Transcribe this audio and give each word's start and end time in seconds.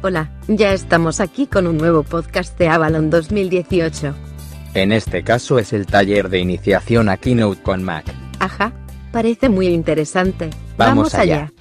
Hola, 0.00 0.30
ya 0.46 0.72
estamos 0.72 1.18
aquí 1.18 1.48
con 1.48 1.66
un 1.66 1.76
nuevo 1.76 2.04
podcast 2.04 2.56
de 2.56 2.68
Avalon 2.68 3.10
2018. 3.10 4.14
En 4.74 4.92
este 4.92 5.24
caso 5.24 5.58
es 5.58 5.72
el 5.72 5.86
taller 5.86 6.28
de 6.28 6.38
iniciación 6.38 7.08
a 7.08 7.16
Keynote 7.16 7.60
con 7.62 7.82
Mac. 7.82 8.04
Ajá, 8.38 8.72
parece 9.10 9.48
muy 9.48 9.66
interesante. 9.66 10.50
Vamos 10.76 11.16
allá. 11.16 11.52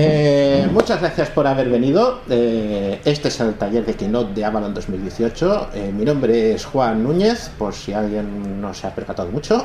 Eh, 0.00 0.68
muchas 0.72 1.00
gracias 1.00 1.28
por 1.30 1.48
haber 1.48 1.68
venido. 1.68 2.20
Eh, 2.30 3.00
este 3.04 3.28
es 3.28 3.40
el 3.40 3.54
taller 3.54 3.84
de 3.84 3.94
Keynote 3.94 4.32
de 4.32 4.44
Avalon 4.44 4.72
2018. 4.72 5.70
Eh, 5.74 5.92
mi 5.92 6.04
nombre 6.04 6.54
es 6.54 6.64
Juan 6.66 7.02
Núñez, 7.02 7.50
por 7.58 7.74
si 7.74 7.92
alguien 7.92 8.60
no 8.60 8.72
se 8.74 8.86
ha 8.86 8.94
percatado 8.94 9.32
mucho. 9.32 9.64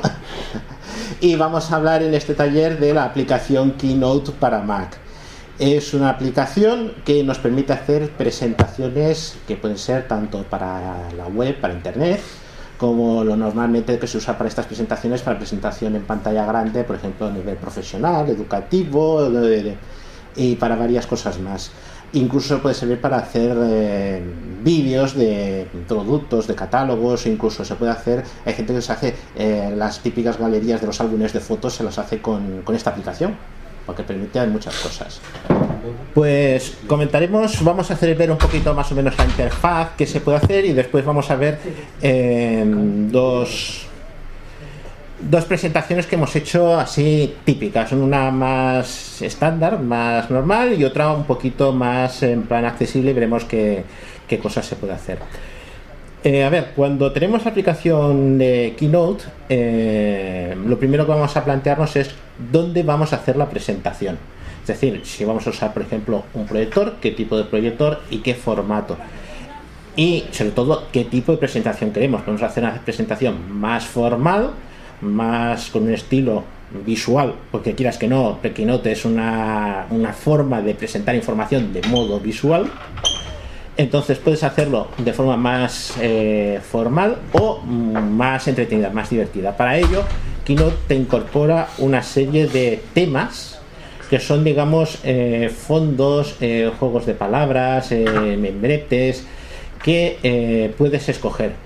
y 1.20 1.36
vamos 1.36 1.70
a 1.70 1.76
hablar 1.76 2.02
en 2.02 2.14
este 2.14 2.34
taller 2.34 2.80
de 2.80 2.92
la 2.92 3.04
aplicación 3.04 3.72
Keynote 3.72 4.32
para 4.32 4.60
Mac. 4.60 4.98
Es 5.60 5.94
una 5.94 6.10
aplicación 6.10 6.94
que 7.04 7.22
nos 7.22 7.38
permite 7.38 7.72
hacer 7.72 8.10
presentaciones 8.10 9.36
que 9.46 9.54
pueden 9.54 9.78
ser 9.78 10.08
tanto 10.08 10.42
para 10.42 11.12
la 11.16 11.28
web, 11.28 11.60
para 11.60 11.74
internet, 11.74 12.20
como 12.76 13.22
lo 13.22 13.36
normalmente 13.36 14.00
que 14.00 14.08
se 14.08 14.18
usa 14.18 14.36
para 14.36 14.48
estas 14.48 14.66
presentaciones, 14.66 15.22
para 15.22 15.38
presentación 15.38 15.94
en 15.94 16.02
pantalla 16.02 16.44
grande, 16.44 16.82
por 16.82 16.96
ejemplo, 16.96 17.28
a 17.28 17.30
nivel 17.30 17.54
profesional, 17.54 18.28
educativo, 18.28 19.30
de, 19.30 19.62
de, 19.62 19.76
y 20.36 20.56
para 20.56 20.76
varias 20.76 21.06
cosas 21.06 21.38
más. 21.38 21.70
Incluso 22.12 22.60
puede 22.60 22.74
servir 22.74 23.00
para 23.00 23.16
hacer 23.16 23.56
eh, 23.60 24.22
vídeos 24.62 25.16
de 25.16 25.66
productos, 25.88 26.46
de 26.46 26.54
catálogos, 26.54 27.26
incluso 27.26 27.64
se 27.64 27.74
puede 27.74 27.90
hacer, 27.90 28.22
hay 28.44 28.54
gente 28.54 28.72
que 28.72 28.82
se 28.82 28.92
hace 28.92 29.14
eh, 29.36 29.72
las 29.76 30.00
típicas 30.00 30.38
galerías 30.38 30.80
de 30.80 30.86
los 30.86 31.00
álbumes 31.00 31.32
de 31.32 31.40
fotos, 31.40 31.74
se 31.74 31.82
las 31.82 31.98
hace 31.98 32.22
con, 32.22 32.62
con 32.62 32.76
esta 32.76 32.90
aplicación, 32.90 33.36
porque 33.84 34.04
permite 34.04 34.46
muchas 34.46 34.76
cosas. 34.76 35.20
Pues 36.14 36.78
comentaremos, 36.86 37.62
vamos 37.62 37.90
a 37.90 37.94
hacer 37.94 38.16
ver 38.16 38.30
un 38.30 38.38
poquito 38.38 38.72
más 38.74 38.90
o 38.92 38.94
menos 38.94 39.18
la 39.18 39.24
interfaz 39.24 39.96
que 39.96 40.06
se 40.06 40.20
puede 40.20 40.38
hacer 40.38 40.64
y 40.64 40.72
después 40.72 41.04
vamos 41.04 41.30
a 41.30 41.36
ver 41.36 41.58
eh, 42.00 42.64
dos 43.10 43.83
dos 45.30 45.44
presentaciones 45.44 46.06
que 46.06 46.16
hemos 46.16 46.34
hecho 46.36 46.78
así 46.78 47.34
típicas, 47.44 47.92
una 47.92 48.30
más 48.30 49.22
estándar, 49.22 49.80
más 49.80 50.30
normal 50.30 50.78
y 50.78 50.84
otra 50.84 51.12
un 51.12 51.24
poquito 51.24 51.72
más 51.72 52.22
en 52.22 52.42
plan 52.42 52.64
accesible 52.64 53.10
y 53.10 53.14
veremos 53.14 53.44
qué, 53.44 53.84
qué 54.28 54.38
cosas 54.38 54.66
se 54.66 54.76
puede 54.76 54.92
hacer. 54.92 55.18
Eh, 56.24 56.42
a 56.42 56.48
ver, 56.48 56.72
cuando 56.74 57.12
tenemos 57.12 57.44
la 57.44 57.50
aplicación 57.50 58.38
de 58.38 58.74
Keynote, 58.78 59.24
eh, 59.50 60.56
lo 60.66 60.78
primero 60.78 61.04
que 61.04 61.12
vamos 61.12 61.36
a 61.36 61.44
plantearnos 61.44 61.96
es 61.96 62.14
dónde 62.50 62.82
vamos 62.82 63.12
a 63.12 63.16
hacer 63.16 63.36
la 63.36 63.48
presentación. 63.50 64.16
Es 64.62 64.68
decir, 64.68 65.02
si 65.04 65.26
vamos 65.26 65.46
a 65.46 65.50
usar, 65.50 65.74
por 65.74 65.82
ejemplo, 65.82 66.24
un 66.32 66.46
proyector, 66.46 66.94
qué 67.02 67.10
tipo 67.10 67.36
de 67.36 67.44
proyector 67.44 68.00
y 68.08 68.18
qué 68.18 68.34
formato. 68.34 68.96
Y 69.96 70.24
sobre 70.32 70.52
todo, 70.52 70.84
qué 70.90 71.04
tipo 71.04 71.32
de 71.32 71.38
presentación 71.38 71.90
queremos. 71.90 72.24
Vamos 72.24 72.42
a 72.42 72.46
hacer 72.46 72.64
una 72.64 72.80
presentación 72.80 73.52
más 73.52 73.84
formal, 73.84 74.52
más 75.04 75.70
con 75.70 75.84
un 75.84 75.94
estilo 75.94 76.44
visual, 76.84 77.34
porque 77.50 77.74
quieras 77.74 77.98
que 77.98 78.08
no, 78.08 78.38
Keynote 78.42 78.92
es 78.92 79.04
una, 79.04 79.86
una 79.90 80.12
forma 80.12 80.60
de 80.60 80.74
presentar 80.74 81.14
información 81.14 81.72
de 81.72 81.82
modo 81.88 82.18
visual. 82.20 82.70
Entonces 83.76 84.18
puedes 84.18 84.44
hacerlo 84.44 84.88
de 84.98 85.12
forma 85.12 85.36
más 85.36 85.94
eh, 86.00 86.60
formal 86.62 87.18
o 87.32 87.60
más 87.60 88.46
entretenida, 88.46 88.90
más 88.90 89.10
divertida. 89.10 89.56
Para 89.56 89.76
ello, 89.78 90.02
Keynote 90.44 90.76
te 90.86 90.94
incorpora 90.94 91.68
una 91.78 92.02
serie 92.02 92.46
de 92.46 92.80
temas 92.92 93.58
que 94.10 94.20
son, 94.20 94.44
digamos, 94.44 94.98
eh, 95.02 95.50
fondos, 95.52 96.36
eh, 96.40 96.70
juegos 96.78 97.06
de 97.06 97.14
palabras, 97.14 97.90
membretes, 97.90 99.26
que 99.82 100.72
puedes 100.78 101.08
escoger 101.08 101.63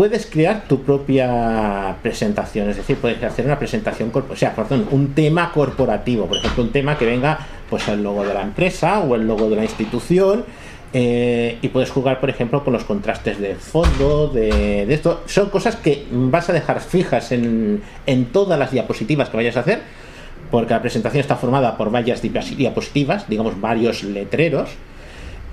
puedes 0.00 0.24
crear 0.24 0.64
tu 0.66 0.80
propia 0.80 1.94
presentación, 2.02 2.70
es 2.70 2.78
decir, 2.78 2.96
puedes 2.96 3.22
hacer 3.22 3.44
una 3.44 3.58
presentación, 3.58 4.10
o 4.14 4.34
sea, 4.34 4.56
perdón, 4.56 4.88
un 4.92 5.12
tema 5.12 5.52
corporativo, 5.52 6.24
por 6.24 6.38
ejemplo, 6.38 6.62
un 6.62 6.72
tema 6.72 6.96
que 6.96 7.04
venga 7.04 7.46
pues 7.68 7.86
el 7.86 8.02
logo 8.02 8.24
de 8.24 8.32
la 8.32 8.40
empresa 8.40 9.00
o 9.00 9.14
el 9.14 9.26
logo 9.26 9.50
de 9.50 9.56
la 9.56 9.62
institución 9.62 10.46
eh, 10.94 11.58
y 11.60 11.68
puedes 11.68 11.90
jugar, 11.90 12.18
por 12.18 12.30
ejemplo, 12.30 12.64
con 12.64 12.72
los 12.72 12.84
contrastes 12.84 13.38
de 13.38 13.56
fondo, 13.56 14.28
de, 14.28 14.86
de 14.86 14.94
esto. 14.94 15.20
Son 15.26 15.50
cosas 15.50 15.76
que 15.76 16.06
vas 16.10 16.48
a 16.48 16.54
dejar 16.54 16.80
fijas 16.80 17.30
en, 17.30 17.82
en 18.06 18.24
todas 18.32 18.58
las 18.58 18.70
diapositivas 18.70 19.28
que 19.28 19.36
vayas 19.36 19.58
a 19.58 19.60
hacer, 19.60 19.82
porque 20.50 20.72
la 20.72 20.80
presentación 20.80 21.20
está 21.20 21.36
formada 21.36 21.76
por 21.76 21.90
varias 21.90 22.22
diapositivas, 22.22 23.28
digamos 23.28 23.60
varios 23.60 24.02
letreros, 24.02 24.70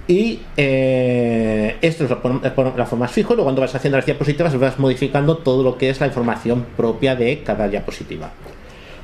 y 0.08 0.40
eh, 0.56 1.76
esto 1.82 2.06
es 2.06 2.10
la 2.10 2.86
forma 2.86 3.08
fijo, 3.08 3.34
luego 3.34 3.46
cuando 3.46 3.62
vas 3.62 3.76
haciendo 3.76 3.98
las 3.98 4.06
diapositivas 4.06 4.58
vas 4.58 4.80
modificando 4.80 5.38
todo 5.38 5.64
lo 5.64 5.78
que 5.78 5.90
es 5.90 6.00
la 6.00 6.08
información 6.08 6.66
propia 6.78 7.16
de 7.16 7.44
cada 7.44 7.68
diapositiva. 7.68 8.32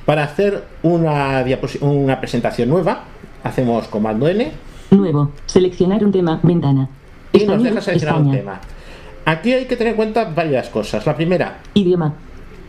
Para 0.05 0.23
hacer 0.23 0.63
una, 0.81 1.43
una 1.81 2.19
presentación 2.19 2.69
nueva, 2.69 3.03
hacemos 3.43 3.87
comando 3.87 4.27
N. 4.27 4.51
Nuevo, 4.91 5.31
seleccionar 5.45 6.03
un 6.05 6.11
tema, 6.11 6.39
ventana. 6.43 6.89
Y 7.33 7.37
Español, 7.37 7.63
nos 7.63 7.63
deja 7.63 7.81
seleccionar 7.81 8.15
España. 8.15 8.31
un 8.31 8.37
tema. 8.37 8.61
Aquí 9.25 9.53
hay 9.53 9.65
que 9.65 9.75
tener 9.75 9.91
en 9.91 9.97
cuenta 9.97 10.25
varias 10.25 10.69
cosas. 10.69 11.05
La 11.05 11.15
primera, 11.15 11.59
idioma. 11.73 12.13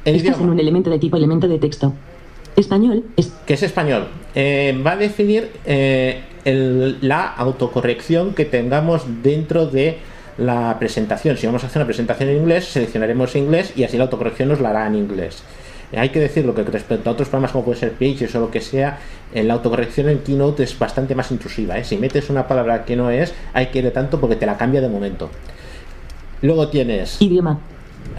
El 0.04 0.16
Estás 0.16 0.30
idioma. 0.30 0.44
en 0.44 0.50
un 0.50 0.60
elemento 0.60 0.90
de 0.90 0.98
tipo 0.98 1.16
elemento 1.16 1.48
de 1.48 1.58
texto. 1.58 1.92
Español 2.56 3.04
es. 3.16 3.32
¿Qué 3.46 3.54
es 3.54 3.62
español? 3.62 4.06
Eh, 4.34 4.80
va 4.84 4.92
a 4.92 4.96
definir 4.96 5.50
eh, 5.66 6.20
el, 6.44 6.98
la 7.00 7.26
autocorrección 7.26 8.34
que 8.34 8.44
tengamos 8.44 9.04
dentro 9.22 9.66
de 9.66 9.98
la 10.38 10.76
presentación. 10.78 11.36
Si 11.36 11.46
vamos 11.46 11.64
a 11.64 11.66
hacer 11.66 11.80
una 11.80 11.86
presentación 11.86 12.28
en 12.28 12.38
inglés, 12.38 12.66
seleccionaremos 12.66 13.36
inglés 13.36 13.72
y 13.76 13.84
así 13.84 13.96
la 13.96 14.04
autocorrección 14.04 14.48
nos 14.48 14.60
la 14.60 14.70
hará 14.70 14.86
en 14.86 14.96
inglés. 14.96 15.42
Hay 15.96 16.08
que 16.08 16.18
decirlo 16.18 16.54
que 16.54 16.62
respecto 16.62 17.08
a 17.08 17.12
otros 17.12 17.28
programas 17.28 17.52
como 17.52 17.64
puede 17.64 17.78
ser 17.78 17.92
Pages 17.92 18.34
o 18.34 18.40
lo 18.40 18.50
que 18.50 18.60
sea, 18.60 18.98
la 19.32 19.54
autocorrección 19.54 20.08
en 20.08 20.18
Keynote 20.20 20.64
es 20.64 20.76
bastante 20.78 21.14
más 21.14 21.30
intrusiva. 21.30 21.78
¿eh? 21.78 21.84
Si 21.84 21.96
metes 21.96 22.30
una 22.30 22.48
palabra 22.48 22.84
que 22.84 22.96
no 22.96 23.10
es, 23.10 23.32
hay 23.52 23.66
que 23.66 23.78
ir 23.78 23.92
tanto 23.92 24.20
porque 24.20 24.36
te 24.36 24.46
la 24.46 24.56
cambia 24.56 24.80
de 24.80 24.88
momento. 24.88 25.30
Luego 26.42 26.68
tienes. 26.68 27.20
Idioma. 27.22 27.60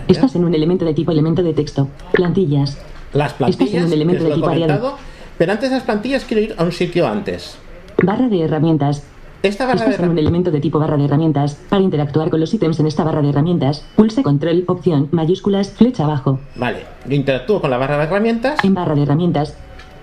Estás 0.08 0.36
en 0.36 0.46
un 0.46 0.54
elemento 0.54 0.86
de 0.86 0.94
tipo 0.94 1.12
elemento 1.12 1.44
de 1.44 1.54
texto. 1.54 1.90
Plantillas. 2.14 2.78
Las 3.14 3.34
plantillas. 3.34 3.68
Estás 3.68 3.82
en 3.82 3.88
un 3.88 3.94
elemento 3.94 4.24
de 4.24 4.32
tipo 4.36 4.48
variado. 4.48 4.98
pero 5.38 5.52
antes 5.52 5.70
de 5.70 5.76
las 5.76 5.86
plantillas 5.86 6.24
quiero 6.24 6.44
ir 6.44 6.56
a 6.58 6.64
un 6.64 6.72
sitio 6.72 7.08
antes. 7.08 7.58
Barra 8.04 8.28
de 8.28 8.42
herramientas. 8.44 9.04
Esta 9.44 9.66
barra 9.66 9.86
de 9.86 9.92
Estás 9.92 10.04
en 10.04 10.10
un 10.12 10.18
elemento 10.18 10.52
de 10.52 10.60
tipo 10.60 10.80
barra 10.80 10.98
de 10.98 11.06
herramientas. 11.06 11.56
Para 11.70 11.82
interactuar 11.82 12.30
con 12.30 12.40
los 12.40 12.54
ítems 12.54 12.80
en 12.80 12.88
esta 12.88 13.04
barra 13.04 13.22
de 13.22 13.30
herramientas, 13.30 13.86
pulsa 13.96 14.24
control, 14.24 14.64
opción, 14.68 15.08
mayúsculas, 15.12 15.70
flecha 15.72 16.04
abajo. 16.04 16.40
Vale, 16.56 16.86
yo 17.06 17.16
interactúo 17.16 17.62
con 17.62 17.70
la 17.70 17.78
barra 17.78 17.98
de 17.98 18.04
herramientas. 18.06 18.64
En 18.64 18.74
barra 18.74 18.96
de 18.96 19.04
herramientas, 19.04 19.56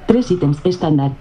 tres 0.06 0.30
ítems 0.30 0.58
estándar. 0.64 1.12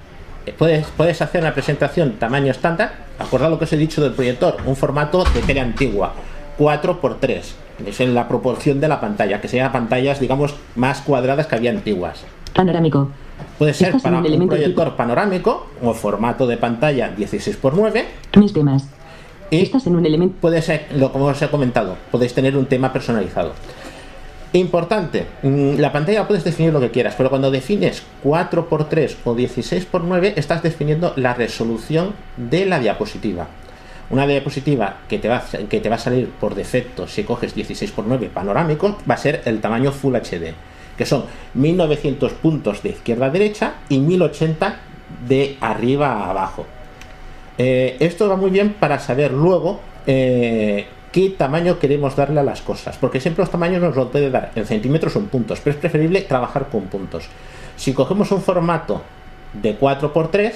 Eh, 0.45 0.53
Puedes, 0.57 0.85
puedes 0.97 1.21
hacer 1.21 1.41
una 1.41 1.53
presentación 1.53 2.13
tamaño 2.19 2.51
estándar. 2.51 2.91
Acordad 3.19 3.49
lo 3.49 3.57
que 3.57 3.65
os 3.65 3.73
he 3.73 3.77
dicho 3.77 4.01
del 4.01 4.13
proyector, 4.13 4.57
un 4.65 4.75
formato 4.75 5.23
de 5.23 5.41
tele 5.41 5.59
antigua, 5.59 6.13
4x3. 6.59 7.41
Es 7.87 7.99
en 7.99 8.13
la 8.13 8.27
proporción 8.27 8.79
de 8.79 8.87
la 8.87 8.99
pantalla, 8.99 9.41
que 9.41 9.47
sean 9.47 9.71
pantallas, 9.71 10.19
digamos, 10.19 10.55
más 10.75 11.01
cuadradas 11.01 11.47
que 11.47 11.55
había 11.55 11.71
antiguas. 11.71 12.23
Panorámico. 12.53 13.09
Puede 13.57 13.73
ser 13.73 13.87
Estás 13.87 14.03
para 14.03 14.17
un 14.17 14.21
un 14.21 14.27
elemento 14.27 14.55
proyector 14.55 14.95
panorámico 14.95 15.67
o 15.81 15.93
formato 15.93 16.47
de 16.47 16.57
pantalla 16.57 17.15
16x9. 17.15 18.03
Mis 18.37 18.53
temas. 18.53 18.87
Y 19.49 19.61
Estás 19.61 19.85
en 19.87 19.95
un 19.95 20.05
elemento. 20.05 20.35
puede 20.39 20.61
ser, 20.61 20.87
lo 20.95 21.11
como 21.11 21.25
os 21.25 21.41
he 21.41 21.49
comentado, 21.49 21.97
podéis 22.09 22.33
tener 22.33 22.55
un 22.55 22.65
tema 22.67 22.93
personalizado. 22.93 23.53
Importante, 24.53 25.27
mm, 25.43 25.79
la 25.79 25.93
pantalla 25.93 26.27
puedes 26.27 26.43
definir 26.43 26.73
lo 26.73 26.81
que 26.81 26.91
quieras, 26.91 27.15
pero 27.17 27.29
cuando 27.29 27.51
defines 27.51 28.03
4x3 28.23 29.15
o 29.23 29.33
16x9 29.33 30.33
estás 30.35 30.61
definiendo 30.61 31.13
la 31.15 31.33
resolución 31.33 32.13
de 32.35 32.65
la 32.65 32.79
diapositiva. 32.79 33.47
Una 34.09 34.27
diapositiva 34.27 34.97
que 35.07 35.19
te, 35.19 35.29
va, 35.29 35.41
que 35.69 35.79
te 35.79 35.87
va 35.87 35.95
a 35.95 35.99
salir 35.99 36.29
por 36.29 36.53
defecto 36.53 37.07
si 37.07 37.23
coges 37.23 37.55
16x9 37.55 38.29
panorámico 38.29 38.97
va 39.09 39.13
a 39.13 39.17
ser 39.17 39.41
el 39.45 39.61
tamaño 39.61 39.93
Full 39.93 40.15
HD, 40.15 40.53
que 40.97 41.05
son 41.05 41.25
1900 41.53 42.33
puntos 42.33 42.83
de 42.83 42.89
izquierda 42.89 43.27
a 43.27 43.29
derecha 43.29 43.75
y 43.89 43.99
1080 43.99 44.79
de 45.27 45.57
arriba 45.61 46.11
a 46.11 46.29
abajo. 46.29 46.65
Eh, 47.57 47.97
esto 47.99 48.27
va 48.29 48.35
muy 48.35 48.49
bien 48.49 48.73
para 48.79 48.99
saber 48.99 49.31
luego 49.33 49.81
eh, 50.07 50.87
qué 51.11 51.29
tamaño 51.29 51.77
queremos 51.79 52.15
darle 52.15 52.39
a 52.39 52.43
las 52.43 52.61
cosas, 52.61 52.97
porque 52.97 53.19
siempre 53.19 53.43
los 53.43 53.51
tamaños 53.51 53.81
nos 53.81 53.95
lo 53.95 54.09
puede 54.09 54.29
dar 54.29 54.51
en 54.55 54.65
centímetros 54.65 55.15
o 55.15 55.19
en 55.19 55.27
puntos, 55.27 55.59
pero 55.63 55.75
es 55.75 55.79
preferible 55.79 56.21
trabajar 56.21 56.69
con 56.69 56.83
puntos. 56.83 57.25
Si 57.75 57.93
cogemos 57.93 58.31
un 58.31 58.41
formato 58.41 59.01
de 59.53 59.77
4x3, 59.77 60.53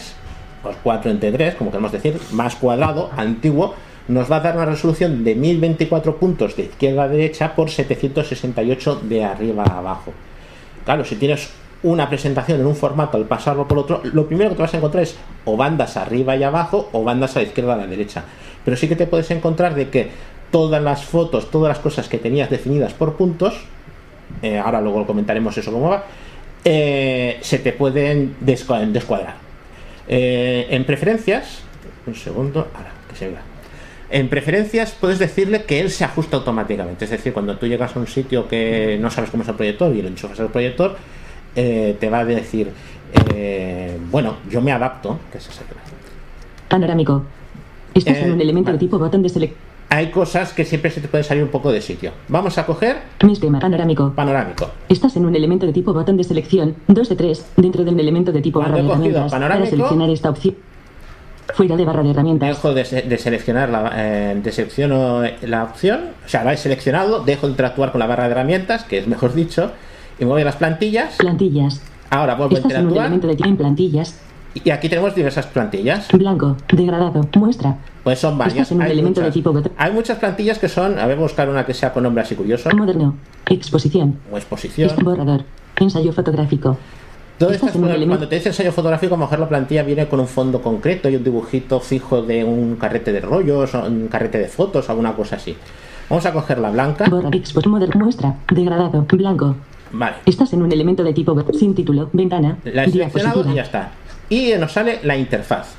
pues 0.63 0.77
4 0.81 1.11
entre 1.11 1.31
3, 1.31 1.55
como 1.55 1.71
queremos 1.71 1.91
decir, 1.91 2.19
más 2.31 2.55
cuadrado, 2.55 3.11
antiguo, 3.15 3.75
nos 4.07 4.31
va 4.31 4.37
a 4.37 4.39
dar 4.39 4.55
una 4.55 4.65
resolución 4.65 5.23
de 5.23 5.35
1024 5.35 6.17
puntos 6.17 6.55
de 6.55 6.63
izquierda 6.63 7.03
a 7.03 7.07
derecha 7.07 7.55
por 7.55 7.69
768 7.69 9.01
de 9.03 9.23
arriba 9.23 9.63
a 9.63 9.79
abajo. 9.79 10.13
Claro, 10.85 11.03
si 11.03 11.15
tienes 11.15 11.49
una 11.83 12.09
presentación 12.09 12.61
en 12.61 12.65
un 12.65 12.75
formato 12.75 13.17
al 13.17 13.25
pasarlo 13.25 13.67
por 13.67 13.77
otro, 13.77 14.01
lo 14.03 14.27
primero 14.27 14.51
que 14.51 14.55
te 14.55 14.61
vas 14.61 14.73
a 14.73 14.77
encontrar 14.77 15.03
es 15.03 15.15
o 15.45 15.57
bandas 15.57 15.97
arriba 15.97 16.35
y 16.35 16.43
abajo 16.43 16.89
o 16.93 17.03
bandas 17.03 17.35
a 17.35 17.39
la 17.39 17.47
izquierda 17.47 17.73
a 17.73 17.77
la 17.77 17.87
derecha. 17.87 18.23
Pero 18.63 18.77
sí 18.77 18.87
que 18.87 18.95
te 18.95 19.05
puedes 19.07 19.29
encontrar 19.31 19.75
de 19.75 19.89
que 19.89 20.09
todas 20.51 20.81
las 20.81 21.03
fotos, 21.03 21.51
todas 21.51 21.69
las 21.69 21.79
cosas 21.79 22.07
que 22.07 22.17
tenías 22.17 22.49
definidas 22.49 22.93
por 22.93 23.15
puntos, 23.15 23.65
eh, 24.41 24.57
ahora 24.57 24.81
luego 24.81 25.05
comentaremos 25.05 25.57
eso 25.57 25.71
cómo 25.71 25.89
va, 25.89 26.05
eh, 26.63 27.37
se 27.41 27.59
te 27.59 27.73
pueden 27.73 28.35
descuadrar. 28.39 29.35
Eh, 30.07 30.67
en 30.69 30.85
preferencias, 30.85 31.61
un 32.07 32.15
segundo, 32.15 32.67
ahora 32.73 32.91
que 33.09 33.15
se 33.15 33.27
vea. 33.29 33.54
En 34.09 34.29
preferencias 34.29 34.95
puedes 34.99 35.17
decirle 35.19 35.63
que 35.63 35.79
él 35.79 35.89
se 35.89 36.03
ajusta 36.03 36.37
automáticamente. 36.37 37.05
Es 37.05 37.11
decir, 37.11 37.33
cuando 37.33 37.57
tú 37.57 37.65
llegas 37.67 37.95
a 37.95 37.99
un 37.99 38.07
sitio 38.07 38.47
que 38.47 38.97
no 39.01 39.09
sabes 39.09 39.29
cómo 39.31 39.43
es 39.43 39.49
el 39.49 39.55
proyector 39.55 39.95
y 39.95 40.01
lo 40.01 40.07
enchufas 40.07 40.39
al 40.39 40.49
proyector, 40.49 40.95
eh, 41.55 41.97
te 41.99 42.09
va 42.09 42.19
a 42.19 42.25
decir, 42.25 42.71
eh, 43.33 43.97
bueno, 44.11 44.35
yo 44.49 44.61
me 44.61 44.71
adapto. 44.71 45.19
Que 45.31 45.39
es 45.39 45.49
Panorámico. 46.69 47.23
Estás 47.93 48.17
en 48.17 48.33
un 48.33 48.41
elemento 48.41 48.71
de 48.71 48.77
tipo 48.77 48.99
botón 48.99 49.21
de 49.23 49.29
selección. 49.29 49.59
Hay 49.89 50.09
cosas 50.09 50.51
que 50.51 50.65
siempre 50.65 50.89
se 50.91 50.99
te 50.99 51.07
pueden 51.07 51.23
salir 51.23 51.43
un 51.43 51.49
poco 51.49 51.71
de 51.71 51.79
sitio. 51.79 52.11
Vamos 52.27 52.57
a 52.57 52.65
coger 52.65 52.97
Mi 53.23 53.35
tema 53.37 53.59
panorámico. 53.59 54.11
panorámico. 54.15 54.69
Estás 54.89 55.15
en 55.15 55.25
un 55.25 55.35
elemento 55.35 55.65
de 55.67 55.73
tipo 55.73 55.93
botón 55.93 56.17
de 56.17 56.23
selección, 56.23 56.75
2 56.87 57.07
de 57.09 57.15
3, 57.15 57.45
dentro 57.55 57.83
de 57.83 57.91
un 57.91 57.99
elemento 57.99 58.31
de 58.31 58.41
tipo 58.41 58.59
barra 58.59 58.77
de 58.77 58.83
cogido. 58.83 59.13
Para 59.27 59.29
panorámico- 59.29 59.69
seleccionar 59.69 60.09
esta 60.09 60.29
opción. 60.31 60.55
Fuera 61.53 61.75
de 61.77 61.85
barra 61.85 62.03
de 62.03 62.09
herramientas. 62.11 62.49
Dejo 62.49 62.73
de, 62.73 62.83
de 62.83 63.17
seleccionar 63.17 63.69
la, 63.69 63.91
eh, 63.95 64.39
de 64.41 64.51
selecciono 64.51 65.21
la 65.43 65.63
opción, 65.63 65.99
o 66.25 66.29
sea, 66.29 66.43
la 66.43 66.53
he 66.53 66.57
seleccionado, 66.57 67.23
dejo 67.23 67.45
de 67.47 67.51
interactuar 67.51 67.91
con 67.91 67.99
la 67.99 68.07
barra 68.07 68.25
de 68.25 68.31
herramientas, 68.31 68.83
que 68.83 68.97
es 68.97 69.07
mejor 69.07 69.33
dicho, 69.33 69.71
y 70.19 70.25
voy 70.25 70.41
a 70.41 70.45
las 70.45 70.55
plantillas. 70.55 71.15
Plantillas. 71.17 71.81
Ahora 72.09 72.35
vuelvo 72.35 72.55
a 72.55 72.57
Estás 72.59 72.71
en 72.71 72.77
un 72.77 72.83
interactuar 72.89 73.05
elemento 73.05 73.27
de 73.27 73.35
tipo 73.35 73.49
en 73.49 73.57
plantillas. 73.57 74.19
y 74.55 74.69
aquí 74.71 74.89
tenemos 74.89 75.13
diversas 75.15 75.45
plantillas. 75.47 76.07
Blanco. 76.13 76.55
Degradado. 76.71 77.27
Muestra. 77.35 77.77
Pues 78.03 78.19
son 78.19 78.37
varias. 78.37 78.71
En 78.71 78.77
un 78.77 78.83
Hay 78.83 78.91
elemento 78.91 79.21
de 79.21 79.25
muchas. 79.27 79.33
tipo 79.33 79.51
botón. 79.53 79.71
Hay 79.77 79.91
muchas 79.91 80.17
plantillas 80.17 80.57
que 80.59 80.67
son, 80.69 80.97
a 80.99 81.05
ver, 81.05 81.17
a 81.17 81.21
buscar 81.21 81.47
una 81.49 81.65
que 81.65 81.73
sea 81.73 81.91
con 81.93 82.03
nombre 82.03 82.23
así 82.23 82.35
curioso, 82.35 82.69
Moderno. 82.75 83.15
Exposición. 83.49 84.19
o 84.31 84.37
exposición. 84.37 84.91
Borrador. 85.03 85.43
Ensayo 85.77 86.11
fotográfico. 86.13 86.77
Cosas, 87.39 87.75
elemento- 87.75 88.07
cuando 88.07 88.27
te 88.29 88.35
dice 88.35 88.49
ensayo 88.49 88.71
fotográfico, 88.71 89.15
a 89.15 89.17
lo 89.17 89.23
mejor 89.25 89.39
la 89.39 89.49
plantilla 89.49 89.83
viene 89.83 90.07
con 90.07 90.19
un 90.19 90.27
fondo 90.27 90.61
concreto 90.61 91.09
y 91.09 91.15
un 91.17 91.23
dibujito 91.23 91.79
fijo 91.79 92.21
de 92.21 92.43
un 92.43 92.75
carrete 92.77 93.11
de 93.11 93.19
rollos, 93.19 93.75
o 93.75 93.85
un 93.85 94.07
carrete 94.07 94.37
de 94.37 94.47
fotos, 94.47 94.89
alguna 94.89 95.13
cosa 95.13 95.35
así. 95.35 95.55
Vamos 96.09 96.25
a 96.25 96.31
coger 96.31 96.59
la 96.59 96.69
blanca. 96.69 97.05
Borra. 97.09 97.29
Expos. 97.33 97.65
Moderno. 97.67 98.05
Muestra. 98.05 98.35
Degradado. 98.49 99.05
Blanco. 99.11 99.55
Vale. 99.91 100.15
Estás 100.25 100.53
en 100.53 100.61
un 100.61 100.71
elemento 100.71 101.03
de 101.03 101.13
tipo 101.13 101.35
sin 101.53 101.73
título. 101.75 102.09
Ventana. 102.13 102.57
La 102.63 102.83
he 102.85 102.91
seleccionado 102.91 103.45
y 103.51 103.55
ya 103.55 103.63
está. 103.63 103.91
Y 104.29 104.53
nos 104.59 104.71
sale 104.71 104.99
la 105.03 105.17
interfaz. 105.17 105.73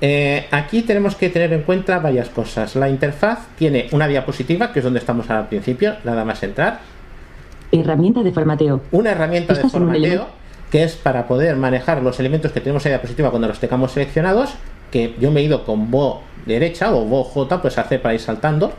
Eh, 0.00 0.46
aquí 0.50 0.82
tenemos 0.82 1.16
que 1.16 1.30
tener 1.30 1.52
en 1.52 1.62
cuenta 1.62 1.98
varias 1.98 2.28
cosas. 2.28 2.76
La 2.76 2.88
interfaz 2.90 3.46
tiene 3.56 3.86
una 3.92 4.06
diapositiva, 4.06 4.72
que 4.72 4.80
es 4.80 4.84
donde 4.84 4.98
estamos 4.98 5.30
al 5.30 5.48
principio, 5.48 5.94
nada 6.04 6.24
más 6.24 6.42
entrar. 6.42 6.80
Herramienta 7.72 8.22
de 8.22 8.32
formateo. 8.32 8.82
Una 8.92 9.10
herramienta 9.12 9.54
de 9.54 9.60
Estás 9.60 9.74
en 9.74 9.82
un 9.82 9.88
formateo, 9.88 10.26
que 10.70 10.82
es 10.82 10.96
para 10.96 11.26
poder 11.28 11.56
manejar 11.56 12.02
los 12.02 12.18
elementos 12.20 12.52
que 12.52 12.60
tenemos 12.60 12.84
en 12.86 12.92
la 12.92 12.98
diapositiva 12.98 13.30
cuando 13.30 13.48
los 13.48 13.58
tengamos 13.58 13.92
seleccionados. 13.92 14.54
Que 14.90 15.14
yo 15.20 15.30
me 15.30 15.40
he 15.40 15.44
ido 15.44 15.64
con 15.64 15.90
Bo 15.90 16.22
derecha 16.46 16.94
o 16.94 17.04
Bo 17.04 17.24
J, 17.24 17.60
pues 17.60 17.76
hace 17.78 17.98
para 17.98 18.14
ir 18.14 18.20
saltando. 18.20 18.72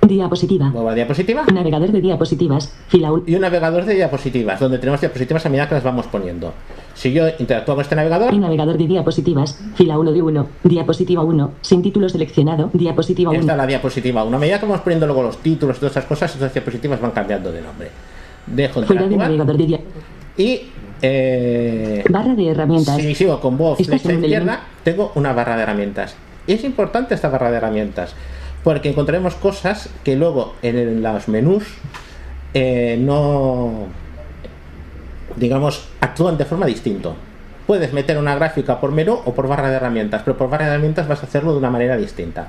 Diapositiva. 0.00 0.68
Vuelvo 0.70 0.88
a 0.88 0.92
la 0.92 0.96
diapositiva. 0.96 1.44
Navegador 1.52 1.92
de 1.92 2.00
diapositivas. 2.00 2.74
Fila 2.88 3.12
1. 3.12 3.22
Y 3.26 3.36
un 3.36 3.40
navegador 3.42 3.84
de 3.84 3.94
diapositivas, 3.94 4.58
donde 4.58 4.78
tenemos 4.78 5.00
diapositivas 5.00 5.46
a 5.46 5.48
medida 5.48 5.68
que 5.68 5.76
las 5.76 5.84
vamos 5.84 6.06
poniendo. 6.08 6.52
Si 6.94 7.12
yo 7.12 7.28
interactúo 7.38 7.76
con 7.76 7.82
este 7.82 7.94
navegador, 7.94 8.34
Y 8.34 8.38
navegador 8.38 8.76
de 8.76 8.86
diapositivas. 8.88 9.60
Fila 9.76 9.98
1 9.98 10.10
de 10.12 10.20
1. 10.22 10.46
Diapositiva 10.64 11.22
1. 11.22 11.52
Sin 11.60 11.82
título 11.82 12.08
seleccionado. 12.08 12.70
Diapositiva 12.72 13.30
1. 13.30 13.40
Esta 13.40 13.52
es 13.52 13.58
la 13.58 13.66
diapositiva 13.66 14.24
1. 14.24 14.36
A 14.36 14.40
medida 14.40 14.58
que 14.58 14.66
vamos 14.66 14.80
poniendo 14.80 15.06
luego 15.06 15.22
los 15.22 15.38
títulos 15.38 15.76
y 15.76 15.80
todas 15.80 15.92
esas 15.92 16.04
cosas, 16.06 16.32
estas 16.34 16.52
diapositivas 16.52 17.00
van 17.00 17.12
cambiando 17.12 17.52
de 17.52 17.62
nombre. 17.62 17.88
Dejo 18.46 18.80
de 18.80 18.94
navegador 19.16 19.56
de 19.56 19.66
dia- 19.66 19.80
y 20.36 20.62
eh, 21.02 22.04
Barra 22.08 22.34
de 22.34 22.48
herramientas. 22.48 22.96
si 22.96 23.14
sigo 23.14 23.40
con 23.40 23.58
voz 23.58 23.80
en 23.80 23.90
un 23.90 24.24
izquierda, 24.24 24.60
tengo 24.84 25.12
una 25.14 25.32
barra 25.32 25.56
de 25.56 25.62
herramientas. 25.62 26.14
Y 26.46 26.54
es 26.54 26.64
importante 26.64 27.14
esta 27.14 27.28
barra 27.28 27.50
de 27.50 27.56
herramientas 27.58 28.14
porque 28.62 28.90
encontraremos 28.90 29.34
cosas 29.34 29.88
que 30.04 30.16
luego 30.16 30.54
en 30.62 31.02
los 31.02 31.28
menús 31.28 31.64
eh, 32.54 32.96
no, 33.00 33.86
digamos, 35.36 35.88
actúan 36.00 36.38
de 36.38 36.44
forma 36.44 36.66
distinta. 36.66 37.10
Puedes 37.66 37.92
meter 37.92 38.18
una 38.18 38.34
gráfica 38.34 38.80
por 38.80 38.92
menú 38.92 39.18
o 39.24 39.34
por 39.34 39.48
barra 39.48 39.70
de 39.70 39.76
herramientas, 39.76 40.22
pero 40.24 40.36
por 40.36 40.50
barra 40.50 40.66
de 40.66 40.72
herramientas 40.72 41.08
vas 41.08 41.22
a 41.22 41.26
hacerlo 41.26 41.52
de 41.52 41.58
una 41.58 41.70
manera 41.70 41.96
distinta. 41.96 42.48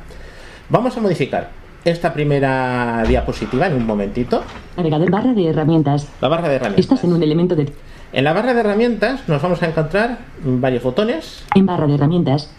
Vamos 0.69 0.95
a 0.97 1.01
modificar 1.01 1.62
esta 1.85 2.13
primera 2.13 3.03
diapositiva 3.07 3.68
en 3.68 3.74
un 3.75 3.85
momentito. 3.85 4.44
Navegador 4.77 5.09
barra 5.12 5.33
de 5.33 5.47
herramientas. 5.47 6.07
La 6.21 6.27
barra 6.30 6.50
de 6.50 6.56
herramientas. 6.56 6.80
Estás 6.85 7.03
en 7.03 7.13
un 7.13 7.24
elemento 7.24 7.56
de. 7.56 7.71
En 8.13 8.24
la 8.24 8.33
barra 8.33 8.53
de 8.53 8.59
herramientas 8.59 9.27
nos 9.27 9.41
vamos 9.41 9.62
a 9.63 9.68
encontrar 9.68 10.19
varios 10.44 10.83
botones. 10.83 11.44
En 11.56 11.65
barra 11.65 11.88
de 11.88 11.95
herramientas. 11.95 12.50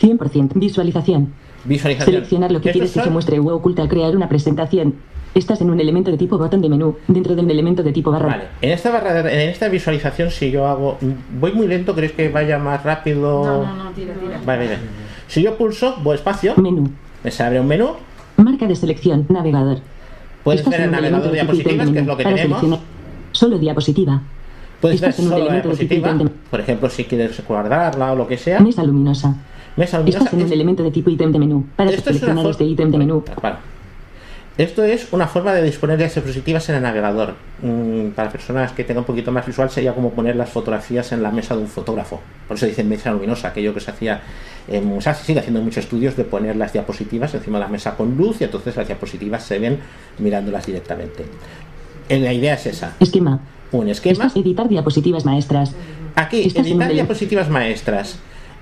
100%. 0.00 0.52
Visualización. 0.54 1.32
Visualización. 1.64 2.14
Seleccionar 2.14 2.52
lo 2.52 2.60
que 2.60 2.70
quieres 2.72 2.92
que 2.92 3.00
se 3.02 3.10
muestre 3.10 3.38
o 3.38 3.46
oculta 3.54 3.88
crear 3.88 4.14
una 4.16 4.28
presentación. 4.28 4.94
Estás 5.34 5.60
en 5.60 5.70
un 5.70 5.78
elemento 5.78 6.10
de 6.10 6.16
tipo 6.16 6.38
botón 6.38 6.60
de 6.62 6.68
menú. 6.68 6.96
Dentro 7.06 7.34
de 7.34 7.42
un 7.42 7.50
elemento 7.50 7.82
de 7.82 7.92
tipo 7.92 8.10
barra. 8.10 8.26
Vale, 8.28 8.44
en 8.62 8.70
esta 8.72 8.90
barra 8.90 9.22
de- 9.22 9.44
en 9.44 9.50
esta 9.50 9.68
visualización 9.68 10.30
si 10.30 10.50
yo 10.50 10.66
hago 10.66 10.98
voy 11.38 11.52
muy 11.52 11.66
lento, 11.66 11.94
¿crees 11.94 12.12
que 12.12 12.28
vaya 12.28 12.58
más 12.58 12.82
rápido? 12.82 13.44
No, 13.44 13.64
no, 13.76 13.84
no, 13.84 13.90
tira, 13.90 14.14
tira. 14.14 14.40
Vale, 14.44 14.64
vale. 14.66 14.78
Si 15.26 15.42
yo 15.42 15.56
pulso 15.56 15.96
voy 16.02 16.14
espacio, 16.16 16.54
Menú. 16.56 16.88
me 17.22 17.30
se 17.30 17.42
abre 17.42 17.60
un 17.60 17.66
menú, 17.66 17.90
Marca 18.38 18.66
de 18.66 18.76
selección. 18.76 19.26
Navegador. 19.28 19.78
puedes 20.44 20.60
Estás 20.60 20.72
ver 20.72 20.82
el 20.82 20.90
navegador 20.92 21.32
diapositivas, 21.32 21.90
que 21.90 21.98
es 21.98 22.06
lo 22.06 22.16
que 22.16 22.24
tenemos. 22.24 22.80
Solo 23.32 23.58
diapositiva. 23.58 24.22
Puedes 24.80 25.00
ver 25.00 25.10
Estás 25.10 25.24
un 25.24 25.30
solo 25.30 25.44
la 25.46 25.52
diapositiva, 25.54 26.14
de- 26.14 26.30
por 26.50 26.60
ejemplo, 26.60 26.88
si 26.88 27.04
quieres 27.04 27.42
guardarla 27.46 28.12
o 28.12 28.16
lo 28.16 28.28
que 28.28 28.38
sea. 28.38 28.60
Mesa 28.60 28.84
luminosa. 28.84 29.34
Mesa 29.76 29.98
luminosa. 29.98 30.18
Estás 30.20 30.32
en 30.34 30.40
un 30.40 30.46
Es- 30.46 30.52
elemento 30.52 30.82
de 30.84 30.90
tipo 30.92 31.10
ítem 31.10 31.32
de 31.32 31.38
menú. 31.40 31.66
Para 31.76 31.90
Esto 31.90 32.10
es 32.10 32.16
una 32.16 32.18
seleccionar 32.20 32.42
for- 32.44 32.50
este 32.52 32.64
ítem 32.64 32.90
de 32.92 32.98
menú. 32.98 33.24
Vale. 33.42 33.56
Esto 34.56 34.82
es 34.84 35.12
una 35.12 35.26
forma 35.28 35.52
de 35.52 35.62
disponer 35.62 35.98
de 35.98 36.04
las 36.04 36.14
diapositivas 36.14 36.68
en 36.68 36.76
el 36.76 36.82
navegador. 36.82 37.34
Mm, 37.62 38.08
para 38.10 38.30
personas 38.30 38.72
que 38.72 38.82
tengan 38.84 39.02
un 39.02 39.06
poquito 39.06 39.30
más 39.32 39.46
visual 39.46 39.68
sería 39.70 39.92
como 39.94 40.10
poner 40.10 40.34
las 40.36 40.48
fotografías 40.48 41.10
en 41.12 41.22
la 41.22 41.30
mesa 41.30 41.54
de 41.56 41.62
un 41.62 41.68
fotógrafo. 41.68 42.20
Por 42.46 42.56
eso 42.56 42.66
dicen 42.66 42.88
mesa 42.88 43.10
luminosa, 43.12 43.48
aquello 43.48 43.74
que 43.74 43.80
se 43.80 43.90
hacía, 43.90 44.20
sea, 45.00 45.14
se 45.14 45.24
sigue 45.24 45.40
haciendo 45.40 45.60
muchos 45.62 45.84
estudios 45.84 46.16
de 46.16 46.24
poner 46.24 46.56
las 46.56 46.72
diapositivas 46.72 47.34
encima 47.34 47.58
de 47.58 47.64
la 47.64 47.70
mesa 47.70 47.96
con 47.96 48.16
luz 48.16 48.40
y 48.40 48.44
entonces 48.44 48.76
las 48.76 48.86
diapositivas 48.86 49.42
se 49.42 49.58
ven 49.58 49.78
mirándolas 50.18 50.66
directamente. 50.66 51.24
Eh, 52.08 52.20
La 52.20 52.32
idea 52.32 52.54
es 52.54 52.66
esa, 52.66 52.94
Esquema. 53.00 53.40
un 53.72 53.88
esquema. 53.88 54.26
Estás 54.26 54.36
editar 54.36 54.68
diapositivas 54.68 55.24
maestras. 55.24 55.74
Aquí, 56.14 56.42
Estás 56.46 56.66
editar 56.66 56.90
diapositivas 56.92 57.48
maestras. 57.48 58.18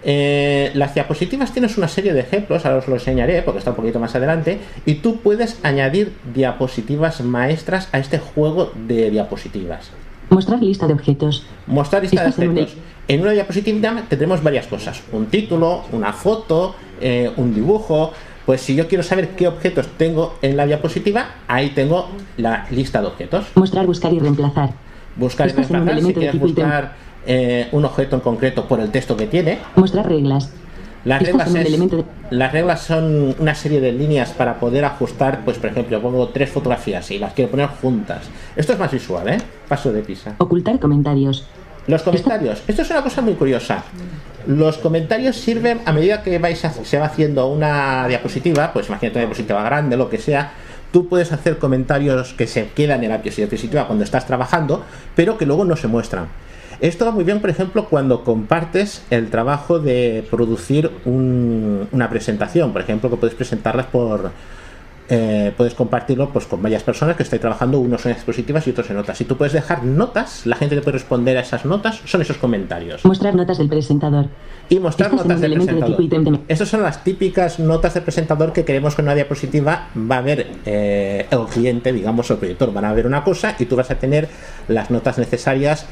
Eh, 0.08 0.70
las 0.74 0.94
diapositivas 0.94 1.52
tienes 1.52 1.76
una 1.78 1.88
serie 1.88 2.12
de 2.12 2.20
ejemplos, 2.20 2.64
ahora 2.64 2.78
os 2.78 2.86
lo 2.86 2.94
enseñaré 2.94 3.42
porque 3.42 3.58
está 3.58 3.70
un 3.70 3.76
poquito 3.76 3.98
más 3.98 4.14
adelante, 4.14 4.60
y 4.84 4.96
tú 4.96 5.16
puedes 5.20 5.58
añadir 5.64 6.12
diapositivas 6.32 7.22
maestras 7.22 7.88
a 7.90 7.98
este 7.98 8.18
juego 8.18 8.70
de 8.86 9.10
diapositivas. 9.10 9.90
Mostrar 10.30 10.62
lista 10.62 10.86
de 10.86 10.92
objetos. 10.92 11.44
Mostrar 11.66 12.02
lista 12.02 12.22
de 12.22 12.28
Estás 12.28 12.44
un 12.44 12.50
objetos. 12.50 12.76
En 13.08 13.20
una 13.22 13.30
diapositiva 13.32 14.02
tendremos 14.08 14.42
varias 14.42 14.66
cosas, 14.66 15.00
un 15.12 15.26
título, 15.26 15.82
una 15.92 16.12
foto, 16.12 16.74
eh, 17.00 17.30
un 17.36 17.54
dibujo. 17.54 18.12
Pues 18.44 18.60
si 18.60 18.74
yo 18.76 18.86
quiero 18.86 19.02
saber 19.02 19.30
qué 19.30 19.48
objetos 19.48 19.88
tengo 19.96 20.34
en 20.42 20.56
la 20.56 20.66
diapositiva, 20.66 21.26
ahí 21.48 21.70
tengo 21.70 22.08
la 22.36 22.66
lista 22.70 23.00
de 23.00 23.08
objetos. 23.08 23.46
Mostrar, 23.56 23.86
buscar 23.86 24.12
y 24.12 24.20
reemplazar. 24.20 24.70
Buscar 25.16 25.48
y 25.48 25.50
Estás 25.50 25.68
reemplazar, 25.70 26.02
si 26.02 26.14
quieres 26.14 26.40
buscar 26.40 26.92
eh, 27.26 27.68
un 27.72 27.84
objeto 27.84 28.14
en 28.16 28.20
concreto 28.22 28.66
por 28.68 28.78
el 28.80 28.90
texto 28.90 29.16
que 29.16 29.26
tiene, 29.26 29.58
Mostrar 29.74 30.08
reglas. 30.08 30.52
Las 31.04 31.22
reglas, 31.22 31.54
es- 31.54 31.90
de- 31.90 32.04
las 32.30 32.52
reglas 32.52 32.82
son 32.82 33.34
una 33.38 33.54
serie 33.54 33.80
de 33.80 33.92
líneas 33.92 34.30
para 34.30 34.58
poder 34.58 34.84
ajustar, 34.84 35.44
pues 35.44 35.58
por 35.58 35.70
ejemplo, 35.70 36.00
pongo 36.02 36.28
tres 36.28 36.50
fotografías 36.50 37.08
y 37.12 37.18
las 37.18 37.32
quiero 37.32 37.50
poner 37.52 37.68
juntas. 37.68 38.22
Esto 38.56 38.72
es 38.72 38.78
más 38.78 38.90
visual, 38.90 39.28
¿eh? 39.28 39.38
Paso 39.68 39.92
de 39.92 40.02
pisa. 40.02 40.34
Ocultar 40.38 40.78
comentarios. 40.80 41.46
Los 41.86 42.02
comentarios. 42.02 42.62
Esto 42.66 42.82
es 42.82 42.90
una 42.90 43.02
cosa 43.02 43.22
muy 43.22 43.34
curiosa. 43.34 43.84
Los 44.46 44.78
comentarios 44.78 45.36
sirven 45.36 45.80
a 45.86 45.92
medida 45.92 46.22
que 46.22 46.38
vais 46.38 46.64
a- 46.64 46.72
se 46.72 46.98
va 46.98 47.06
haciendo 47.06 47.46
una 47.48 48.06
diapositiva, 48.08 48.72
pues 48.72 48.88
imagínate 48.88 49.18
una 49.18 49.26
diapositiva 49.26 49.62
grande, 49.62 49.96
lo 49.96 50.08
que 50.08 50.18
sea. 50.18 50.52
Tú 50.92 51.08
puedes 51.08 51.32
hacer 51.32 51.58
comentarios 51.58 52.32
que 52.34 52.46
se 52.46 52.68
quedan 52.68 53.02
en 53.04 53.10
la 53.10 53.18
diapositiva 53.18 53.86
cuando 53.86 54.04
estás 54.04 54.26
trabajando, 54.26 54.84
pero 55.14 55.36
que 55.36 55.46
luego 55.46 55.64
no 55.64 55.76
se 55.76 55.88
muestran. 55.88 56.26
Esto 56.80 57.06
va 57.06 57.10
muy 57.10 57.24
bien, 57.24 57.40
por 57.40 57.50
ejemplo, 57.50 57.86
cuando 57.86 58.22
compartes 58.22 59.02
el 59.10 59.30
trabajo 59.30 59.78
de 59.78 60.26
producir 60.30 60.90
un- 61.04 61.88
una 61.90 62.10
presentación. 62.10 62.72
Por 62.72 62.82
ejemplo, 62.82 63.10
que 63.10 63.16
puedes 63.16 63.34
presentarlas 63.34 63.86
por. 63.86 64.30
Eh, 65.08 65.52
puedes 65.56 65.74
compartirlo 65.74 66.30
pues, 66.30 66.46
con 66.46 66.62
varias 66.62 66.82
personas 66.82 67.16
que 67.16 67.22
estáis 67.22 67.40
trabajando, 67.40 67.78
unos 67.78 68.04
en 68.06 68.14
diapositivas 68.14 68.66
y 68.66 68.70
otros 68.70 68.90
en 68.90 68.96
notas. 68.96 69.16
Si 69.18 69.24
tú 69.24 69.36
puedes 69.36 69.52
dejar 69.52 69.84
notas, 69.84 70.46
la 70.46 70.56
gente 70.56 70.74
te 70.74 70.82
puede 70.82 70.94
responder 70.98 71.36
a 71.36 71.40
esas 71.40 71.64
notas, 71.64 72.00
son 72.04 72.22
esos 72.22 72.36
comentarios. 72.38 73.04
Mostrar 73.04 73.34
notas 73.34 73.58
del 73.58 73.68
presentador. 73.68 74.26
Y 74.68 74.80
mostrar 74.80 75.10
Estas 75.10 75.26
notas 75.26 75.40
del 75.40 75.54
presentador. 75.54 75.96
de- 75.96 76.40
Estas 76.48 76.68
son 76.68 76.82
las 76.82 77.04
típicas 77.04 77.60
notas 77.60 77.94
del 77.94 78.02
presentador 78.02 78.52
que 78.52 78.64
queremos 78.64 78.96
que 78.96 79.02
en 79.02 79.06
una 79.06 79.14
diapositiva 79.14 79.88
va 80.10 80.18
a 80.18 80.22
ver 80.22 80.46
eh, 80.66 81.26
el 81.30 81.44
cliente, 81.46 81.92
digamos, 81.92 82.28
o 82.30 82.32
el 82.34 82.38
proyector. 82.40 82.72
Van 82.72 82.84
a 82.84 82.92
ver 82.92 83.06
una 83.06 83.22
cosa 83.22 83.54
y 83.60 83.66
tú 83.66 83.76
vas 83.76 83.90
a 83.92 83.94
tener 83.96 84.28
las 84.66 84.90
notas 84.90 85.18
necesarias 85.18 85.86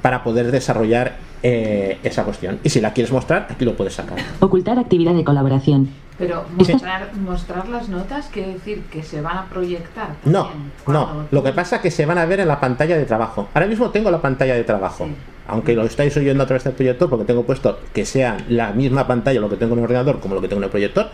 para 0.00 0.22
poder 0.24 0.50
desarrollar 0.50 1.16
eh, 1.42 1.98
esa 2.02 2.24
cuestión. 2.24 2.58
Y 2.64 2.70
si 2.70 2.80
la 2.80 2.94
quieres 2.94 3.12
mostrar, 3.12 3.46
aquí 3.50 3.66
lo 3.66 3.76
puedes 3.76 3.92
sacar. 3.94 4.16
Ocultar 4.40 4.78
actividad 4.78 5.12
de 5.14 5.24
colaboración. 5.24 5.90
Pero 6.16 6.44
mostrar, 6.56 7.10
mostrar 7.16 7.68
las 7.68 7.88
notas 7.88 8.28
quiere 8.32 8.54
decir 8.54 8.82
que 8.84 9.02
se 9.02 9.20
van 9.20 9.36
a 9.36 9.46
proyectar. 9.46 10.10
No, 10.24 10.50
no. 10.86 11.26
Lo 11.30 11.42
que 11.42 11.52
pasa 11.52 11.76
es 11.76 11.82
que 11.82 11.90
se 11.90 12.06
van 12.06 12.18
a 12.18 12.26
ver 12.26 12.40
en 12.40 12.48
la 12.48 12.60
pantalla 12.60 12.96
de 12.96 13.04
trabajo. 13.04 13.48
Ahora 13.52 13.66
mismo 13.66 13.90
tengo 13.90 14.10
la 14.10 14.22
pantalla 14.22 14.54
de 14.54 14.62
trabajo. 14.62 15.06
Sí. 15.06 15.14
Aunque 15.46 15.74
lo 15.74 15.84
estáis 15.84 16.16
oyendo 16.16 16.42
a 16.42 16.46
través 16.46 16.64
del 16.64 16.72
proyector, 16.72 17.10
porque 17.10 17.24
tengo 17.26 17.44
puesto 17.44 17.78
que 17.92 18.06
sea 18.06 18.38
la 18.48 18.72
misma 18.72 19.06
pantalla 19.06 19.40
lo 19.40 19.50
que 19.50 19.56
tengo 19.56 19.74
en 19.74 19.80
el 19.80 19.84
ordenador 19.84 20.20
como 20.20 20.34
lo 20.34 20.40
que 20.40 20.48
tengo 20.48 20.60
en 20.60 20.64
el 20.64 20.70
proyector, 20.70 21.08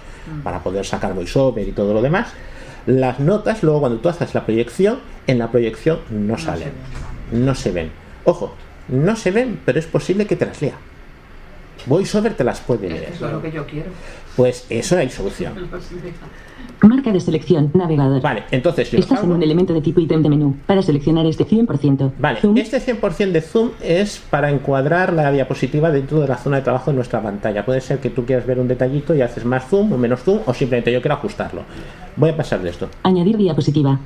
para 0.45 0.61
poder 0.61 0.87
sacar 0.87 1.15
voiceover 1.15 1.67
y 1.67 1.73
todo 1.73 1.95
lo 1.95 2.03
demás. 2.03 2.33
Las 2.87 3.19
notas, 3.19 3.63
luego 3.63 3.81
cuando 3.81 3.99
tú 3.99 4.09
haces 4.09 4.35
la 4.35 4.45
proyección, 4.45 5.01
en 5.27 5.39
la 5.39 5.51
proyección 5.51 6.01
no, 6.11 6.39
se 6.39 6.45
salen. 6.45 6.73
No 7.33 7.55
se 7.55 7.73
ven. 7.73 7.91
Ojo, 8.25 8.55
no 8.89 9.17
se 9.17 9.31
ven, 9.31 9.61
pero 9.65 9.79
es 9.79 9.87
posible 9.87 10.27
que 10.27 10.37
te 10.37 10.47
las 10.47 10.63
lea. 10.63 10.75
VoiceOver 11.87 12.35
te 12.35 12.45
las 12.45 12.61
puede 12.61 12.89
leer. 12.89 13.13
Eso 13.15 13.27
es 13.27 13.33
lo 13.33 13.43
que 13.43 13.53
yo 13.53 13.67
quiero. 13.67 13.91
Pues 14.37 14.67
eso 14.69 14.97
hay 14.97 15.11
solución. 15.11 15.55
Marca 16.83 17.13
de 17.13 17.21
selección. 17.21 17.71
Navegador. 17.75 18.23
Vale, 18.23 18.45
entonces 18.51 18.91
yo 18.91 18.99
Estás 18.99 19.23
en 19.23 19.33
un 19.33 19.43
elemento 19.43 19.75
de 19.75 19.83
tipo 19.83 20.01
ítem 20.01 20.23
de 20.23 20.31
menú. 20.31 20.57
Para 20.67 20.81
seleccionar 20.81 21.27
este 21.27 21.47
100%. 21.47 22.13
Vale, 22.19 22.41
Zoom. 22.41 22.57
este 22.57 22.81
100% 22.81 23.33
de 23.33 23.41
zoom 23.43 23.71
es 23.83 24.19
para 24.31 24.51
encuadrar 24.51 25.13
la 25.13 25.31
diapositiva 25.31 25.91
dentro 25.91 26.21
de 26.21 26.29
la 26.29 26.39
zona 26.39 26.57
de 26.57 26.63
trabajo 26.63 26.91
de 26.91 26.97
nuestra 26.97 27.23
pantalla. 27.23 27.67
Puede 27.67 27.81
ser 27.83 27.99
que 27.99 28.09
tú 28.09 28.25
quieras 28.25 28.47
ver 28.47 28.59
un 28.59 28.69
detallito 28.69 29.15
y 29.15 29.21
haces 29.21 29.45
más 29.45 29.69
zoom 29.69 29.93
o 29.93 29.99
menos 29.99 30.23
zoom 30.23 30.41
o 30.47 30.55
simplemente 30.55 30.91
yo 30.91 31.03
quiero 31.03 31.17
ajustarlo. 31.17 31.63
Voy 32.17 32.31
a 32.31 32.37
pasar 32.37 32.63
de 32.63 32.71
esto. 32.71 32.89
Añadir 33.03 33.37
diapositiva. 33.37 33.99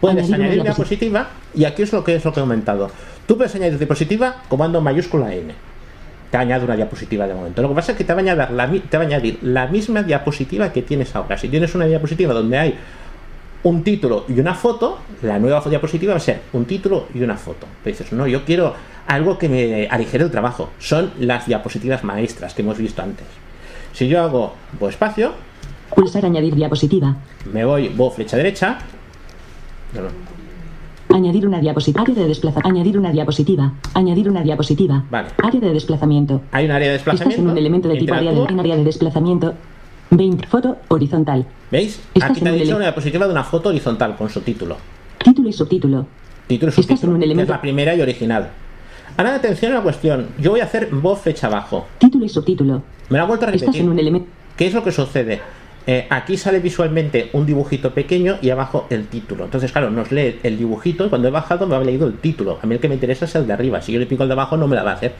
Puedes 0.00 0.32
Añadir 0.32 0.62
diapositiva 0.62 1.28
y 1.54 1.64
aquí 1.64 1.82
es 1.82 1.92
lo 1.92 2.02
que 2.02 2.14
es 2.14 2.24
lo 2.24 2.32
que 2.32 2.40
he 2.40 2.42
comentado. 2.42 2.90
Tú 3.26 3.36
puedes 3.36 3.54
añadir 3.54 3.78
diapositiva 3.78 4.36
comando 4.48 4.80
mayúscula 4.80 5.34
N. 5.34 5.52
Te 6.30 6.36
añade 6.36 6.64
una 6.64 6.76
diapositiva 6.76 7.26
de 7.26 7.34
momento. 7.34 7.62
Lo 7.62 7.68
que 7.68 7.74
pasa 7.74 7.92
es 7.92 7.98
que 7.98 8.04
te 8.04 8.12
va 8.12 8.20
a 8.20 8.22
añadir 8.22 8.50
la, 8.50 8.70
te 8.90 8.96
va 8.96 9.04
a 9.04 9.06
añadir 9.06 9.38
la 9.42 9.66
misma 9.66 10.02
diapositiva 10.02 10.72
que 10.72 10.82
tienes 10.82 11.14
ahora. 11.14 11.38
Si 11.38 11.48
tienes 11.48 11.74
una 11.74 11.86
diapositiva 11.86 12.34
donde 12.34 12.58
hay 12.58 12.74
un 13.62 13.82
título 13.82 14.24
y 14.28 14.38
una 14.38 14.54
foto, 14.54 14.98
la 15.22 15.38
nueva 15.38 15.62
diapositiva 15.68 16.12
va 16.12 16.18
a 16.18 16.20
ser 16.20 16.42
un 16.52 16.64
título 16.64 17.06
y 17.14 17.22
una 17.22 17.36
foto. 17.36 17.66
Te 17.82 17.90
dices, 17.90 18.12
no, 18.12 18.26
yo 18.26 18.44
quiero 18.44 18.74
algo 19.06 19.38
que 19.38 19.48
me 19.48 19.88
aligere 19.88 20.24
el 20.24 20.30
trabajo. 20.30 20.70
Son 20.78 21.12
las 21.18 21.46
diapositivas 21.46 22.04
maestras 22.04 22.54
que 22.54 22.62
hemos 22.62 22.78
visto 22.78 23.02
antes. 23.02 23.26
Si 23.92 24.08
yo 24.08 24.22
hago 24.22 24.54
voy 24.78 24.90
espacio, 24.90 25.32
Pulsar 25.94 26.24
añadir 26.26 26.54
diapositiva. 26.54 27.16
me 27.52 27.64
voy, 27.64 27.88
voy 27.88 28.10
flecha 28.10 28.36
derecha. 28.36 28.78
no, 29.94 30.02
no, 30.02 30.35
Añadir 31.14 31.46
una 31.46 31.60
diapositiva. 31.60 32.02
Área 32.02 32.14
de 32.14 32.28
desplazamiento. 32.28 32.68
Añadir 32.68 32.98
una 32.98 33.12
diapositiva. 33.12 33.72
Añadir 33.94 34.28
una 34.28 34.42
diapositiva. 34.42 35.04
Vale. 35.10 35.28
Área 35.42 35.60
de 35.60 35.72
desplazamiento. 35.72 36.42
Hay 36.52 36.64
un 36.66 36.72
área 36.72 36.88
de 36.90 36.96
Estás 36.96 37.14
desplazamiento. 37.14 37.42
en 37.44 37.50
un 37.52 37.58
elemento 37.58 37.88
de 37.88 37.96
tipo 37.96 38.14
área 38.14 38.32
de, 38.32 38.42
en 38.44 38.60
área 38.60 38.76
de 38.76 38.84
desplazamiento. 38.84 39.54
20. 40.10 40.46
Foto 40.46 40.76
horizontal. 40.88 41.46
¿Veis? 41.70 42.00
Estás 42.14 42.30
Aquí 42.30 42.40
te 42.40 42.48
ha 42.48 42.52
un 42.52 42.58
dicho 42.58 42.76
una 42.76 42.84
diapositiva 42.86 43.26
de 43.26 43.32
una 43.32 43.44
foto 43.44 43.68
horizontal 43.70 44.16
con 44.16 44.28
su 44.30 44.40
título. 44.40 44.76
Y 45.24 45.52
subtítulo. 45.52 46.06
Título 46.46 46.70
y 46.70 46.80
Estás 46.80 46.84
subtítulo. 47.00 47.12
en 47.12 47.16
un 47.16 47.22
elemento- 47.22 47.52
Es 47.52 47.56
la 47.56 47.60
primera 47.60 47.94
y 47.94 48.00
original. 48.00 48.50
Ahora 49.16 49.34
atención 49.34 49.72
a 49.72 49.76
la 49.76 49.80
cuestión. 49.82 50.28
Yo 50.38 50.50
voy 50.50 50.60
a 50.60 50.64
hacer 50.64 50.88
voz 50.92 51.20
fecha 51.20 51.46
abajo. 51.48 51.86
Título 51.98 52.24
y 52.24 52.28
subtítulo. 52.28 52.82
Me 53.08 53.18
la 53.18 53.24
he 53.24 53.26
vuelto 53.26 53.46
a 53.46 53.48
Estás 53.48 53.62
repetir. 53.62 53.82
en 53.82 53.88
un 53.88 53.98
elemento. 53.98 54.28
¿Qué 54.56 54.66
es 54.66 54.74
lo 54.74 54.84
que 54.84 54.92
sucede? 54.92 55.40
Eh, 55.88 56.06
aquí 56.10 56.36
sale 56.36 56.58
visualmente 56.58 57.30
un 57.32 57.46
dibujito 57.46 57.92
pequeño 57.92 58.38
y 58.42 58.50
abajo 58.50 58.86
el 58.90 59.06
título. 59.06 59.44
Entonces, 59.44 59.70
claro, 59.70 59.90
nos 59.90 60.10
lee 60.10 60.40
el 60.42 60.58
dibujito 60.58 61.06
y 61.06 61.08
cuando 61.08 61.28
he 61.28 61.30
bajado 61.30 61.66
me 61.66 61.76
ha 61.76 61.80
leído 61.80 62.06
el 62.08 62.14
título. 62.14 62.58
A 62.60 62.66
mí 62.66 62.74
el 62.74 62.80
que 62.80 62.88
me 62.88 62.94
interesa 62.94 63.26
es 63.26 63.34
el 63.36 63.46
de 63.46 63.52
arriba. 63.52 63.80
Si 63.80 63.92
yo 63.92 64.00
le 64.00 64.06
pico 64.06 64.24
el 64.24 64.28
de 64.28 64.32
abajo 64.32 64.56
no 64.56 64.66
me 64.66 64.74
la 64.74 64.82
va 64.82 64.92
a 64.92 64.94
hacer. 64.94 65.12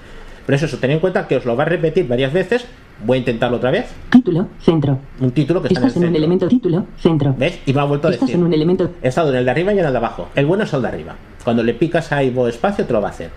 Pero 0.44 0.56
eso, 0.56 0.66
eso, 0.66 0.78
ten 0.78 0.90
en 0.92 0.99
cuenta 1.00 1.26
que 1.28 1.37
os 1.37 1.44
lo 1.44 1.56
va 1.56 1.62
a 1.64 1.66
repetir 1.66 2.06
varias 2.08 2.32
veces. 2.32 2.66
Voy 3.04 3.16
a 3.16 3.18
intentarlo 3.18 3.58
otra 3.58 3.70
vez. 3.70 3.87
Título. 4.11 4.49
Centro. 4.61 4.99
Un 5.20 5.30
título 5.32 5.61
que 5.61 5.68
está 5.68 5.80
en 5.80 5.85
el 5.85 5.88
Estás 5.88 6.02
en 6.02 6.08
un 6.08 6.16
elemento. 6.16 6.49
Título. 6.49 6.87
Centro. 6.99 7.35
¿Ves? 7.37 7.61
Y 7.66 7.73
me 7.73 7.80
ha 7.80 7.85
vuelto 7.85 8.08
a 8.08 8.11
Estás 8.11 8.28
decir. 8.28 8.40
en 8.40 8.46
un 8.46 8.52
elemento. 8.54 8.90
He 9.02 9.08
estado 9.08 9.30
en 9.30 9.37
el 9.37 9.44
de 9.44 9.50
arriba 9.50 9.73
y 9.75 9.78
en 9.78 9.85
el 9.85 9.92
de 9.92 9.99
abajo. 9.99 10.28
El 10.35 10.46
bueno 10.46 10.64
es 10.64 10.73
el 10.73 10.82
de 10.82 10.88
arriba. 10.88 11.14
Cuando 11.44 11.62
le 11.62 11.75
picas 11.75 12.11
ahí 12.12 12.30
Bo 12.30 12.49
espacio 12.49 12.85
te 12.87 12.92
lo 12.92 13.00
va 13.00 13.08
a 13.08 13.11
hacer. 13.11 13.30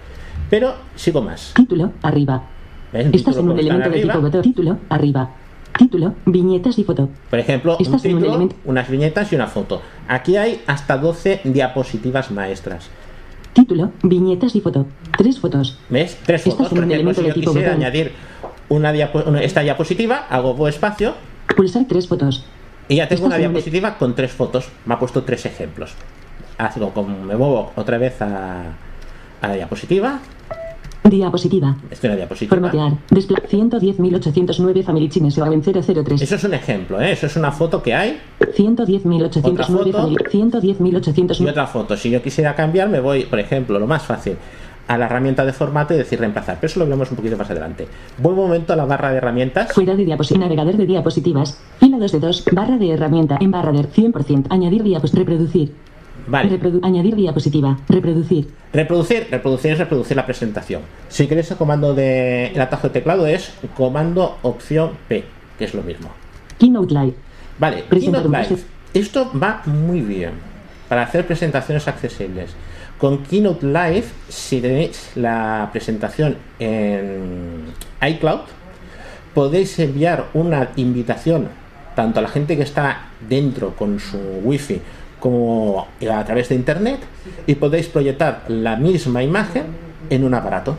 Pero 0.50 0.74
sigo 0.96 1.22
más. 1.22 1.52
Título. 1.56 1.92
Arriba. 2.02 2.42
¿Ves? 2.94 3.08
Estás 3.08 3.36
título 3.36 3.40
en 3.40 3.50
un 3.50 3.60
elemento 3.60 3.90
de 3.90 4.02
tipo. 4.02 4.42
Título. 4.42 4.78
Arriba. 4.90 5.30
Título. 5.80 6.14
Viñetas 6.26 6.78
y 6.78 6.84
foto. 6.84 7.08
Por 7.30 7.40
ejemplo, 7.40 7.78
un 7.80 8.02
título, 8.02 8.50
unas 8.66 8.90
viñetas 8.90 9.32
y 9.32 9.36
una 9.36 9.48
foto. 9.48 9.82
Aquí 10.10 10.36
hay 10.36 10.62
hasta 10.68 10.98
12 10.98 11.40
diapositivas 11.46 12.32
maestras. 12.32 12.90
Título. 13.54 13.94
Viñetas 14.04 14.58
y 14.58 14.60
foto. 14.62 14.86
Tres 15.18 15.40
fotos. 15.40 15.80
¿Ves? 15.90 16.18
Tres 16.26 16.44
fotos. 16.44 16.68
en 16.74 16.76
Por 16.76 16.84
un 16.84 16.92
ejemplo, 16.92 17.12
elemento 17.12 17.22
si 17.22 17.28
yo 17.30 17.34
quisiera 17.34 17.70
botón. 17.70 17.82
añadir 17.82 18.12
una 18.68 18.92
diapo- 18.92 19.24
una- 19.26 19.42
esta 19.42 19.62
diapositiva, 19.62 20.28
hago 20.30 20.68
espacio 20.68 21.14
Pulsar 21.56 21.86
tres 21.88 22.10
fotos. 22.10 22.44
y 22.90 22.98
ya 22.98 23.08
tengo 23.08 23.26
una 23.28 23.38
diapositiva 23.38 23.98
con 23.98 24.16
tres 24.16 24.34
fotos. 24.34 24.68
Me 24.86 24.96
ha 24.96 25.00
puesto 25.00 25.24
tres 25.24 25.46
ejemplos. 25.46 25.94
Así 26.58 26.82
como 26.94 27.08
me 27.08 27.38
muevo 27.38 27.72
otra 27.78 27.98
vez 27.98 28.22
a, 28.22 28.64
a 29.42 29.48
la 29.48 29.54
diapositiva. 29.56 30.20
Diapositiva. 31.04 31.76
Estoy 31.90 32.10
en 32.10 32.12
la 32.12 32.18
diapositiva. 32.18 32.50
Formatear. 32.56 32.94
Despla 33.10 33.40
110.809 33.50 34.84
Family 34.84 35.10
Chines 35.10 35.38
o 35.38 35.46
en 35.52 35.62
003. 35.64 36.22
Eso 36.22 36.36
es 36.36 36.44
un 36.44 36.54
ejemplo, 36.54 37.02
¿eh? 37.02 37.12
Eso 37.14 37.26
es 37.26 37.36
una 37.36 37.52
foto 37.52 37.82
que 37.82 37.94
hay 37.96 38.20
110.809 38.40 39.44
Otra 39.46 39.66
foto. 39.66 39.92
Family. 39.92 40.18
y 40.32 40.38
110.809. 40.38 41.50
otra 41.50 41.68
foto. 41.68 41.98
Si 41.98 42.10
yo 42.10 42.22
quisiera 42.22 42.54
cambiar, 42.56 42.90
me 42.90 43.00
voy, 43.00 43.24
por 43.24 43.40
ejemplo, 43.40 43.80
lo 43.80 43.88
más 43.88 44.04
fácil, 44.04 44.36
a 44.88 44.98
la 44.98 45.06
herramienta 45.06 45.46
de 45.46 45.54
formato 45.54 45.94
y 45.94 45.98
decir 45.98 46.20
reemplazar. 46.20 46.58
Pero 46.60 46.68
eso 46.70 46.80
lo 46.80 46.86
veremos 46.86 47.10
un 47.12 47.18
poquito 47.18 47.38
más 47.38 47.50
adelante. 47.50 47.88
Un 48.22 48.36
momento 48.36 48.74
a 48.74 48.76
la 48.76 48.86
barra 48.86 49.12
de 49.12 49.18
herramientas. 49.18 49.72
Fuera 49.74 49.96
de 49.96 50.06
diapositiva. 50.06 50.46
Navegador 50.46 50.78
de 50.78 50.86
diapositivas. 50.86 51.60
Fila 51.80 51.98
2 51.98 52.12
de 52.12 52.20
2. 52.20 52.46
Barra 52.52 52.78
de 52.78 52.92
herramienta. 52.92 53.38
En 53.40 53.52
barra 53.52 53.72
de 53.72 53.82
100%. 53.88 54.48
Añadir 54.50 54.84
diapositiva. 54.84 55.20
Reproducir. 55.30 55.74
Vale. 56.30 56.50
Reprodu- 56.60 56.80
añadir 56.84 57.16
diapositiva. 57.16 57.78
Reproducir. 57.88 58.50
Reproducir, 58.72 59.28
reproducir 59.32 59.72
es 59.72 59.80
reproducir 59.80 60.16
la 60.16 60.26
presentación. 60.26 60.82
Si 61.08 61.28
queréis 61.28 61.50
el 61.52 61.58
comando 61.58 61.94
de 61.96 62.48
el 62.48 62.62
atajo 62.62 62.88
de 62.88 62.94
teclado 62.94 63.26
es 63.28 63.52
comando 63.76 64.38
opción 64.44 64.92
P, 65.08 65.24
que 65.58 65.66
es 65.66 65.74
lo 65.74 65.82
mismo. 65.82 66.10
Keynote 66.60 66.94
Live. 66.94 67.14
Vale, 67.58 67.84
Keynote 67.90 68.30
Live. 68.30 68.58
Esto 68.94 69.32
va 69.38 69.62
muy 69.66 70.02
bien 70.02 70.32
para 70.88 71.04
hacer 71.04 71.26
presentaciones 71.26 71.88
accesibles. 71.88 72.52
Con 72.98 73.24
Keynote 73.24 73.66
Live, 73.66 74.06
si 74.28 74.60
tenéis 74.62 75.12
la 75.16 75.70
presentación 75.72 76.36
en 76.60 77.64
iCloud, 78.08 78.42
podéis 79.34 79.78
enviar 79.80 80.26
una 80.34 80.70
invitación 80.76 81.48
tanto 81.96 82.20
a 82.20 82.22
la 82.22 82.30
gente 82.30 82.56
que 82.56 82.64
está 82.64 83.08
dentro 83.28 83.76
con 83.76 84.00
su 84.00 84.18
wifi 84.44 84.82
como 85.20 85.88
a 86.12 86.24
través 86.26 86.50
de 86.50 86.56
internet 86.56 87.00
y 87.48 87.56
podéis 87.56 87.88
proyectar 87.88 88.44
la 88.48 88.76
misma 88.76 89.24
imagen 89.24 89.64
en 90.10 90.24
un 90.24 90.34
aparato. 90.34 90.78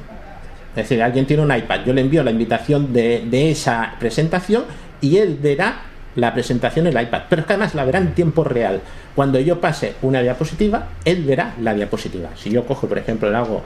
Es 0.71 0.89
decir, 0.89 1.03
alguien 1.03 1.27
tiene 1.27 1.43
un 1.43 1.55
iPad, 1.55 1.81
yo 1.85 1.93
le 1.93 2.01
envío 2.01 2.23
la 2.23 2.31
invitación 2.31 2.93
de, 2.93 3.27
de 3.29 3.51
esa 3.51 3.95
presentación 3.99 4.65
y 5.01 5.17
él 5.17 5.39
verá 5.41 5.83
la 6.17 6.33
presentación 6.33 6.87
en 6.87 6.97
el 6.97 7.05
iPad. 7.05 7.23
Pero 7.29 7.43
es 7.43 7.47
que 7.47 7.53
además 7.53 7.75
la 7.75 7.85
verá 7.85 7.99
en 7.99 8.15
tiempo 8.15 8.45
real. 8.45 8.81
Cuando 9.15 9.39
yo 9.41 9.61
pase 9.61 9.95
una 10.03 10.23
diapositiva, 10.23 10.89
él 11.05 11.25
verá 11.25 11.55
la 11.61 11.75
diapositiva. 11.75 12.31
Si 12.37 12.51
yo 12.51 12.65
cojo, 12.65 12.87
por 12.87 12.99
ejemplo, 12.99 13.31
le 13.31 13.37
hago, 13.37 13.63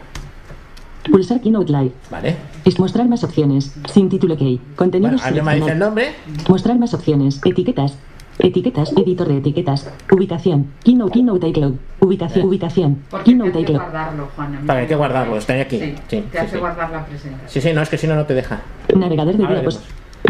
Pulsar 1.10 1.40
Keynote 1.40 1.70
Live. 1.70 1.92
¿vale? 2.10 2.36
Es 2.64 2.78
mostrar 2.78 3.08
más 3.08 3.24
opciones. 3.24 3.74
Sin 3.92 4.08
título 4.08 4.36
key. 4.36 4.56
Bueno, 4.56 4.76
Contenidos 4.76 5.22
a 5.22 5.30
mí 5.30 5.40
me 5.40 5.56
dice 5.56 5.72
el 5.72 5.78
nombre, 5.78 6.12
Mostrar 6.48 6.78
más 6.78 6.94
opciones. 6.94 7.40
Etiquetas. 7.44 7.96
Etiquetas. 8.38 8.92
Editor 8.96 9.28
de 9.28 9.38
etiquetas. 9.38 9.90
Ubicación. 10.10 10.66
Keynote. 10.82 11.12
Keynote 11.12 11.48
iCloud. 11.48 11.74
Ubicación. 12.00 12.46
Ubicación. 12.48 12.98
Porque 13.10 13.24
te 13.24 13.30
Keynote 13.30 13.50
hace 13.50 13.60
iCloud. 13.60 13.76
guardarlo, 13.80 14.28
Juan. 14.36 14.46
a 14.56 14.60
mí 14.60 14.66
Para, 14.66 14.80
hay 14.80 14.86
que 14.86 14.94
guarda. 14.96 15.14
guardarlo, 15.18 15.38
está 15.38 15.60
aquí. 15.60 15.78
Sí, 15.78 15.84
Sí, 15.86 15.94
te 16.08 16.30
sí, 16.30 16.36
hace 16.38 16.50
sí. 16.50 16.58
guardar 16.58 16.90
la 16.90 17.06
presentación. 17.06 17.48
Sí, 17.48 17.60
sí, 17.60 17.72
no, 17.72 17.82
es 17.82 17.88
que 17.88 17.98
si 17.98 18.06
no, 18.06 18.16
no 18.16 18.24
te 18.26 18.34
deja. 18.34 18.60
Navegador 18.94 19.36
de 19.36 19.46
diapos. 19.46 19.80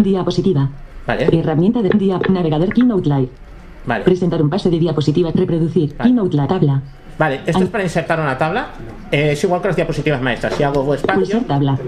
Diapositiva. 0.03 0.69
Vale, 1.07 1.29
Herramienta 1.39 1.83
de 1.83 1.91
dia 1.91 2.19
Navegador 2.29 2.73
Keynote 2.73 3.09
Live. 3.09 3.29
vale. 3.87 4.05
Presentar 4.05 4.43
un 4.43 4.51
pase 4.51 4.71
de 4.71 4.79
diapositiva. 4.79 5.31
Reproducir. 5.35 5.97
Vale. 5.97 6.11
Keynote 6.11 6.37
la 6.37 6.47
tabla. 6.47 6.83
Vale, 7.19 7.41
esto 7.47 7.63
es 7.63 7.69
para 7.71 7.85
insertar 7.85 8.19
una 8.21 8.37
tabla. 8.37 8.69
Eh, 9.13 9.33
es 9.33 9.45
igual 9.45 9.61
que 9.63 9.69
las 9.69 9.77
diapositivas 9.77 10.21
maestras. 10.21 10.55
Si 10.55 10.63
hago 10.65 10.95
espacio, 10.95 11.21
Pulsar 11.23 11.45
tabla. 11.45 11.79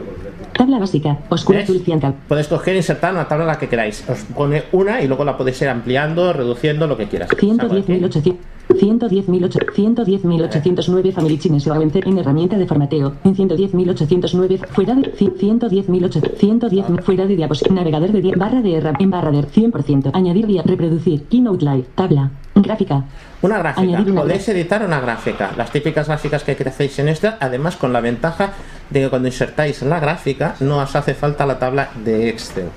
Tabla 0.57 0.79
básica. 0.79 1.19
Oscura 1.29 1.61
azul 1.61 1.83
podéis 2.29 2.49
coger 2.49 2.75
e 2.75 2.79
insertar 2.79 3.13
una 3.13 3.29
tabla 3.29 3.45
la 3.45 3.59
que 3.59 3.69
queráis. 3.69 4.05
Os 4.09 4.21
pone 4.35 4.65
una 4.73 5.03
y 5.03 5.07
luego 5.07 5.25
la 5.25 5.37
podéis 5.37 5.61
ir 5.63 5.69
ampliando, 5.69 6.33
reduciendo, 6.33 6.87
lo 6.87 6.97
que 6.97 7.07
quieras. 7.07 7.29
Salgo 7.29 7.75
aquí. 7.75 7.93
110.800. 7.93 8.37
110.800. 8.69 10.05
110.809 10.07 11.13
Family 11.13 11.39
Chines 11.39 11.67
o 11.67 11.73
avancer 11.75 12.07
en 12.09 12.19
herramienta 12.19 12.57
de 12.59 12.67
formateo. 12.67 13.13
En 13.25 13.35
110.809 13.37 14.67
fuera 14.69 14.95
de 14.95 15.13
110.800. 15.15 16.37
110 16.39 16.87
fuera 17.05 17.27
de 17.27 17.37
diapositiva. 17.37 17.75
Navegador 17.77 18.13
de 18.13 18.21
dia- 18.23 18.35
barra 18.37 18.61
de 18.63 18.77
en 18.99 19.11
barra 19.11 19.31
de 19.31 19.43
100%. 19.45 20.11
Añadir 20.15 20.47
día. 20.47 20.63
Reproducir. 20.65 21.23
Keynote 21.25 21.65
Live. 21.65 21.87
Tabla. 21.95 22.31
Gráfica. 22.55 23.05
Una 23.47 23.59
gráfica. 23.59 24.05
Podéis 24.15 24.49
editar 24.49 24.85
una 24.85 25.01
gráfica. 25.01 25.53
Las 25.57 25.71
típicas 25.71 26.09
gráficas 26.09 26.43
que 26.43 26.53
hacéis 26.53 26.99
en 26.99 27.09
esta, 27.09 27.39
además 27.41 27.77
con 27.77 27.93
la 27.93 28.01
ventaja 28.01 28.53
de 28.91 29.03
que 29.03 29.09
cuando 29.09 29.29
insertáis 29.29 29.83
la 29.83 30.01
gráfica 30.01 30.57
no 30.61 30.79
os 30.79 30.97
hace 30.97 31.15
falta 31.15 31.47
la 31.47 31.59
tabla 31.59 31.91
de 32.05 32.29
Excel. 32.29 32.69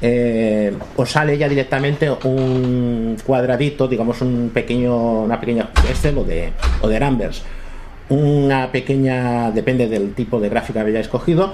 Eh, 0.00 0.74
os 0.96 1.10
sale 1.10 1.36
ya 1.38 1.48
directamente 1.48 2.10
un 2.10 3.16
cuadradito, 3.24 3.88
digamos 3.88 4.20
un 4.22 4.50
pequeño, 4.52 5.22
una 5.22 5.38
pequeña 5.38 5.68
Excel 5.88 6.16
o 6.18 6.24
de, 6.24 6.52
o 6.80 6.88
de 6.88 7.00
Numbers. 7.00 7.42
Una 8.08 8.70
pequeña, 8.70 9.50
depende 9.50 9.88
del 9.88 10.14
tipo 10.14 10.40
de 10.40 10.48
gráfica 10.48 10.82
que 10.82 10.90
hayáis 10.90 11.08
cogido, 11.08 11.52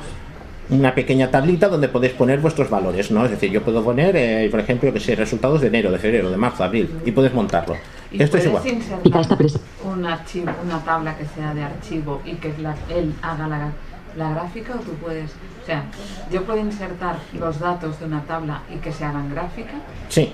una 0.71 0.95
pequeña 0.95 1.31
tablita 1.31 1.69
donde 1.69 1.89
podéis 1.89 2.13
poner 2.13 2.41
vuestros 2.41 2.69
valores, 2.71 3.11
¿no? 3.11 3.25
Es 3.25 3.31
decir, 3.31 3.51
yo 3.51 3.63
puedo 3.63 3.83
poner, 3.83 4.15
eh, 4.17 4.49
por 4.51 4.61
ejemplo, 4.61 4.93
que 4.93 5.01
sé, 5.01 5.17
resultados 5.17 5.61
de 5.61 5.69
enero, 5.69 5.91
de 5.91 5.99
febrero, 5.99 6.31
de 6.31 6.37
marzo, 6.37 6.63
abril, 6.63 6.91
y 7.05 7.11
puedes 7.11 7.33
montarlo. 7.33 7.77
Y 8.13 8.23
Esto 8.23 8.37
es 8.37 8.47
igual. 8.47 8.63
Insertar 8.67 9.39
un 9.85 10.07
archivo, 10.07 10.51
una 10.65 10.79
tabla 10.81 11.17
que 11.17 11.25
sea 11.27 11.55
de 11.55 11.65
archivo 11.65 12.21
y 12.25 12.35
que 12.35 12.53
la- 12.59 12.77
él 12.89 13.15
haga 13.23 13.49
la, 13.49 13.71
la 14.17 14.31
gráfica 14.33 14.75
o 14.75 14.79
tú 14.79 14.93
puedes, 14.95 15.31
o 15.31 15.67
sea, 15.67 15.85
yo 16.31 16.45
puedo 16.45 16.59
insertar 16.59 17.17
los 17.33 17.59
datos 17.59 17.99
de 18.01 18.07
una 18.07 18.21
tabla 18.23 18.63
y 18.73 18.77
que 18.77 18.93
se 18.93 19.05
hagan 19.05 19.31
gráfica. 19.35 19.73
Sí. 20.09 20.33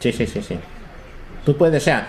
Sí, 0.00 0.12
sí, 0.12 0.26
sí, 0.26 0.42
sí. 0.42 0.58
Tú 1.44 1.56
puedes, 1.56 1.82
o 1.82 1.84
sea, 1.84 2.06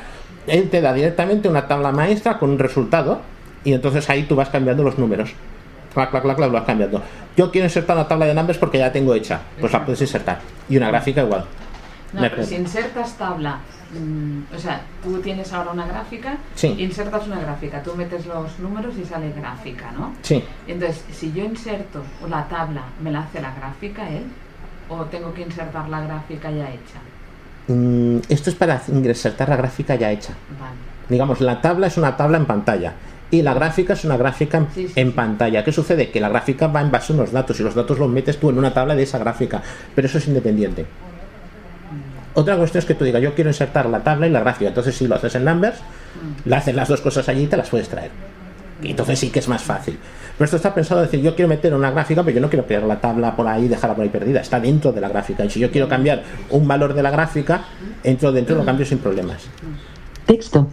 él 0.48 0.69
te 0.69 0.79
da 0.81 0.93
directamente 0.93 1.50
una 1.50 1.67
tabla 1.67 1.91
maestra 1.91 2.38
con 2.39 2.50
un 2.51 2.60
resultado 2.60 3.22
y 3.63 3.74
entonces 3.74 4.10
ahí 4.10 4.24
tú 4.24 4.36
vas 4.36 4.50
cambiando 4.50 4.84
los 4.84 4.98
números. 4.98 5.31
Clac, 5.93 6.12
clac, 6.12 6.24
clac, 6.24 6.36
clac, 6.38 6.50
lo 6.50 6.53
vas 6.53 6.65
cambiando. 6.65 7.01
Yo 7.36 7.51
quiero 7.51 7.65
insertar 7.65 7.98
una 7.98 8.08
tabla 8.08 8.25
de 8.25 8.34
numbers 8.36 8.60
porque 8.60 8.77
ya 8.77 8.91
tengo 8.91 9.13
hecha. 9.15 9.41
Pues 9.60 9.74
la 9.74 9.84
puedes 9.84 10.00
insertar. 10.01 10.39
Y 10.69 10.77
una 10.77 10.88
gráfica 10.89 11.24
igual. 11.24 11.46
No, 12.13 12.22
pero 12.22 12.43
si 12.43 12.55
insertas 12.55 13.13
tabla, 13.17 13.60
mm, 13.93 14.55
o 14.55 14.60
sea, 14.60 14.81
tú 15.03 15.19
tienes 15.19 15.51
ahora 15.53 15.72
una 15.72 15.86
gráfica, 15.88 16.38
Sí. 16.55 16.75
insertas 16.79 17.25
una 17.27 17.39
gráfica, 17.39 17.81
tú 17.81 17.96
metes 17.96 18.25
los 18.25 18.60
números 18.60 18.93
y 19.01 19.05
sale 19.05 19.31
gráfica, 19.31 19.91
¿no? 19.91 20.13
Sí. 20.22 20.43
Entonces, 20.67 21.03
si 21.12 21.31
yo 21.34 21.43
inserto 21.43 22.03
la 22.29 22.48
tabla, 22.48 22.84
¿me 23.03 23.12
la 23.12 23.22
hace 23.22 23.41
la 23.41 23.53
gráfica 23.55 24.10
él? 24.10 24.24
¿O 24.89 25.03
tengo 25.05 25.34
que 25.34 25.41
insertar 25.43 25.88
la 25.89 26.01
gráfica 26.01 26.50
ya 26.51 26.69
hecha? 26.69 27.00
Mm, 27.67 28.17
esto 28.29 28.50
es 28.50 28.55
para 28.55 28.81
insertar 28.88 29.50
la 29.50 29.55
gráfica 29.55 29.96
ya 29.96 30.12
hecha. 30.12 30.34
Vale. 30.60 30.74
Digamos, 31.08 31.41
la 31.41 31.62
tabla 31.62 31.88
es 31.88 31.98
una 31.98 32.15
tabla 32.17 32.38
en 32.38 32.46
pantalla. 32.46 32.93
Y 33.31 33.43
la 33.43 33.53
gráfica 33.53 33.93
es 33.93 34.03
una 34.05 34.17
gráfica 34.17 34.58
en, 34.58 34.67
Sí, 34.74 34.88
sí, 34.88 34.93
en 35.00 35.10
sí. 35.10 35.13
pantalla. 35.13 35.63
¿Qué 35.63 35.72
sucede? 35.72 36.10
Que 36.10 36.19
la 36.19 36.29
gráfica 36.29 36.65
va 36.65 36.81
en 36.81 36.89
base 36.89 37.13
a 37.13 37.15
unos 37.15 37.31
datos 37.31 37.60
y 37.60 37.63
los 37.63 37.75
datos 37.75 38.00
los 38.00 38.10
metes 38.10 38.39
tú 38.39 38.50
en 38.50 38.58
una 38.58 38.74
tabla 38.74 38.96
de 38.96 39.03
esa 39.03 39.19
gráfica. 39.19 39.62
Pero 39.93 40.08
eso 40.08 40.17
es 40.17 40.27
independiente. 40.27 40.86
Otra 42.36 42.56
cuestión 42.58 42.80
es 42.80 42.86
que 42.86 42.94
tú 42.94 43.04
digas, 43.06 43.22
yo 43.22 43.34
quiero 43.36 43.50
insertar 43.50 43.88
la 43.88 44.00
tabla 44.00 44.28
y 44.28 44.30
la 44.30 44.40
gráfica. 44.42 44.70
Entonces, 44.70 44.96
si 44.96 45.08
lo 45.08 45.16
haces 45.16 45.36
en 45.36 45.46
Numbers, 45.46 45.78
le 46.46 46.56
haces 46.56 46.76
las 46.76 46.88
dos 46.88 47.02
cosas 47.02 47.28
allí 47.30 47.44
y 47.44 47.48
te 47.48 47.58
las 47.58 47.70
puedes 47.70 47.90
traer. 47.90 48.12
Y 48.82 48.92
entonces 48.92 49.20
sí 49.20 49.30
que 49.30 49.40
es 49.40 49.48
más 49.50 49.62
fácil. 49.62 49.98
Pero 50.38 50.46
esto 50.46 50.56
está 50.56 50.74
pensado 50.74 51.02
decir, 51.02 51.20
yo 51.22 51.36
quiero 51.36 51.50
meter 51.50 51.74
una 51.74 51.92
gráfica, 51.92 52.24
pero 52.24 52.36
yo 52.36 52.42
no 52.42 52.50
quiero 52.50 52.66
pegar 52.66 52.84
la 52.84 53.02
tabla 53.02 53.36
por 53.36 53.46
ahí 53.46 53.66
y 53.66 53.68
dejarla 53.68 53.94
por 53.96 54.04
ahí 54.04 54.10
perdida. 54.10 54.40
Está 54.40 54.58
dentro 54.60 54.94
de 54.94 55.02
la 55.02 55.10
gráfica. 55.10 55.44
Y 55.44 55.50
si 55.50 55.60
yo 55.60 55.70
quiero 55.70 55.90
cambiar 55.90 56.24
un 56.52 56.66
valor 56.66 56.94
de 56.94 57.04
la 57.04 57.12
gráfica, 57.12 57.66
entro 58.06 58.32
dentro 58.32 58.56
y 58.56 58.60
lo 58.60 58.66
cambio 58.66 58.86
sin 58.86 59.00
problemas. 59.00 59.48
Texto. 60.26 60.68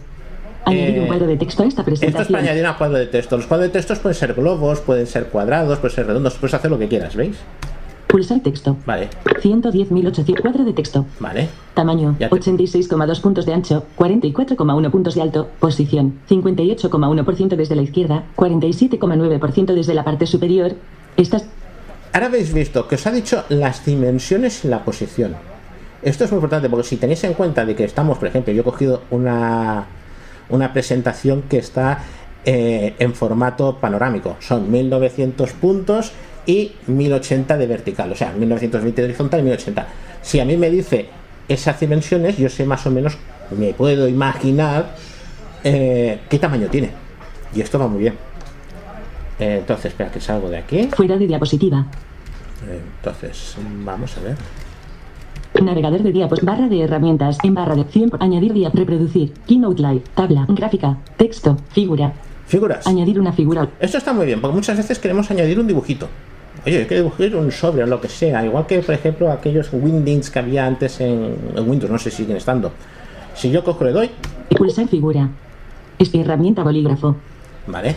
Añadir 0.65 0.97
Eh, 0.97 1.01
un 1.01 1.07
cuadro 1.07 1.27
de 1.27 1.37
texto 1.37 1.63
a 1.63 1.65
esta 1.65 1.81
Esto 1.81 1.93
es 1.93 1.99
para 1.99 2.09
presentación. 2.11 2.39
añadir 2.39 2.65
un 2.67 2.73
cuadro 2.75 2.97
de 2.97 3.07
texto. 3.07 3.35
Los 3.37 3.45
cuadros 3.47 3.67
de 3.67 3.73
textos 3.73 3.99
pueden 3.99 4.15
ser 4.15 4.33
globos, 4.35 4.79
pueden 4.81 5.07
ser 5.07 5.25
cuadrados, 5.27 5.79
pueden 5.79 5.95
ser 5.95 6.07
redondos, 6.07 6.35
puedes 6.35 6.53
hacer 6.53 6.71
lo 6.71 6.79
que 6.79 6.87
quieras, 6.87 7.15
¿veis? 7.15 7.35
Pulsar 8.07 8.39
texto. 8.39 8.77
Vale, 8.85 9.09
110.800 9.41 10.39
cuadro 10.41 10.63
de 10.63 10.73
texto. 10.73 11.05
vale. 11.19 11.49
Tamaño, 11.73 12.15
Ya 12.19 12.29
te- 12.29 12.35
86,2 12.35 13.19
puntos 13.21 13.45
de 13.45 13.53
ancho, 13.53 13.83
44,1 13.97 14.89
puntos 14.91 15.15
de 15.15 15.21
alto, 15.21 15.47
posición, 15.59 16.13
58,1% 16.29 17.55
desde 17.55 17.75
la 17.75 17.81
izquierda, 17.83 18.23
47,9% 18.35 19.73
desde 19.73 19.93
la 19.93 20.03
parte 20.03 20.25
superior. 20.25 20.73
Estas 21.17 21.45
Ahora 22.13 22.27
habéis 22.27 22.53
visto 22.53 22.87
que 22.87 22.95
os 22.95 23.05
ha 23.05 23.11
dicho 23.11 23.43
las 23.49 23.85
dimensiones 23.85 24.63
y 24.65 24.69
la 24.69 24.83
posición. 24.83 25.35
Esto 26.01 26.23
es 26.23 26.31
muy 26.31 26.37
importante 26.37 26.69
porque 26.69 26.87
si 26.87 26.95
tenéis 26.97 27.23
en 27.25 27.33
cuenta 27.33 27.65
de 27.65 27.75
que 27.75 27.83
estamos, 27.83 28.17
por 28.17 28.27
ejemplo, 28.29 28.53
yo 28.53 28.61
he 28.61 28.63
cogido 28.63 29.01
una, 29.11 29.85
una 30.49 30.71
presentación 30.73 31.43
que 31.43 31.57
está 31.57 31.99
eh, 32.45 32.95
en 32.97 33.13
formato 33.13 33.75
panorámico. 33.75 34.37
Son 34.39 34.71
1900 34.71 35.51
puntos 35.53 36.13
y 36.47 36.71
1080 36.87 37.57
de 37.57 37.67
vertical, 37.67 38.11
o 38.11 38.15
sea, 38.15 38.31
1920 38.31 39.01
de 39.01 39.07
horizontal 39.07 39.41
y 39.41 39.43
1080. 39.43 39.87
Si 40.21 40.39
a 40.39 40.45
mí 40.45 40.57
me 40.57 40.69
dice 40.71 41.07
esas 41.47 41.79
dimensiones, 41.79 42.37
yo 42.37 42.49
sé 42.49 42.65
más 42.65 42.85
o 42.87 42.91
menos, 42.91 43.17
me 43.51 43.73
puedo 43.73 44.07
imaginar 44.07 44.95
eh, 45.63 46.19
qué 46.29 46.39
tamaño 46.39 46.67
tiene. 46.67 46.89
Y 47.53 47.61
esto 47.61 47.77
va 47.77 47.87
muy 47.87 47.99
bien. 47.99 48.13
Eh, 49.39 49.57
entonces, 49.59 49.87
espera 49.87 50.09
que 50.11 50.19
salgo 50.19 50.49
de 50.49 50.57
aquí. 50.57 50.89
fuera 50.95 51.17
de 51.17 51.27
diapositiva. 51.27 51.85
Entonces, 52.97 53.55
vamos 53.83 54.17
a 54.17 54.21
ver. 54.21 54.35
Navegador 55.63 56.01
de 56.03 56.11
diapos, 56.11 56.41
barra 56.41 56.67
de 56.67 56.81
herramientas, 56.81 57.37
en 57.43 57.53
barra 57.53 57.75
de 57.75 57.83
100, 57.83 58.11
añadir 58.19 58.53
día, 58.53 58.69
reproducir, 58.73 59.33
Keynote 59.47 59.81
Live, 59.81 60.03
tabla, 60.13 60.45
gráfica, 60.49 60.97
texto, 61.17 61.57
figura, 61.71 62.13
Figuras. 62.45 62.85
añadir 62.85 63.19
una 63.19 63.33
figura, 63.33 63.67
Esto 63.79 63.97
está 63.97 64.13
muy 64.13 64.25
bien, 64.25 64.39
porque 64.39 64.55
muchas 64.55 64.77
veces 64.77 64.99
queremos 64.99 65.29
añadir 65.31 65.59
un 65.59 65.67
dibujito. 65.67 66.07
Oye, 66.67 66.79
hay 66.79 66.85
que 66.85 66.95
dibujar 66.95 67.33
un 67.37 67.49
sobre 67.49 67.83
o 67.83 67.87
lo 67.87 68.01
que 68.01 68.09
sea. 68.09 68.43
Igual 68.45 68.65
que, 68.67 68.79
por 68.79 68.93
ejemplo, 68.93 69.31
aquellos 69.31 69.69
Windings 69.71 70.29
que 70.29 70.39
había 70.39 70.65
antes 70.67 70.99
en, 70.99 71.33
en 71.55 71.69
Windows, 71.69 71.89
no 71.89 71.97
sé 71.97 72.11
si 72.11 72.17
siguen 72.17 72.35
estando. 72.35 72.73
Si 73.35 73.49
yo 73.49 73.63
cojo 73.63 73.85
le 73.85 73.93
doy, 73.93 74.09
pulsar 74.49 74.85
figura, 74.89 75.29
es 75.97 76.13
herramienta 76.13 76.63
bolígrafo, 76.63 77.15
vale. 77.67 77.95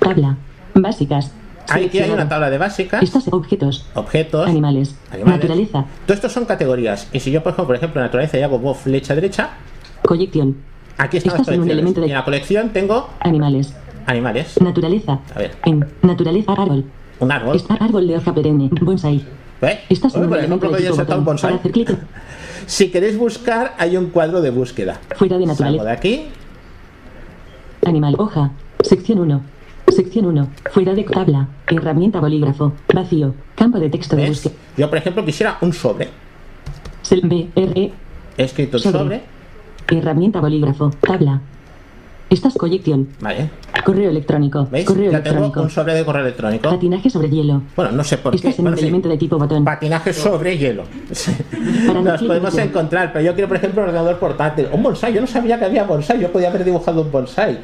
tabla, 0.00 0.36
básicas, 0.74 1.32
Aquí 1.66 1.98
hay 1.98 2.10
una 2.10 2.28
tabla 2.28 2.50
de 2.50 2.58
básicas, 2.58 3.02
Estas 3.02 3.26
objetos, 3.28 3.86
objetos, 3.94 4.46
animales, 4.46 4.94
animales. 5.10 5.36
naturaleza, 5.40 5.86
Todo 6.04 6.14
esto 6.14 6.28
son 6.28 6.44
categorías. 6.44 7.08
Y 7.10 7.20
si 7.20 7.30
yo, 7.30 7.42
por 7.42 7.52
ejemplo, 7.52 7.66
por 7.68 7.76
ejemplo, 7.76 8.02
naturaleza 8.02 8.36
y 8.38 8.42
hago 8.42 8.58
bo- 8.58 8.74
flecha 8.74 9.14
derecha, 9.14 9.48
colección, 10.02 10.56
aquí 10.98 11.16
están 11.16 11.32
las 11.32 11.40
un 11.40 11.44
colecciones. 11.46 11.72
elemento 11.72 12.00
de- 12.02 12.08
Y 12.08 12.10
en 12.10 12.16
la 12.18 12.24
colección 12.26 12.68
tengo 12.74 13.08
animales, 13.20 13.72
animales. 14.04 14.60
naturaleza, 14.60 15.20
A 15.34 15.38
ver. 15.38 15.52
en 15.64 15.86
naturaleza 16.02 16.52
árbol, 16.52 16.84
Un 17.24 17.32
árbol. 17.32 17.56
está 17.56 17.74
árbol 17.74 18.06
de 18.06 18.16
hoja 18.16 18.34
perenne, 18.34 18.68
bonsai. 18.82 19.24
Oye, 19.62 19.78
un 20.14 20.28
por 20.28 20.38
ejemplo, 20.38 21.16
un 21.18 21.24
bonsai. 21.24 21.58
Si 22.66 22.90
queréis 22.90 23.16
buscar, 23.16 23.74
hay 23.78 23.96
un 23.96 24.10
cuadro 24.10 24.42
de 24.42 24.50
búsqueda. 24.50 25.00
fuera 25.16 25.38
de 25.38 25.46
Salgo 25.46 25.62
de 25.62 25.76
naturaleza, 25.78 25.92
aquí, 25.92 26.26
animal, 27.86 28.14
hoja, 28.18 28.50
sección 28.82 29.20
1, 29.20 29.40
sección 29.88 30.26
1, 30.26 30.48
fuera 30.70 30.94
de 30.94 31.04
tabla, 31.04 31.48
herramienta 31.66 32.20
bolígrafo, 32.20 32.72
vacío, 32.92 33.34
campo 33.54 33.78
de 33.78 33.88
texto 33.90 34.16
de 34.16 34.28
búsqueda, 34.28 34.54
Yo, 34.76 34.88
por 34.88 34.98
ejemplo, 34.98 35.24
quisiera 35.24 35.58
un 35.60 35.72
sobre. 35.72 36.08
Sel 37.02 37.22
B, 37.22 37.48
R, 37.54 37.92
He 38.36 38.42
escrito 38.42 38.78
Sobre. 38.78 38.98
sobre. 38.98 39.22
herramienta 39.88 40.40
bolígrafo, 40.40 40.90
tabla. 41.00 41.40
Estas 42.30 42.54
colección, 42.54 43.08
Vale. 43.20 43.50
correo 43.84 44.10
electrónico, 44.10 44.66
¿Veis? 44.70 44.86
correo 44.86 45.12
ya 45.12 45.22
tengo 45.22 45.36
electrónico, 45.36 45.62
un 45.62 45.70
sobre 45.70 45.94
de 45.94 46.04
correo 46.04 46.22
electrónico. 46.22 46.70
patinaje 46.70 47.10
sobre 47.10 47.28
hielo. 47.28 47.62
Bueno, 47.76 47.92
no 47.92 48.02
sé 48.02 48.18
por 48.18 48.32
qué. 48.32 48.36
Estás 48.38 48.58
en 48.58 48.64
Bueno, 48.64 48.74
un 48.74 48.78
sí. 48.78 48.84
elemento 48.84 49.08
de 49.08 49.18
tipo 49.18 49.38
botón. 49.38 49.64
Patinaje 49.64 50.12
sobre 50.12 50.56
hielo. 50.58 50.84
Nos 52.02 52.22
podemos 52.22 52.56
encontrar, 52.58 53.12
pero 53.12 53.24
yo 53.24 53.34
quiero, 53.34 53.48
por 53.48 53.58
ejemplo, 53.58 53.82
un 53.82 53.88
ordenador 53.88 54.18
portátil. 54.18 54.66
Un 54.72 54.82
bonsai. 54.82 55.12
Yo 55.12 55.20
no 55.20 55.26
sabía 55.26 55.58
que 55.58 55.66
había 55.66 55.84
bonsai. 55.84 56.18
Yo 56.20 56.32
podía 56.32 56.48
haber 56.48 56.64
dibujado 56.64 57.02
un 57.02 57.12
bonsai. 57.12 57.58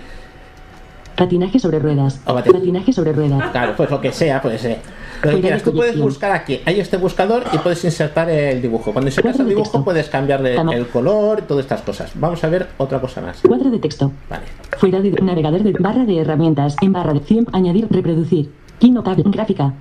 Patinaje 1.21 1.59
sobre 1.59 1.79
ruedas. 1.79 2.19
O 2.25 2.35
Patinaje 2.35 2.93
sobre 2.95 3.13
ruedas. 3.13 3.51
Claro, 3.51 3.75
pues 3.77 3.91
lo 3.91 4.01
que 4.01 4.11
sea, 4.11 4.41
pues 4.41 4.65
eh. 4.65 4.79
Lo 5.23 5.33
que 5.33 5.41
quieras. 5.43 5.63
Tú 5.63 5.75
puedes 5.75 5.99
buscar 5.99 6.33
aquí. 6.33 6.61
Hay 6.65 6.81
este 6.81 6.97
buscador 6.97 7.45
y 7.53 7.59
puedes 7.59 7.85
insertar 7.85 8.31
el 8.31 8.63
dibujo. 8.63 8.91
Cuando 8.91 9.11
insertas 9.11 9.39
el 9.39 9.49
dibujo, 9.49 9.65
texto. 9.65 9.85
puedes 9.85 10.09
cambiarle 10.09 10.55
Tama- 10.55 10.75
el 10.75 10.87
color 10.87 11.41
y 11.41 11.43
todas 11.43 11.65
estas 11.67 11.83
cosas. 11.83 12.11
Vamos 12.15 12.43
a 12.43 12.49
ver 12.49 12.69
otra 12.79 13.03
cosa 13.03 13.21
más. 13.21 13.43
Cuadro 13.47 13.69
de 13.69 13.79
texto. 13.79 14.11
Vale. 14.31 14.45
Fuera 14.79 15.01
de 15.03 15.11
navegador 15.11 15.63
de 15.63 15.73
barra 15.79 16.05
de 16.07 16.21
herramientas. 16.21 16.75
En 16.81 16.93
barra 16.95 17.13
de 17.13 17.21
100. 17.21 17.49
Añadir, 17.53 17.87
reproducir. 17.91 18.51
Keynote 18.79 19.15
tab, 19.23 19.31
gráfica. 19.31 19.75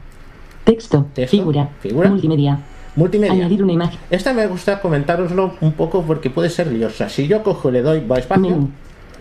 Texto. 0.66 1.06
Texto, 1.14 1.38
Figura. 1.38 1.70
figura. 1.80 2.10
Multimedia. 2.10 2.60
Multimedia. 2.98 3.32
Añadir 3.34 3.64
una 3.64 3.72
imagen. 3.72 3.98
Esta 4.10 4.34
me 4.34 4.46
gusta 4.48 4.82
comentároslo 4.82 5.54
un 5.62 5.72
poco 5.72 6.02
porque 6.04 6.30
puede 6.30 6.50
ser 6.50 6.68
liosa. 6.68 7.08
Si 7.08 7.28
yo 7.28 7.44
cojo 7.44 7.70
y 7.70 7.72
le 7.72 7.82
doy 7.82 8.06
va 8.06 8.18
espacio, 8.20 8.42
Menú. 8.42 8.70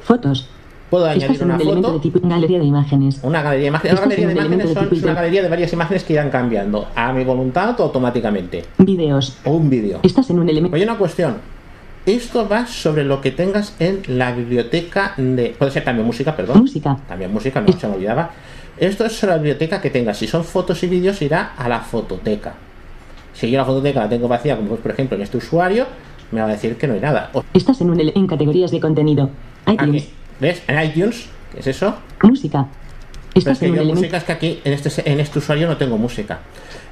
Fotos. 0.02 0.48
Puedo 0.90 1.04
añadir 1.06 1.42
una 1.44 1.58
de 1.58 1.64
foto. 1.64 2.00
tipo 2.00 2.18
galería 2.22 2.58
de 2.58 2.64
imágenes. 2.64 3.20
Una 3.22 3.42
galería 3.42 3.64
de 3.64 3.68
imágenes. 3.68 3.92
Una 3.98 4.02
galería 4.08 4.26
de 4.26 4.32
imágenes 4.32 4.68
de 4.68 4.74
son 4.74 4.88
una 4.90 4.96
de- 5.08 5.14
galería 5.14 5.42
de 5.42 5.48
varias 5.48 5.72
imágenes 5.72 6.04
que 6.04 6.12
irán 6.14 6.30
cambiando 6.30 6.86
a 6.94 7.12
mi 7.12 7.24
voluntad 7.24 7.78
o 7.78 7.84
automáticamente. 7.84 8.64
Videos. 8.78 9.36
O 9.44 9.50
un 9.52 9.68
vídeo. 9.68 10.00
Estás 10.02 10.30
en 10.30 10.38
un 10.38 10.48
elemento. 10.48 10.74
Oye, 10.74 10.84
una 10.84 10.96
cuestión. 10.96 11.36
Esto 12.06 12.48
va 12.48 12.66
sobre 12.66 13.04
lo 13.04 13.20
que 13.20 13.32
tengas 13.32 13.74
en 13.80 14.00
la 14.06 14.32
biblioteca 14.32 15.12
de. 15.18 15.54
Puede 15.58 15.70
ser 15.72 15.84
también 15.84 16.06
música, 16.06 16.34
perdón. 16.34 16.60
Música. 16.60 16.96
También 17.06 17.32
música, 17.32 17.60
no 17.60 17.70
se 17.70 17.86
me 17.86 17.94
olvidaba. 17.96 18.30
Esto 18.78 19.04
es 19.04 19.12
sobre 19.12 19.32
la 19.32 19.38
biblioteca 19.38 19.80
que 19.82 19.90
tengas. 19.90 20.16
Si 20.16 20.26
son 20.26 20.42
fotos 20.44 20.82
y 20.84 20.86
vídeos, 20.86 21.20
irá 21.20 21.52
a 21.58 21.68
la 21.68 21.80
fototeca. 21.80 22.54
Si 23.34 23.50
yo 23.50 23.58
la 23.58 23.64
fototeca 23.66 24.00
la 24.00 24.08
tengo 24.08 24.26
vacía, 24.26 24.56
como 24.56 24.76
por 24.76 24.90
ejemplo 24.90 25.16
en 25.16 25.22
este 25.22 25.36
usuario, 25.36 25.84
me 26.30 26.40
va 26.40 26.46
a 26.46 26.50
decir 26.50 26.76
que 26.76 26.86
no 26.86 26.94
hay 26.94 27.00
nada. 27.00 27.28
O- 27.34 27.44
Estás 27.52 27.80
en 27.82 27.90
un 27.90 28.00
en 28.00 28.26
categorías 28.26 28.70
de 28.70 28.80
contenido. 28.80 29.28
iTunes. 29.70 30.08
¿Ves? 30.40 30.62
En 30.66 30.82
iTunes, 30.82 31.28
¿qué 31.52 31.60
es 31.60 31.66
eso? 31.68 31.94
Música. 32.22 32.66
Pero 33.34 33.52
es 33.52 33.58
que 33.58 33.66
yo 33.66 33.74
elemento. 33.74 33.94
música 33.96 34.16
es 34.16 34.24
que 34.24 34.32
aquí 34.32 34.60
en 34.64 34.72
este, 34.72 35.10
en 35.10 35.20
este 35.20 35.38
usuario 35.38 35.68
no 35.68 35.76
tengo 35.76 35.96
música. 35.96 36.40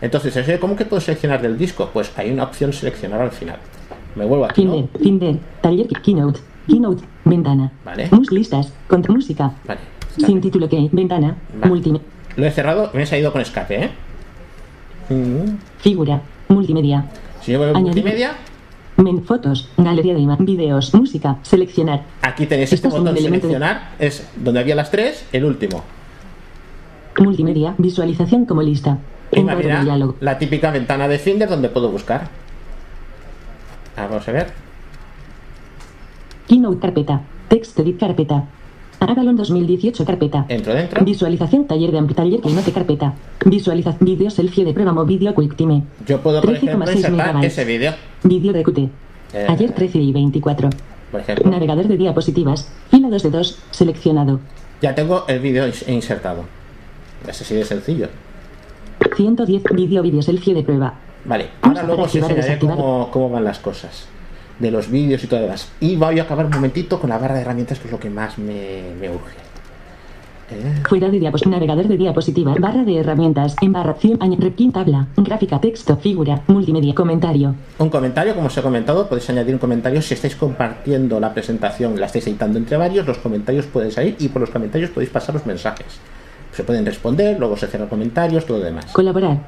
Entonces, 0.00 0.36
¿eso 0.36 0.60
¿cómo 0.60 0.76
que 0.76 0.84
puedo 0.84 1.00
seleccionar 1.00 1.42
del 1.42 1.58
disco? 1.58 1.90
Pues 1.92 2.12
hay 2.16 2.30
una 2.30 2.44
opción 2.44 2.72
seleccionar 2.72 3.20
al 3.20 3.32
final. 3.32 3.56
Me 4.14 4.24
vuelvo 4.24 4.44
aquí. 4.44 4.64
¿no? 4.64 4.88
Finder. 5.00 5.38
Taller. 5.60 5.88
Keynote. 5.88 6.40
Keynote. 6.66 7.02
Ventana. 7.24 7.72
Vale. 7.84 8.08
Mus 8.10 8.30
listas. 8.30 8.72
Con 8.88 9.04
música. 9.08 9.52
Vale. 9.64 9.80
Sin 10.16 10.40
título 10.40 10.68
que. 10.68 10.88
Ventana. 10.92 11.36
Vale. 11.54 11.68
Multimedia. 11.68 12.06
Lo 12.36 12.46
he 12.46 12.50
cerrado, 12.50 12.90
me 12.92 13.02
he 13.02 13.06
salido 13.06 13.32
con 13.32 13.40
escape, 13.40 13.84
¿eh? 13.84 13.90
Mm. 15.08 15.56
Figura. 15.78 16.20
Multimedia. 16.48 17.06
Si 17.40 17.52
yo 17.52 17.58
voy 17.58 17.70
a 17.70 17.72
multimedia, 17.72 18.36
Men 18.96 19.24
fotos. 19.24 19.68
Galería 19.76 20.14
de 20.14 20.20
imágenes. 20.20 20.46
Videos. 20.46 20.94
Música. 20.94 21.36
Seleccionar. 21.42 22.02
aquí 22.22 22.46
tenéis 22.46 22.72
este 22.72 22.88
Estás 22.88 22.94
en 22.98 23.04
botón 23.04 23.14
de- 23.14 23.20
seleccionar, 23.22 23.90
es 23.98 24.26
donde 24.36 24.60
había 24.60 24.74
las 24.74 24.90
tres, 24.90 25.26
el 25.32 25.44
último. 25.44 25.82
Multimedia. 27.18 27.74
Visualización 27.78 28.44
como 28.46 28.62
lista. 28.62 28.98
Abrirá 29.50 29.82
diálogo. 29.84 30.16
la 30.20 30.38
típica 30.38 30.70
ventana 30.70 31.08
de 31.08 31.18
Finder 31.18 31.48
donde 31.48 31.68
puedo 31.68 31.90
buscar. 31.90 32.28
Vamos 33.96 34.26
a 34.28 34.32
ver. 34.32 34.52
Keynote 36.48 36.78
carpeta. 36.78 37.22
Text 37.48 37.78
edit 37.80 37.98
carpeta. 37.98 38.44
Avalon 39.00 39.36
2018 39.36 40.04
carpeta. 40.04 40.46
Entro 40.48 40.74
dentro. 40.74 41.04
Visualización 41.04 41.66
taller 41.66 41.90
de 41.92 42.14
taller 42.14 42.40
Keynote 42.40 42.72
carpeta. 42.72 43.14
Visualización 43.44 44.04
vídeo 44.06 44.30
selfie 44.30 44.64
de 44.64 44.72
prueba 44.72 44.92
mo 44.92 45.04
vídeo 45.04 45.34
quick 45.34 45.54
time. 45.56 45.82
Yo 46.06 46.20
puedo, 46.20 46.40
por 46.40 46.50
13,6 46.50 46.56
ejemplo, 46.58 46.92
insertar 46.92 47.44
ese 47.44 47.64
vídeo, 47.64 47.92
Vídeo 48.24 48.52
de 48.52 48.62
QT. 48.62 48.78
Eh. 49.34 49.46
Ayer 49.48 49.72
13 49.72 49.98
y 49.98 50.12
24. 50.12 50.70
por 51.10 51.20
ejemplo. 51.20 51.50
Navegador 51.50 51.86
de 51.88 51.96
diapositivas. 51.96 52.68
Fila 52.90 53.08
2 53.10 53.22
de 53.22 53.30
2. 53.30 53.58
Seleccionado. 53.70 54.40
Ya 54.80 54.94
tengo 54.94 55.24
el 55.28 55.40
vídeo 55.40 55.66
ins- 55.66 55.88
insertado. 55.88 56.44
Es 57.28 57.40
así 57.40 57.54
de 57.54 57.64
sencillo. 57.64 58.08
110 59.14 59.62
vídeo 59.74 60.02
vídeo 60.02 60.22
selfie 60.22 60.54
de 60.54 60.62
prueba. 60.62 60.94
Vale, 61.24 61.48
ahora 61.62 61.82
luego 61.82 62.02
os 62.02 62.14
enseñaré 62.14 62.58
cómo, 62.58 63.10
cómo 63.10 63.30
van 63.30 63.44
las 63.44 63.58
cosas. 63.58 64.06
De 64.58 64.70
los 64.70 64.90
vídeos 64.90 65.22
y 65.22 65.26
todo 65.26 65.40
lo 65.40 65.46
demás. 65.46 65.70
Y 65.80 65.96
voy 65.96 66.18
a 66.18 66.22
acabar 66.22 66.46
un 66.46 66.52
momentito 66.52 66.98
con 66.98 67.10
la 67.10 67.18
barra 67.18 67.34
de 67.34 67.42
herramientas, 67.42 67.78
que 67.78 67.88
es 67.88 67.92
lo 67.92 68.00
que 68.00 68.10
más 68.10 68.38
me, 68.38 68.94
me 68.98 69.10
urge. 69.10 69.46
Eh, 70.50 70.82
Fuera 70.88 71.08
de 71.08 71.18
diapositivas. 71.18 71.58
Navegador 71.58 71.88
de 71.88 71.96
diapositivas. 71.96 72.58
Barra 72.60 72.84
de 72.84 72.98
herramientas. 72.98 73.56
En 73.60 73.72
barra. 73.72 73.94
100 73.94 74.22
año. 74.22 74.36
Repin 74.40 74.72
tabla. 74.72 75.08
Gráfica. 75.16 75.60
Texto. 75.60 75.96
Figura. 75.96 76.42
Multimedia. 76.46 76.94
Comentario. 76.94 77.54
Un 77.78 77.90
comentario, 77.90 78.34
como 78.34 78.46
os 78.46 78.56
he 78.56 78.62
comentado, 78.62 79.08
podéis 79.08 79.28
añadir 79.30 79.54
un 79.54 79.58
comentario 79.58 80.00
si 80.00 80.14
estáis 80.14 80.36
compartiendo 80.36 81.18
la 81.18 81.34
presentación, 81.34 81.98
la 81.98 82.06
estáis 82.06 82.26
editando 82.28 82.58
entre 82.58 82.76
varios, 82.76 83.06
los 83.06 83.18
comentarios 83.18 83.66
pueden 83.66 83.90
salir 83.90 84.16
y 84.18 84.28
por 84.28 84.40
los 84.40 84.50
comentarios 84.50 84.90
podéis 84.90 85.10
pasar 85.10 85.34
los 85.34 85.46
mensajes. 85.46 85.86
Se 86.52 86.64
pueden 86.64 86.86
responder, 86.86 87.38
luego 87.38 87.56
se 87.56 87.66
cierran 87.66 87.88
comentarios, 87.88 88.46
todo 88.46 88.58
lo 88.58 88.64
demás. 88.64 88.86
Colaborar. 88.92 89.38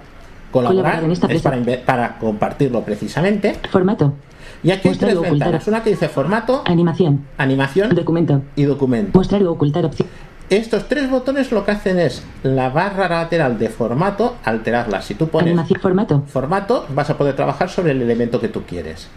Colaborar 0.50 1.00
colaborar 1.00 1.04
en 1.04 1.10
esta 1.12 1.26
es 1.26 1.42
para, 1.42 1.62
para 1.84 2.18
compartirlo 2.18 2.82
precisamente. 2.82 3.56
Formato. 3.70 4.14
Y 4.62 4.70
aquí 4.70 4.88
hay 4.88 4.94
Mostrar 4.94 5.10
tres 5.12 5.30
ventanas. 5.30 5.68
Una 5.68 5.82
que 5.82 5.90
dice 5.90 6.08
formato, 6.08 6.62
Animación. 6.66 7.24
animación 7.38 7.94
Documento. 7.94 8.42
y 8.56 8.64
documento. 8.64 9.16
Mostrar 9.18 9.42
o 9.44 9.52
ocultar 9.52 9.84
opción. 9.84 10.08
Estos 10.50 10.88
tres 10.88 11.10
botones 11.10 11.52
lo 11.52 11.64
que 11.64 11.72
hacen 11.72 11.98
es 11.98 12.22
la 12.42 12.70
barra 12.70 13.08
lateral 13.08 13.58
de 13.58 13.68
formato, 13.68 14.36
alterarla. 14.44 15.02
Si 15.02 15.14
tú 15.14 15.28
pones 15.28 15.48
Animación. 15.48 15.80
Formato. 15.80 16.22
formato, 16.26 16.86
vas 16.94 17.10
a 17.10 17.18
poder 17.18 17.36
trabajar 17.36 17.68
sobre 17.68 17.92
el 17.92 18.00
elemento 18.02 18.40
que 18.40 18.48
tú 18.48 18.62
quieres. 18.62 19.08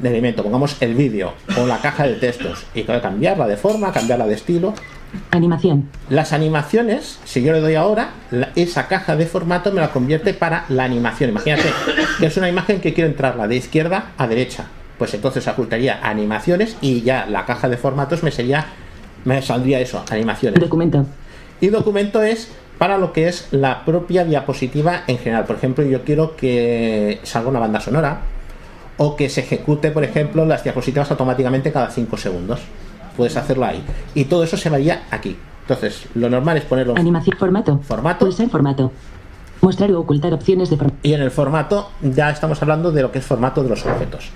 El 0.00 0.08
elemento, 0.08 0.42
pongamos 0.42 0.76
el 0.82 0.94
vídeo 0.94 1.32
o 1.58 1.66
la 1.66 1.78
caja 1.78 2.04
de 2.06 2.14
textos 2.14 2.66
y 2.74 2.82
cambiarla 2.82 3.46
de 3.46 3.56
forma, 3.56 3.92
cambiarla 3.92 4.26
de 4.26 4.34
estilo. 4.34 4.74
Animación. 5.30 5.88
Las 6.10 6.32
animaciones, 6.32 7.18
si 7.24 7.42
yo 7.42 7.52
le 7.52 7.60
doy 7.60 7.76
ahora, 7.76 8.10
la- 8.30 8.50
esa 8.56 8.88
caja 8.88 9.16
de 9.16 9.26
formato 9.26 9.72
me 9.72 9.80
la 9.80 9.90
convierte 9.92 10.34
para 10.34 10.64
la 10.68 10.84
animación. 10.84 11.30
Imagínate 11.30 11.64
que 12.18 12.26
es 12.26 12.36
una 12.36 12.48
imagen 12.48 12.80
que 12.80 12.92
quiero 12.92 13.08
entrarla 13.08 13.46
de 13.48 13.56
izquierda 13.56 14.10
a 14.18 14.26
derecha. 14.26 14.64
Pues 15.04 15.12
entonces 15.12 15.46
ocultaría 15.46 16.00
animaciones 16.02 16.78
y 16.80 17.02
ya 17.02 17.26
la 17.26 17.44
caja 17.44 17.68
de 17.68 17.76
formatos 17.76 18.22
me 18.22 18.30
sería, 18.30 18.68
me 19.26 19.42
saldría 19.42 19.78
eso, 19.78 20.02
animaciones. 20.10 20.58
Documento. 20.58 21.04
Y 21.60 21.66
documento 21.66 22.22
es 22.22 22.50
para 22.78 22.96
lo 22.96 23.12
que 23.12 23.28
es 23.28 23.48
la 23.50 23.84
propia 23.84 24.24
diapositiva 24.24 25.02
en 25.06 25.18
general. 25.18 25.44
Por 25.44 25.56
ejemplo, 25.56 25.84
yo 25.84 26.04
quiero 26.04 26.36
que 26.36 27.20
salga 27.22 27.50
una 27.50 27.58
banda 27.58 27.80
sonora 27.80 28.20
o 28.96 29.14
que 29.14 29.28
se 29.28 29.42
ejecute, 29.42 29.90
por 29.90 30.04
ejemplo, 30.04 30.46
las 30.46 30.64
diapositivas 30.64 31.10
automáticamente 31.10 31.70
cada 31.70 31.90
5 31.90 32.16
segundos. 32.16 32.62
Puedes 33.14 33.36
hacerlo 33.36 33.66
ahí. 33.66 33.84
Y 34.14 34.24
todo 34.24 34.42
eso 34.42 34.56
se 34.56 34.70
varía 34.70 35.02
aquí. 35.10 35.36
Entonces, 35.64 36.06
lo 36.14 36.30
normal 36.30 36.56
es 36.56 36.64
ponerlo 36.64 36.96
Animación. 36.96 37.36
Formato. 37.36 37.78
Formato. 37.86 38.24
Pulsar 38.24 38.48
formato. 38.48 38.90
Mostrar 39.60 39.92
o 39.92 40.00
ocultar 40.00 40.32
opciones 40.32 40.70
de 40.70 40.78
formato. 40.78 40.98
y 41.02 41.12
en 41.12 41.20
el 41.20 41.30
formato 41.30 41.90
ya 42.00 42.30
estamos 42.30 42.62
hablando 42.62 42.90
de 42.90 43.02
lo 43.02 43.12
que 43.12 43.18
es 43.18 43.26
formato 43.26 43.62
de 43.62 43.68
los 43.68 43.84
objetos. 43.84 44.30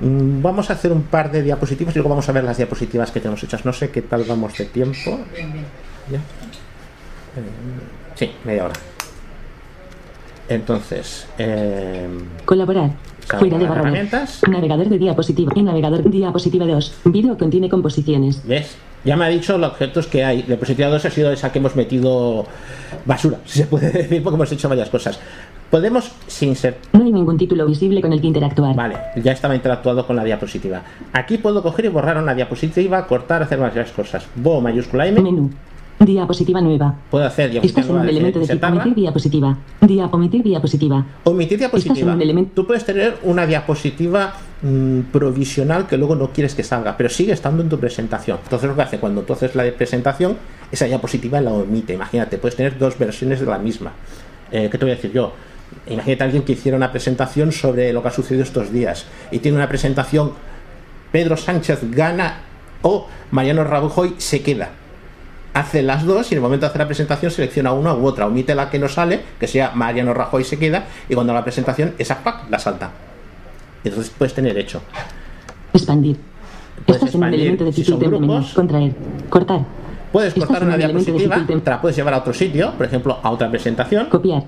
Mm, 0.00 0.42
Vamos 0.42 0.70
a 0.70 0.74
hacer 0.74 0.92
un 0.92 1.02
par 1.02 1.30
de 1.30 1.42
diapositivas 1.42 1.94
y 1.94 1.98
luego 1.98 2.10
vamos 2.10 2.28
a 2.28 2.32
ver 2.32 2.44
las 2.44 2.56
diapositivas 2.56 3.10
que 3.10 3.20
tenemos 3.20 3.42
hechas. 3.42 3.64
No 3.64 3.72
sé 3.72 3.90
qué 3.90 4.02
tal 4.02 4.24
vamos 4.24 4.56
de 4.56 4.64
tiempo. 4.66 5.20
Eh, 6.08 6.18
sí, 8.14 8.30
media 8.44 8.64
hora. 8.64 8.74
Entonces, 10.48 11.26
eh, 11.38 12.08
Colaborar. 12.44 12.90
Fuera 13.38 13.56
de 13.56 13.66
barra. 13.66 13.90
Navegador 14.50 14.88
de 14.88 14.98
diapositiva. 14.98 15.52
En 15.54 15.66
navegador 15.66 16.10
diapositiva 16.10 16.66
2. 16.66 16.94
Vídeo 17.04 17.38
contiene 17.38 17.68
composiciones. 17.68 18.46
¿ves? 18.46 18.76
Ya 19.04 19.16
me 19.16 19.24
ha 19.24 19.28
dicho 19.28 19.56
los 19.58 19.70
objetos 19.70 20.06
que 20.08 20.24
hay. 20.24 20.42
Diapositiva 20.42 20.88
2 20.88 21.04
ha 21.04 21.10
sido 21.10 21.32
esa 21.32 21.50
que 21.52 21.58
hemos 21.58 21.76
metido 21.76 22.46
basura, 23.04 23.38
si 23.46 23.60
se 23.60 23.66
puede 23.66 23.90
decir, 23.90 24.22
porque 24.22 24.34
hemos 24.34 24.52
hecho 24.52 24.68
varias 24.68 24.90
cosas. 24.90 25.18
Podemos, 25.72 26.12
sin 26.26 26.54
ser 26.54 26.76
No 26.92 27.02
hay 27.02 27.10
ningún 27.10 27.38
título 27.38 27.64
visible 27.64 28.02
con 28.02 28.12
el 28.12 28.20
que 28.20 28.26
interactuar. 28.26 28.76
Vale, 28.76 28.94
ya 29.16 29.32
estaba 29.32 29.54
interactuado 29.56 30.06
con 30.06 30.14
la 30.16 30.22
diapositiva. 30.22 30.82
Aquí 31.14 31.38
puedo 31.38 31.62
coger 31.62 31.86
y 31.86 31.88
borrar 31.88 32.18
una 32.18 32.34
diapositiva, 32.34 33.06
cortar, 33.06 33.42
hacer 33.42 33.58
varias 33.58 33.90
cosas. 33.90 34.26
Bo 34.36 34.60
mayúscula 34.60 35.06
M. 35.06 35.22
Menú. 35.22 35.50
Diapositiva 35.98 36.60
nueva. 36.60 36.94
Puedo 37.10 37.24
hacer 37.24 37.52
diapositiva 37.52 37.80
Estás 37.80 37.84
en 37.86 37.90
un 37.90 37.96
nueva, 38.02 38.10
elemento 38.10 38.38
de 38.40 38.46
tipo 38.48 38.66
omitir 38.66 38.94
diapositiva. 38.94 39.58
Dia 39.80 40.06
omitir 40.08 40.42
diapositiva. 40.42 41.06
Omitir 41.24 41.54
Estás 41.54 41.54
en 41.54 41.58
diapositiva. 41.80 42.14
un 42.16 42.20
elemento- 42.20 42.50
Tú 42.54 42.66
puedes 42.66 42.84
tener 42.84 43.16
una 43.22 43.46
diapositiva 43.46 44.34
mm, 44.60 45.00
provisional 45.10 45.86
que 45.86 45.96
luego 45.96 46.14
no 46.16 46.32
quieres 46.32 46.54
que 46.54 46.64
salga, 46.64 46.98
pero 46.98 47.08
sigue 47.08 47.32
estando 47.32 47.62
en 47.62 47.70
tu 47.70 47.78
presentación. 47.78 48.36
Entonces 48.42 48.68
lo 48.68 48.76
que 48.76 48.82
hace 48.82 48.98
cuando 48.98 49.22
tú 49.22 49.32
haces 49.32 49.54
la 49.54 49.62
de 49.62 49.72
presentación, 49.72 50.36
esa 50.70 50.84
diapositiva 50.84 51.40
la 51.40 51.50
omite. 51.54 51.94
Imagínate, 51.94 52.36
puedes 52.36 52.56
tener 52.56 52.76
dos 52.78 52.98
versiones 52.98 53.40
de 53.40 53.46
la 53.46 53.56
misma. 53.56 53.92
Eh, 54.50 54.68
¿Qué 54.70 54.76
te 54.76 54.84
voy 54.84 54.92
a 54.92 54.96
decir 54.96 55.12
yo? 55.12 55.32
Imagínate 55.86 56.22
a 56.22 56.26
alguien 56.26 56.42
que 56.42 56.52
hiciera 56.52 56.76
una 56.76 56.90
presentación 56.90 57.52
sobre 57.52 57.92
lo 57.92 58.02
que 58.02 58.08
ha 58.08 58.12
sucedido 58.12 58.44
estos 58.44 58.72
días 58.72 59.06
y 59.30 59.38
tiene 59.38 59.56
una 59.56 59.68
presentación 59.68 60.32
Pedro 61.10 61.36
Sánchez 61.36 61.80
gana 61.90 62.40
o 62.82 63.06
Mariano 63.30 63.64
Rajoy 63.64 64.14
se 64.18 64.42
queda. 64.42 64.70
Hace 65.54 65.82
las 65.82 66.04
dos 66.04 66.30
y 66.30 66.34
en 66.34 66.38
el 66.38 66.42
momento 66.42 66.64
de 66.64 66.68
hacer 66.70 66.80
la 66.80 66.86
presentación 66.86 67.30
selecciona 67.30 67.72
una 67.72 67.94
u 67.94 68.06
otra, 68.06 68.26
omite 68.26 68.54
la 68.54 68.70
que 68.70 68.78
no 68.78 68.88
sale, 68.88 69.20
que 69.38 69.46
sea 69.46 69.72
Mariano 69.74 70.14
Rajoy 70.14 70.44
se 70.44 70.58
queda, 70.58 70.86
y 71.08 71.14
cuando 71.14 71.34
la 71.34 71.44
presentación, 71.44 71.94
esa 71.98 72.22
¡pac! 72.24 72.50
la 72.50 72.58
salta. 72.58 72.90
Entonces 73.84 74.10
puedes 74.16 74.32
tener 74.32 74.56
hecho. 74.56 74.80
Expandir. 75.74 76.16
Puedes 76.86 77.02
Estás 77.02 77.14
en 77.14 77.20
un 77.20 77.26
expandir 77.26 77.40
elemento 77.40 77.64
de 77.66 77.72
si 77.72 77.84
son 77.84 77.98
grupos. 77.98 78.54
Contraer. 78.54 78.94
Cortar. 79.28 79.60
Puedes 80.10 80.34
cortar 80.34 80.62
en 80.62 80.68
una 80.68 80.76
diapositiva, 80.76 81.46
te 81.46 81.70
la 81.70 81.80
puedes 81.80 81.96
llevar 81.96 82.14
a 82.14 82.18
otro 82.18 82.32
sitio, 82.32 82.72
por 82.72 82.86
ejemplo, 82.86 83.18
a 83.22 83.30
otra 83.30 83.50
presentación, 83.50 84.06
Copiar. 84.06 84.44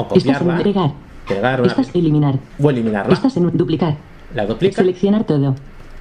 O 0.00 0.14
Estás 0.14 0.24
en 0.24 0.32
copiarla, 0.34 0.54
un 0.56 0.62
pegar. 0.62 0.90
pegar 1.28 1.60
una, 1.60 1.70
Estás 1.70 1.94
eliminar. 1.94 2.34
o 2.62 2.70
eliminarla, 2.70 3.12
Estás 3.14 3.36
en 3.36 3.46
un 3.46 3.56
duplicar. 3.56 3.96
la 4.34 4.46
duplica, 4.46 4.76
Seleccionar 4.76 5.24
todo. 5.24 5.54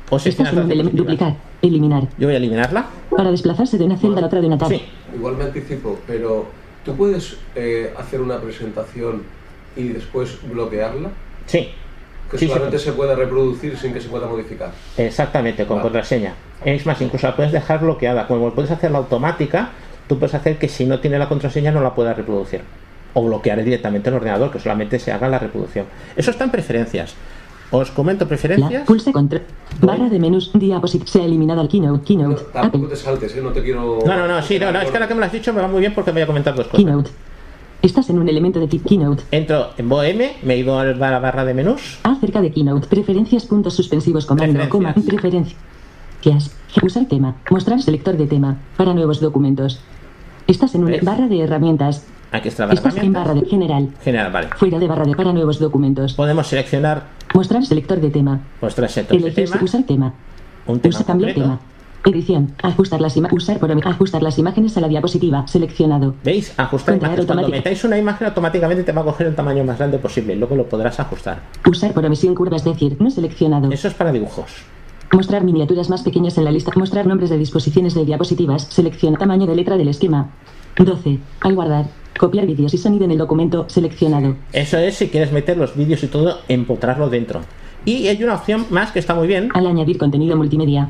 o 0.10 0.18
Estás 0.18 0.24
seleccionar 0.36 0.54
en 0.66 0.72
elemento 0.72 1.04
diapositivas. 1.04 1.34
duplicar. 1.34 1.36
Eliminar. 1.62 2.04
Yo 2.18 2.28
voy 2.28 2.34
a 2.36 2.38
eliminarla. 2.38 2.86
Para 3.16 3.32
desplazarse 3.32 3.78
de 3.78 3.84
una 3.86 3.98
celda 3.98 4.18
a 4.20 4.22
la 4.22 4.28
otra 4.28 4.40
de 4.42 4.48
una 4.48 4.58
tabla. 4.58 4.78
Sí, 4.78 4.84
Igual 5.16 5.36
me 5.38 5.44
anticipo, 5.46 6.00
pero 6.08 6.46
¿tú 6.86 6.96
puedes 6.96 7.38
eh, 7.56 7.94
hacer 7.98 8.22
una 8.22 8.38
presentación 8.40 9.24
y 9.76 9.90
después 9.90 10.38
bloquearla? 10.52 11.10
sí. 11.46 11.70
Que 12.30 12.38
Sí, 12.38 12.46
sí. 12.46 12.52
solamente 12.52 12.78
se 12.78 12.92
pueda 12.92 13.16
reproducir 13.16 13.76
sin 13.76 13.92
que 13.92 14.00
se 14.00 14.08
pueda 14.08 14.28
modificar. 14.28 14.70
Exactamente, 14.98 15.66
con 15.66 15.78
Vale. 15.78 15.82
contraseña. 15.90 16.36
Es 16.64 16.86
más, 16.86 17.02
incluso 17.02 17.26
la 17.26 17.36
puedes 17.36 17.52
dejar 17.52 17.80
bloqueada. 17.82 18.28
Como 18.28 18.52
puedes 18.54 18.70
hacerla 18.70 19.00
automática, 19.00 19.72
tú 20.08 20.20
puedes 20.20 20.36
hacer 20.36 20.60
que 20.60 20.68
si 20.70 20.86
no 20.86 21.00
tiene 21.00 21.18
la 21.18 21.28
contraseña 21.28 21.72
no 21.72 21.82
la 21.82 21.96
pueda 21.96 22.14
reproducir. 22.14 22.62
O 23.14 23.26
bloquear 23.26 23.64
directamente 23.64 24.10
el 24.10 24.16
ordenador, 24.16 24.52
que 24.52 24.60
solamente 24.60 25.00
se 25.00 25.12
haga 25.12 25.28
la 25.30 25.40
reproducción. 25.40 25.86
Eso 26.16 26.32
está 26.32 26.44
en 26.44 26.52
preferencias. 26.52 27.16
Os 27.72 27.92
comento 27.92 28.26
La 28.26 28.30
preferencias. 28.30 28.84
pulse 28.86 29.12
contra. 29.12 29.42
Barra 29.82 30.10
de 30.10 30.20
menús. 30.20 30.52
Diaposit. 30.54 31.06
Se 31.06 31.22
ha 31.22 31.26
eliminado 31.26 31.62
el 31.62 31.68
keynote. 31.68 32.00
No, 32.00 32.04
Keynote. 32.04 32.42
tampoco 32.52 32.86
Apple. 32.86 32.90
te 32.90 32.96
saltes, 32.96 33.36
¿eh? 33.36 33.42
No 33.44 33.50
te 33.52 33.62
quiero... 33.62 34.00
No, 34.06 34.18
no, 34.18 34.28
no, 34.28 34.42
sí, 34.42 34.58
no, 34.60 34.72
no, 34.72 34.82
es 34.82 34.90
que 34.90 34.98
ahora 34.98 35.08
que 35.08 35.14
me 35.14 35.20
lo 35.20 35.26
has 35.28 35.32
dicho 35.32 35.54
me 35.54 35.62
va 35.62 35.68
muy 35.68 35.80
bien 35.82 35.94
porque 35.94 36.12
voy 36.12 36.22
a 36.22 36.28
comentar 36.28 36.56
dos 36.56 36.66
cosas. 36.68 36.78
Keynote. 36.84 37.12
Estás 37.84 38.10
en 38.10 38.18
un 38.20 38.28
elemento 38.28 38.60
de 38.60 38.68
tip 38.68 38.86
Keynote. 38.86 39.24
Entro 39.32 39.70
en 39.78 39.88
Bohem, 39.88 40.18
me 40.44 40.54
he 40.56 40.58
ido 40.58 40.78
a 40.80 40.84
la 40.86 41.20
barra 41.20 41.46
de 41.46 41.54
menús. 41.54 42.00
Acerca 42.04 42.42
de 42.42 42.52
Keynote. 42.52 42.88
Preferencias. 42.88 43.46
Puntos 43.46 43.76
suspensivos. 43.76 44.26
Comando. 44.26 44.68
Coma. 44.68 44.94
Preferencias. 44.94 45.56
Usar 46.84 47.06
tema. 47.06 47.36
Mostrar 47.50 47.82
selector 47.82 48.18
de 48.18 48.26
tema. 48.28 48.58
Para 48.78 48.94
nuevos 48.94 49.20
documentos. 49.22 49.80
Estás 50.48 50.74
en 50.76 50.84
una 50.84 50.98
barra 51.04 51.28
de 51.28 51.42
herramientas. 51.42 52.04
Aquí 52.32 52.48
está 52.50 52.68
la 52.68 52.76
barra 52.76 53.02
en 53.02 53.14
barra 53.14 53.34
de 53.34 53.46
general. 53.46 53.90
General, 54.04 54.32
vale. 54.32 54.50
Fuera 54.56 54.78
de 54.80 54.88
barra 54.88 55.06
de 55.06 55.16
para 55.16 55.34
nuevos 55.34 55.60
documentos. 55.60 56.14
Podemos 56.14 56.48
seleccionar 56.48 57.04
Mostrar 57.34 57.66
selector 57.66 58.00
de 58.00 58.10
tema. 58.10 58.40
vuestras 58.62 58.92
sectores 58.92 59.24
de 59.24 59.32
tema, 59.32 59.60
usar 59.62 59.84
tema. 59.84 60.14
un 60.66 60.80
tema 60.80 60.96
Usa 60.96 61.06
cambiar 61.06 61.34
tema. 61.34 61.60
Edición. 62.06 62.54
Ajustar 62.64 63.02
las, 63.02 63.18
usar 63.18 63.60
por, 63.60 63.72
ajustar 63.72 64.24
las 64.24 64.40
imágenes 64.40 64.78
a 64.78 64.82
la 64.82 64.88
diapositiva. 64.88 65.46
Seleccionado. 65.48 66.16
¿Veis? 66.24 66.54
Ajustar 66.58 66.96
imágenes. 66.96 67.26
Cuando 67.26 67.50
metáis 67.50 67.84
una 67.84 67.98
imagen, 67.98 68.28
automáticamente 68.28 68.84
te 68.84 68.92
va 68.94 69.02
a 69.02 69.04
coger 69.04 69.28
el 69.28 69.36
tamaño 69.36 69.64
más 69.66 69.78
grande 69.78 70.00
posible. 70.00 70.36
Luego 70.36 70.56
lo 70.56 70.68
podrás 70.68 71.00
ajustar. 71.00 71.42
Usar 71.68 71.94
por 71.94 72.06
omisión 72.06 72.36
curva, 72.36 72.56
es 72.56 72.64
decir, 72.64 72.96
no 73.00 73.12
seleccionado. 73.12 73.70
Eso 73.72 73.90
es 73.90 73.94
para 73.94 74.12
dibujos. 74.12 74.64
Mostrar 75.12 75.44
miniaturas 75.44 75.90
más 75.90 76.04
pequeñas 76.04 76.38
en 76.38 76.46
la 76.46 76.52
lista. 76.52 76.72
Mostrar 76.76 77.06
nombres 77.06 77.30
de 77.30 77.38
disposiciones 77.38 77.96
de 77.96 78.06
diapositivas. 78.06 78.64
Selecciona 78.64 79.18
tamaño 79.18 79.46
de 79.46 79.56
letra 79.56 79.76
del 79.76 79.90
esquema. 79.90 80.30
12. 80.86 81.20
Al 81.42 81.56
guardar. 81.56 81.86
Copiar 82.18 82.46
vídeos 82.46 82.74
y 82.74 82.78
sonido 82.78 83.06
en 83.06 83.12
el 83.12 83.18
documento. 83.18 83.66
Seleccionado. 83.70 84.36
Eso 84.52 84.78
es 84.78 84.96
si 84.96 85.10
quieres 85.10 85.32
meter 85.32 85.58
los 85.58 85.76
vídeos 85.76 86.04
y 86.04 86.08
todo, 86.08 86.40
empotrarlo 86.48 87.10
dentro. 87.10 87.42
Y 87.86 88.08
hay 88.08 88.22
una 88.24 88.36
opción 88.36 88.66
más 88.70 88.92
que 88.92 89.00
está 89.00 89.16
muy 89.16 89.28
bien. 89.28 89.50
Al 89.54 89.68
añadir 89.68 89.98
contenido 89.98 90.36
multimedia. 90.36 90.90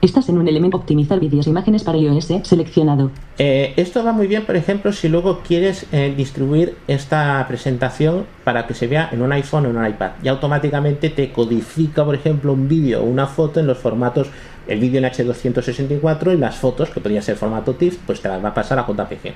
Estás 0.00 0.28
en 0.28 0.36
un 0.36 0.46
elemento 0.46 0.76
optimizar 0.76 1.18
vídeos 1.18 1.46
e 1.46 1.50
imágenes 1.50 1.82
para 1.82 1.96
iOS. 1.96 2.28
Seleccionado. 2.42 3.10
Eh, 3.38 3.72
esto 3.76 4.04
va 4.04 4.12
muy 4.12 4.26
bien, 4.26 4.44
por 4.44 4.54
ejemplo, 4.54 4.92
si 4.92 5.08
luego 5.08 5.40
quieres 5.40 5.86
eh, 5.92 6.12
distribuir 6.14 6.76
esta 6.86 7.42
presentación 7.48 8.26
para 8.44 8.66
que 8.66 8.74
se 8.74 8.86
vea 8.86 9.08
en 9.12 9.22
un 9.22 9.32
iPhone 9.32 9.64
o 9.64 9.70
en 9.70 9.78
un 9.78 9.86
iPad. 9.86 10.10
Y 10.22 10.28
automáticamente 10.28 11.08
te 11.08 11.32
codifica, 11.32 12.04
por 12.04 12.14
ejemplo, 12.14 12.52
un 12.52 12.68
vídeo 12.68 13.00
o 13.00 13.04
una 13.04 13.26
foto 13.26 13.60
en 13.60 13.66
los 13.66 13.78
formatos, 13.78 14.28
el 14.66 14.80
vídeo 14.80 14.98
en 14.98 15.04
H264 15.04 16.34
y 16.34 16.36
las 16.36 16.56
fotos, 16.56 16.90
que 16.90 17.00
podría 17.00 17.22
ser 17.22 17.36
formato 17.36 17.74
TIFF, 17.74 17.98
pues 18.06 18.20
te 18.20 18.28
las 18.28 18.42
va 18.44 18.48
a 18.50 18.54
pasar 18.54 18.78
a 18.78 18.86
JPG. 18.86 19.32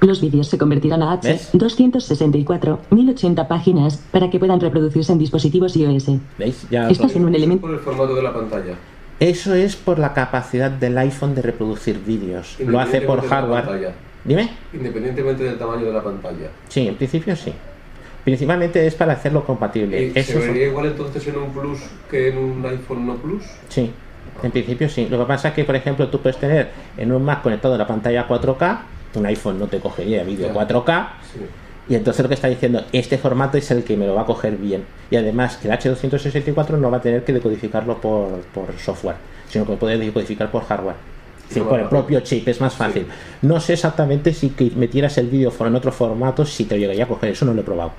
Los 0.00 0.20
vídeos 0.20 0.48
se 0.48 0.58
convertirán 0.58 1.02
a 1.02 1.16
¿Ves? 1.16 1.52
H264, 1.54 2.78
1080 2.90 3.48
páginas, 3.48 3.96
para 4.10 4.28
que 4.28 4.38
puedan 4.38 4.60
reproducirse 4.60 5.12
en 5.12 5.18
dispositivos 5.18 5.74
iOS. 5.76 6.10
¿Veis? 6.38 6.66
Ya 6.70 6.88
Estás 6.90 7.16
en 7.16 7.24
un 7.24 7.34
elemento. 7.34 7.62
Por 7.62 7.74
el 7.74 7.80
formato 7.80 8.14
de 8.14 8.22
la 8.22 8.32
pantalla. 8.34 8.74
Eso 9.18 9.54
es 9.54 9.74
por 9.76 9.98
la 9.98 10.12
capacidad 10.12 10.70
del 10.70 10.98
iPhone 10.98 11.34
de 11.34 11.40
reproducir 11.42 11.98
vídeos. 12.04 12.56
Lo 12.60 12.78
hace 12.78 13.00
por 13.00 13.26
hardware. 13.26 13.92
Dime. 14.24 14.50
Independientemente 14.74 15.44
del 15.44 15.56
tamaño 15.56 15.86
de 15.86 15.92
la 15.92 16.02
pantalla. 16.02 16.50
Sí, 16.68 16.86
en 16.88 16.96
principio 16.96 17.34
sí. 17.36 17.52
Principalmente 18.24 18.84
es 18.86 18.94
para 18.96 19.12
hacerlo 19.12 19.44
compatible. 19.46 20.02
¿Y 20.14 20.18
Eso 20.18 20.32
¿Se 20.32 20.38
es- 20.40 20.46
vería 20.48 20.66
igual 20.66 20.86
entonces 20.86 21.26
en 21.28 21.38
un 21.38 21.50
Plus 21.52 21.78
que 22.10 22.28
en 22.30 22.38
un 22.38 22.66
iPhone 22.66 23.06
no 23.06 23.14
Plus? 23.14 23.44
Sí, 23.68 23.92
en 24.42 24.50
principio 24.50 24.88
sí. 24.88 25.08
Lo 25.08 25.18
que 25.18 25.24
pasa 25.24 25.48
es 25.48 25.54
que, 25.54 25.64
por 25.64 25.76
ejemplo, 25.76 26.08
tú 26.08 26.20
puedes 26.20 26.38
tener 26.38 26.70
en 26.96 27.12
un 27.12 27.22
Mac 27.24 27.42
conectado 27.42 27.76
la 27.76 27.86
pantalla 27.86 28.26
4K, 28.28 28.78
un 29.14 29.26
iPhone 29.26 29.58
no 29.58 29.66
te 29.66 29.78
cogería 29.78 30.22
vídeo 30.24 30.48
Ya. 30.48 30.52
4K, 30.54 31.08
Sí. 31.32 31.40
y 31.88 31.94
entonces 31.94 32.22
lo 32.22 32.28
que 32.28 32.34
está 32.34 32.48
diciendo, 32.48 32.82
este 32.92 33.16
formato 33.18 33.56
es 33.58 33.70
el 33.70 33.84
que 33.84 33.96
me 33.96 34.06
lo 34.06 34.14
va 34.14 34.22
a 34.22 34.26
coger 34.26 34.56
bien. 34.56 34.84
Y 35.10 35.16
además, 35.16 35.58
el 35.64 35.70
H264 35.70 36.78
no 36.78 36.90
va 36.90 36.98
a 36.98 37.00
tener 37.00 37.24
que 37.24 37.32
decodificarlo 37.32 38.00
por, 38.00 38.40
por 38.54 38.76
software, 38.78 39.16
sino 39.48 39.64
que 39.64 39.72
lo 39.72 39.78
puede 39.78 39.98
decodificar 39.98 40.50
por 40.50 40.64
hardware. 40.64 40.96
Sí, 41.48 41.60
por 41.60 41.78
el 41.78 41.86
propio 41.88 42.20
chip, 42.20 42.48
es 42.48 42.60
más 42.60 42.74
fácil. 42.74 43.06
No 43.42 43.60
sé 43.60 43.74
exactamente 43.74 44.34
si 44.34 44.50
que 44.50 44.72
metieras 44.74 45.16
el 45.18 45.28
vídeo 45.28 45.52
en 45.60 45.74
otro 45.76 45.92
formato, 45.92 46.44
si 46.44 46.64
te 46.64 46.76
llegaría 46.76 47.04
a 47.04 47.08
coger, 47.08 47.30
eso 47.30 47.44
no 47.44 47.54
lo 47.54 47.60
he 47.60 47.64
probado. 47.64 47.92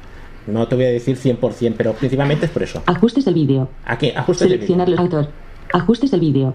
No 0.48 0.68
te 0.68 0.76
voy 0.76 0.86
a 0.86 0.90
decir 0.90 1.18
100%, 1.18 1.74
pero 1.78 1.94
principalmente 1.94 2.46
es 2.46 2.52
por 2.52 2.64
eso. 2.64 2.84
Ajustes 2.86 3.24
del 3.26 3.34
vídeo. 3.34 3.70
Aquí, 3.86 4.12
ajustes 4.16 4.50
de 4.50 4.58
vídeo. 4.58 4.68
Seleccionar 4.68 4.90
los 4.90 5.00
autor. 5.00 5.28
Ajustes 5.74 6.12
del 6.12 6.20
vídeo. 6.22 6.54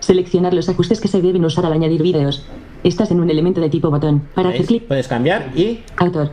Seleccionar 0.00 0.54
los 0.54 0.68
ajustes 0.68 1.00
que 1.00 1.08
se 1.08 1.20
deben 1.22 1.44
usar 1.44 1.66
al 1.66 1.72
añadir 1.72 2.02
vídeos. 2.02 2.44
Estás 2.84 3.10
en 3.10 3.20
un 3.20 3.30
elemento 3.30 3.60
de 3.60 3.68
tipo 3.70 3.90
botón. 3.90 4.22
Para 4.34 4.50
hacer 4.50 4.66
clic. 4.66 4.84
Puedes 4.84 5.08
cambiar 5.08 5.50
y 5.56 5.80
Autor. 5.96 6.30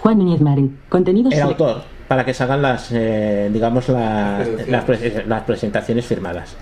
Juan 0.00 0.18
Núñez 0.18 0.40
Marín. 0.40 0.78
Contenidos. 0.88 1.32
el 1.34 1.40
autor 1.42 1.82
para 2.06 2.24
que 2.24 2.32
salgan 2.32 2.62
las 2.62 2.90
eh, 2.92 3.50
digamos 3.52 3.88
las, 3.88 4.46
las, 4.68 4.84
pre- 4.84 5.24
las 5.26 5.42
presentaciones 5.42 6.06
firmadas 6.06 6.54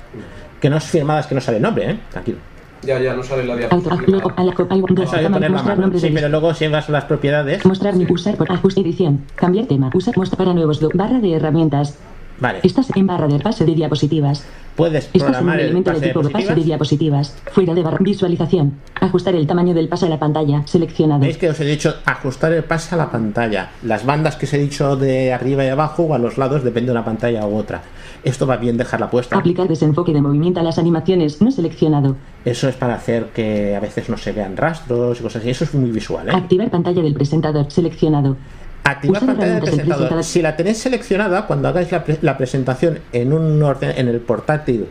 que 0.58 0.70
no 0.70 0.78
es 0.78 0.84
firmadas 0.84 1.26
que 1.26 1.34
no 1.34 1.40
sale 1.42 1.58
el 1.58 1.62
nombre 1.62 1.90
¿eh? 1.90 1.98
tranquilo 2.10 2.38
Ya, 2.82 2.98
ya, 2.98 3.12
no 3.14 3.22
sale 3.22 3.44
la 3.44 3.52
Autor. 3.68 3.80
diapositiva. 3.82 4.18
Lo- 4.22 4.32
a 4.38 4.42
la 4.44 4.52
co- 4.54 4.66
al- 4.70 4.80
dos, 4.80 5.04
Eso 5.04 5.16
hay 5.16 5.18
que 5.18 5.24
tamaño, 5.24 5.32
ponerlo 5.34 5.46
a 5.46 5.50
mostrar 5.50 5.76
mano. 5.76 5.80
nombres 5.82 6.00
sí 6.02 6.10
pero 6.14 6.28
luego 6.30 6.54
si 6.54 6.66
vas 6.68 6.88
a 6.88 6.92
las 6.92 7.04
propiedades 7.04 7.62
Mostrar 7.66 7.94
ni 7.96 8.06
usar 8.10 8.36
por 8.36 8.50
ajuste 8.50 8.80
edición. 8.80 9.20
Cambiar 9.34 9.66
tema. 9.66 9.90
Usar 9.92 10.16
mostrar 10.16 10.38
para 10.38 10.54
nuevos 10.54 10.80
barra 10.94 11.18
de 11.18 11.34
herramientas. 11.34 11.98
vale 12.40 12.60
Estás 12.62 12.88
en 12.96 13.06
barra 13.06 13.26
de 13.28 13.38
pase 13.40 13.66
de 13.66 13.74
diapositivas. 13.74 14.46
Puedes 14.76 15.10
un 15.12 15.20
programar 15.20 15.60
el 15.60 15.66
elemento 15.66 15.90
de 15.90 15.96
pase 15.96 16.06
de 16.06 16.12
tipo 16.12 16.30
pase 16.30 16.54
de 16.54 16.62
diapositivas. 16.62 17.36
Fuera 17.52 17.74
de 17.74 17.82
barra 17.82 17.98
visualización. 18.00 18.74
Ajustar 19.00 19.34
el 19.34 19.46
tamaño 19.46 19.74
del 19.74 19.88
pase 19.88 20.06
a 20.06 20.08
la 20.08 20.18
pantalla. 20.18 20.62
Seleccionado. 20.66 21.20
veis 21.20 21.38
que 21.38 21.48
os 21.48 21.60
he 21.60 21.64
dicho 21.64 21.94
ajustar 22.04 22.52
el 22.52 22.64
pase 22.64 22.94
a 22.94 22.98
la 22.98 23.10
pantalla 23.10 23.70
las 23.82 24.04
bandas 24.04 24.36
que 24.36 24.46
os 24.46 24.52
he 24.54 24.58
dicho 24.58 24.96
de 24.96 25.32
arriba 25.32 25.64
y 25.64 25.68
abajo 25.68 26.04
o 26.04 26.14
a 26.14 26.18
los 26.18 26.38
lados 26.38 26.64
depende 26.64 26.86
de 26.86 26.92
una 26.92 27.04
pantalla 27.04 27.46
u 27.46 27.56
otra 27.56 27.82
esto 28.24 28.46
va 28.46 28.56
bien 28.56 28.76
dejarla 28.76 29.10
puesta 29.10 29.36
Aplicar 29.36 29.68
desenfoque 29.68 30.12
de 30.12 30.22
movimiento 30.22 30.60
a 30.60 30.62
las 30.62 30.78
animaciones. 30.78 31.40
No 31.42 31.50
seleccionado. 31.50 32.16
eso 32.44 32.68
es 32.68 32.74
para 32.76 32.94
hacer 32.94 33.26
que 33.34 33.76
a 33.76 33.80
veces 33.80 34.08
no 34.08 34.16
se 34.16 34.32
vean 34.32 34.56
rastros 34.56 35.20
y 35.20 35.22
cosas 35.22 35.42
así 35.42 35.50
eso 35.50 35.64
es 35.64 35.74
muy 35.74 35.90
visual 35.90 36.28
¿eh? 36.28 36.32
Activar 36.34 36.70
pantalla 36.70 37.02
del 37.02 37.14
presentador. 37.14 37.70
Seleccionado. 37.70 38.36
Activar 38.84 39.22
Usar 39.22 39.26
pantalla 39.36 39.54
del 39.54 39.62
presentador. 39.64 40.24
Si 40.24 40.42
la 40.42 40.56
tenéis 40.56 40.78
seleccionada, 40.78 41.46
cuando 41.46 41.68
hagáis 41.68 41.90
la, 41.90 42.04
pre- 42.04 42.18
la 42.20 42.36
presentación 42.36 42.98
en 43.12 43.32
un 43.32 43.62
orden, 43.62 43.92
en 43.96 44.08
el 44.08 44.20
portátil 44.20 44.86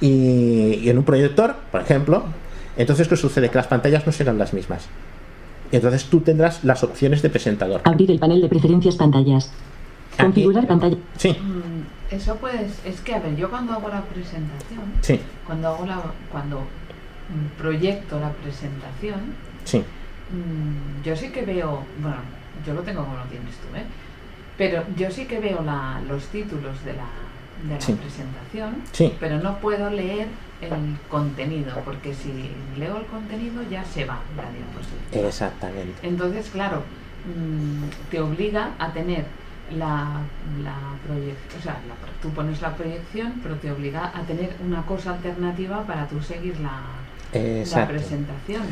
y, 0.00 0.74
y 0.82 0.88
en 0.88 0.98
un 0.98 1.04
proyector, 1.04 1.56
por 1.72 1.80
ejemplo, 1.80 2.22
entonces 2.76 3.08
¿qué 3.08 3.16
sucede? 3.16 3.50
Que 3.50 3.56
las 3.56 3.66
pantallas 3.66 4.06
no 4.06 4.12
serán 4.12 4.38
las 4.38 4.52
mismas. 4.54 4.86
Y 5.72 5.76
entonces 5.76 6.04
tú 6.04 6.20
tendrás 6.20 6.62
las 6.64 6.84
opciones 6.84 7.20
de 7.22 7.30
presentador. 7.30 7.80
Abrir 7.84 8.10
el 8.12 8.18
panel 8.18 8.40
de 8.42 8.48
preferencias 8.48 8.94
pantallas. 8.96 9.50
Aquí. 10.14 10.22
Configurar 10.24 10.66
pantalla. 10.66 10.96
Sí, 11.16 11.30
Mm, 11.30 12.14
Eso 12.14 12.36
puedes, 12.36 12.72
es 12.84 13.00
que 13.00 13.14
a 13.14 13.20
ver, 13.20 13.34
yo 13.36 13.48
cuando 13.50 13.72
hago 13.72 13.88
la 13.88 14.02
presentación, 14.02 14.82
sí, 15.00 15.18
cuando 15.46 15.68
hago 15.68 15.86
la, 15.86 16.00
cuando 16.30 16.60
proyecto 17.58 18.20
la 18.20 18.30
presentación, 18.30 19.20
sí. 19.64 19.78
mm, 19.78 21.02
yo 21.04 21.16
sí 21.16 21.30
que 21.30 21.42
veo, 21.42 21.82
bueno, 22.00 22.18
yo 22.66 22.74
lo 22.74 22.82
tengo 22.82 23.04
como 23.04 23.16
lo 23.16 23.24
tienes 23.24 23.54
tú, 23.56 23.74
¿eh? 23.76 23.84
Pero 24.58 24.84
yo 24.96 25.10
sí 25.10 25.24
que 25.26 25.40
veo 25.40 25.62
la, 25.62 26.00
los 26.06 26.26
títulos 26.26 26.84
de 26.84 26.92
la, 26.92 27.06
de 27.68 27.74
la 27.74 27.80
Sí. 27.80 27.92
presentación, 27.94 28.76
Sí. 28.92 29.14
pero 29.18 29.38
no 29.40 29.58
puedo 29.58 29.88
leer 29.90 30.28
el 30.60 30.70
contenido, 31.08 31.74
porque 31.84 32.14
si 32.14 32.50
leo 32.78 32.98
el 32.98 33.06
contenido 33.06 33.62
ya 33.70 33.84
se 33.84 34.04
va 34.04 34.20
la 34.36 34.44
diapositiva. 34.50 35.26
Exactamente. 35.28 36.06
Entonces, 36.06 36.50
claro, 36.50 36.82
mm, 37.26 38.10
te 38.10 38.20
obliga 38.20 38.70
a 38.78 38.92
tener 38.92 39.24
la, 39.76 40.20
la 40.62 40.76
proyección, 41.06 41.58
o 41.58 41.62
sea, 41.62 41.72
la 41.88 41.94
tú 42.20 42.30
pones 42.30 42.60
la 42.60 42.74
proyección, 42.76 43.40
pero 43.42 43.56
te 43.56 43.72
obliga 43.72 44.12
a 44.14 44.22
tener 44.22 44.54
una 44.64 44.82
cosa 44.86 45.14
alternativa 45.14 45.82
para 45.84 46.06
tú 46.06 46.22
seguir 46.22 46.54
la, 46.60 46.82
la 47.32 47.88
presentación. 47.88 48.62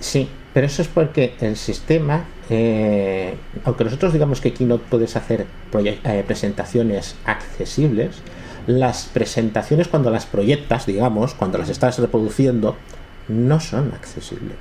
Sí, 0.00 0.28
pero 0.54 0.66
eso 0.66 0.82
es 0.82 0.88
porque 0.88 1.34
el 1.40 1.56
sistema, 1.56 2.24
eh, 2.50 3.34
aunque 3.64 3.84
nosotros 3.84 4.12
digamos 4.12 4.40
que 4.40 4.50
aquí 4.50 4.64
no 4.64 4.78
puedes 4.78 5.16
hacer 5.16 5.46
eh, 5.74 6.24
presentaciones 6.26 7.16
accesibles, 7.24 8.22
las 8.66 9.06
presentaciones 9.06 9.88
cuando 9.88 10.10
las 10.10 10.26
proyectas, 10.26 10.86
digamos, 10.86 11.34
cuando 11.34 11.58
las 11.58 11.68
estás 11.68 11.98
reproduciendo, 11.98 12.76
no 13.28 13.60
son 13.60 13.92
accesibles. 13.94 14.56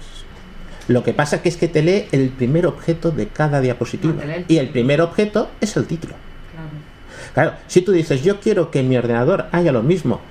Lo 0.88 1.04
que 1.04 1.13
pasa 1.13 1.41
que 1.41 1.50
es 1.50 1.58
que 1.58 1.67
te 1.67 1.84
lee 1.84 2.06
el 2.12 2.30
primer 2.30 2.65
objeto 2.65 3.12
de 3.12 3.28
cada 3.28 3.60
diapositiva. 3.60 4.13
No, 4.13 4.21
el 4.34 4.45
Y 4.47 4.58
el 4.58 4.69
primer 4.69 5.02
objeto 5.02 5.50
es 5.60 5.76
el 5.76 5.86
título. 5.86 6.15
Claro. 6.54 6.69
Claro, 7.34 7.63
si 7.67 7.82
tú 7.82 7.91
dices 7.91 8.23
yo 8.23 8.39
quiero 8.39 8.71
que 8.71 8.80
en 8.80 8.89
mi 8.89 8.97
ordenador 8.97 9.47
haya 9.52 9.71
lo 9.71 9.84
mismo 9.84 10.21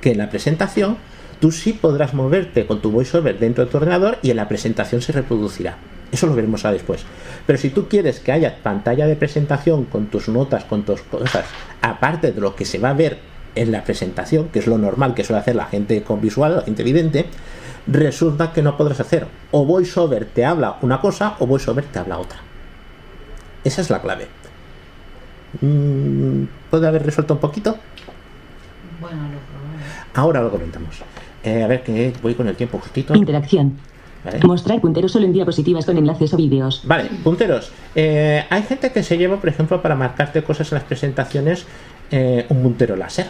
que 0.00 0.12
en 0.12 0.18
la 0.18 0.30
presentación, 0.30 0.96
tú 1.40 1.52
sí 1.52 1.72
podrás 1.72 2.14
moverte 2.14 2.66
con 2.66 2.80
tu 2.80 2.90
voiceover 2.90 3.38
dentro 3.38 3.64
de 3.64 3.70
tu 3.70 3.76
ordenador 3.76 4.18
y 4.22 4.30
en 4.30 4.36
la 4.36 4.48
presentación 4.48 5.02
se 5.02 5.12
reproducirá. 5.12 5.76
Eso 6.12 6.26
lo 6.26 6.34
veremos 6.34 6.64
ahora 6.64 6.74
después. 6.74 7.04
Pero 7.46 7.58
si 7.58 7.70
tú 7.70 7.88
quieres 7.88 8.20
que 8.20 8.32
haya 8.32 8.62
pantalla 8.62 9.06
de 9.06 9.16
presentación 9.16 9.84
con 9.84 10.06
tus 10.06 10.28
notas, 10.28 10.64
con 10.64 10.84
tus 10.84 11.02
cosas, 11.02 11.44
aparte 11.82 12.32
de 12.32 12.40
lo 12.40 12.54
que 12.54 12.64
se 12.64 12.78
va 12.78 12.90
a 12.90 12.94
ver 12.94 13.18
en 13.54 13.72
la 13.72 13.84
presentación, 13.84 14.48
que 14.48 14.60
es 14.60 14.66
lo 14.66 14.78
normal 14.78 15.14
que 15.14 15.24
suele 15.24 15.40
hacer 15.40 15.56
la 15.56 15.66
gente 15.66 16.02
con 16.02 16.20
visual, 16.20 16.56
la 16.56 16.62
gente 16.62 16.82
evidente, 16.82 17.26
resulta 17.86 18.52
que 18.52 18.62
no 18.62 18.76
podrás 18.76 19.00
hacer. 19.00 19.26
O 19.50 19.64
VoiceOver 19.64 20.26
te 20.26 20.44
habla 20.44 20.78
una 20.82 21.00
cosa 21.00 21.36
o 21.40 21.46
VoiceOver 21.46 21.84
te 21.84 21.98
habla 21.98 22.18
otra. 22.18 22.38
Esa 23.64 23.80
es 23.80 23.90
la 23.90 24.00
clave. 24.00 24.28
Mm, 25.60 26.44
¿Puede 26.70 26.86
haber 26.86 27.04
resuelto 27.04 27.34
un 27.34 27.40
poquito? 27.40 27.76
Bueno, 29.00 29.22
lo 29.22 29.38
probamos. 29.38 29.82
Ahora 30.14 30.42
lo 30.42 30.50
comentamos. 30.50 31.02
Eh, 31.46 31.62
a 31.62 31.66
ver 31.68 31.82
que 31.84 32.12
voy 32.22 32.34
con 32.34 32.48
el 32.48 32.56
tiempo 32.56 32.78
justito. 32.78 33.14
Interacción. 33.14 33.78
Vale. 34.24 34.40
Mostrar 34.44 34.80
punteros 34.80 35.12
solo 35.12 35.26
en 35.26 35.32
diapositivas 35.32 35.86
con 35.86 35.96
enlaces 35.96 36.34
o 36.34 36.36
vídeos. 36.36 36.82
Vale, 36.84 37.08
punteros. 37.22 37.70
Eh, 37.94 38.44
hay 38.50 38.62
gente 38.64 38.90
que 38.90 39.04
se 39.04 39.16
lleva, 39.16 39.36
por 39.36 39.48
ejemplo, 39.48 39.80
para 39.80 39.94
marcarte 39.94 40.42
cosas 40.42 40.72
en 40.72 40.78
las 40.78 40.84
presentaciones, 40.84 41.64
eh, 42.10 42.44
un 42.48 42.62
puntero 42.62 42.96
láser. 42.96 43.28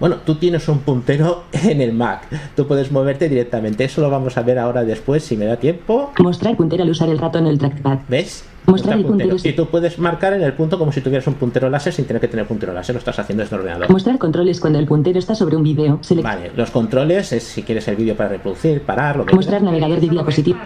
Bueno, 0.00 0.16
tú 0.16 0.34
tienes 0.34 0.68
un 0.68 0.80
puntero 0.80 1.44
en 1.52 1.80
el 1.80 1.92
Mac. 1.92 2.26
Tú 2.56 2.66
puedes 2.66 2.90
moverte 2.90 3.28
directamente. 3.28 3.84
Eso 3.84 4.00
lo 4.00 4.10
vamos 4.10 4.36
a 4.36 4.42
ver 4.42 4.58
ahora 4.58 4.84
después, 4.84 5.22
si 5.22 5.36
me 5.36 5.44
da 5.44 5.56
tiempo. 5.56 6.12
Mostrar 6.18 6.56
puntero 6.56 6.82
al 6.82 6.90
usar 6.90 7.08
el 7.08 7.18
ratón 7.18 7.46
en 7.46 7.52
el 7.52 7.58
trackpad. 7.58 7.98
¿Ves? 8.08 8.44
Mostrar 8.66 8.98
el 8.98 9.04
puntero. 9.04 9.36
Y 9.42 9.52
tú 9.52 9.66
puedes 9.68 9.98
marcar 9.98 10.32
en 10.32 10.42
el 10.42 10.52
punto 10.52 10.78
como 10.78 10.90
si 10.92 11.00
tuvieras 11.00 11.26
un 11.26 11.34
puntero 11.34 11.70
láser 11.70 11.92
sin 11.92 12.04
tener 12.04 12.20
que 12.20 12.28
tener 12.28 12.46
puntero 12.46 12.72
láser. 12.72 12.94
Lo 12.94 12.98
estás 12.98 13.18
haciendo 13.18 13.42
desde 13.42 13.54
el 13.56 13.60
ordenador. 13.62 13.90
Mostrar 13.90 14.18
controles 14.18 14.60
cuando 14.60 14.78
el 14.78 14.86
puntero 14.86 15.18
está 15.18 15.34
sobre 15.34 15.56
un 15.56 15.62
vídeo. 15.62 16.00
Vale, 16.22 16.50
los 16.56 16.70
controles 16.70 17.32
es 17.32 17.42
si 17.44 17.62
quieres 17.62 17.86
el 17.88 17.96
vídeo 17.96 18.16
para 18.16 18.28
reproducir, 18.30 18.82
parar, 18.82 19.16
lo 19.16 19.26
que 19.26 19.34
Mostrar 19.34 19.60
quieras. 19.60 19.72
navegador 19.80 20.00
de 20.00 20.08
diapositivas. 20.08 20.62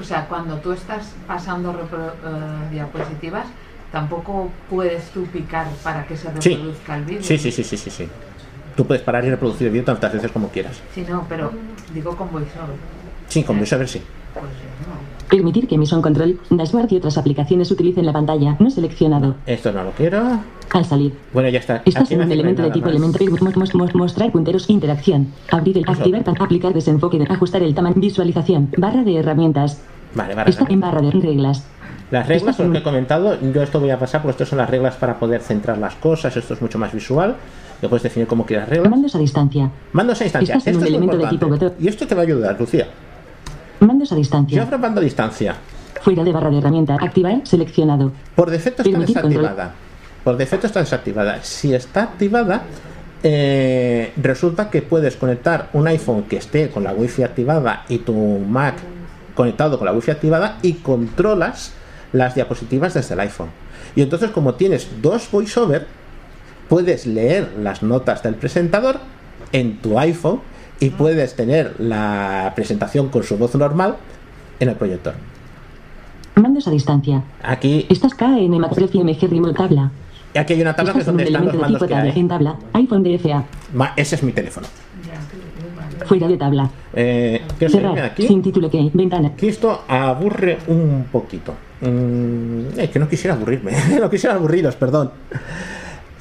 O 0.00 0.02
sea, 0.04 0.26
cuando 0.26 0.56
tú 0.56 0.72
estás 0.72 1.14
pasando 1.26 1.72
repro- 1.72 2.12
eh, 2.12 2.70
diapositivas, 2.72 3.46
tampoco 3.92 4.50
puedes 4.68 5.04
tú 5.10 5.24
picar 5.26 5.66
para 5.82 6.06
que 6.06 6.16
se 6.16 6.28
Sí. 6.40 6.50
reproduzca 6.54 6.96
el 6.96 7.04
vídeo. 7.04 7.22
Sí, 7.22 7.38
sí, 7.38 7.50
sí, 7.52 7.62
sí, 7.64 7.76
sí, 7.76 7.90
sí. 7.90 8.08
Tú 8.76 8.86
puedes 8.86 9.02
parar 9.02 9.24
y 9.24 9.30
reproducir 9.30 9.66
el 9.66 9.72
vídeo 9.72 9.84
tantas 9.84 10.12
veces 10.12 10.30
como 10.30 10.48
quieras. 10.48 10.80
Sí, 10.94 11.04
no, 11.08 11.26
pero 11.28 11.52
digo 11.92 12.16
con 12.16 12.30
voiceover. 12.30 12.76
Sí, 13.28 13.42
con 13.44 13.56
VoiceOver 13.58 13.88
sí. 13.88 14.00
Pues 14.32 14.44
no. 14.44 15.19
Permitir 15.30 15.68
que 15.68 15.78
Mission 15.78 16.02
Control, 16.02 16.38
Dashboard 16.50 16.92
y 16.92 16.96
otras 16.96 17.16
aplicaciones 17.16 17.70
utilicen 17.70 18.04
la 18.04 18.12
pantalla. 18.12 18.56
No 18.58 18.68
seleccionado. 18.70 19.36
Esto 19.46 19.72
no 19.72 19.84
lo 19.84 19.90
quiero. 19.92 20.40
Al 20.72 20.84
salir. 20.84 21.12
Bueno, 21.32 21.48
ya 21.48 21.58
está. 21.60 21.82
Estás 21.84 22.10
en 22.10 22.20
un 22.22 22.30
elemento 22.32 22.62
de 22.62 22.70
tipo 22.70 22.88
elemento. 22.88 23.18
Mos- 23.24 23.56
mos- 23.56 23.74
mos- 23.74 23.94
Mostrar 23.94 24.30
punteros. 24.32 24.68
Interacción. 24.70 25.28
Abrir 25.50 25.78
el. 25.78 25.84
Activar. 25.88 26.24
Aplicar 26.38 26.72
desenfoque. 26.74 27.18
De, 27.18 27.24
ajustar 27.28 27.62
el 27.62 27.74
tamaño. 27.74 27.94
Visualización. 27.96 28.70
Barra 28.76 29.02
de 29.04 29.16
herramientas. 29.16 29.80
Vale, 30.14 30.34
vale. 30.34 30.50
Está 30.50 30.64
en 30.68 30.80
barra 30.80 31.00
de 31.00 31.10
reglas. 31.12 31.64
Las 32.10 32.26
reglas 32.26 32.56
son 32.56 32.66
en 32.66 32.72
lo 32.72 32.74
que 32.74 32.80
he 32.80 32.82
comentado. 32.82 33.36
Yo 33.52 33.62
esto 33.62 33.78
voy 33.78 33.90
a 33.90 33.98
pasar 34.00 34.22
porque 34.22 34.32
estas 34.32 34.48
son 34.48 34.58
las 34.58 34.68
reglas 34.68 34.96
para 34.96 35.18
poder 35.18 35.42
centrar 35.42 35.78
las 35.78 35.94
cosas. 35.94 36.36
Esto 36.36 36.54
es 36.54 36.62
mucho 36.62 36.76
más 36.78 36.92
visual. 36.92 37.36
Lo 37.82 37.88
puedes 37.88 38.02
definir 38.02 38.26
como 38.26 38.44
quieras 38.44 38.68
reglas. 38.68 38.90
Mandos 38.90 39.14
a 39.14 39.18
distancia. 39.18 39.70
Mandos 39.92 40.20
a 40.20 40.24
distancia. 40.24 40.56
Estás 40.56 40.66
en 40.66 40.72
Esto 40.74 40.80
un 40.80 40.84
es 40.86 40.90
elemento 40.90 41.16
de 41.18 41.26
tipo. 41.28 41.74
Y 41.80 41.88
esto 41.88 42.06
te 42.06 42.14
va 42.16 42.22
a 42.22 42.24
ayudar, 42.24 42.56
Lucía. 42.58 42.88
Mandos 43.80 44.12
a 44.12 44.14
Yo 44.14 44.18
distancia. 44.18 44.62
abro 44.62 44.78
mando 44.78 45.00
a 45.00 45.04
distancia. 45.04 45.54
Fuera 46.02 46.24
de 46.24 46.32
barra 46.32 46.50
de 46.50 46.58
herramienta. 46.58 46.96
Activar. 47.00 47.40
Seleccionado. 47.44 48.12
Por 48.34 48.50
defecto 48.50 48.82
está 48.82 48.90
Permitir 48.92 49.20
control. 49.20 49.42
desactivada. 49.42 49.74
Por 50.24 50.36
defecto 50.36 50.66
está 50.66 50.80
desactivada. 50.80 51.42
Si 51.42 51.74
está 51.74 52.02
activada, 52.04 52.62
eh, 53.22 54.12
resulta 54.16 54.70
que 54.70 54.82
puedes 54.82 55.16
conectar 55.16 55.68
un 55.72 55.86
iPhone 55.88 56.24
que 56.24 56.36
esté 56.36 56.70
con 56.70 56.84
la 56.84 56.92
Wi-Fi 56.92 57.22
activada 57.22 57.84
y 57.88 57.98
tu 57.98 58.14
Mac 58.14 58.76
conectado 59.34 59.78
con 59.78 59.86
la 59.86 59.92
Wi-Fi 59.92 60.10
activada 60.10 60.58
y 60.62 60.74
controlas 60.74 61.72
las 62.12 62.34
diapositivas 62.34 62.94
desde 62.94 63.14
el 63.14 63.20
iPhone. 63.20 63.48
Y 63.96 64.02
entonces, 64.02 64.30
como 64.30 64.54
tienes 64.54 64.88
dos 65.00 65.28
VoiceOver, 65.30 65.86
puedes 66.68 67.06
leer 67.06 67.52
las 67.58 67.82
notas 67.82 68.22
del 68.22 68.34
presentador 68.34 68.98
en 69.52 69.78
tu 69.78 69.98
iPhone 69.98 70.40
y 70.80 70.90
puedes 70.90 71.36
tener 71.36 71.74
la 71.78 72.52
presentación 72.56 73.08
con 73.08 73.22
su 73.22 73.36
voz 73.36 73.54
normal 73.54 73.96
en 74.58 74.68
el 74.70 74.74
proyector. 74.76 75.14
Mandos 76.34 76.66
a 76.66 76.70
distancia. 76.70 77.22
Aquí, 77.42 77.86
Estás 77.88 78.14
KN 78.14 78.58
Macref 78.58 78.94
y 78.94 79.04
MG 79.04 79.28
Remote 79.28 79.54
Tabla. 79.54 79.90
aquí 80.34 80.54
hay 80.54 80.62
una 80.62 80.74
tabla 80.74 80.94
que 80.94 81.00
es 81.00 81.06
donde 81.06 81.24
están 81.24 81.44
los 81.46 81.54
mandos 81.54 81.82
que 81.84 81.94
hay. 81.94 82.18
En 82.18 82.28
tabla. 82.28 82.56
iPhone 82.72 83.02
DFA. 83.02 83.44
Ese 83.96 84.14
es 84.16 84.22
mi 84.22 84.32
teléfono. 84.32 84.66
Fuera 86.06 86.26
de 86.28 86.36
tabla. 86.38 86.70
Eh, 86.94 87.42
¿Quieres 87.58 87.72
salirme 87.72 87.90
de 87.90 87.96
Cerrar. 87.96 88.12
aquí? 88.12 88.26
Sin 88.26 88.42
título 88.42 88.70
que. 88.70 88.90
Ventana. 88.94 89.28
Aquí 89.28 89.48
esto 89.48 89.84
aburre 89.86 90.58
un 90.68 91.06
poquito. 91.12 91.54
Mm, 91.82 92.78
es 92.78 92.90
que 92.90 92.98
no 92.98 93.06
quisiera 93.06 93.34
aburrirme. 93.34 93.72
no 94.00 94.08
quisiera 94.08 94.34
aburriros, 94.34 94.76
perdón. 94.76 95.10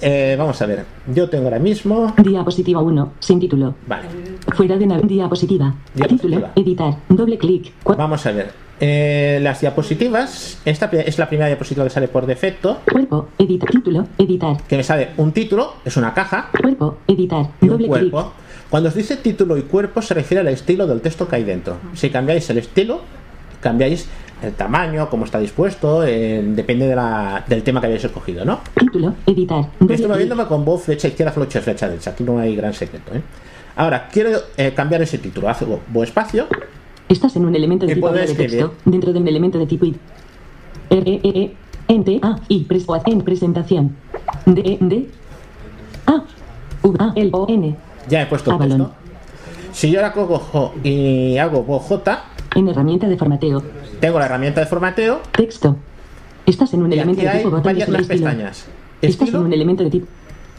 Eh, 0.01 0.35
vamos 0.37 0.61
a 0.61 0.65
ver. 0.65 0.85
Yo 1.13 1.29
tengo 1.29 1.45
ahora 1.45 1.59
mismo. 1.59 2.13
Diapositiva 2.17 2.81
1. 2.81 3.13
Sin 3.19 3.39
título. 3.39 3.75
Vale. 3.87 4.07
Fuera 4.55 4.77
de 4.77 4.85
nav- 4.87 5.01
diapositiva. 5.05 5.73
Diapositiva. 5.93 6.35
Título. 6.37 6.49
Editar. 6.55 6.93
Doble 7.09 7.37
clic. 7.37 7.73
Vamos 7.83 8.25
a 8.25 8.31
ver. 8.31 8.51
Eh, 8.81 9.39
las 9.41 9.59
diapositivas. 9.59 10.61
Esta 10.63 10.85
es 10.85 11.17
la 11.19 11.27
primera 11.27 11.47
diapositiva 11.47 11.83
que 11.83 11.89
sale 11.89 12.07
por 12.07 12.25
defecto. 12.25 12.79
Cuerpo. 12.89 13.27
Editar. 13.37 13.69
Título. 13.69 14.07
Editar. 14.17 14.57
Que 14.67 14.77
me 14.77 14.83
sale 14.83 15.09
un 15.17 15.31
título, 15.33 15.73
es 15.83 15.97
una 15.97 16.13
caja. 16.13 16.49
Cuerpo. 16.61 16.97
Editar. 17.07 17.47
y 17.61 17.65
un 17.65 17.71
Doble 17.71 17.89
clic. 17.89 18.13
Cuando 18.69 18.89
os 18.89 18.95
dice 18.95 19.17
título 19.17 19.57
y 19.57 19.63
cuerpo 19.63 20.01
se 20.01 20.13
refiere 20.13 20.41
al 20.41 20.47
estilo 20.47 20.85
del 20.87 21.01
texto 21.01 21.27
que 21.27 21.35
hay 21.37 21.43
dentro. 21.43 21.75
Si 21.93 22.09
cambiáis 22.09 22.49
el 22.51 22.59
estilo, 22.59 23.01
cambiáis 23.59 24.07
el 24.41 24.53
tamaño, 24.53 25.09
cómo 25.09 25.25
está 25.25 25.39
dispuesto, 25.39 26.03
eh, 26.05 26.41
depende 26.43 26.87
de 26.87 26.95
la- 26.95 27.43
del 27.47 27.63
tema 27.63 27.81
que 27.81 27.87
hayáis 27.87 28.03
escogido, 28.05 28.45
¿no? 28.45 28.59
Título. 28.77 29.13
Editar. 29.25 29.65
Estoy 29.89 30.07
moviéndome 30.07 30.45
con 30.45 30.63
voz 30.63 30.83
flecha 30.83 31.07
izquierda, 31.07 31.31
flecha 31.31 31.61
flecha 31.61 31.87
derecha. 31.87 32.11
Aquí 32.11 32.23
no 32.23 32.39
hay 32.39 32.55
gran 32.55 32.73
secreto. 32.73 33.13
¿eh? 33.13 33.21
Ahora, 33.75 34.07
quiero 34.11 34.31
eh, 34.57 34.73
cambiar 34.75 35.01
ese 35.01 35.17
título. 35.17 35.49
Hago 35.49 35.79
voz 35.89 36.07
espacio. 36.09 36.47
Estás 37.07 37.35
en 37.35 37.45
un 37.45 37.55
elemento 37.55 37.85
de 37.85 37.95
tipo 37.95 38.09
de 38.11 38.25
texto. 38.27 38.73
Dentro 38.85 39.11
de 39.13 39.19
un 39.19 39.27
elemento 39.27 39.57
de 39.57 39.65
tipo 39.65 39.85
id. 39.85 39.95
R 40.89 41.11
E 41.11 41.19
E 41.23 41.39
E 41.43 41.55
N 41.87 42.19
A 42.21 42.35
I 42.47 42.67
en 43.07 43.21
presentación. 43.21 43.95
D 44.45 44.61
E 44.61 44.77
D 44.81 45.09
A 46.05 46.23
V 46.83 46.95
A 46.99 47.13
L 47.15 47.29
O 47.33 47.45
N 47.49 47.75
Ya 48.07 48.21
he 48.21 48.25
puesto 48.25 48.57
texto. 48.57 48.91
Si 49.71 49.91
yo 49.91 49.99
ahora 49.99 50.13
cojo 50.13 50.73
y 50.83 51.37
hago 51.37 51.63
voz 51.63 51.83
J, 51.83 52.23
en 52.55 52.67
herramienta 52.67 53.07
de 53.07 53.17
formateo. 53.17 53.61
Tengo 53.99 54.19
la 54.19 54.25
herramienta 54.25 54.61
de 54.61 54.67
formateo 54.67 55.21
Texto. 55.31 55.75
Estás 56.45 56.73
en 56.73 56.81
un 56.83 56.91
y 56.91 56.95
elemento 56.95 57.21
de 57.21 57.29
tipo 57.29 57.49
botón 57.49 57.63
varias 57.63 57.89
las 57.89 58.01
estilo. 58.01 58.25
pestañas. 58.25 58.65
Estás 59.01 59.19
en 59.19 59.25
Estilo, 59.25 59.41
un 59.45 59.53
elemento 59.53 59.83
de 59.83 59.89
tipo 59.89 60.07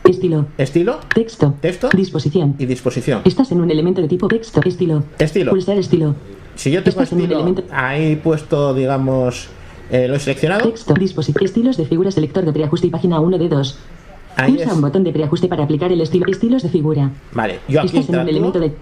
estilo. 0.05 0.47
estilo 0.59 0.99
Texto. 1.15 1.55
Texto. 1.61 1.89
Disposición. 1.95 2.55
y 2.59 2.67
disposición. 2.67 3.23
Estás 3.25 3.51
en 3.53 3.61
un 3.61 3.71
elemento 3.71 4.01
de 4.01 4.09
tipo 4.09 4.29
texto. 4.29 4.61
Estilo. 4.65 5.03
Estilo. 5.19 5.51
Pulsar 5.51 5.77
estilo. 5.79 6.15
Si 6.55 6.71
yo 6.71 6.83
tengo 6.83 7.01
Estás 7.03 7.13
en 7.13 7.19
un 7.19 7.23
estilo 7.25 7.41
elemento- 7.41 7.65
ahí 7.73 8.17
puesto, 8.17 8.75
digamos, 8.75 9.49
eh, 9.91 10.07
lo 10.09 10.15
he 10.15 10.19
seleccionado, 10.21 10.69
Texto. 10.69 10.95
Disposición. 10.95 11.45
Estilos 11.45 11.77
de 11.77 11.87
figura. 11.87 12.11
Selector 12.11 12.45
de 12.45 12.53
preajuste 12.53 12.87
y 12.87 12.91
página 12.91 13.21
1 13.21 13.39
de 13.39 13.49
2. 13.49 13.79
ahí 14.37 14.53
Pulsa 14.53 14.67
es. 14.67 14.73
un 14.73 14.81
botón 14.81 15.05
de 15.05 15.13
preajuste 15.13 15.49
para 15.49 15.65
aplicar 15.65 15.91
el 15.93 16.01
estilo. 16.01 16.27
Estilos 16.31 16.63
de 16.63 16.69
figura. 16.69 17.11
Vale, 17.33 17.59
yo 17.69 17.81
aquí 17.81 17.99
Estás 17.99 18.15
en 18.15 18.21
un 18.21 18.29
elemento 18.29 18.61
de 18.61 18.73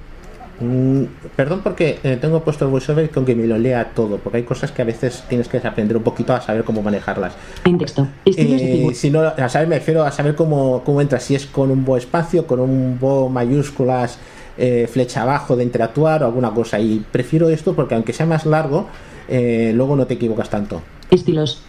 Mm, 0.61 1.05
perdón 1.37 1.61
porque 1.63 2.01
eh, 2.03 2.19
tengo 2.21 2.43
puesto 2.43 2.65
el 2.65 2.71
voiceover 2.71 3.11
con 3.11 3.25
que 3.25 3.35
me 3.35 3.47
lo 3.47 3.59
lea 3.59 3.93
todo, 3.95 4.19
porque 4.19 4.39
hay 4.39 4.43
cosas 4.43 4.73
que 4.73 4.83
a 4.83 4.85
veces 4.85 5.23
tienes 5.29 5.49
que 5.49 5.59
aprender 5.59 5.97
un 5.97 6.03
poquito 6.03 6.35
a 6.35 6.41
saber 6.41 6.65
cómo 6.65 6.83
manejarlas. 6.83 7.35
en 7.65 7.79
texto. 7.79 8.09
Eh, 8.25 8.91
si 8.95 9.11
no, 9.11 9.21
a 9.21 9.49
saber, 9.49 9.69
me 9.69 9.79
refiero 9.79 10.03
a 10.03 10.11
saber 10.11 10.35
cómo, 10.35 10.83
cómo 10.85 11.01
entra, 11.01 11.21
si 11.21 11.35
es 11.35 11.47
con 11.47 11.71
un 11.71 11.85
bo 11.85 11.97
espacio, 11.97 12.47
con 12.47 12.61
un 12.61 12.99
bo 12.99 13.29
mayúsculas, 13.29 14.19
eh, 14.57 14.89
flecha 14.91 15.23
abajo 15.23 15.55
de 15.55 15.63
interactuar 15.63 16.25
o 16.25 16.27
alguna 16.27 16.51
cosa. 16.51 16.81
Y 16.81 17.05
prefiero 17.13 17.49
esto 17.49 17.75
porque 17.75 17.95
aunque 17.95 18.13
sea 18.13 18.27
más 18.27 18.45
largo, 18.45 18.89
eh, 19.29 19.73
luego 19.75 19.95
no 19.95 20.07
te 20.07 20.15
equivocas 20.15 20.51
tanto. 20.51 20.83
Estilos. 21.11 21.63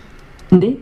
De. 0.49 0.79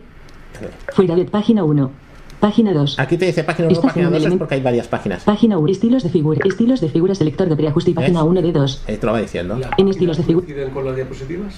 Fuera 0.94 1.14
de 1.14 1.26
página 1.26 1.64
1. 1.64 2.07
Página 2.40 2.72
2. 2.72 2.98
Aquí 3.00 3.16
te 3.16 3.26
dice 3.26 3.42
página 3.42 3.66
1, 3.68 3.72
Estás 3.74 3.84
en 3.84 3.88
página 3.88 4.06
un 4.08 4.12
2 4.22 4.32
es 4.32 4.38
porque 4.38 4.54
hay 4.54 4.60
varias 4.62 4.86
páginas. 4.86 5.24
Página 5.24 5.58
1. 5.58 5.72
Estilos 5.72 6.02
de 6.04 6.08
figura. 6.10 6.40
Estilos 6.44 6.80
de 6.80 6.88
figura. 6.88 7.14
Selector 7.14 7.48
de 7.48 7.56
preajuste 7.56 7.90
y 7.90 7.94
página 7.94 8.22
¿Ves? 8.22 8.30
1 8.30 8.42
de 8.42 8.52
2. 8.52 8.82
Ahí 8.86 8.96
te 8.96 9.06
lo 9.06 9.12
va 9.12 9.20
diciendo. 9.20 9.56
¿Las 9.58 9.70
En 9.76 9.88
estilos 9.88 10.16
de 10.18 10.22
páginas 10.22 10.42
figu- 10.42 10.46
coinciden 10.46 10.70
con 10.70 10.84
las 10.84 10.94
diapositivas? 10.96 11.54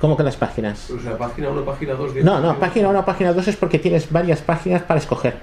¿Cómo 0.00 0.16
que 0.16 0.22
las 0.22 0.36
páginas? 0.36 0.90
O 0.90 1.00
sea, 1.00 1.18
página 1.18 1.50
1, 1.50 1.64
página 1.64 1.94
2. 1.94 2.14
No, 2.22 2.40
no, 2.40 2.58
página 2.58 2.88
1, 2.88 3.04
página 3.04 3.32
2 3.32 3.48
es 3.48 3.56
porque 3.56 3.78
tienes 3.80 4.10
varias 4.12 4.40
páginas 4.42 4.82
para 4.82 5.00
escoger. 5.00 5.34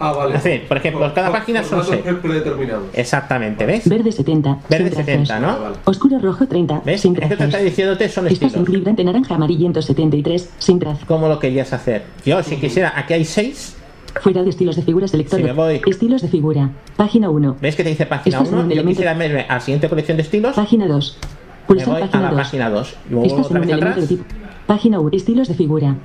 Ah, 0.00 0.12
vale. 0.12 0.32
Decir, 0.34 0.66
por 0.66 0.76
ejemplo, 0.78 1.12
cada 1.14 1.30
página 1.30 1.62
son 1.62 1.78
datos 1.78 1.94
seis. 2.04 2.16
predeterminados. 2.20 2.86
Exactamente, 2.94 3.64
¿ves? 3.64 3.88
Verde 3.88 4.10
70. 4.10 4.58
Verde 4.68 4.88
sin 4.90 4.96
70, 4.96 5.24
trazos. 5.38 5.40
¿no? 5.42 5.48
Ah, 5.50 5.58
vale. 5.68 5.76
Oscuro 5.84 6.18
rojo 6.18 6.46
30. 6.48 6.82
¿Ves? 6.84 7.00
Sin 7.00 7.14
Es 7.22 7.28
que 7.28 7.36
te 7.36 7.44
está 7.44 7.58
diciéndote 7.58 8.08
son 8.08 8.26
Estás 8.26 8.40
en 8.42 8.46
estilos. 8.62 8.70
vibrante 8.70 9.04
naranja 9.04 9.36
amarillento 9.36 9.80
73. 9.80 10.50
Sin 10.58 10.80
trazos. 10.80 11.04
¿Cómo 11.06 11.28
lo 11.28 11.38
querías 11.38 11.72
hacer? 11.72 12.02
Yo, 12.26 12.42
si 12.42 12.56
quisiera, 12.56 12.92
aquí 12.96 13.14
hay 13.14 13.24
6. 13.24 13.76
Fuera 14.20 14.42
de 14.42 14.50
estilos 14.50 14.76
de 14.76 14.82
figura. 14.82 15.08
Selector 15.08 15.38
Si 15.38 15.42
de 15.42 15.48
me 15.52 15.54
voy- 15.54 15.80
Estilos 15.86 16.22
de 16.22 16.28
figura. 16.28 16.70
Página 16.96 17.30
1. 17.30 17.56
¿Ves 17.60 17.76
que 17.76 17.82
te 17.82 17.90
dice 17.90 18.06
página 18.06 18.36
Estás 18.38 18.48
en 18.48 18.54
1? 18.54 18.62
un 18.64 18.68
Yo 18.68 18.72
elemento- 18.74 18.90
quisiera 19.02 19.44
a 19.50 19.54
la 19.54 19.60
siguiente 19.60 19.88
colección 19.88 20.16
de 20.16 20.22
estilos. 20.22 20.54
Página 20.56 20.86
2. 20.86 21.18
Me 21.20 21.66
Pulsar 21.66 21.88
voy 21.88 21.96
a 21.96 22.00
página 22.06 22.22
la 22.22 22.30
2. 22.30 22.38
página 22.38 22.70
2. 22.70 22.92
Y 22.92 23.08
me 23.10 23.14
vuelvo 23.16 23.26
Estás 23.34 23.46
otra 23.46 23.60
un 23.60 23.66
vez 23.66 23.76
elemento 23.76 24.00
de 24.00 24.06
tipo. 24.06 24.24
Página 24.66 25.00
1. 25.00 25.10
Estilos 25.12 25.48
de 25.48 25.54
figura. 25.54 25.96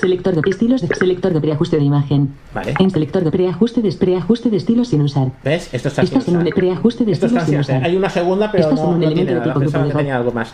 Selector 0.00 0.34
de 0.40 0.50
estilos 0.50 0.80
de 0.82 0.94
selector 0.94 1.32
de 1.32 1.40
preajuste 1.40 1.76
de 1.78 1.82
imagen. 1.84 2.34
Vale. 2.54 2.74
En 2.78 2.90
selector 2.90 3.24
de 3.24 3.30
preajuste 3.30 3.80
de 3.82 3.90
preajuste 3.92 4.50
de 4.50 4.56
estilos 4.58 4.88
sin 4.88 5.00
usar. 5.02 5.32
¿Ves? 5.42 5.70
Esto 5.72 5.88
está 5.88 6.04
sin 6.06 6.14
en 6.14 6.22
usar. 6.22 6.36
un 6.36 6.50
preajuste 6.50 7.04
de 7.04 7.12
Esto 7.12 7.26
estilos 7.26 7.42
está 7.44 7.50
sin 7.50 7.60
usar. 7.60 7.84
Hay 7.84 7.96
una 7.96 8.10
segunda, 8.10 8.50
pero 8.52 8.64
Estás 8.64 8.78
en 8.78 8.84
no, 8.84 8.90
un 8.92 9.00
no 9.00 9.06
elemento 9.06 9.24
tiene 9.26 9.30
de 9.32 9.46
nada. 9.46 9.52
tipo 9.54 9.60
que 9.60 9.78
grupo 9.78 9.98
tenía 9.98 10.16
algo 10.16 10.32
más. 10.32 10.52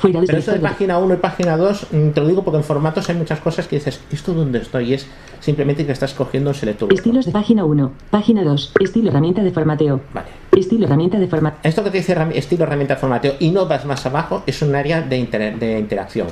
Pero 0.00 0.38
esto 0.38 0.52
de 0.52 0.58
página 0.60 0.98
1 0.98 1.14
y 1.14 1.16
página 1.18 1.56
2, 1.56 1.86
mm, 1.92 2.08
te 2.10 2.20
lo 2.20 2.26
digo 2.28 2.42
porque 2.42 2.58
en 2.58 2.64
formatos 2.64 3.08
hay 3.08 3.16
muchas 3.16 3.40
cosas 3.40 3.68
que 3.68 3.76
dices, 3.76 4.00
¿esto 4.10 4.32
dónde 4.32 4.58
estoy? 4.60 4.90
Y 4.90 4.94
es 4.94 5.06
simplemente 5.40 5.84
que 5.86 5.92
estás 5.92 6.14
cogiendo 6.14 6.50
un 6.50 6.54
selector. 6.54 6.92
Estilos 6.92 7.26
de 7.26 7.32
página 7.32 7.64
1. 7.64 7.92
Página 8.10 8.42
2. 8.42 8.72
Estilo 8.80 9.10
herramienta 9.10 9.42
de 9.42 9.50
formateo. 9.52 10.00
Vale. 10.12 10.28
Estilo 10.56 10.86
herramienta 10.86 11.18
de 11.18 11.28
formateo. 11.28 11.60
Esto 11.62 11.84
que 11.84 11.90
te 11.90 11.98
dice 11.98 12.16
estilo 12.34 12.64
herramienta 12.64 12.94
de 12.94 13.00
formateo 13.00 13.34
y 13.38 13.50
no 13.50 13.66
vas 13.66 13.84
más 13.84 14.04
abajo 14.06 14.42
es 14.46 14.60
un 14.62 14.74
área 14.74 15.02
de, 15.02 15.18
inter- 15.18 15.58
de 15.58 15.78
interacción. 15.78 16.28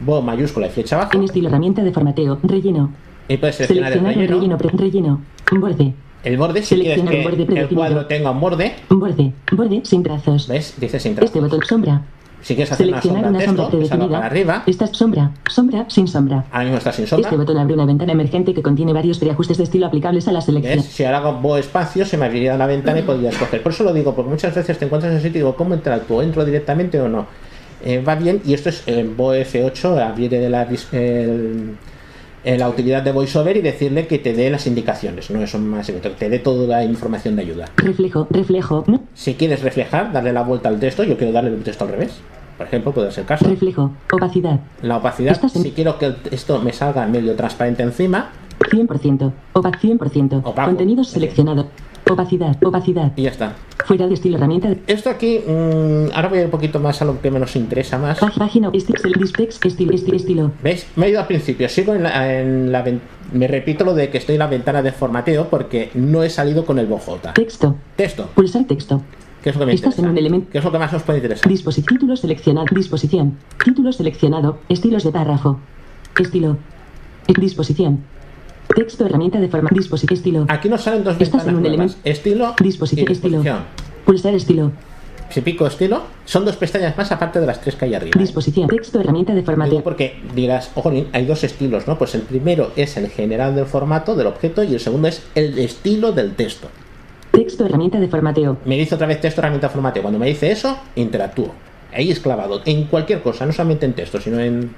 Bo 0.00 0.22
mayúscula 0.22 0.66
y 0.68 0.70
flecha 0.70 0.96
abajo 0.96 1.10
En 1.14 1.24
estilo 1.24 1.48
herramienta 1.48 1.82
de 1.82 1.92
formateo. 1.92 2.38
Relleno. 2.42 2.90
y 3.28 3.36
puedes 3.36 3.56
seleccionar 3.56 3.92
el 3.92 3.98
Seleccionar 4.00 4.32
un 4.34 4.40
relleno. 4.40 4.56
relleno. 4.56 5.20
Relleno. 5.52 5.60
Borde. 5.60 5.92
El 6.22 6.36
borde, 6.36 6.62
si 6.62 6.74
quieres 6.76 7.02
que 7.02 7.18
el 7.22 7.24
borde 7.24 7.60
el 7.60 7.68
cuadro 7.68 8.06
tenga 8.06 8.30
un 8.30 8.40
borde, 8.40 8.74
Borde. 8.90 9.32
Borde 9.52 9.80
sin 9.84 10.02
trazos. 10.02 10.48
¿ves? 10.48 10.74
Dice 10.78 11.00
sin 11.00 11.12
Este 11.12 11.26
trazos. 11.26 11.42
botón 11.50 11.60
sombra. 11.66 12.02
Si 12.42 12.54
quieres 12.54 12.72
hacer 12.72 12.88
una 12.88 13.00
Seleccionar 13.02 13.22
sombra 13.24 13.38
una 13.38 13.46
sombra 13.46 13.64
texto, 13.64 13.78
que 13.78 13.86
salga 13.86 13.96
predefinida. 14.06 14.18
para 14.18 14.26
arriba, 14.26 14.62
Esta 14.66 14.84
es 14.86 14.90
sombra. 14.92 15.30
Sombra 15.48 15.84
sin 15.88 16.08
sombra. 16.08 16.44
ahora 16.50 16.64
mismo 16.64 16.78
está 16.78 16.92
sin 16.92 17.06
sombra. 17.06 17.28
Este 17.28 17.36
botón 17.36 17.58
abre 17.58 17.74
una 17.74 17.84
ventana 17.84 18.12
emergente 18.12 18.54
que 18.54 18.62
contiene 18.62 18.92
varios 18.92 19.18
preajustes 19.18 19.58
de 19.58 19.64
estilo 19.64 19.86
aplicables 19.86 20.26
a 20.28 20.32
la 20.32 20.40
selección. 20.40 20.76
¿Ves? 20.76 20.86
Si 20.86 21.04
ahora 21.04 21.18
hago 21.18 21.34
Bo 21.34 21.56
espacio, 21.58 22.04
se 22.06 22.16
me 22.16 22.26
abriría 22.26 22.56
la 22.56 22.66
ventana 22.66 22.98
y 22.98 23.02
podría 23.02 23.30
escoger. 23.30 23.62
Por 23.62 23.72
eso 23.72 23.84
lo 23.84 23.92
digo, 23.92 24.14
porque 24.14 24.30
muchas 24.30 24.54
veces 24.54 24.78
te 24.78 24.84
encuentras 24.86 25.12
en 25.12 25.18
ese 25.18 25.28
sitio 25.28 25.38
y 25.40 25.42
digo, 25.42 25.56
¿cómo 25.56 25.74
interactúo? 25.74 26.22
¿Entro 26.22 26.44
directamente 26.44 27.00
o 27.00 27.08
no? 27.08 27.26
Eh, 27.84 28.02
va 28.06 28.14
bien, 28.14 28.42
y 28.44 28.52
esto 28.54 28.68
es 28.68 28.82
eh, 28.86 29.08
Bo 29.16 29.34
F8, 29.34 29.98
abrir 30.02 30.34
el- 30.34 30.54
eh, 30.92 31.64
la 32.44 32.68
utilidad 32.68 33.02
de 33.02 33.12
VoiceOver 33.12 33.56
y 33.56 33.60
decirle 33.62 34.06
que 34.06 34.18
te 34.18 34.32
dé 34.32 34.48
las 34.50 34.66
indicaciones, 34.66 35.30
no 35.30 35.42
eso 35.42 35.58
más 35.58 35.86
secreto, 35.86 36.08
que 36.10 36.14
te 36.16 36.28
dé 36.30 36.38
toda 36.38 36.66
la 36.78 36.84
información 36.84 37.36
de 37.36 37.42
ayuda. 37.42 37.66
Reflejo. 37.76 38.26
Reflejo. 38.30 38.84
No. 38.86 39.02
Si 39.14 39.34
quieres 39.34 39.62
reflejar, 39.62 40.12
darle 40.12 40.32
la 40.32 40.42
vuelta 40.42 40.68
al 40.68 40.78
texto, 40.80 41.04
yo 41.04 41.16
quiero 41.18 41.32
darle 41.32 41.50
el 41.50 41.62
texto 41.62 41.84
al 41.84 41.90
revés. 41.90 42.20
Por 42.56 42.66
ejemplo, 42.66 42.92
puede 42.92 43.10
ser 43.10 43.22
el 43.22 43.26
caso. 43.28 43.46
Reflejo. 43.48 43.90
Opacidad. 44.12 44.60
La 44.82 44.98
opacidad, 44.98 45.32
Estás 45.32 45.56
en- 45.56 45.62
si 45.62 45.70
quiero 45.72 45.98
que 45.98 46.10
texto 46.10 46.60
me 46.60 46.72
salga 46.72 47.06
medio 47.06 47.34
transparente 47.34 47.82
encima, 47.82 48.30
100%. 48.70 49.32
Opa 49.54 49.70
100%. 49.72 50.38
Opaco. 50.44 50.68
Contenidos 50.68 51.08
seleccionados. 51.08 51.66
Opacidad. 52.12 52.56
Opacidad. 52.64 53.12
y 53.16 53.22
ya 53.22 53.30
está. 53.30 53.54
Fuera 53.86 54.06
de 54.06 54.14
estilo 54.14 54.36
herramienta. 54.36 54.74
Esto 54.86 55.10
aquí, 55.10 55.40
mm, 55.46 56.12
ahora 56.14 56.28
voy 56.28 56.38
a 56.38 56.40
ir 56.42 56.44
un 56.46 56.50
poquito 56.50 56.78
más 56.80 57.00
a 57.02 57.04
lo 57.04 57.20
que 57.20 57.30
menos 57.30 57.54
interesa 57.56 57.98
más. 57.98 58.18
Página. 58.18 58.70
Estilo. 58.72 58.98
Estilo. 59.62 59.92
Estilo. 60.16 60.52
¿Veis? 60.62 60.86
Me 60.96 61.06
he 61.06 61.10
ido 61.10 61.20
al 61.20 61.26
principio, 61.26 61.68
sigo 61.68 61.94
en 61.94 62.02
la, 62.04 62.40
en 62.40 62.72
la 62.72 62.84
me 63.32 63.46
repito 63.46 63.84
lo 63.84 63.94
de 63.94 64.10
que 64.10 64.18
estoy 64.18 64.34
en 64.34 64.40
la 64.40 64.46
ventana 64.48 64.82
de 64.82 64.92
formateo 64.92 65.48
porque 65.48 65.90
no 65.94 66.22
he 66.22 66.30
salido 66.30 66.64
con 66.66 66.78
el 66.78 66.86
bojota. 66.86 67.32
Texto. 67.32 67.76
Texto, 67.96 68.28
Pulsar 68.34 68.64
texto. 68.64 69.02
¿qué 69.42 69.50
es 69.50 69.56
lo 69.56 69.60
que 69.60 69.66
me 69.66 69.72
Estás 69.72 69.94
interesa? 69.98 70.06
en 70.06 70.12
un 70.12 70.18
elemento- 70.18 70.48
¿Qué 70.52 70.58
es 70.58 70.64
lo 70.64 70.72
que 70.72 70.78
más 70.78 70.92
os 70.92 71.02
puede 71.02 71.18
interesar? 71.20 71.50
Título 71.86 72.16
seleccionado. 72.16 72.66
Disposición. 72.74 73.38
Título 73.64 73.92
seleccionado. 73.92 74.58
Estilos 74.68 75.04
de 75.04 75.12
párrafo. 75.12 75.58
Estilo. 76.18 76.58
Eh, 77.28 77.32
Disposición. 77.40 78.00
Texto. 78.74 79.04
Herramienta 79.06 79.40
de 79.40 79.48
forma. 79.48 79.70
Disposición. 79.72 80.16
Estilo. 80.16 80.46
Aquí 80.48 80.68
nos 80.68 80.82
salen 80.82 81.04
dos 81.04 81.14
Estás 81.20 81.44
ventanas 81.44 81.48
en 81.48 81.54
un 81.56 81.62
nuevas, 81.62 81.74
elemento- 81.96 82.00
estilo 82.04 82.54
Disposición. 82.60 83.06
y 83.08 83.12
Estilo. 83.12 83.38
disposición. 83.38 83.64
Pulsar 84.04 84.34
estilo. 84.34 84.72
Si 85.28 85.42
pico 85.42 85.64
estilo, 85.66 86.02
son 86.24 86.44
dos 86.44 86.56
pestañas 86.56 86.96
más 86.98 87.12
aparte 87.12 87.38
de 87.38 87.46
las 87.46 87.60
tres 87.60 87.76
que 87.76 87.84
hay 87.84 87.94
arriba. 87.94 88.12
¿eh? 88.16 88.18
Disposición. 88.18 88.66
Texto. 88.68 88.98
Herramienta 89.00 89.32
de 89.32 89.40
Digo 89.40 89.46
formateo. 89.52 89.82
porque 89.84 90.20
dirás, 90.34 90.72
ojo, 90.74 90.92
hay 91.12 91.24
dos 91.26 91.44
estilos, 91.44 91.86
¿no? 91.86 91.96
Pues 91.98 92.14
el 92.16 92.22
primero 92.22 92.72
es 92.74 92.96
el 92.96 93.08
general 93.10 93.54
del 93.54 93.66
formato 93.66 94.16
del 94.16 94.26
objeto 94.26 94.64
y 94.64 94.74
el 94.74 94.80
segundo 94.80 95.06
es 95.08 95.22
el 95.36 95.58
estilo 95.60 96.10
del 96.12 96.34
texto. 96.34 96.68
Texto. 97.30 97.64
Herramienta 97.64 98.00
de 98.00 98.08
formateo. 98.08 98.56
Me 98.64 98.76
dice 98.76 98.96
otra 98.96 99.06
vez 99.06 99.20
texto 99.20 99.40
herramienta 99.40 99.68
formateo. 99.68 100.02
Cuando 100.02 100.18
me 100.18 100.26
dice 100.26 100.50
eso, 100.50 100.76
interactúo. 100.96 101.52
Ahí 101.92 102.10
es 102.10 102.18
clavado. 102.18 102.60
En 102.64 102.84
cualquier 102.84 103.22
cosa, 103.22 103.46
no 103.46 103.52
solamente 103.52 103.86
en 103.86 103.92
texto, 103.92 104.20
sino 104.20 104.40
en, 104.40 104.70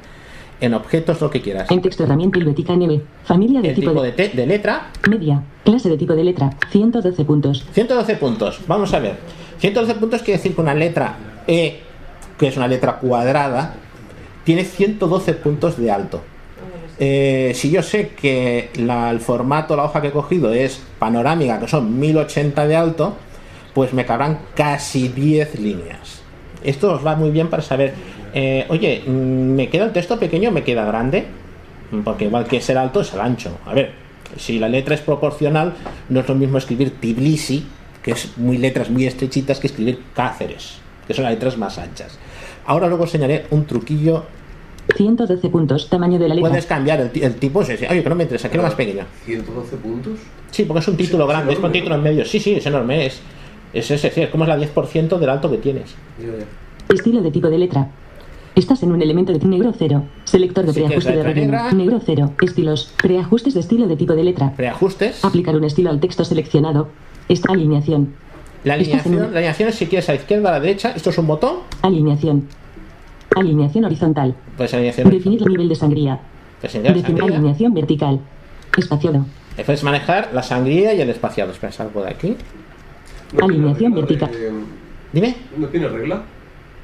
en 0.62 0.74
objetos, 0.74 1.20
lo 1.20 1.28
que 1.30 1.40
quieras. 1.42 1.70
En 1.70 1.82
texto. 1.82 2.04
Herramienta. 2.04 2.38
Helvética 2.38 2.74
NB. 2.74 3.00
Familia 3.24 3.60
de 3.60 3.68
El 3.70 3.74
tipo 3.74 3.90
tipo 3.90 4.02
de. 4.02 4.12
de, 4.12 4.28
te- 4.28 4.36
de 4.36 4.46
letra, 4.46 4.88
Media. 5.08 5.42
Clase 5.64 5.88
de 5.90 5.98
tipo 5.98 6.14
de 6.14 6.24
letra. 6.24 6.50
112 6.70 7.24
puntos. 7.24 7.64
112 7.72 8.16
puntos. 8.16 8.60
Vamos 8.66 8.94
a 8.94 8.98
ver. 8.98 9.16
112 9.58 9.94
puntos 10.00 10.22
quiere 10.22 10.38
decir 10.38 10.54
que 10.54 10.60
una 10.60 10.74
letra 10.74 11.16
E, 11.46 11.80
que 12.38 12.48
es 12.48 12.56
una 12.56 12.66
letra 12.68 12.96
cuadrada, 12.98 13.74
tiene 14.44 14.64
112 14.64 15.34
puntos 15.34 15.76
de 15.76 15.90
alto. 15.90 16.20
Eh, 16.98 17.52
si 17.54 17.70
yo 17.70 17.82
sé 17.82 18.08
que 18.10 18.70
la- 18.76 19.10
el 19.10 19.20
formato, 19.20 19.74
la 19.76 19.84
hoja 19.84 20.00
que 20.00 20.08
he 20.08 20.12
cogido 20.12 20.52
es 20.52 20.80
panorámica, 20.98 21.58
que 21.58 21.68
son 21.68 21.98
1080 21.98 22.66
de 22.66 22.76
alto, 22.76 23.16
pues 23.74 23.92
me 23.92 24.04
cabrán 24.04 24.38
casi 24.54 25.08
10 25.08 25.58
líneas. 25.58 26.22
Esto 26.62 26.92
os 26.92 27.04
va 27.04 27.16
muy 27.16 27.30
bien 27.30 27.48
para 27.48 27.62
saber, 27.62 27.94
eh, 28.34 28.66
oye, 28.68 29.02
mm, 29.06 29.10
¿me 29.10 29.68
queda 29.68 29.84
el 29.84 29.92
texto 29.92 30.18
pequeño 30.18 30.50
o 30.50 30.52
me 30.52 30.62
queda 30.62 30.84
grande? 30.84 31.24
Porque 32.04 32.24
igual 32.24 32.46
que 32.46 32.56
es 32.56 32.70
el 32.70 32.78
alto 32.78 33.02
es 33.02 33.12
el 33.12 33.20
ancho. 33.20 33.58
A 33.66 33.74
ver, 33.74 33.92
si 34.36 34.58
la 34.58 34.68
letra 34.68 34.94
es 34.94 35.02
proporcional, 35.02 35.74
no 36.08 36.20
es 36.20 36.28
lo 36.28 36.34
mismo 36.34 36.58
escribir 36.58 36.92
Tbilisi, 36.98 37.66
que 38.02 38.12
es 38.12 38.36
muy 38.38 38.58
letras 38.58 38.90
muy 38.90 39.06
estrechitas, 39.06 39.60
que 39.60 39.66
escribir 39.66 40.00
Cáceres, 40.14 40.78
que 41.06 41.14
son 41.14 41.24
las 41.24 41.34
letras 41.34 41.58
más 41.58 41.78
anchas. 41.78 42.18
Ahora 42.64 42.88
luego 42.88 43.04
enseñaré 43.04 43.46
un 43.50 43.66
truquillo. 43.66 44.24
112 44.96 45.48
puntos. 45.48 45.88
Tamaño 45.88 46.18
de 46.18 46.28
la 46.28 46.34
letra. 46.34 46.50
Puedes 46.50 46.66
cambiar 46.66 47.00
el, 47.00 47.10
el 47.22 47.34
tipo. 47.36 47.62
sí, 47.64 47.76
sí. 47.76 47.86
Oye, 47.88 48.02
que 48.02 48.08
no 48.08 48.14
me 48.14 48.24
interesa, 48.24 48.48
quiero 48.48 48.62
más 48.62 48.74
pequeño. 48.74 49.04
112 49.26 49.76
puntos. 49.76 50.18
Sí, 50.50 50.64
porque 50.64 50.80
es 50.80 50.88
un 50.88 50.96
título 50.96 51.24
Es 51.24 51.30
grande, 51.30 51.52
es 51.52 51.58
con 51.58 51.66
enorme, 51.66 51.78
título 51.78 51.94
en 51.96 52.02
medio. 52.02 52.24
Sí, 52.24 52.40
sí, 52.40 52.54
es 52.54 52.66
enorme. 52.66 53.06
Es, 53.06 53.20
es 53.72 53.90
ese, 53.90 54.10
sí, 54.10 54.22
es 54.22 54.30
como 54.30 54.44
es 54.44 54.48
la 54.48 54.58
10% 54.58 55.18
del 55.18 55.28
alto 55.28 55.50
que 55.50 55.58
tienes. 55.58 55.94
Estilo 56.88 57.22
de 57.22 57.30
tipo 57.30 57.48
de 57.48 57.58
letra. 57.58 57.88
Estás 58.54 58.82
en 58.82 58.92
un 58.92 59.00
elemento 59.00 59.32
de 59.32 59.38
negro 59.46 59.72
cero. 59.76 60.04
Selector 60.24 60.66
de 60.66 60.72
preajuste 60.74 61.12
de 61.16 61.22
relleno. 61.22 61.72
Negro 61.72 62.00
cero. 62.04 62.32
Estilos. 62.42 62.92
Preajustes 63.02 63.54
de 63.54 63.60
estilo 63.60 63.86
de 63.86 63.96
tipo 63.96 64.12
de 64.14 64.24
letra. 64.24 64.52
Preajustes. 64.54 65.24
Aplicar 65.24 65.56
un 65.56 65.64
estilo 65.64 65.88
al 65.90 66.00
texto 66.00 66.24
seleccionado. 66.24 66.88
Esta 67.28 67.50
alineación. 67.52 68.14
La 68.64 68.74
alineación, 68.74 69.14
un- 69.14 69.20
la 69.22 69.26
alineación 69.38 69.68
es 69.70 69.74
si 69.76 69.86
quieres 69.86 70.08
a 70.08 70.12
la 70.12 70.18
izquierda, 70.20 70.50
a 70.50 70.52
la 70.52 70.60
derecha. 70.60 70.92
Esto 70.94 71.10
es 71.10 71.18
un 71.18 71.26
botón. 71.26 71.56
Alineación. 71.80 72.46
Alineación 73.34 73.84
horizontal. 73.86 74.34
Pues 74.56 74.74
alineación. 74.74 75.08
Definir 75.08 75.42
el 75.42 75.48
nivel 75.48 75.68
de 75.70 75.74
sangría. 75.74 76.20
Pues 76.60 76.72
señalar 76.72 76.96
Definir 76.96 77.18
sangría. 77.20 77.38
alineación 77.38 77.74
vertical. 77.74 78.20
Espaciado. 78.76 79.24
Puedes 79.64 79.82
manejar 79.82 80.30
la 80.34 80.42
sangría 80.42 80.92
y 80.94 81.00
el 81.00 81.08
espaciado. 81.08 81.52
Espera, 81.52 81.72
salgo 81.72 82.02
de 82.02 82.10
aquí. 82.10 82.36
No 83.38 83.46
Alineación 83.46 83.94
vertical. 83.94 84.30
de- 84.30 84.52
Dime. 85.12 85.36
¿No 85.56 85.66
tiene 85.68 85.88
regla? 85.88 86.22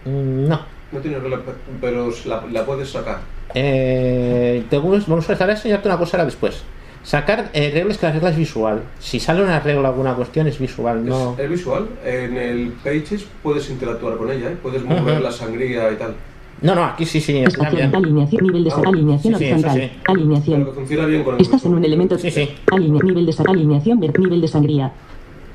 Mm, 0.07 0.49
No. 0.49 0.78
No 0.93 1.01
tiene 1.01 1.18
regla, 1.18 1.39
pe- 1.39 1.53
pero 1.80 2.09
la, 2.26 2.45
la 2.51 2.64
puedes 2.64 2.89
sacar. 2.91 3.18
Eh, 3.55 4.64
te 4.70 4.78
vamos 4.78 5.07
vamos 5.07 5.28
a 5.28 5.32
dejar 5.32 5.51
a 5.51 5.53
enseñarte 5.53 5.89
una 5.89 5.99
cosa 5.99 6.16
ahora 6.16 6.24
después. 6.26 6.62
Sacar 7.03 7.51
eh, 7.55 7.70
reglas 7.72 7.97
que 7.99 8.07
la 8.07 8.12
regla 8.12 8.30
es 8.30 8.36
visual. 8.36 8.82
Si 8.99 9.20
sale 9.20 9.43
una 9.43 9.61
regla 9.61 9.82
o 9.82 9.93
alguna 9.93 10.14
cuestión 10.14 10.47
es 10.47 10.59
visual, 10.59 11.05
no. 11.05 11.34
Es, 11.34 11.45
es 11.45 11.51
visual. 11.51 11.89
En 12.05 12.36
el 12.36 12.72
Pages 12.84 13.26
puedes 13.43 13.68
interactuar 13.70 14.16
con 14.16 14.30
ella, 14.30 14.51
¿eh? 14.51 14.57
puedes 14.62 14.82
mover 14.84 15.20
la 15.20 15.30
sangría 15.32 15.91
y 15.93 15.97
tal. 15.97 16.14
No, 16.61 16.74
no, 16.74 16.84
aquí 16.84 17.07
sí, 17.07 17.20
sí, 17.20 17.34
bien. 17.34 17.47
Alineación. 17.95 18.43
Nivel 18.45 18.64
de 18.64 18.70
Ah, 18.72 18.82
alineación 18.86 19.34
sí, 19.34 19.39
sí, 19.39 19.45
eso 19.45 19.55
horizontal. 19.55 19.80
sí. 19.80 19.91
Pero 19.93 20.03
que 20.05 20.12
Alineación. 20.12 20.74
funciona 20.74 21.07
bien 21.07 21.22
con 21.22 21.34
el 21.36 21.41
Estás 21.41 21.64
en 21.66 21.74
un 21.74 21.84
elemento. 21.84 22.18
Sí, 22.18 22.30
sí. 22.32 22.49
Alinea- 22.72 23.03
nivel 23.05 23.26
de 23.26 23.34
alineación, 23.47 24.01
ver- 24.01 24.18
nivel 24.18 24.41
de 24.41 24.49
sangría. 24.49 24.93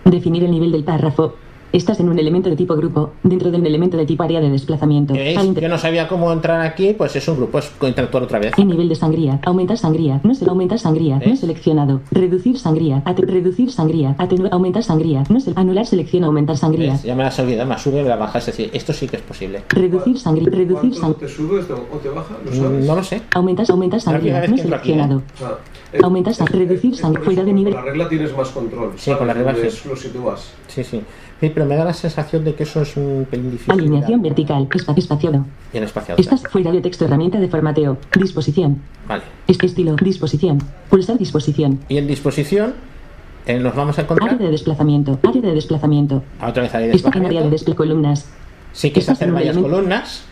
Definir 0.05 0.43
el 0.45 0.51
nivel 0.51 0.71
del 0.71 0.84
párrafo. 0.86 1.36
Estás 1.74 1.99
en 1.99 2.07
un 2.07 2.19
elemento 2.19 2.51
de 2.51 2.55
tipo 2.55 2.76
grupo, 2.76 3.13
dentro 3.24 3.49
de 3.49 3.57
un 3.57 3.65
elemento 3.65 3.97
de 3.97 4.05
tipo 4.05 4.21
área 4.21 4.39
de 4.39 4.51
desplazamiento. 4.51 5.15
Inter- 5.15 5.63
Yo 5.63 5.67
no 5.69 5.80
sabía 5.80 6.07
cómo 6.07 6.32
entrar 6.32 6.61
aquí, 6.61 6.93
pues 6.93 7.15
es 7.15 7.28
un 7.28 7.36
grupo, 7.38 7.57
es 7.57 7.71
interactuar 7.82 8.21
otra 8.21 8.38
vez. 8.38 8.53
En 8.59 8.67
nivel 8.67 8.88
de 8.89 8.93
sangría. 8.93 9.39
Aumentar 9.43 9.76
sangría. 9.80 10.21
No 10.24 10.36
se 10.36 10.47
aumentar 10.47 10.78
sangría. 10.78 11.19
No 11.26 11.36
seleccionado. 11.36 12.01
Reducir 12.11 12.59
sangría. 12.59 13.01
Reducir 13.17 13.71
sangría. 13.71 14.13
Atenuar. 14.19 14.53
Aumentar 14.53 14.84
sangría. 14.84 15.24
No 15.30 15.39
se 15.39 15.51
anular 15.55 15.88
selecciona 15.88 16.28
aumentar 16.28 16.57
sangría. 16.57 16.91
¿Ves? 16.91 17.03
Ya 17.03 17.15
me 17.15 17.24
la 17.24 17.30
has 17.30 17.39
olvidado, 17.39 17.67
me 17.67 17.74
la 17.74 17.80
sube, 17.80 18.03
me 18.03 18.09
la 18.09 18.17
baja, 18.17 18.38
es 18.38 18.45
decir, 18.45 18.69
esto 18.71 18.93
sí 18.93 19.07
que 19.07 19.15
es 19.15 19.24
posible. 19.24 19.63
Reducir 19.69 20.19
sangría. 20.19 20.49
Reducir 20.51 20.91
¿Cuánto 20.91 20.99
sangría. 20.99 21.28
te 21.28 21.34
sube 21.34 21.59
esto 21.59 21.88
o 21.91 21.97
te 21.97 22.09
baja? 22.09 22.36
¿Lo 22.45 22.51
Mm, 22.51 22.55
sabes? 22.55 22.86
No 22.86 22.95
lo 22.97 23.03
sé. 23.03 23.21
Aumentar, 23.34 23.65
aumentar 23.71 23.99
sangría. 23.99 24.34
No 24.47 24.53
aquí, 24.53 24.61
seleccionado. 24.61 25.24
O 25.34 25.38
sea, 25.39 25.57
Aumentar 26.03 26.34
sang- 26.34 26.47
reducir 26.49 26.93
sang- 26.95 27.13
por 27.13 27.24
fuera 27.24 27.43
de 27.43 27.53
nivel. 27.53 27.74
Con 27.74 27.84
la 27.86 27.91
regla 27.91 28.09
tienes 28.09 28.36
más 28.38 28.49
control. 28.49 28.93
Sí, 28.97 29.11
con 29.13 29.26
la 29.28 29.34
¿sabes? 29.34 29.55
regla 29.55 29.69
sí. 29.71 29.89
Lo 29.89 29.95
sitúas. 29.95 30.51
Sí, 30.67 30.84
sí. 30.84 31.01
Sí, 31.44 31.52
pero 31.54 31.66
me 31.66 31.76
da 31.76 31.84
la 31.84 31.94
sensación 31.94 32.46
de 32.46 32.56
que 32.56 32.64
eso 32.64 32.84
es 32.84 32.96
un 32.96 33.28
pelín 33.30 33.52
difícil. 33.52 33.74
Alineación 33.74 34.22
vertical. 34.22 34.66
Espa- 34.70 34.98
espaciado. 34.98 35.46
Y 35.74 35.78
en 35.78 35.84
espaciado. 35.84 36.22
Estás 36.22 36.41
fuera 36.44 36.72
de 36.72 36.80
texto. 36.80 37.04
Herramienta 37.04 37.38
de 37.38 37.50
formateo. 37.50 37.98
Disposición. 38.18 38.78
Vale. 39.10 39.24
Este 39.46 39.66
estilo. 39.66 39.98
Disposición. 39.98 40.60
Pulsar 40.89 41.18
disposición. 41.18 41.80
Y 41.89 41.98
en 41.98 42.08
disposición 42.08 42.76
eh, 43.46 43.60
nos 43.60 43.76
vamos 43.76 44.00
a 44.00 44.04
encontrar 44.04 44.30
Área 44.36 44.46
de 44.46 44.52
desplazamiento. 44.54 45.20
Área 45.22 45.41
de 45.41 45.54
desplazamiento. 45.54 46.24
a 46.39 46.48
otra 46.48 46.64
vez 46.64 46.74
área 46.76 46.88
de 46.88 46.94
Está 46.96 47.10
en 47.10 47.26
área 47.26 47.41
de 47.41 47.50
desplazamiento. 47.50 47.50
desplazamiento. 47.50 47.76
Columnas. 47.76 48.30
Si 48.72 48.88
quieres 48.91 49.04
Estás 49.10 49.18
hacer 49.18 49.34
varias 49.34 49.58
columnas, 49.58 50.24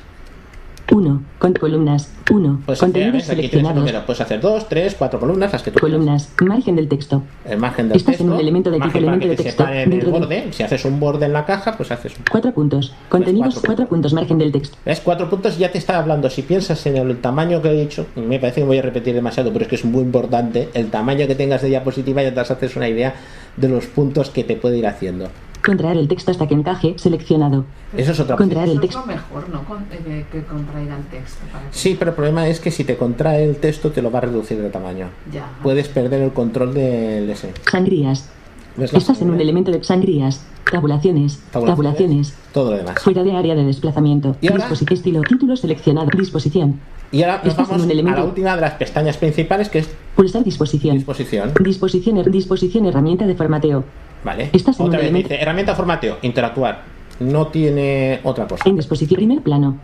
1. 0.91 1.21
Con 1.39 1.53
columnas. 1.53 2.11
1. 2.29 2.61
Pues 2.65 2.79
Contenidos 2.79 3.23
seleccionados. 3.23 3.77
número. 3.77 4.05
Puedes 4.05 4.21
hacer 4.21 4.39
dos, 4.41 4.67
tres, 4.67 4.95
cuatro 4.97 5.19
columnas, 5.19 5.51
las 5.53 5.63
que 5.63 5.71
tú 5.71 5.79
quieras. 5.79 5.97
Columnas. 5.99 6.29
Margen 6.41 6.75
del 6.75 6.87
texto. 6.89 7.23
El 7.45 7.59
margen 7.59 7.87
del 7.89 7.97
Estás 7.97 8.15
en 8.15 8.17
texto. 8.19 8.33
un 8.35 8.39
elemento 8.39 8.71
de 8.71 8.79
tipo 8.79 8.97
elemento 8.97 9.27
de 9.27 9.35
te 9.35 9.43
texto. 9.43 9.63
en 9.67 9.69
el 9.73 9.89
Dentro 9.89 10.11
de- 10.11 10.19
borde. 10.19 10.47
Si 10.51 10.63
haces 10.63 10.83
un 10.85 10.99
borde 10.99 11.25
en 11.27 11.33
la 11.33 11.45
caja, 11.45 11.77
pues 11.77 11.91
haces 11.91 12.17
un 12.17 12.23
4 12.29 12.51
puntos. 12.53 12.93
Contenidos. 13.09 13.53
cuatro 13.55 13.67
4 13.67 13.87
puntos. 13.87 14.13
Margen 14.13 14.37
del 14.37 14.51
texto. 14.51 14.77
¿Ves? 14.85 14.99
Cuatro 15.01 15.29
puntos 15.29 15.57
ya 15.57 15.71
te 15.71 15.77
está 15.77 15.97
hablando. 15.97 16.29
Si 16.29 16.41
piensas 16.41 16.85
en 16.85 16.97
el 16.97 17.17
tamaño 17.21 17.61
que 17.61 17.69
he 17.69 17.79
dicho, 17.81 18.05
me 18.15 18.39
parece 18.39 18.61
que 18.61 18.67
voy 18.67 18.77
a 18.79 18.81
repetir 18.81 19.13
demasiado, 19.15 19.51
pero 19.53 19.63
es 19.63 19.69
que 19.69 19.75
es 19.75 19.85
muy 19.85 20.01
importante. 20.01 20.69
El 20.73 20.89
tamaño 20.89 21.25
que 21.27 21.35
tengas 21.35 21.61
de 21.61 21.69
diapositiva 21.69 22.21
ya 22.21 22.33
te 22.33 22.39
haces 22.41 22.75
una 22.75 22.89
idea 22.89 23.15
de 23.57 23.67
los 23.69 23.87
puntos 23.87 24.29
que 24.29 24.43
te 24.43 24.55
puede 24.55 24.77
ir 24.77 24.87
haciendo. 24.87 25.29
Contraer 25.63 25.97
el 25.97 26.07
texto 26.07 26.31
hasta 26.31 26.47
que 26.47 26.53
encaje. 26.55 26.95
Seleccionado. 26.97 27.65
Eso 27.95 28.11
es 28.13 28.19
otra 28.19 28.35
Contraer 28.35 28.63
Eso 28.69 28.71
el 28.73 28.77
es 28.77 28.81
texto. 28.89 29.01
lo 29.01 29.05
mejor, 29.07 29.49
¿no? 29.49 29.63
Con- 29.65 29.85
eh, 29.91 30.25
que, 30.31 30.43
contraiga 30.43 30.97
el 30.97 31.03
texto. 31.05 31.39
para 31.51 31.69
que- 31.69 31.77
Sí, 31.77 31.95
pero 31.97 32.11
el 32.11 32.15
problema 32.15 32.47
es 32.47 32.59
que 32.59 32.71
si 32.71 32.83
te 32.83 32.97
contrae 32.97 33.43
el 33.43 33.57
texto 33.57 33.91
te 33.91 34.01
lo 34.01 34.09
va 34.11 34.19
a 34.19 34.21
reducir 34.21 34.61
de 34.61 34.69
tamaño. 34.69 35.09
Ya. 35.31 35.49
Puedes 35.61 35.87
perder 35.87 36.21
el 36.21 36.31
control 36.31 36.73
del 36.73 37.29
ese. 37.29 37.53
Sangrías. 37.69 38.29
¿Ves 38.77 38.93
la 38.93 38.99
Estás 38.99 39.21
en 39.21 39.29
un 39.29 39.39
elemento 39.41 39.71
de 39.71 39.83
sangrías. 39.83 40.45
Tabulaciones. 40.71 41.39
Tabulaciones. 41.51 42.33
Todo 42.53 42.71
lo 42.71 42.77
demás. 42.77 42.95
Fuera 43.01 43.23
de 43.23 43.35
área 43.35 43.53
de 43.55 43.65
desplazamiento. 43.65 44.37
¿Y 44.41 44.47
ahora? 44.49 44.67
Estilo. 44.71 45.21
Título 45.21 45.55
seleccionado. 45.57 46.07
Disposición. 46.17 46.79
Y 47.11 47.23
ahora 47.23 47.37
nos 47.39 47.47
Estás 47.47 47.65
en 47.69 47.71
vamos 47.79 47.93
un 47.93 48.07
a 48.07 48.15
la 48.15 48.23
última 48.23 48.55
de 48.55 48.61
las 48.61 48.73
pestañas 48.75 49.17
principales 49.17 49.67
que 49.67 49.79
es 49.79 49.89
Pulsar 50.15 50.43
disposición. 50.45 50.95
disposición. 50.95 51.51
Disposición. 51.59 52.31
Disposición. 52.31 52.85
Herramienta 52.85 53.25
de 53.27 53.35
formateo. 53.35 53.83
Vale. 54.23 54.49
Otra 54.53 54.99
vez 54.99 55.07
elemento- 55.09 55.29
dice 55.29 55.41
herramienta 55.41 55.75
formateo, 55.75 56.17
interactuar. 56.21 56.81
No 57.19 57.47
tiene 57.47 58.19
otra 58.23 58.47
cosa. 58.47 58.67
En 58.67 58.75
disposición. 58.75 59.17
Primer 59.17 59.41
plano. 59.41 59.77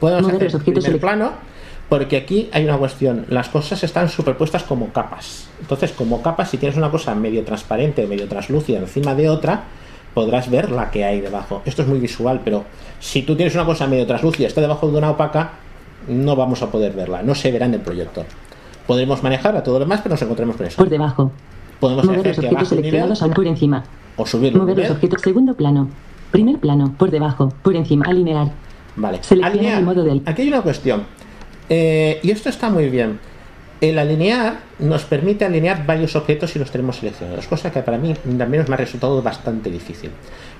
Podemos 0.00 0.22
Mover 0.22 0.36
hacer 0.36 0.46
los 0.46 0.54
objetos 0.56 0.84
primer 0.84 1.00
plano 1.00 1.32
porque 1.88 2.16
aquí 2.16 2.48
hay 2.52 2.64
una 2.64 2.76
cuestión. 2.78 3.26
Las 3.28 3.48
cosas 3.48 3.82
están 3.84 4.08
superpuestas 4.08 4.62
como 4.64 4.88
capas. 4.88 5.48
Entonces, 5.60 5.92
como 5.92 6.22
capas, 6.22 6.50
si 6.50 6.58
tienes 6.58 6.76
una 6.76 6.90
cosa 6.90 7.14
medio 7.14 7.44
transparente, 7.44 8.06
medio 8.06 8.26
translúcida 8.28 8.78
encima 8.78 9.14
de 9.14 9.28
otra, 9.28 9.64
podrás 10.14 10.50
ver 10.50 10.70
la 10.70 10.90
que 10.90 11.04
hay 11.04 11.20
debajo. 11.20 11.62
Esto 11.64 11.82
es 11.82 11.88
muy 11.88 11.98
visual, 11.98 12.40
pero 12.44 12.64
si 12.98 13.22
tú 13.22 13.36
tienes 13.36 13.54
una 13.54 13.64
cosa 13.64 13.86
medio 13.86 14.06
translúcida 14.06 14.44
y 14.44 14.46
está 14.48 14.60
debajo 14.60 14.90
de 14.90 14.98
una 14.98 15.10
opaca, 15.10 15.52
no 16.08 16.34
vamos 16.34 16.62
a 16.62 16.70
poder 16.70 16.92
verla. 16.92 17.22
No 17.22 17.34
se 17.34 17.50
verá 17.52 17.66
en 17.66 17.74
el 17.74 17.80
proyector. 17.80 18.24
Podremos 18.86 19.22
manejar 19.22 19.56
a 19.56 19.62
todo 19.62 19.74
lo 19.74 19.80
demás, 19.80 20.00
pero 20.02 20.14
nos 20.14 20.22
encontremos 20.22 20.56
con 20.56 20.66
eso. 20.66 20.76
Por 20.76 20.88
debajo. 20.88 21.30
Podemos 21.82 22.04
Mover 22.04 22.20
hacer 22.20 22.28
los 22.28 22.38
objetos 22.38 22.52
nivel 22.52 22.66
seleccionados 22.92 23.34
por 23.34 23.46
encima. 23.48 23.82
o 24.16 24.24
subir 24.24 24.52
un 24.54 24.60
Mover 24.60 24.78
los 24.78 24.90
objetos. 24.90 25.20
Segundo 25.20 25.54
plano. 25.54 25.88
Primer 26.30 26.58
plano. 26.58 26.94
Por 26.96 27.10
debajo. 27.10 27.52
Por 27.62 27.74
encima. 27.74 28.04
Alinear. 28.06 28.52
Vale. 28.94 29.18
Selecciona 29.20 29.46
Alinear. 29.58 29.78
el 29.80 29.84
modo 29.84 30.04
del- 30.04 30.22
Aquí 30.24 30.42
hay 30.42 30.48
una 30.48 30.62
cuestión. 30.62 31.02
Eh, 31.68 32.20
y 32.22 32.30
esto 32.30 32.48
está 32.50 32.70
muy 32.70 32.88
bien. 32.88 33.18
El 33.80 33.98
alinear 33.98 34.60
nos 34.78 35.02
permite 35.02 35.44
alinear 35.44 35.84
varios 35.84 36.14
objetos 36.14 36.50
si 36.52 36.60
los 36.60 36.70
tenemos 36.70 36.98
seleccionados, 36.98 37.48
cosa 37.48 37.72
que 37.72 37.80
para 37.82 37.98
mí 37.98 38.14
también 38.38 38.64
me 38.68 38.74
ha 38.74 38.76
resultado 38.76 39.20
bastante 39.20 39.70
difícil. 39.70 40.10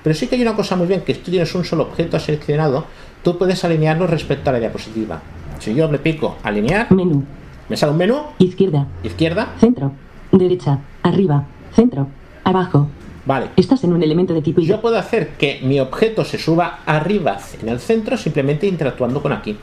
Pero 0.03 0.13
sí 0.13 0.27
que 0.27 0.35
hay 0.35 0.41
una 0.41 0.55
cosa 0.57 0.75
muy 0.75 0.87
bien, 0.87 1.01
que 1.01 1.13
si 1.13 1.21
tú 1.21 1.31
tienes 1.31 1.55
un 1.55 1.63
solo 1.63 1.83
objeto 1.83 2.19
seleccionado, 2.19 2.83
tú 3.23 3.37
puedes 3.37 3.63
alinearlo 3.63 4.07
respecto 4.07 4.49
a 4.49 4.53
la 4.53 4.59
diapositiva. 4.59 5.21
Si 5.59 5.73
yo 5.73 5.89
le 5.89 5.99
pico 5.99 6.35
alinear, 6.43 6.91
Menú. 6.91 7.23
me 7.69 7.77
sale 7.77 7.93
un 7.93 7.97
menú, 7.97 8.17
Izquierda. 8.39 8.87
izquierda, 9.03 9.53
Centro. 9.57 9.93
Derecha. 10.33 10.79
Arriba. 11.03 11.45
Centro. 11.75 12.07
Abajo. 12.43 12.87
vale. 13.25 13.49
Estás 13.55 13.83
en 13.83 13.93
un 13.93 14.01
elemento 14.01 14.33
de 14.33 14.41
tipo 14.41 14.61
Yo 14.61 14.81
puedo 14.81 14.97
hacer 14.97 15.29
que 15.37 15.59
mi 15.61 15.79
objeto 15.79 16.25
se 16.25 16.37
suba 16.37 16.79
arriba 16.85 17.37
en 17.61 17.69
el 17.69 17.79
centro 17.79 18.17
simplemente 18.17 18.67
interactuando 18.67 19.21
con 19.21 19.31
aquí. 19.31 19.55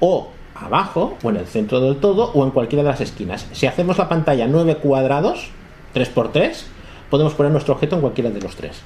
O 0.00 0.28
abajo, 0.56 1.16
o 1.22 1.30
en 1.30 1.36
el 1.36 1.46
centro 1.46 1.80
del 1.80 1.98
todo, 1.98 2.32
o 2.32 2.44
en 2.44 2.50
cualquiera 2.50 2.82
de 2.82 2.90
las 2.90 3.00
esquinas. 3.00 3.46
Si 3.52 3.66
hacemos 3.66 3.96
la 3.96 4.08
pantalla 4.08 4.48
9 4.48 4.78
cuadrados, 4.78 5.50
3x3, 5.94 6.64
podemos 7.10 7.34
poner 7.34 7.52
nuestro 7.52 7.74
objeto 7.74 7.94
en 7.94 8.02
cualquiera 8.02 8.30
de 8.30 8.40
los 8.40 8.56
tres. 8.56 8.80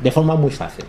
De 0.00 0.12
forma 0.12 0.36
muy 0.36 0.52
fácil. 0.52 0.84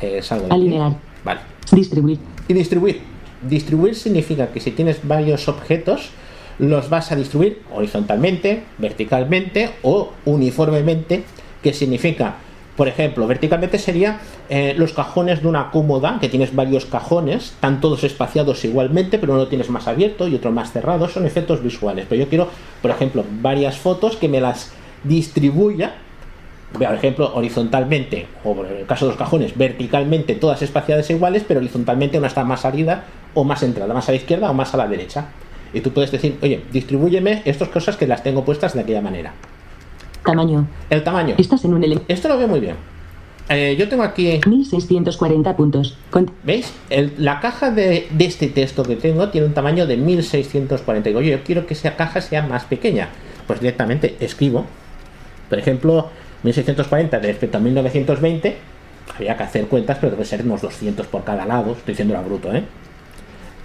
Eh, 0.00 0.22
salgo 0.22 0.46
de 0.46 0.54
aquí. 0.54 0.62
Alinear. 0.62 0.92
Vale. 1.22 1.40
Distribuir. 1.70 2.18
Y 2.48 2.54
distribuir. 2.54 3.02
Distribuir 3.42 3.94
significa 3.94 4.48
que 4.48 4.60
si 4.60 4.70
tienes 4.70 5.06
varios 5.06 5.48
objetos, 5.48 6.10
los 6.58 6.88
vas 6.90 7.12
a 7.12 7.16
distribuir 7.16 7.62
horizontalmente, 7.72 8.64
verticalmente 8.78 9.70
o 9.82 10.12
uniformemente, 10.24 11.24
que 11.62 11.72
significa, 11.72 12.36
por 12.76 12.88
ejemplo, 12.88 13.26
verticalmente 13.26 13.78
sería 13.78 14.20
eh, 14.48 14.74
los 14.76 14.92
cajones 14.92 15.42
de 15.42 15.48
una 15.48 15.70
cómoda, 15.70 16.18
que 16.20 16.28
tienes 16.28 16.54
varios 16.54 16.86
cajones, 16.86 17.44
están 17.46 17.80
todos 17.80 18.04
espaciados 18.04 18.64
igualmente, 18.64 19.18
pero 19.18 19.34
uno 19.34 19.48
tienes 19.48 19.70
más 19.70 19.88
abierto 19.88 20.28
y 20.28 20.34
otro 20.34 20.52
más 20.52 20.72
cerrado, 20.72 21.08
son 21.08 21.26
efectos 21.26 21.62
visuales. 21.62 22.06
Pero 22.08 22.22
yo 22.24 22.28
quiero, 22.28 22.48
por 22.82 22.90
ejemplo, 22.90 23.24
varias 23.40 23.76
fotos 23.76 24.16
que 24.16 24.28
me 24.28 24.40
las 24.40 24.72
distribuya 25.02 25.94
por 26.74 26.82
ejemplo, 26.82 27.32
horizontalmente, 27.34 28.26
o 28.42 28.64
en 28.64 28.78
el 28.78 28.86
caso 28.86 29.04
de 29.04 29.12
los 29.12 29.18
cajones, 29.18 29.56
verticalmente, 29.56 30.34
todas 30.34 30.60
espaciadas 30.60 31.08
iguales, 31.08 31.44
pero 31.46 31.60
horizontalmente 31.60 32.18
una 32.18 32.26
está 32.26 32.44
más 32.44 32.62
salida 32.62 33.04
o 33.32 33.44
más 33.44 33.62
entrada, 33.62 33.94
más 33.94 34.08
a 34.08 34.12
la 34.12 34.16
izquierda 34.16 34.50
o 34.50 34.54
más 34.54 34.74
a 34.74 34.78
la 34.78 34.88
derecha. 34.88 35.28
Y 35.74 35.80
tú 35.80 35.90
puedes 35.90 36.10
decir, 36.12 36.38
oye, 36.42 36.62
distribúyeme 36.72 37.42
estas 37.44 37.68
cosas 37.68 37.96
que 37.96 38.06
las 38.06 38.22
tengo 38.22 38.44
puestas 38.44 38.72
de 38.74 38.80
aquella 38.80 39.00
manera. 39.02 39.32
Tamaño. 40.24 40.66
El 40.88 41.02
tamaño. 41.02 41.34
Estás 41.36 41.64
en 41.64 41.74
un 41.74 41.84
elemento. 41.84 42.04
Esto 42.12 42.28
lo 42.28 42.38
veo 42.38 42.48
muy 42.48 42.60
bien. 42.60 42.76
Eh, 43.50 43.76
yo 43.78 43.88
tengo 43.90 44.02
aquí, 44.04 44.40
1640 44.46 45.54
puntos. 45.56 45.98
Con- 46.10 46.30
¿veis? 46.44 46.72
El- 46.88 47.12
la 47.18 47.40
caja 47.40 47.70
de, 47.70 48.06
de 48.10 48.24
este 48.24 48.46
texto 48.48 48.82
que 48.84 48.96
tengo 48.96 49.28
tiene 49.28 49.46
un 49.48 49.52
tamaño 49.52 49.86
de 49.86 49.98
1640. 49.98 51.10
Digo, 51.10 51.18
oye, 51.18 51.32
yo 51.32 51.42
quiero 51.44 51.66
que 51.66 51.74
esa 51.74 51.94
caja 51.96 52.22
sea 52.22 52.46
más 52.46 52.64
pequeña. 52.64 53.08
Pues 53.46 53.60
directamente 53.60 54.16
escribo, 54.20 54.64
por 55.50 55.58
ejemplo, 55.58 56.08
1640 56.42 57.18
respecto 57.18 57.58
a 57.58 57.60
1920, 57.60 58.56
había 59.18 59.36
que 59.36 59.42
hacer 59.42 59.66
cuentas, 59.66 59.98
pero 60.00 60.12
debe 60.12 60.24
ser 60.24 60.42
unos 60.42 60.62
200 60.62 61.06
por 61.08 61.24
cada 61.24 61.44
lado, 61.44 61.72
estoy 61.72 61.92
diciendo 61.92 62.16
a 62.16 62.22
bruto, 62.22 62.50
¿eh? 62.54 62.62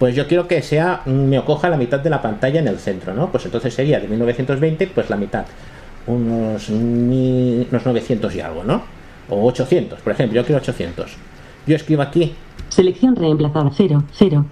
Pues 0.00 0.14
yo 0.14 0.26
quiero 0.26 0.48
que 0.48 0.62
sea, 0.62 1.02
mm, 1.04 1.10
me 1.10 1.44
coja 1.44 1.68
la 1.68 1.76
mitad 1.76 2.00
de 2.00 2.08
la 2.08 2.22
pantalla 2.22 2.58
en 2.58 2.68
el 2.68 2.78
centro, 2.78 3.12
¿no? 3.12 3.30
Pues 3.30 3.44
entonces 3.44 3.74
sería 3.74 4.00
de 4.00 4.08
1920, 4.08 4.86
pues 4.86 5.10
la 5.10 5.16
mitad, 5.16 5.44
unos, 6.06 6.70
unos 6.70 7.84
900 7.84 8.34
y 8.34 8.40
algo, 8.40 8.64
¿no? 8.64 8.82
O 9.28 9.46
800, 9.46 10.00
por 10.00 10.14
ejemplo, 10.14 10.40
yo 10.40 10.46
quiero 10.46 10.58
800. 10.62 11.12
Yo 11.66 11.76
escribo 11.76 12.00
aquí, 12.00 12.32
Selección 12.70 13.14
reemplazada. 13.14 13.70
0. 13.76 14.04
0. 14.12 14.46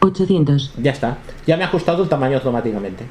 800. 0.00 0.74
ya 0.82 0.90
está, 0.90 1.18
ya 1.46 1.56
me 1.56 1.62
ha 1.62 1.68
ajustado 1.68 2.02
el 2.02 2.08
tamaño 2.08 2.38
automáticamente. 2.38 3.04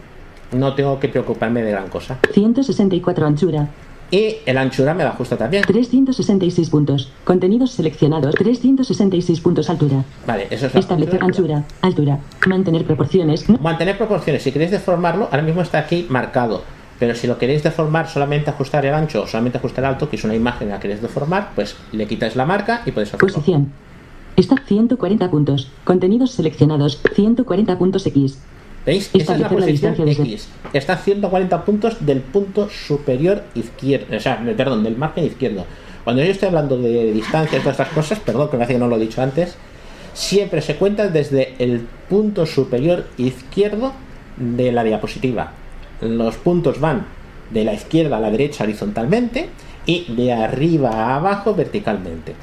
No 0.52 0.74
tengo 0.74 1.00
que 1.00 1.08
preocuparme 1.08 1.64
de 1.64 1.72
gran 1.72 1.88
cosa. 1.88 2.18
164 2.34 3.26
anchura. 3.26 3.70
Y 4.12 4.38
el 4.46 4.58
anchura 4.58 4.94
me 4.94 5.04
la 5.04 5.12
ajusta 5.12 5.38
también. 5.38 5.64
366 5.64 6.70
puntos. 6.70 7.12
Contenidos 7.24 7.72
seleccionados. 7.72 8.34
366 8.36 9.40
puntos 9.40 9.70
altura. 9.70 10.04
Vale, 10.26 10.48
eso 10.50 10.66
es 10.68 10.76
Establecer 10.76 11.24
anchura. 11.24 11.64
Altura. 11.82 12.20
Mantener 12.48 12.86
proporciones. 12.86 13.48
Mantener 13.50 13.98
proporciones. 13.98 14.42
Si 14.42 14.52
queréis 14.52 14.72
deformarlo, 14.72 15.26
ahora 15.26 15.44
mismo 15.44 15.62
está 15.62 15.80
aquí 15.80 16.08
marcado. 16.10 16.64
Pero 16.98 17.16
si 17.16 17.28
lo 17.28 17.38
queréis 17.38 17.64
deformar, 17.64 18.10
solamente 18.10 18.50
ajustar 18.50 18.86
el 18.86 18.94
ancho 18.94 19.24
o 19.24 19.28
solamente 19.28 19.58
ajustar 19.58 19.86
el 19.86 19.92
alto, 19.92 20.10
que 20.10 20.18
es 20.18 20.24
una 20.24 20.36
imagen 20.36 20.70
la 20.70 20.80
queréis 20.80 21.02
deformar, 21.02 21.52
pues 21.56 21.76
le 21.94 22.08
quitáis 22.08 22.36
la 22.36 22.46
marca 22.46 22.82
y 22.86 22.92
podéis 22.92 23.14
hacerlo. 23.14 23.34
Posición. 23.34 23.72
Está 24.36 24.56
140 24.66 25.30
puntos. 25.32 25.70
Contenidos 25.84 26.32
seleccionados. 26.32 27.02
140 27.14 27.78
puntos 27.78 28.06
X. 28.06 28.40
¿Veis? 28.86 29.10
Esa 29.14 29.34
es 29.34 29.40
la 29.40 29.50
posición 29.50 29.96
desde- 30.06 30.24
X. 30.24 30.48
Está 30.74 30.94
a 30.94 30.98
140 30.98 31.66
puntos 31.66 31.98
del 32.06 32.22
punto 32.22 32.70
superior 32.70 33.44
izquierdo. 33.56 34.16
O 34.16 34.20
sea, 34.20 34.42
perdón, 34.58 34.84
del 34.84 34.98
margen 34.98 35.26
izquierdo. 35.26 35.66
Cuando 36.04 36.24
yo 36.24 36.32
estoy 36.32 36.48
hablando 36.48 36.78
de 36.78 37.12
distancias, 37.12 37.62
todas 37.62 37.80
estas 37.80 37.94
cosas, 37.94 38.20
perdón, 38.20 38.48
que 38.50 38.54
me 38.58 38.60
parece 38.60 38.74
que 38.74 38.80
no 38.80 38.88
lo 38.88 38.96
he 38.96 39.00
dicho 39.00 39.22
antes, 39.22 39.56
siempre 40.14 40.62
se 40.62 40.76
cuenta 40.76 41.08
desde 41.08 41.54
el 41.60 41.82
punto 42.10 42.46
superior 42.46 43.06
izquierdo 43.18 43.94
de 44.38 44.72
la 44.72 44.84
diapositiva. 44.84 45.52
Los 46.02 46.38
puntos 46.38 46.80
van 46.80 47.06
de 47.52 47.66
la 47.66 47.74
izquierda 47.74 48.18
a 48.18 48.20
la 48.20 48.32
derecha 48.32 48.64
horizontalmente 48.64 49.50
y 49.86 50.06
de 50.16 50.34
arriba 50.34 50.90
a 50.92 51.16
abajo 51.18 51.54
verticalmente. 51.54 52.34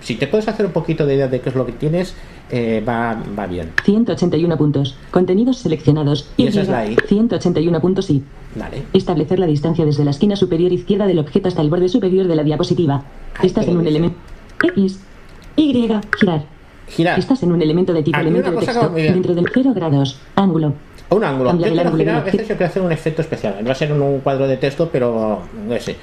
Si 0.00 0.16
te 0.16 0.26
puedes 0.26 0.48
hacer 0.48 0.66
un 0.66 0.72
poquito 0.72 1.06
de 1.06 1.14
idea 1.14 1.28
de 1.28 1.40
qué 1.40 1.48
es 1.48 1.54
lo 1.54 1.64
que 1.64 1.72
tienes, 1.72 2.14
eh, 2.50 2.82
va, 2.86 3.20
va 3.38 3.46
bien. 3.46 3.72
181 3.84 4.56
puntos. 4.56 4.96
Contenidos 5.10 5.58
seleccionados. 5.58 6.28
Y 6.36 6.46
esa 6.46 6.62
es 6.62 6.68
la 6.68 6.86
I. 6.86 6.96
181 7.06 7.80
puntos 7.80 8.10
Y. 8.10 8.22
Vale. 8.54 8.84
Establecer 8.92 9.38
la 9.38 9.46
distancia 9.46 9.84
desde 9.84 10.04
la 10.04 10.10
esquina 10.10 10.36
superior 10.36 10.72
izquierda 10.72 11.06
del 11.06 11.18
objeto 11.18 11.48
hasta 11.48 11.62
el 11.62 11.70
borde 11.70 11.88
superior 11.88 12.26
de 12.26 12.36
la 12.36 12.44
diapositiva. 12.44 13.04
Ahí 13.36 13.46
Estás 13.46 13.66
en 13.66 13.76
un 13.76 13.86
elemento 13.86 14.16
X, 14.62 15.00
Y, 15.56 15.72
girar. 15.72 16.44
Girar. 16.88 17.18
Estás 17.18 17.42
en 17.42 17.52
un 17.52 17.62
elemento 17.62 17.92
de 17.92 18.02
tipo 18.02 18.16
Aquí 18.18 18.26
elemento 18.26 18.50
de 18.50 18.58
texto 18.58 18.90
dentro 18.90 19.34
del 19.34 19.46
0 19.52 19.72
grados. 19.74 20.20
Ángulo. 20.36 20.74
Un 21.10 21.24
ángulo. 21.24 21.50
Yo 21.50 21.50
Cambiar 21.50 21.70
el 21.70 21.74
quiero 21.74 21.88
ángulo 21.90 22.04
girar, 22.04 22.16
a 22.16 22.24
veces 22.24 22.48
yo 22.48 22.56
quiero 22.56 22.66
hacer 22.66 22.82
un 22.82 22.92
efecto 22.92 23.22
especial. 23.22 23.66
Va 23.66 23.72
a 23.72 23.74
ser 23.74 23.92
un 23.92 24.20
cuadro 24.20 24.46
de 24.46 24.56
texto, 24.56 24.88
pero 24.92 25.40
no 25.66 25.80
sé. 25.80 25.96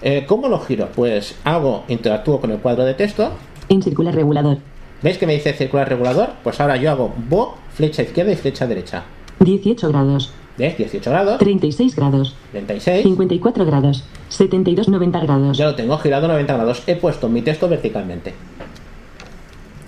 Eh, 0.00 0.24
¿Cómo 0.26 0.48
lo 0.48 0.60
giro? 0.60 0.88
Pues 0.94 1.34
hago, 1.44 1.84
interactúo 1.88 2.40
con 2.40 2.52
el 2.52 2.58
cuadro 2.58 2.84
de 2.84 2.94
texto, 2.94 3.32
En 3.68 3.82
circular 3.82 4.14
regulador. 4.14 4.58
¿Veis 5.02 5.16
que 5.16 5.26
me 5.26 5.34
dice 5.34 5.52
circular 5.52 5.88
regulador? 5.88 6.30
Pues 6.42 6.60
ahora 6.60 6.76
yo 6.76 6.90
hago 6.90 7.14
bo, 7.28 7.56
flecha 7.72 8.02
izquierda 8.02 8.32
y 8.32 8.36
flecha 8.36 8.66
derecha. 8.66 9.04
18 9.40 9.88
grados, 9.88 10.32
¿Ves? 10.56 10.76
18 10.76 11.10
grados, 11.10 11.38
36 11.38 11.94
grados, 11.94 12.34
36. 12.50 13.04
54 13.04 13.64
grados, 13.64 14.04
72 14.28 14.88
90 14.88 15.20
grados, 15.20 15.56
Ya 15.56 15.66
lo 15.66 15.76
tengo 15.76 15.96
girado 15.98 16.26
90 16.26 16.52
grados. 16.52 16.82
He 16.88 16.96
puesto 16.96 17.28
mi 17.28 17.42
texto 17.42 17.68
verticalmente. 17.68 18.34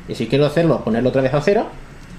Y 0.09 0.15
si 0.15 0.29
quiero 0.29 0.47
hacerlo, 0.47 0.81
ponerlo 0.85 1.09
otra 1.09 1.23
vez 1.23 1.35
a 1.35 1.41
cero, 1.41 1.67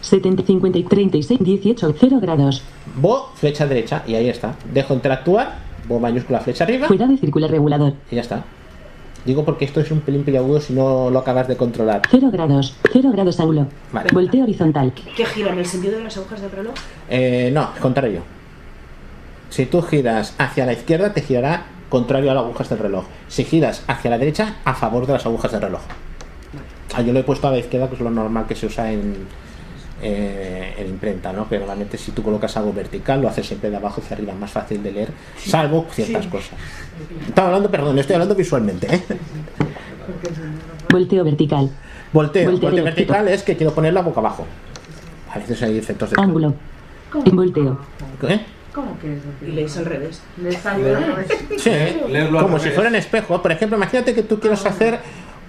70 0.01 0.43
50 0.43 0.79
y 0.79 0.83
36 0.83 1.39
18 1.41 1.95
0 1.97 2.19
grados, 2.21 2.61
bo, 2.97 3.29
flecha 3.35 3.65
derecha, 3.67 4.03
y 4.05 4.15
ahí 4.15 4.27
está. 4.27 4.55
Dejo 4.73 4.93
interactuar, 4.93 5.59
bo 5.87 5.99
mayúscula, 5.99 6.41
flecha 6.41 6.65
arriba, 6.65 6.87
fuera 6.87 7.07
de 7.07 7.17
circular 7.17 7.49
regulador, 7.49 7.93
y 8.11 8.15
ya 8.15 8.21
está. 8.21 8.43
Digo 9.25 9.45
porque 9.45 9.65
esto 9.65 9.79
es 9.81 9.91
un 9.91 10.01
pelín 10.01 10.23
peliagudo 10.23 10.59
si 10.59 10.73
no 10.73 11.09
lo 11.09 11.19
acabas 11.19 11.47
de 11.47 11.55
controlar. 11.55 12.01
0 12.09 12.29
grados, 12.31 12.75
0 12.91 13.09
grados 13.11 13.39
ángulo, 13.39 13.67
Vale. 13.91 14.09
volteo 14.13 14.43
horizontal, 14.43 14.93
¿Qué 15.15 15.25
gira 15.25 15.51
en 15.53 15.59
el 15.59 15.65
sentido 15.65 15.97
de 15.97 16.03
las 16.05 16.17
agujas 16.17 16.41
del 16.41 16.51
reloj? 16.51 16.73
Eh, 17.09 17.51
no, 17.53 17.69
contrario. 17.79 18.21
Si 19.49 19.65
tú 19.65 19.81
giras 19.81 20.33
hacia 20.37 20.65
la 20.65 20.73
izquierda, 20.73 21.13
te 21.13 21.21
girará 21.21 21.65
contrario 21.89 22.31
a 22.31 22.33
las 22.33 22.43
agujas 22.45 22.69
del 22.69 22.79
reloj. 22.79 23.05
Si 23.27 23.43
giras 23.43 23.83
hacia 23.87 24.09
la 24.09 24.17
derecha, 24.17 24.55
a 24.63 24.73
favor 24.73 25.05
de 25.05 25.13
las 25.13 25.25
agujas 25.25 25.51
del 25.51 25.61
reloj. 25.61 25.81
Ah, 26.95 27.01
yo 27.01 27.13
lo 27.13 27.19
he 27.19 27.23
puesto 27.23 27.47
a 27.47 27.51
la 27.51 27.59
izquierda, 27.59 27.87
que 27.89 27.95
es 27.95 28.01
lo 28.01 28.09
normal 28.09 28.45
que 28.47 28.55
se 28.55 28.65
usa 28.65 28.91
en, 28.91 29.27
eh, 30.01 30.73
en 30.77 30.87
imprenta, 30.87 31.31
¿no? 31.31 31.45
Pero 31.49 31.61
normalmente 31.61 31.97
si 31.97 32.11
tú 32.11 32.23
colocas 32.23 32.55
algo 32.57 32.73
vertical, 32.73 33.21
lo 33.21 33.27
haces 33.27 33.45
siempre 33.47 33.69
de 33.69 33.77
abajo 33.77 34.01
hacia 34.01 34.15
arriba, 34.15 34.33
más 34.33 34.51
fácil 34.51 34.81
de 34.81 34.91
leer, 34.91 35.09
salvo 35.37 35.85
ciertas 35.91 36.27
cosas. 36.27 36.51
Estaba 37.27 37.49
hablando, 37.49 37.69
perdón, 37.69 37.97
estoy 37.99 38.15
hablando 38.15 38.35
visualmente. 38.35 38.93
¿eh? 38.95 39.01
volteo 40.89 41.23
vertical, 41.23 41.69
Volteo. 42.13 42.51
Volteo 42.51 42.69
Volteo 42.69 42.83
vertical. 42.83 43.27
es 43.27 43.43
que 43.43 43.55
quiero 43.55 43.73
ponerla 43.73 44.01
boca 44.01 44.19
abajo. 44.19 44.45
A 45.33 45.39
veces 45.39 45.61
hay 45.63 45.77
efectos 45.77 46.09
de... 46.09 46.21
ángulo, 46.21 46.53
volteo, 47.31 47.79
¿Eh? 48.27 48.41
¿Cómo 48.73 48.97
que 48.99 49.15
es? 49.15 49.21
Y 49.45 49.51
lees 49.51 49.77
al 49.77 49.85
revés. 49.85 50.21
Le 50.41 50.51
sale 50.53 50.95
al 50.95 51.03
revés. 51.03 51.27
Sí, 51.57 51.69
como 52.31 52.47
revés. 52.47 52.61
si 52.63 52.69
fuera 52.69 52.89
en 52.89 52.95
espejo. 52.95 53.41
Por 53.41 53.51
ejemplo, 53.51 53.77
imagínate 53.77 54.13
que 54.13 54.23
tú 54.23 54.39
quieres 54.39 54.65
hacer 54.65 54.99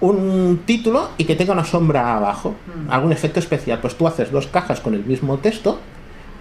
un 0.07 0.61
título 0.65 1.09
y 1.17 1.23
que 1.25 1.35
tenga 1.35 1.53
una 1.53 1.63
sombra 1.63 2.15
abajo, 2.17 2.55
algún 2.89 3.11
efecto 3.13 3.39
especial. 3.39 3.79
Pues 3.79 3.95
tú 3.95 4.05
haces 4.07 4.31
dos 4.31 4.47
cajas 4.47 4.79
con 4.81 4.93
el 4.93 5.03
mismo 5.05 5.37
texto 5.37 5.79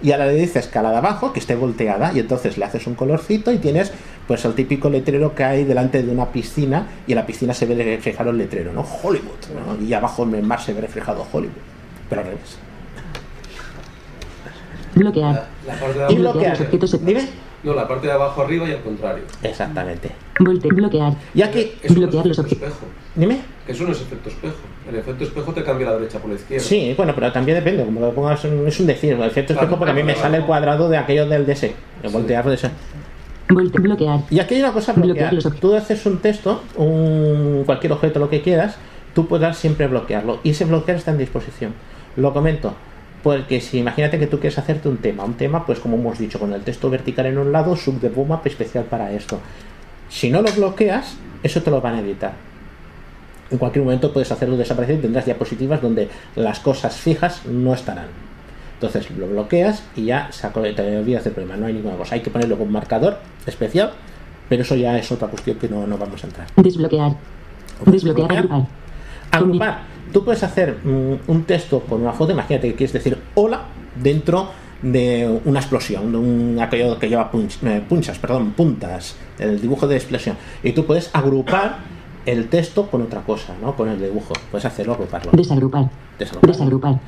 y 0.03 0.11
ahora 0.11 0.27
le 0.27 0.35
dices 0.35 0.67
que 0.67 0.79
a 0.79 0.83
la 0.83 0.91
de 0.91 0.97
abajo 0.97 1.33
que 1.33 1.39
esté 1.39 1.55
volteada 1.55 2.13
y 2.13 2.19
entonces 2.19 2.59
le 2.59 2.65
haces 2.65 2.87
un 2.89 2.95
colorcito 2.95 3.53
y 3.53 3.59
tienes 3.59 3.93
pues 4.27 4.45
el 4.45 4.55
típico 4.55 4.91
letrero 4.91 5.35
que 5.37 5.45
hay 5.45 5.65
delante 5.65 6.03
de 6.03 6.11
una 6.11 6.27
piscina 6.33 6.87
y 7.07 7.13
en 7.13 7.17
la 7.17 7.27
piscina 7.27 7.55
se 7.55 7.67
ve 7.67 7.77
reflejado 7.77 8.31
el 8.31 8.39
letrero, 8.39 8.73
¿no? 8.73 8.83
Hollywood, 8.83 9.79
¿no? 9.79 9.85
Y 9.85 9.93
abajo 9.95 10.25
en 10.25 10.35
el 10.35 10.43
mar 10.43 10.61
se 10.61 10.73
ve 10.73 10.81
reflejado 10.81 11.25
Hollywood, 11.33 11.53
pero 12.09 12.23
al 12.23 12.27
revés. 12.29 12.59
bloquear, 14.95 15.47
La 15.67 15.75
parte 15.75 15.93
de 15.93 15.99
Y 15.99 16.03
abajo, 16.03 16.15
bloquear 16.17 16.33
bloquear. 16.35 16.51
los 16.51 16.61
objetos, 16.61 17.05
Dime. 17.07 17.29
no, 17.63 17.75
la 17.75 17.87
parte 17.89 18.07
de 18.09 18.13
abajo 18.13 18.43
arriba 18.43 18.69
y 18.69 18.73
al 18.73 18.83
contrario. 18.83 19.25
Exactamente. 19.43 20.11
volteo, 20.41 20.71
bloquear, 20.75 21.15
Y 21.35 21.43
aquí, 21.43 21.73
Bloquear 21.89 22.27
los 22.27 22.39
objetos. 22.41 22.73
Dime. 23.15 23.41
Que 23.67 23.73
eso 23.73 23.85
no 23.85 23.93
es 23.93 24.01
efecto 24.01 24.29
espejo. 24.29 24.57
El 24.89 24.97
efecto 24.97 25.25
espejo 25.25 25.53
te 25.53 25.63
cambia 25.63 25.87
la 25.87 25.95
derecha 25.97 26.19
por 26.19 26.31
la 26.31 26.37
izquierda. 26.37 26.65
Sí, 26.65 26.95
bueno, 26.97 27.15
pero 27.15 27.31
también 27.33 27.57
depende, 27.59 27.85
como 27.85 28.01
lo 28.01 28.13
pongas, 28.13 28.45
es 28.45 28.81
un 28.81 28.87
decir, 28.87 29.13
el 29.13 29.23
efecto 29.23 29.53
Claro, 29.53 29.67
espejo 29.67 29.79
porque 29.79 29.91
a 29.93 29.95
mí 29.95 30.03
me 30.03 30.15
claro. 30.15 30.27
sale 30.27 30.37
el 30.39 30.45
cuadrado 30.45 30.89
de 30.89 30.97
aquello 30.97 31.27
del 31.27 31.47
DS, 31.47 31.63
el 31.65 32.11
voltear 32.11 32.45
de 32.49 32.55
ese. 32.55 32.71
bloquear, 33.49 34.21
Y 34.31 34.41
aquí 34.41 34.55
hay 34.55 34.61
una 34.63 34.73
cosa 34.73 34.93
bloquear. 34.95 35.35
Tú 35.61 35.75
haces 35.75 36.05
un 36.07 36.19
texto, 36.19 36.63
un, 36.77 37.63
cualquier 37.67 37.93
objeto, 37.93 38.19
lo 38.19 38.29
que 38.31 38.41
quieras, 38.43 38.77
tú 39.15 39.27
podrás 39.27 39.57
siempre 39.59 39.87
bloquearlo. 39.87 40.41
Y 40.43 40.51
ese 40.51 40.65
bloquear 40.65 40.97
está 40.99 41.11
en 41.13 41.19
disposición. 41.19 41.75
Lo 42.17 42.33
comento, 42.33 42.75
porque 43.23 43.61
si 43.61 43.79
imagínate 43.79 44.19
que 44.19 44.27
tú 44.27 44.41
quieres 44.41 44.59
hacerte 44.59 44.89
un 44.89 44.97
tema, 44.99 45.25
un 45.25 45.35
tema, 45.35 45.65
pues 45.65 45.79
como 45.79 45.97
hemos 45.97 46.19
dicho, 46.19 46.39
con 46.39 46.53
el 46.53 46.63
texto 46.63 46.91
vertical 46.91 47.27
en 47.27 47.39
un 47.39 47.53
lado, 47.53 47.77
sub 47.77 48.01
de 48.01 48.09
boomap 48.09 48.47
especial 48.47 48.85
para 48.85 49.13
esto. 49.13 49.39
Si 50.09 50.31
no 50.31 50.43
lo 50.43 50.51
bloqueas, 50.53 51.17
eso 51.43 51.63
te 51.63 51.71
lo 51.71 51.81
van 51.81 51.95
a 51.95 52.01
editar. 52.01 52.33
En 53.53 53.59
cualquier 53.59 53.85
momento 53.85 54.13
puedes 54.13 54.33
hacerlo 54.33 54.57
desaparecer 54.57 54.97
y 54.97 54.99
tendrás 55.03 55.27
diapositivas 55.27 55.81
donde 55.83 56.09
las 56.37 56.59
cosas 56.61 56.97
fijas 56.97 57.45
no 57.47 57.75
estarán. 57.75 58.07
Entonces 58.75 59.11
lo 59.17 59.29
bloqueas 59.29 59.85
y 59.95 60.07
ya 60.07 60.31
te 60.75 60.99
olvidas 60.99 61.23
del 61.25 61.35
problema, 61.35 61.57
no 61.57 61.67
hay 61.67 61.75
ninguna 61.75 61.97
cosa. 61.97 62.15
Hay 62.17 62.23
que 62.23 62.31
ponerle 62.31 62.55
un 62.55 62.73
marcador 62.73 63.19
especial, 63.47 63.93
pero 64.49 64.63
eso 64.63 64.75
ya 64.75 64.99
es 64.99 65.13
otra 65.13 65.29
cuestión 65.29 65.59
que 65.59 65.69
no, 65.69 65.87
no 65.87 65.99
vamos 65.99 66.25
a 66.25 66.27
entrar. 66.27 66.47
desbloquear, 66.57 67.13
desbloquear, 67.87 68.31
agrupar, 68.39 68.67
Agrupar. 69.31 69.79
Tú 70.13 70.25
puedes 70.25 70.43
hacer 70.43 70.77
mm, 70.83 71.31
un 71.31 71.45
texto 71.45 71.81
con 71.81 72.03
una 72.03 72.13
foto, 72.13 72.33
imagínate 72.33 72.69
que 72.71 72.75
quieres 72.75 72.93
decir 72.93 73.17
hola 73.35 73.63
dentro 73.95 74.49
de 74.83 75.41
una 75.45 75.61
explosión, 75.61 76.11
de 76.11 76.19
un 76.19 76.59
aquello 76.61 76.99
que 76.99 77.09
lleva 77.09 77.31
punch- 77.31 77.63
eh, 77.67 77.83
punchas, 77.89 78.19
perdón, 78.19 78.51
puntas, 78.53 79.15
el 79.39 79.61
dibujo 79.61 79.87
de 79.87 79.97
explosión. 79.97 80.37
Y 80.63 80.73
tú 80.73 80.85
puedes 80.87 81.09
agrupar 81.15 81.79
el 82.27 82.49
texto 82.49 82.87
con 82.91 83.03
otra 83.03 83.23
cosa, 83.23 83.55
¿no? 83.61 83.75
Con 83.77 83.89
el 83.89 84.01
dibujo. 84.01 84.33
Puedes 84.51 84.65
hacerlo, 84.65 84.95
agruparlo. 84.95 85.31
desagrupar, 85.33 85.89
Desagrupar. 86.19 86.51
desagrupar, 86.51 87.01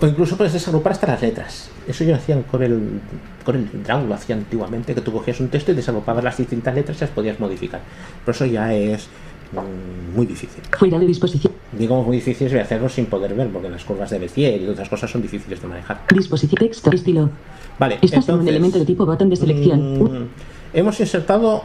O 0.00 0.06
incluso 0.06 0.36
puedes 0.36 0.52
desagrupar 0.52 0.92
hasta 0.92 1.06
las 1.08 1.22
letras. 1.22 1.70
Eso 1.86 2.04
yo 2.04 2.14
hacía 2.14 2.40
con 2.42 2.62
el, 2.62 3.00
con 3.44 3.56
el 3.56 3.82
Draw, 3.84 4.06
lo 4.06 4.14
hacía 4.14 4.34
antiguamente, 4.36 4.94
que 4.94 5.00
tú 5.00 5.12
cogías 5.12 5.38
un 5.40 5.48
texto 5.48 5.72
y 5.72 5.74
desagrupabas 5.74 6.24
las 6.24 6.36
distintas 6.38 6.74
letras 6.74 6.96
y 6.98 7.00
las 7.02 7.10
podías 7.10 7.38
modificar. 7.38 7.80
Pero 8.24 8.34
eso 8.34 8.46
ya 8.46 8.72
es 8.74 9.08
mm, 9.52 10.16
muy 10.16 10.26
difícil. 10.26 10.62
fuera 10.78 10.98
de 10.98 11.06
disposición, 11.06 11.52
Digo 11.72 12.02
muy 12.02 12.16
difícil 12.16 12.50
de 12.50 12.60
hacerlo 12.60 12.88
sin 12.88 13.06
poder 13.06 13.34
ver, 13.34 13.48
porque 13.48 13.68
las 13.70 13.82
curvas 13.84 14.10
de 14.10 14.18
Bézier 14.18 14.60
y 14.60 14.68
otras 14.68 14.88
cosas 14.88 15.10
son 15.10 15.22
difíciles 15.22 15.60
de 15.62 15.68
manejar. 15.68 16.02
disposición, 16.14 16.58
texto, 16.58 16.90
estilo, 16.92 17.30
Vale, 17.78 17.94
estás 18.02 18.12
en 18.12 18.18
un 18.18 18.22
entonces, 18.40 18.48
elemento 18.50 18.78
de 18.78 18.84
tipo 18.84 19.06
botón 19.06 19.30
de 19.30 19.36
selección, 19.36 20.02
mm, 20.02 20.28
hemos 20.74 20.98
insertado 21.00 21.62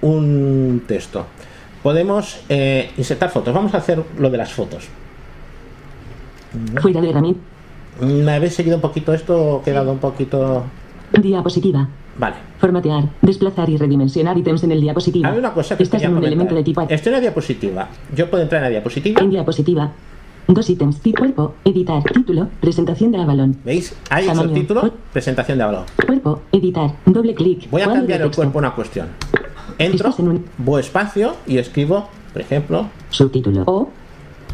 un 0.00 0.82
texto. 0.86 1.26
Podemos 1.84 2.40
eh, 2.48 2.90
insertar 2.96 3.28
fotos. 3.28 3.52
Vamos 3.52 3.74
a 3.74 3.76
hacer 3.76 4.02
lo 4.18 4.30
de 4.30 4.38
las 4.38 4.50
fotos. 4.50 4.88
fuera 6.80 7.02
de 7.02 7.10
herramienta, 7.10 7.40
¿Me 8.00 8.32
habéis 8.32 8.54
seguido 8.54 8.76
un 8.76 8.80
poquito 8.80 9.12
esto? 9.12 9.60
¿He 9.60 9.64
quedado 9.66 9.92
un 9.92 9.98
poquito...? 9.98 10.64
diapositiva, 11.12 11.86
Vale. 12.18 12.36
formatear, 12.58 13.04
desplazar 13.20 13.68
y 13.68 13.76
redimensionar 13.76 14.38
ítems 14.38 14.64
en 14.64 14.72
el 14.72 14.80
diapositiva. 14.80 15.28
Hay 15.28 15.38
una 15.38 15.52
cosa 15.52 15.76
que 15.76 15.82
Estás 15.82 16.00
en 16.02 16.08
un 16.08 16.14
comentar. 16.14 16.32
elemento 16.32 16.54
de 16.54 16.64
tipo 16.64 16.80
Estoy 16.88 17.10
en 17.10 17.12
la 17.12 17.20
diapositiva. 17.20 17.88
Yo 18.16 18.30
puedo 18.30 18.42
entrar 18.42 18.60
en 18.60 18.64
la 18.64 18.70
diapositiva. 18.70 19.20
en 19.20 19.28
diapositiva. 19.30 19.92
Dos 20.48 20.70
ítems, 20.70 21.00
cuerpo, 21.18 21.54
editar, 21.66 22.02
título, 22.02 22.48
presentación 22.62 23.12
de 23.12 23.18
Avalon. 23.18 23.58
¿Veis? 23.62 23.94
Ahí 24.08 24.26
es 24.26 24.38
el 24.38 24.52
título. 24.54 24.90
Presentación 25.12 25.58
de 25.58 25.64
Avalon. 25.64 25.84
Cuerpo, 26.06 26.40
editar, 26.50 26.90
doble 27.04 27.34
clic. 27.34 27.68
Voy 27.70 27.82
a 27.82 27.92
cambiar 27.92 28.22
el 28.22 28.30
cuerpo 28.30 28.58
una 28.58 28.74
cuestión. 28.74 29.08
Entro, 29.78 30.08
Estás 30.10 30.20
en 30.20 30.28
un- 30.28 30.44
voy 30.58 30.80
espacio 30.80 31.34
y 31.46 31.58
escribo, 31.58 32.08
por 32.32 32.42
ejemplo, 32.42 32.86
Subtítulo. 33.10 33.62
O. 33.66 33.88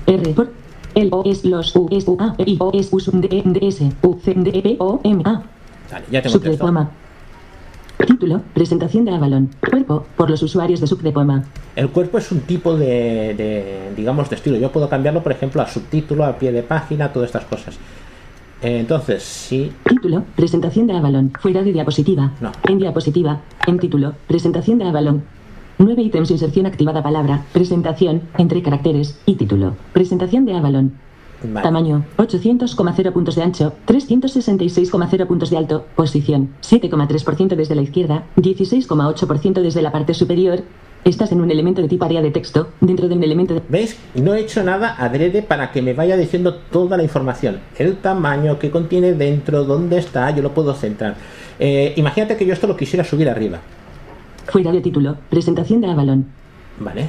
R. 0.07 0.33
Por. 0.35 0.51
El 0.95 1.09
O 1.13 1.23
es 1.25 1.45
los 1.45 1.75
U 1.77 1.89
es 1.93 2.07
U 2.09 2.17
A 2.19 2.35
E 2.39 2.45
I 2.47 2.57
O 2.59 2.73
es 2.75 2.93
U 2.93 3.01
D 3.13 3.29
E 3.31 3.43
D 3.45 3.69
S 3.69 3.93
U 4.03 4.19
C 4.23 4.35
D 4.35 4.51
E 4.53 4.63
P 4.63 4.77
O 4.81 5.01
M 5.05 5.23
A. 5.25 5.43
Vale, 5.93 6.05
ya 6.11 6.23
tengo 6.23 6.41
texto. 6.41 6.89
Título. 8.07 8.41
Presentación 8.55 9.05
de 9.05 9.13
Avalon. 9.13 9.51
Cuerpo. 9.69 10.07
Por 10.17 10.31
los 10.31 10.43
usuarios 10.43 10.81
de 10.81 10.87
Subdepoma. 10.87 11.45
El 11.77 11.91
cuerpo 11.91 12.19
es 12.19 12.33
un 12.33 12.41
tipo 12.41 12.75
de, 12.77 13.35
de, 13.35 13.93
digamos, 13.95 14.31
de 14.31 14.37
estilo. 14.37 14.57
Yo 14.57 14.73
puedo 14.73 14.89
cambiarlo, 14.89 15.23
por 15.23 15.33
ejemplo, 15.33 15.61
a 15.63 15.69
subtítulo, 15.69 16.25
a 16.25 16.37
pie 16.39 16.51
de 16.51 16.63
página, 16.63 17.13
todas 17.13 17.29
estas 17.29 17.45
cosas. 17.45 17.77
Eh, 18.63 18.81
Entonces, 18.81 19.23
si 19.23 19.73
Título. 19.89 20.25
Presentación 20.37 20.87
de 20.87 20.97
Avalon. 20.97 21.33
Fuera 21.41 21.63
de 21.63 21.73
diapositiva. 21.73 22.33
No. 22.41 22.53
En 22.69 22.79
diapositiva. 22.79 23.41
En 23.67 23.79
título. 23.79 24.15
Presentación 24.27 24.79
de 24.79 24.85
Avalon. 24.85 25.23
Nueve 25.79 26.03
ítems. 26.03 26.31
Inserción 26.31 26.67
activada 26.67 27.03
palabra. 27.03 27.45
Presentación. 27.53 28.23
Entre 28.39 28.63
caracteres. 28.63 29.19
Y 29.27 29.35
título. 29.35 29.77
Presentación 29.93 30.45
de 30.45 30.55
Avalon. 30.55 30.93
Vale. 31.43 31.63
Tamaño, 31.63 32.05
800,0 32.19 33.13
puntos 33.13 33.35
de 33.35 33.43
ancho, 33.43 33.73
366,0 33.87 35.27
puntos 35.27 35.49
de 35.49 35.57
alto, 35.57 35.87
posición, 35.97 36.51
7,3% 36.61 37.57
desde 37.57 37.75
la 37.75 37.81
izquierda, 37.81 38.25
16,8% 38.37 39.63
desde 39.63 39.81
la 39.81 39.91
parte 39.91 40.13
superior. 40.13 40.63
Estás 41.05 41.33
en 41.33 41.41
un 41.41 41.51
elemento 41.51 41.81
de 41.81 41.89
tipo 41.89 42.05
área 42.05 42.21
de 42.21 42.31
texto, 42.31 42.69
dentro 42.81 43.09
de 43.09 43.15
un 43.15 43.25
elemento 43.25 43.55
de... 43.55 43.63
¿Veis? 43.71 43.97
No 44.15 44.35
he 44.35 44.41
hecho 44.41 44.63
nada 44.63 44.97
adrede 44.99 45.43
para 45.43 45.73
que 45.73 45.81
me 45.81 45.95
vaya 45.95 46.17
diciendo 46.17 46.55
toda 46.71 46.99
la 46.99 47.03
información. 47.03 47.59
El 47.79 47.97
tamaño 47.97 48.59
que 48.59 48.71
contiene 48.71 49.15
dentro, 49.15 49.65
dónde 49.65 49.99
está, 49.99 50.31
yo 50.31 50.43
lo 50.43 50.53
puedo 50.53 50.75
centrar. 50.75 51.15
Eh, 51.59 51.95
imagínate 51.97 52.37
que 52.37 52.45
yo 52.45 52.53
esto 52.53 52.67
lo 52.67 52.77
quisiera 52.77 53.03
subir 53.03 53.31
arriba. 53.31 53.61
Fuera 54.47 54.73
de 54.73 54.83
título, 54.83 55.17
presentación 55.31 55.81
de 55.81 55.91
Avalon. 55.91 56.27
Vale. 56.79 57.09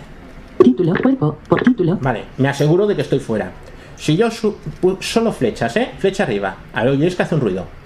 Título, 0.63 0.93
cuerpo, 1.01 1.37
por 1.49 1.61
título, 1.61 1.97
Vale, 2.01 2.23
me 2.37 2.47
aseguro 2.47 2.87
de 2.87 2.95
que 2.95 3.01
estoy 3.01 3.19
fuera. 3.19 3.51
Si 3.97 4.15
yo 4.15 4.29
solo 4.99 5.31
flechas, 5.33 5.75
¿eh? 5.75 5.91
Flecha 5.97 6.23
arriba. 6.23 6.55
A 6.73 6.83
ver, 6.83 6.93
oyeis 6.93 7.15
que 7.15 7.23
hace 7.23 7.35
un 7.35 7.41
ruido. 7.41 7.80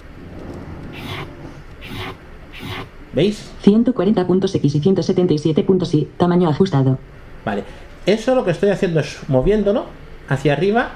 ¿Veis? 3.16 3.50
140 3.62 4.26
puntos 4.26 4.54
X 4.54 4.74
y 4.74 4.78
177 4.78 5.64
puntos 5.64 5.94
Y, 5.94 6.06
tamaño 6.18 6.50
ajustado. 6.50 6.98
Vale. 7.46 7.64
Eso 8.04 8.34
lo 8.34 8.44
que 8.44 8.50
estoy 8.50 8.68
haciendo 8.68 9.00
es 9.00 9.18
moviéndolo 9.26 9.86
hacia 10.28 10.52
arriba 10.52 10.90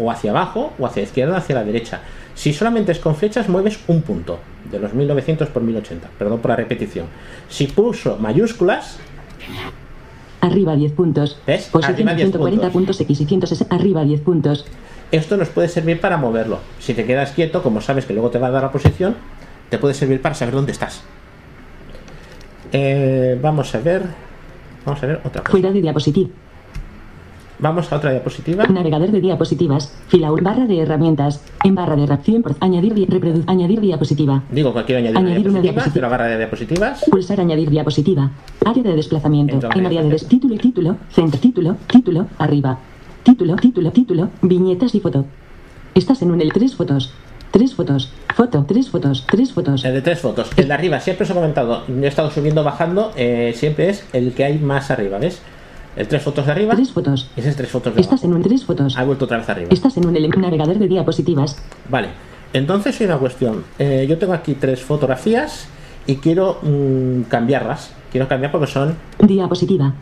o 0.00 0.10
hacia 0.10 0.32
abajo, 0.32 0.72
o 0.80 0.86
hacia 0.86 1.02
la 1.02 1.06
izquierda, 1.06 1.34
o 1.34 1.36
hacia 1.36 1.54
la 1.54 1.62
derecha. 1.62 2.00
Si 2.34 2.52
solamente 2.52 2.90
es 2.90 2.98
con 2.98 3.14
flechas, 3.14 3.48
mueves 3.48 3.78
un 3.86 4.02
punto, 4.02 4.40
de 4.68 4.80
los 4.80 4.92
1900 4.94 5.48
por 5.50 5.62
1080. 5.62 6.10
Perdón 6.18 6.40
por 6.40 6.50
la 6.50 6.56
repetición. 6.56 7.06
Si 7.48 7.68
pulso 7.68 8.18
mayúsculas, 8.18 8.98
Arriba 10.40 10.74
10 10.74 10.92
puntos. 10.92 11.38
¿Ves? 11.46 11.68
Posición 11.72 12.08
Arriba 12.08 12.14
10 12.14 12.26
140 12.30 12.62
puntos. 12.62 12.72
puntos 12.72 13.00
X 13.00 13.20
y 13.20 13.24
160. 13.26 13.74
Arriba 13.74 14.04
10 14.04 14.20
puntos. 14.22 14.66
esto 15.12 15.36
nos 15.36 15.48
puede 15.50 15.68
servir 15.68 16.00
para 16.00 16.16
moverlo. 16.16 16.58
Si 16.80 16.94
te 16.94 17.04
quedas 17.06 17.30
quieto, 17.30 17.62
como 17.62 17.80
sabes 17.80 18.04
que 18.06 18.12
luego 18.12 18.30
te 18.30 18.40
va 18.40 18.48
a 18.48 18.50
dar 18.50 18.64
la 18.64 18.72
posición, 18.72 19.14
te 19.70 19.78
puede 19.78 19.94
servir 19.94 20.20
para 20.20 20.34
saber 20.34 20.54
dónde 20.54 20.72
estás. 20.72 21.04
Eh, 22.76 23.38
vamos 23.40 23.72
a 23.74 23.78
ver. 23.78 24.02
Vamos 24.84 25.00
a 25.02 25.06
ver 25.06 25.16
otra 25.24 25.40
cosa. 25.42 25.50
Fuera 25.52 25.70
de 25.70 25.80
diapositiva. 25.80 26.28
Vamos 27.60 27.90
a 27.92 27.96
otra 27.96 28.10
diapositiva. 28.10 28.66
Navegador 28.66 29.12
de 29.12 29.20
diapositivas. 29.20 29.94
Fila 30.08 30.28
barra 30.32 30.66
de 30.66 30.80
herramientas. 30.80 31.40
En 31.62 31.76
barra 31.76 31.94
de 31.94 32.04
reacción 32.04 32.42
por 32.42 32.56
añadir, 32.58 32.92
di- 32.94 33.06
reprodu- 33.06 33.44
añadir 33.46 33.80
diapositiva. 33.80 34.42
Digo 34.50 34.74
que 34.74 34.82
quiero 34.84 34.98
añadir, 34.98 35.16
Añadir 35.18 35.42
una 35.48 35.50
una 35.52 35.60
diapositiva, 35.62 36.02
la 36.02 36.08
barra 36.08 36.26
de 36.26 36.36
diapositivas. 36.36 37.04
Pulsar 37.08 37.40
añadir 37.40 37.70
diapositiva. 37.70 38.30
Área 38.66 38.82
de 38.82 38.96
desplazamiento. 38.96 39.54
En 39.54 39.86
área 39.86 40.02
de 40.02 40.08
des- 40.10 40.28
diapositiva. 40.28 40.28
título 40.30 40.54
y 40.54 40.58
título. 40.58 40.96
Centro 41.12 41.40
título. 41.40 41.76
Título. 41.86 42.26
Arriba. 42.38 42.78
Título, 43.22 43.54
título, 43.56 43.92
título. 43.92 44.28
Viñetas 44.42 44.92
y 44.96 45.00
foto. 45.00 45.24
Estás 45.94 46.20
en 46.22 46.32
un 46.32 46.40
L. 46.40 46.50
Tres 46.52 46.74
fotos. 46.74 47.14
Tres 47.54 47.72
fotos. 47.72 48.10
Foto. 48.34 48.64
Tres 48.66 48.90
fotos. 48.90 49.24
Tres 49.30 49.52
fotos. 49.52 49.84
El 49.84 49.94
de 49.94 50.02
tres 50.02 50.18
fotos. 50.18 50.50
El 50.56 50.66
de 50.66 50.74
arriba, 50.74 50.98
siempre 50.98 51.22
os 51.22 51.30
he 51.30 51.34
comentado. 51.34 51.84
Yo 51.86 51.94
he 52.02 52.08
estado 52.08 52.28
subiendo, 52.32 52.64
bajando. 52.64 53.12
eh, 53.14 53.52
siempre 53.54 53.90
es 53.90 54.04
el 54.12 54.32
que 54.32 54.42
hay 54.44 54.58
más 54.58 54.90
arriba, 54.90 55.18
¿ves? 55.18 55.40
El 55.94 56.08
tres 56.08 56.20
fotos 56.24 56.46
de 56.46 56.50
arriba. 56.50 56.74
Tres 56.74 56.90
fotos. 56.90 57.30
Ese 57.36 57.50
es 57.50 57.56
tres 57.56 57.70
fotos 57.70 57.94
de 57.94 58.00
Estás 58.00 58.24
abajo. 58.24 58.26
en 58.26 58.42
un 58.42 58.42
tres 58.42 58.64
fotos. 58.64 58.98
Ha 58.98 59.04
vuelto 59.04 59.26
otra 59.26 59.38
vez 59.38 59.48
arriba. 59.48 59.68
Estás 59.70 59.96
en 59.96 60.04
un 60.04 60.14
navegador 60.14 60.76
de 60.76 60.88
diapositivas. 60.88 61.56
Vale. 61.88 62.08
Entonces 62.52 63.00
hay 63.00 63.06
una 63.06 63.18
cuestión. 63.18 63.62
Eh, 63.78 64.04
yo 64.08 64.18
tengo 64.18 64.32
aquí 64.32 64.54
tres 64.54 64.82
fotografías 64.82 65.68
y 66.08 66.16
quiero 66.16 66.58
mm, 66.60 67.22
cambiarlas. 67.28 67.92
Quiero 68.10 68.26
cambiar 68.26 68.50
porque 68.50 68.66
son. 68.66 68.96
Diapositiva. 69.20 69.94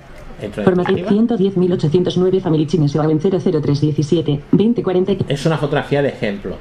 Formato 0.65 0.95
diapositiva. 0.95 1.37
110.809 1.37 2.41
Family 2.41 2.67
Chines 2.67 2.95
en 2.95 3.21
00317 3.21 4.41
2040 4.53 5.13
Es 5.29 5.45
una 5.45 5.59
fotografía 5.59 6.01
de 6.01 6.09
ejemplo. 6.09 6.57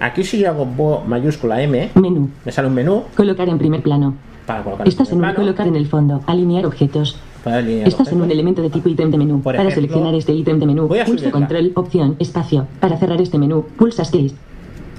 Aquí 0.00 0.24
si 0.24 0.38
yo 0.40 0.50
hago 0.50 0.66
mayúscula 1.06 1.62
M, 1.62 1.90
menú. 1.94 2.28
me 2.44 2.52
sale 2.52 2.68
un 2.68 2.74
menú 2.74 3.04
Colocar 3.16 3.48
en 3.48 3.58
primer 3.58 3.82
plano. 3.82 4.14
para 4.46 4.62
colocar 4.62 4.86
Estás 4.86 5.08
en 5.08 5.14
un 5.14 5.20
primer 5.20 5.34
plano, 5.34 5.46
colocar 5.48 5.66
en 5.68 5.76
el 5.76 5.86
fondo. 5.86 6.20
Alinear 6.26 6.66
objetos. 6.66 7.16
para 7.42 7.58
alinear 7.58 7.88
Estás 7.88 8.08
en 8.08 8.14
un 8.16 8.20
objetos. 8.22 8.34
elemento 8.34 8.62
de 8.62 8.70
tipo 8.70 8.88
ítem 8.88 9.10
de 9.10 9.18
menú. 9.18 9.34
Por 9.40 9.56
Para 9.56 9.68
ejemplo, 9.68 9.74
seleccionar 9.74 10.14
este 10.14 10.32
ítem 10.34 10.58
de 10.58 10.66
menú, 10.66 10.88
pulsa 10.88 11.30
control, 11.30 11.72
opción, 11.74 12.16
espacio. 12.18 12.66
Para 12.80 12.96
cerrar 12.98 13.20
este 13.20 13.38
menú, 13.38 13.64
pulsa 13.78 14.02
space. 14.02 14.34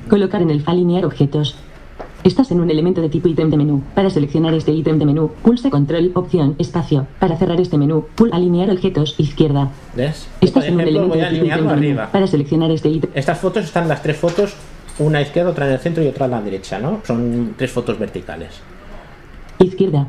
Colocar 0.09 0.41
en 0.41 0.49
el 0.49 0.63
alinear 0.65 1.05
objetos. 1.05 1.55
Estás 2.23 2.51
en 2.51 2.59
un 2.59 2.69
elemento 2.71 2.99
de 3.01 3.09
tipo 3.09 3.27
ítem 3.27 3.49
de 3.51 3.57
menú. 3.57 3.83
Para 3.93 4.09
seleccionar 4.09 4.53
este 4.55 4.71
ítem 4.71 4.97
de 4.97 5.05
menú, 5.05 5.29
pulsa 5.43 5.69
control, 5.69 6.11
opción, 6.15 6.55
espacio. 6.57 7.05
Para 7.19 7.37
cerrar 7.37 7.61
este 7.61 7.77
menú, 7.77 8.05
pulsa 8.15 8.35
alinear 8.35 8.71
objetos, 8.71 9.15
izquierda. 9.19 9.69
¿Ves? 9.95 10.27
Estás 10.41 10.65
en 10.65 10.73
un 10.73 10.81
ejemplo, 10.81 10.99
elemento 11.03 11.17
de 11.17 11.33
tipo 11.39 11.45
ítem 11.45 11.67
de 11.67 11.75
menú. 11.93 11.99
Para 12.11 12.25
seleccionar 12.27 12.71
este 12.71 12.89
ítem. 12.89 13.09
Estas 13.13 13.37
fotos 13.37 13.63
están 13.65 13.87
las 13.87 14.01
tres 14.01 14.17
fotos, 14.17 14.55
una 14.99 15.21
izquierda, 15.21 15.51
otra 15.51 15.67
en 15.67 15.73
el 15.73 15.79
centro 15.79 16.03
y 16.03 16.07
otra 16.07 16.25
a 16.25 16.29
la 16.29 16.41
derecha, 16.41 16.79
¿no? 16.79 17.01
Son 17.05 17.53
tres 17.57 17.71
fotos 17.71 17.97
verticales. 17.99 18.59
Izquierda, 19.59 20.07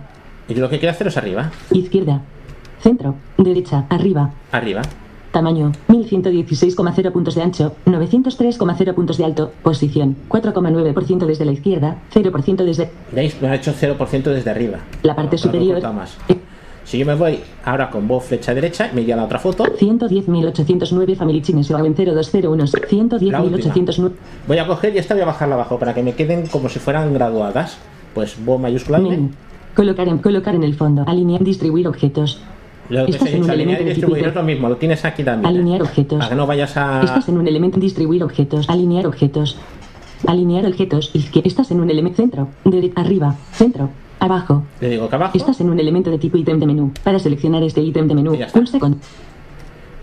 Y 0.48 0.54
yo 0.54 0.60
lo 0.60 0.68
que 0.68 0.78
quiero 0.78 0.92
hacer 0.94 1.06
es 1.08 1.16
arriba, 1.16 1.50
izquierda. 1.72 2.20
Centro, 2.82 3.14
derecha, 3.36 3.86
arriba. 3.88 4.30
arriba. 4.52 4.82
Tamaño, 5.32 5.72
1116,0 5.88 7.12
puntos 7.12 7.34
de 7.34 7.42
ancho, 7.42 7.74
903,0 7.86 8.94
puntos 8.94 9.18
de 9.18 9.24
alto, 9.24 9.52
posición, 9.62 10.16
4,9% 10.28 11.26
desde 11.26 11.44
la 11.44 11.52
izquierda, 11.52 11.96
0% 12.14 12.56
desde 12.64 12.90
¿Veis? 13.12 13.40
Me 13.42 13.48
ha 13.48 13.54
hecho 13.54 13.72
0% 13.72 14.22
desde 14.22 14.50
arriba. 14.50 14.78
la 15.02 15.14
parte 15.14 15.36
No 15.36 15.42
lo 15.44 15.52
superior. 15.52 15.92
más. 15.94 16.16
Si 16.88 16.96
yo 16.96 17.04
me 17.04 17.14
voy 17.14 17.38
ahora 17.66 17.90
con 17.90 18.08
voz 18.08 18.24
flecha 18.24 18.54
derecha, 18.54 18.90
me 18.94 19.02
iría 19.02 19.12
a 19.12 19.18
la 19.18 19.24
otra 19.24 19.38
foto. 19.38 19.62
110.809 19.62 21.16
Family 21.16 21.42
Chines 21.42 21.70
en 21.70 21.94
0201, 21.94 22.64
La 23.20 23.42
última. 23.42 23.74
110.809 23.74 24.12
Voy 24.46 24.56
a 24.56 24.66
coger 24.66 24.94
y 24.94 24.98
esta 24.98 25.12
voy 25.12 25.22
a 25.22 25.26
bajarla 25.26 25.56
abajo 25.56 25.78
para 25.78 25.92
que 25.92 26.02
me 26.02 26.14
queden 26.14 26.46
como 26.46 26.70
si 26.70 26.78
fueran 26.78 27.12
graduadas. 27.12 27.76
Pues 28.14 28.42
voz 28.42 28.58
mayúscula 28.58 29.00
menú. 29.00 29.28
Colocar 29.74 30.08
en, 30.08 30.16
colocar 30.16 30.54
en 30.54 30.62
el 30.62 30.76
fondo, 30.76 31.04
alinear, 31.06 31.44
distribuir 31.44 31.86
objetos. 31.88 32.40
Lo 32.88 33.04
que 33.04 33.10
Estás 33.10 33.28
he 33.28 33.32
en 33.32 33.36
dicho, 33.42 33.44
un 33.44 33.50
alinear 33.50 33.80
elemento 33.80 33.82
y 33.82 33.94
distribuir 33.94 34.26
es 34.28 34.34
lo 34.34 34.42
mismo, 34.42 34.68
lo 34.70 34.76
tienes 34.78 35.04
aquí 35.04 35.22
también. 35.22 35.54
Alinear 35.54 35.82
objetos. 35.82 36.18
Para 36.20 36.30
que 36.30 36.36
no 36.36 36.46
vayas 36.46 36.74
a. 36.78 37.02
Estás 37.02 37.28
en 37.28 37.36
un 37.36 37.46
elemento 37.46 37.78
distribuir 37.78 38.24
objetos, 38.24 38.70
alinear 38.70 39.06
objetos. 39.06 39.58
Alinear 40.26 40.64
objetos, 40.64 41.10
izquierda. 41.12 41.48
Estás 41.48 41.70
en 41.70 41.80
un 41.80 41.90
elemento 41.90 42.16
centro, 42.16 42.48
de 42.64 42.92
arriba, 42.96 43.36
centro, 43.52 43.90
abajo. 44.20 44.64
Le 44.80 44.90
digo 44.90 45.08
que 45.08 45.14
abajo. 45.14 45.36
Estás 45.36 45.60
en 45.60 45.70
un 45.70 45.78
elemento 45.78 46.10
de 46.10 46.18
tipo 46.18 46.36
ítem 46.36 46.58
de 46.58 46.66
menú. 46.66 46.92
Para 47.02 47.18
seleccionar 47.18 47.62
este 47.62 47.80
ítem 47.80 48.08
de 48.08 48.14
menú, 48.14 48.34
ya 48.34 48.48
pulse 48.48 48.78
con 48.78 48.98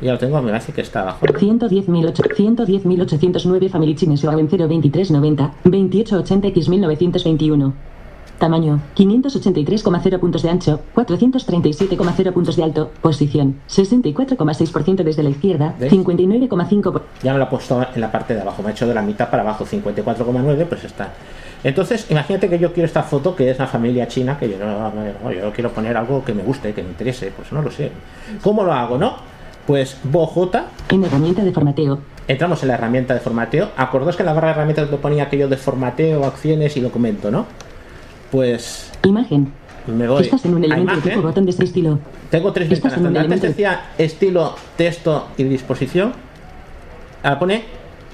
Ya 0.02 0.14
lo 0.14 0.18
tengo, 0.18 0.42
me 0.42 0.52
parece 0.52 0.74
que 0.74 0.82
está 0.82 1.02
abajo. 1.02 1.26
110.800 1.26 2.66
110.809 2.66 3.70
Family 3.70 3.96
Chines 3.96 4.24
o 4.24 4.32
02390 4.32 5.54
2880 5.64 6.48
x 6.48 6.70
1921. 6.70 7.95
Tamaño 8.40 8.80
583,0 8.96 10.20
puntos 10.20 10.44
de 10.44 10.50
ancho, 10.50 10.82
437,0 10.96 12.34
puntos 12.34 12.56
de 12.56 12.64
alto, 12.64 12.92
posición 13.02 13.56
64,6% 13.70 15.04
desde 15.04 15.24
la 15.24 15.30
izquierda, 15.30 15.76
¿Ves? 15.80 15.92
59,5 15.92 16.92
por- 16.92 17.04
Ya 17.24 17.32
me 17.34 17.38
lo 17.40 17.46
ha 17.46 17.50
puesto 17.50 17.86
en 17.94 18.02
la 18.02 18.12
parte 18.12 18.34
de 18.36 18.42
abajo, 18.42 18.62
me 18.62 18.70
ha 18.70 18.72
hecho 18.72 18.88
de 18.88 18.94
la 18.94 19.02
mitad 19.02 19.30
para 19.30 19.44
abajo, 19.44 19.66
54,9, 19.66 20.66
pues 20.66 20.84
está. 20.84 21.14
Entonces, 21.64 22.06
imagínate 22.12 22.50
que 22.50 22.60
yo 22.60 22.74
quiero 22.74 22.86
esta 22.86 23.02
foto 23.04 23.36
que 23.36 23.50
es 23.50 23.58
la 23.58 23.68
familia 23.68 24.08
china, 24.08 24.38
que 24.38 24.50
yo 24.50 24.58
no, 24.60 24.92
no, 24.92 25.32
yo 25.32 25.52
quiero 25.52 25.72
poner 25.72 25.98
algo 25.98 26.24
que 26.24 26.34
me 26.34 26.44
guste, 26.44 26.74
que 26.74 26.84
me 26.84 26.90
interese, 26.90 27.32
pues 27.36 27.52
no 27.52 27.62
lo 27.62 27.72
sé. 27.72 27.92
¿Cómo 28.44 28.64
lo 28.64 28.72
hago, 28.74 28.98
no? 28.98 29.16
Pues 29.66 29.98
BOJ, 30.04 30.50
en 30.90 31.04
herramienta 31.04 31.44
de 31.44 31.52
formateo. 31.52 31.98
entramos 32.28 32.62
en 32.62 32.68
la 32.68 32.76
herramienta 32.76 33.16
de 33.16 33.20
formateo. 33.20 33.70
Acordaos 33.78 34.16
que 34.16 34.22
en 34.22 34.28
la 34.28 34.34
barra 34.34 34.50
de 34.50 34.54
herramientas 34.56 34.90
te 34.92 34.98
ponía 34.98 35.24
aquello 35.24 35.48
de 35.48 35.58
formateo, 35.58 36.24
acciones 36.26 36.78
y 36.78 36.82
documento, 36.82 37.32
¿no? 37.32 37.48
Pues 38.36 38.92
Imagen. 39.06 39.48
me 39.88 40.10
voy 40.10 40.22
Estás 40.24 40.44
en 40.44 40.56
un 40.56 40.64
elemento 40.66 40.94
de 40.96 41.02
tipo 41.10 41.22
botón 41.22 41.46
de 41.46 41.52
este 41.52 41.64
estilo. 41.64 42.00
Tengo 42.30 42.52
tres 42.52 42.70
Estás 42.70 42.92
ventanas. 42.92 42.98
en 42.98 43.00
un 43.00 43.14
Donde 43.14 43.20
antes 43.20 43.38
elemento- 43.38 43.48
decía 43.48 43.92
estilo, 43.98 44.56
texto 44.76 45.28
y 45.38 45.44
disposición. 45.46 46.12
Ahora 47.24 47.40
pone 47.40 47.64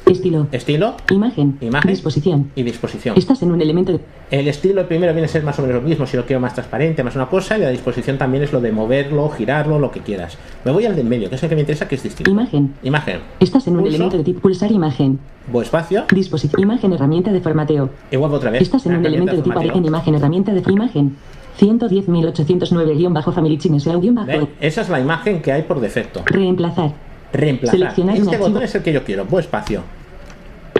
Estilo. 0.05 0.47
estilo 0.51 0.95
Imagen. 1.09 1.57
Imagen. 1.61 1.89
Disposición. 1.89 2.51
y 2.55 2.63
disposición. 2.63 3.17
Estás 3.17 3.41
en 3.43 3.51
un 3.51 3.61
elemento 3.61 3.93
de 3.93 3.99
El 4.29 4.47
estilo 4.47 4.87
primero 4.87 5.13
viene 5.13 5.25
a 5.25 5.29
ser 5.29 5.43
más 5.43 5.57
o 5.59 5.61
menos 5.61 5.81
lo 5.81 5.87
mismo, 5.87 6.05
si 6.05 6.17
lo 6.17 6.25
quiero 6.25 6.39
más 6.39 6.53
transparente, 6.53 7.03
más 7.03 7.15
una 7.15 7.27
cosa, 7.27 7.57
y 7.57 7.61
la 7.61 7.69
disposición 7.69 8.17
también 8.17 8.43
es 8.43 8.51
lo 8.51 8.61
de 8.61 8.71
moverlo, 8.71 9.29
girarlo, 9.29 9.79
lo 9.79 9.91
que 9.91 10.01
quieras. 10.01 10.37
Me 10.65 10.71
voy 10.71 10.85
al 10.85 10.95
del 10.95 11.07
medio, 11.07 11.29
que 11.29 11.35
es 11.35 11.43
el 11.43 11.49
que 11.49 11.55
me 11.55 11.61
interesa, 11.61 11.87
que 11.87 11.95
es 11.95 12.03
distinto. 12.03 12.29
Imagen. 12.29 12.73
Imagen. 12.83 13.19
Estás 13.39 13.67
en 13.67 13.77
un 13.77 13.87
elemento 13.87 14.17
de 14.17 14.23
tipo 14.23 14.41
pulsar 14.41 14.71
imagen. 14.71 15.19
Voy 15.51 15.63
espacio 15.63 16.05
Disposición. 16.13 16.61
Imagen 16.61 16.93
herramienta 16.93 17.31
de 17.31 17.41
formateo. 17.41 17.89
vuelvo 18.11 18.35
otra 18.35 18.51
vez. 18.51 18.61
Estás 18.61 18.85
en 18.85 18.95
un 18.95 19.05
elemento 19.05 19.35
de 19.35 19.41
tipo 19.41 19.59
en 19.61 19.85
imagen 19.85 20.15
herramienta 20.15 20.53
de 20.53 20.63
imagen. 20.71 21.15
110.809-family 21.59 23.57
chines 23.57 23.85
guion 23.85 24.15
bajo. 24.15 24.27
¿Ven? 24.27 24.49
Esa 24.59 24.81
es 24.81 24.89
la 24.89 24.99
imagen 24.99 25.41
que 25.41 25.51
hay 25.51 25.63
por 25.63 25.79
defecto. 25.79 26.23
Reemplazar. 26.25 27.10
Reemplazar. 27.33 27.79
Seleccionar 27.79 28.15
este 28.15 28.29
archivo. 28.29 28.47
botón 28.47 28.63
es 28.63 28.75
el 28.75 28.83
que 28.83 28.93
yo 28.93 29.03
quiero. 29.03 29.25
Voy 29.25 29.41
espacio. 29.41 29.81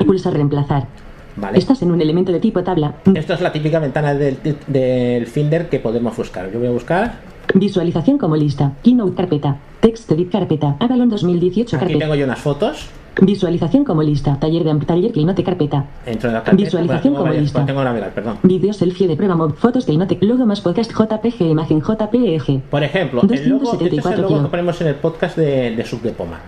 Pulsar 0.06 0.34
reemplazar. 0.34 0.88
Vale. 1.36 1.58
Estás 1.58 1.82
en 1.82 1.92
un 1.92 2.02
elemento 2.02 2.32
de 2.32 2.40
tipo 2.40 2.64
tabla. 2.64 2.96
Esto 3.16 3.34
es 3.34 3.42
la 3.42 3.52
típica 3.52 3.80
ventana 3.80 4.14
del, 4.14 4.38
del 4.68 5.28
Finder 5.28 5.70
que 5.70 5.80
podemos 5.80 6.16
buscar. 6.18 6.52
Yo 6.52 6.60
voy 6.60 6.68
a 6.68 6.72
buscar. 6.72 7.14
Visualización 7.54 8.18
como 8.18 8.36
lista. 8.36 8.74
Keynote 8.84 9.16
carpeta. 9.16 9.58
Text 9.80 10.12
edit 10.12 10.32
carpeta. 10.32 10.76
Avalon 10.80 11.10
2018 11.10 11.76
Aquí 11.76 11.80
carpeta. 11.86 12.00
tengo 12.00 12.16
yo 12.16 12.26
unas 12.26 12.40
fotos. 12.40 12.88
Visualización 13.20 13.84
como 13.84 14.02
lista. 14.04 14.38
Taller 14.40 14.64
de 14.64 14.86
taller 14.86 15.12
Keynote 15.12 15.44
carpeta. 15.44 15.86
Entro 16.06 16.30
en 16.30 16.36
la 16.36 16.44
carpeta. 16.44 16.64
Visualización 16.64 17.14
Bueno, 17.14 17.18
como 17.18 17.24
varias- 17.26 17.44
lista. 17.44 17.66
Tengo 17.66 17.84
navegar, 17.84 18.12
perdón. 18.14 18.38
Video 18.44 18.74
selfie 18.74 19.08
de 19.08 19.16
prueba 19.18 19.36
mob. 19.36 19.56
Fotos 19.56 19.86
Keynote. 19.86 20.18
Logo 20.22 20.46
más 20.46 20.62
podcast 20.62 20.92
JPG. 20.92 21.42
Imagen 21.42 21.82
JPEG. 21.82 22.62
Por 22.70 22.84
ejemplo, 22.84 23.22
el 23.22 23.50
logo, 23.50 23.64
este 23.74 23.86
es 23.86 23.92
el 23.92 24.00
274 24.02 24.22
logo 24.30 24.44
que 24.44 24.50
ponemos 24.50 24.82
en 24.82 24.88
el 24.88 24.96
podcast 24.96 25.38
de, 25.38 25.76
de 25.76 25.86
Sub 25.86 26.02
de 26.02 26.12
Poma. 26.12 26.40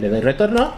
Le 0.00 0.08
doy 0.08 0.20
retorno 0.20 0.70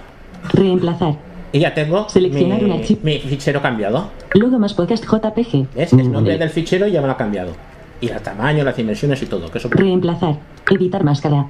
Reemplazar. 0.53 1.15
y 1.53 1.61
ya 1.61 1.75
tengo 1.75 2.09
Seleccionar 2.09 2.59
mi, 2.63 2.71
un 2.71 2.73
archivo. 2.79 3.01
mi 3.03 3.19
fichero 3.19 3.61
cambiado. 3.63 4.11
Logo 4.35 4.59
más 4.59 4.75
podcast 4.75 5.05
JPG. 5.05 5.67
¿Ves? 5.75 5.93
El 5.93 6.11
nombre 6.13 6.37
del 6.37 6.51
fichero 6.51 6.87
ya 6.87 7.01
me 7.01 7.07
lo 7.07 7.13
ha 7.15 7.17
cambiado. 7.17 7.53
Y 8.01 8.09
el 8.09 8.21
tamaño, 8.21 8.63
las 8.65 8.77
dimensiones 8.77 9.21
y 9.23 9.27
todo. 9.27 9.51
Que 9.51 9.59
eso... 9.59 9.69
Reemplazar. 9.71 10.37
Editar 10.71 11.03
máscara. 11.03 11.47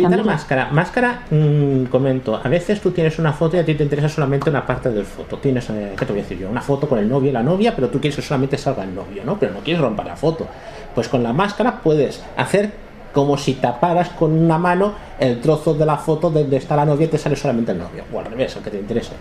La- 0.00 0.08
máscara. 0.32 0.68
Máscara, 0.72 1.22
mm, 1.30 1.84
comento. 1.84 2.40
A 2.42 2.48
veces 2.48 2.80
tú 2.80 2.90
tienes 2.92 3.18
una 3.18 3.32
foto 3.32 3.56
y 3.56 3.60
a 3.60 3.64
ti 3.64 3.74
te 3.74 3.82
interesa 3.82 4.08
solamente 4.08 4.48
una 4.48 4.64
parte 4.66 4.90
del 4.90 5.04
foto. 5.04 5.36
Tienes, 5.38 5.68
eh, 5.70 5.92
¿qué 5.98 6.06
te 6.06 6.12
voy 6.12 6.20
a 6.20 6.22
decir 6.22 6.38
yo? 6.38 6.48
Una 6.50 6.62
foto 6.62 6.88
con 6.88 6.98
el 6.98 7.08
novio 7.08 7.28
y 7.30 7.32
la 7.32 7.42
novia, 7.42 7.74
pero 7.74 7.88
tú 7.88 8.00
quieres 8.00 8.16
que 8.16 8.22
solamente 8.22 8.56
salga 8.56 8.84
el 8.84 8.94
novio, 8.94 9.22
¿no? 9.24 9.38
Pero 9.38 9.52
no 9.52 9.60
quieres 9.60 9.82
romper 9.82 10.06
la 10.06 10.16
foto. 10.16 10.46
Pues 10.94 11.08
con 11.08 11.22
la 11.22 11.32
máscara 11.32 11.80
puedes 11.82 12.22
hacer 12.36 12.70
como 13.12 13.36
si 13.36 13.54
taparas 13.54 14.08
con 14.10 14.32
una 14.32 14.56
mano 14.56 14.94
el 15.18 15.40
trozo 15.40 15.74
de 15.74 15.84
la 15.84 15.98
foto 15.98 16.30
donde 16.30 16.56
está 16.56 16.74
la 16.76 16.86
novia 16.86 17.04
y 17.04 17.08
te 17.08 17.18
sale 17.18 17.36
solamente 17.36 17.72
el 17.72 17.78
novio. 17.78 18.04
O 18.12 18.18
al 18.18 18.24
revés, 18.24 18.56
el 18.56 18.62
que 18.62 18.70
te 18.70 18.78
interese. 18.78 19.12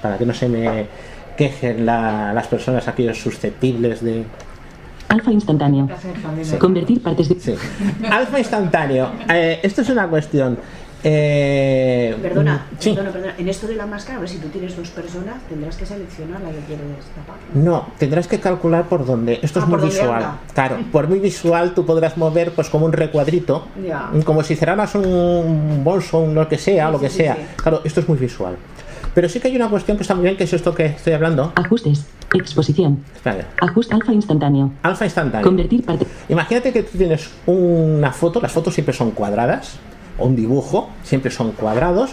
Para 0.00 0.16
que 0.16 0.24
no 0.24 0.32
se 0.32 0.48
me 0.48 0.86
quejen 1.36 1.84
la- 1.84 2.32
las 2.32 2.46
personas, 2.46 2.88
aquellos 2.88 3.18
susceptibles 3.20 4.02
de... 4.02 4.24
Alfa 5.08 5.30
instantáneo. 5.32 5.88
Convertir 6.58 7.02
partes 7.02 7.28
de. 7.28 7.38
Sí. 7.40 7.54
Alfa 8.10 8.38
instantáneo. 8.38 9.10
Eh, 9.28 9.60
esto 9.62 9.82
es 9.82 9.88
una 9.90 10.06
cuestión. 10.08 10.58
Eh, 11.06 12.16
Perdona, 12.22 12.64
sí. 12.78 12.94
perdona, 12.94 13.12
perdona. 13.12 13.34
En 13.36 13.46
esto 13.48 13.66
de 13.66 13.74
la 13.74 13.84
máscara, 13.84 14.16
a 14.16 14.20
ver, 14.20 14.28
si 14.30 14.38
tú 14.38 14.48
tienes 14.48 14.74
dos 14.74 14.88
personas, 14.88 15.34
tendrás 15.50 15.76
que 15.76 15.84
seleccionar 15.84 16.40
la 16.40 16.48
que 16.48 16.60
quieres 16.66 16.86
tapar. 17.14 17.36
No, 17.52 17.88
tendrás 17.98 18.26
que 18.26 18.40
calcular 18.40 18.84
por 18.88 19.04
dónde. 19.04 19.38
Esto 19.42 19.58
es 19.58 19.64
Ah, 19.64 19.68
muy 19.68 19.72
por 19.72 19.80
dónde 19.82 19.94
visual. 19.96 20.14
anda. 20.16 20.38
Claro, 20.54 20.78
por 20.90 21.06
muy 21.06 21.18
visual 21.18 21.74
tú 21.74 21.84
podrás 21.84 22.16
mover 22.16 22.52
pues 22.52 22.70
como 22.70 22.86
un 22.86 22.92
recuadrito, 22.94 23.66
Ya. 23.86 24.10
como 24.24 24.42
si 24.42 24.56
cerraras 24.56 24.94
un 24.94 25.82
bolso, 25.84 26.20
un 26.20 26.34
lo 26.34 26.48
que 26.48 26.56
sea, 26.56 26.86
Sí, 26.86 26.92
lo 26.92 26.98
que 26.98 27.10
sí, 27.10 27.16
sí, 27.18 27.22
sea. 27.24 27.34
sí. 27.36 27.40
Claro, 27.56 27.82
esto 27.84 28.00
es 28.00 28.08
muy 28.08 28.16
visual. 28.16 28.56
Pero 29.14 29.28
sí 29.28 29.40
que 29.40 29.48
hay 29.48 29.56
una 29.56 29.68
cuestión 29.68 29.96
que 29.96 30.02
está 30.02 30.14
muy 30.14 30.24
bien, 30.24 30.36
que 30.36 30.44
es 30.44 30.52
esto 30.52 30.74
que 30.74 30.86
estoy 30.86 31.12
hablando. 31.12 31.52
Ajustes. 31.54 32.06
Exposición. 32.34 33.04
Espera, 33.14 33.46
Ajuste 33.60 33.94
alfa 33.94 34.12
instantáneo. 34.12 34.72
alfa 34.82 35.04
instantáneo. 35.04 35.46
Convertir 35.46 35.84
parte. 35.84 36.04
Imagínate 36.28 36.72
que 36.72 36.82
tú 36.82 36.98
tienes 36.98 37.30
una 37.46 38.12
foto, 38.12 38.40
las 38.40 38.50
fotos 38.50 38.74
siempre 38.74 38.92
son 38.92 39.12
cuadradas, 39.12 39.76
o 40.18 40.26
un 40.26 40.34
dibujo, 40.34 40.90
siempre 41.04 41.30
son 41.30 41.52
cuadrados, 41.52 42.10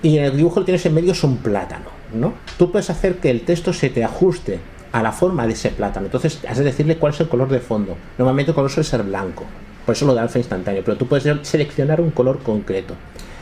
y 0.00 0.18
en 0.18 0.24
el 0.26 0.36
dibujo 0.36 0.60
que 0.60 0.66
tienes 0.66 0.86
en 0.86 0.94
medio 0.94 1.12
es 1.12 1.24
un 1.24 1.38
plátano, 1.38 1.86
¿no? 2.12 2.34
Tú 2.56 2.70
puedes 2.70 2.88
hacer 2.90 3.16
que 3.16 3.30
el 3.30 3.40
texto 3.40 3.72
se 3.72 3.90
te 3.90 4.04
ajuste 4.04 4.60
a 4.92 5.02
la 5.02 5.10
forma 5.10 5.44
de 5.46 5.54
ese 5.54 5.70
plátano, 5.70 6.06
entonces 6.06 6.40
has 6.48 6.58
de 6.58 6.64
decirle 6.64 6.96
cuál 6.96 7.12
es 7.12 7.20
el 7.20 7.28
color 7.28 7.48
de 7.48 7.58
fondo. 7.58 7.96
Normalmente 8.16 8.52
el 8.52 8.54
color 8.54 8.70
suele 8.70 8.88
ser 8.88 9.02
blanco, 9.02 9.44
por 9.84 9.96
eso 9.96 10.06
lo 10.06 10.14
de 10.14 10.20
alfa 10.20 10.38
instantáneo, 10.38 10.82
pero 10.84 10.96
tú 10.96 11.06
puedes 11.06 11.26
seleccionar 11.42 12.00
un 12.00 12.10
color 12.10 12.38
concreto. 12.44 12.94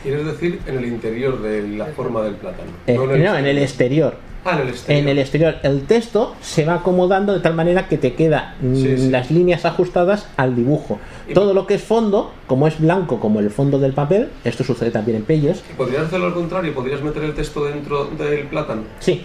Quieres 0.02 0.24
decir 0.26 0.60
en 0.66 0.78
el 0.78 0.86
interior 0.86 1.40
de 1.40 1.68
la 1.68 1.86
forma 1.86 2.22
del 2.22 2.34
plátano. 2.34 2.70
Eh, 2.86 2.94
no 2.94 3.06
no, 3.06 3.36
en 3.38 3.46
el 3.46 3.58
exterior. 3.58 4.14
Ah, 4.44 4.54
en 4.56 4.62
el 4.62 4.68
exterior. 4.70 5.02
En 5.02 5.08
el 5.08 5.18
exterior, 5.20 5.54
el 5.62 5.82
texto 5.82 6.34
se 6.40 6.64
va 6.64 6.74
acomodando 6.74 7.32
de 7.32 7.38
tal 7.38 7.54
manera 7.54 7.86
que 7.86 7.96
te 7.96 8.14
queda 8.14 8.56
mm, 8.60 8.74
Sí, 8.74 8.96
sí. 8.98 9.10
las 9.10 9.30
líneas 9.30 9.64
ajustadas 9.64 10.26
al 10.36 10.56
dibujo. 10.56 10.98
Y- 11.28 11.32
Todo 11.34 11.54
lo 11.54 11.66
que 11.68 11.74
es 11.74 11.82
fondo, 11.84 12.32
como 12.48 12.66
es 12.66 12.80
blanco 12.80 13.20
como 13.20 13.38
el 13.38 13.50
fondo 13.50 13.78
del 13.78 13.92
papel, 13.92 14.30
esto 14.44 14.64
sucede 14.64 14.90
también 14.90 15.18
en. 15.18 15.62
¿Y 15.70 15.74
¿Podrías 15.74 16.02
hacerlo 16.06 16.26
al 16.26 16.34
contrario? 16.34 16.74
¿Podrías 16.74 17.00
meter 17.02 17.22
el 17.22 17.34
texto 17.34 17.64
dentro 17.64 18.06
del 18.06 18.46
plátano? 18.48 18.82
Sí, 18.98 19.22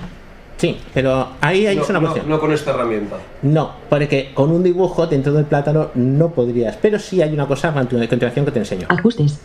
sí, 0.58 0.78
pero 0.94 1.30
ahí 1.42 1.66
hay 1.66 1.76
no, 1.78 1.84
una 1.90 1.94
no- 2.00 2.00
cuestión. 2.02 2.30
no 2.30 2.40
con 2.40 2.52
esta 2.52 2.70
herramienta. 2.70 3.16
No, 3.42 3.72
porque 3.90 4.30
con 4.36 4.52
un 4.52 4.62
dibujo 4.62 5.08
dentro 5.08 5.34
del 5.34 5.46
plátano 5.46 5.90
no 5.96 6.30
podrías. 6.30 6.78
Pero 6.80 7.00
sí 7.00 7.24
hay 7.24 7.34
una 7.34 7.48
cosa 7.48 7.70
a 7.70 7.74
continuación 7.74 8.46
que 8.46 8.52
te 8.52 8.60
enseño. 8.60 8.86
Ajustes. 8.88 9.40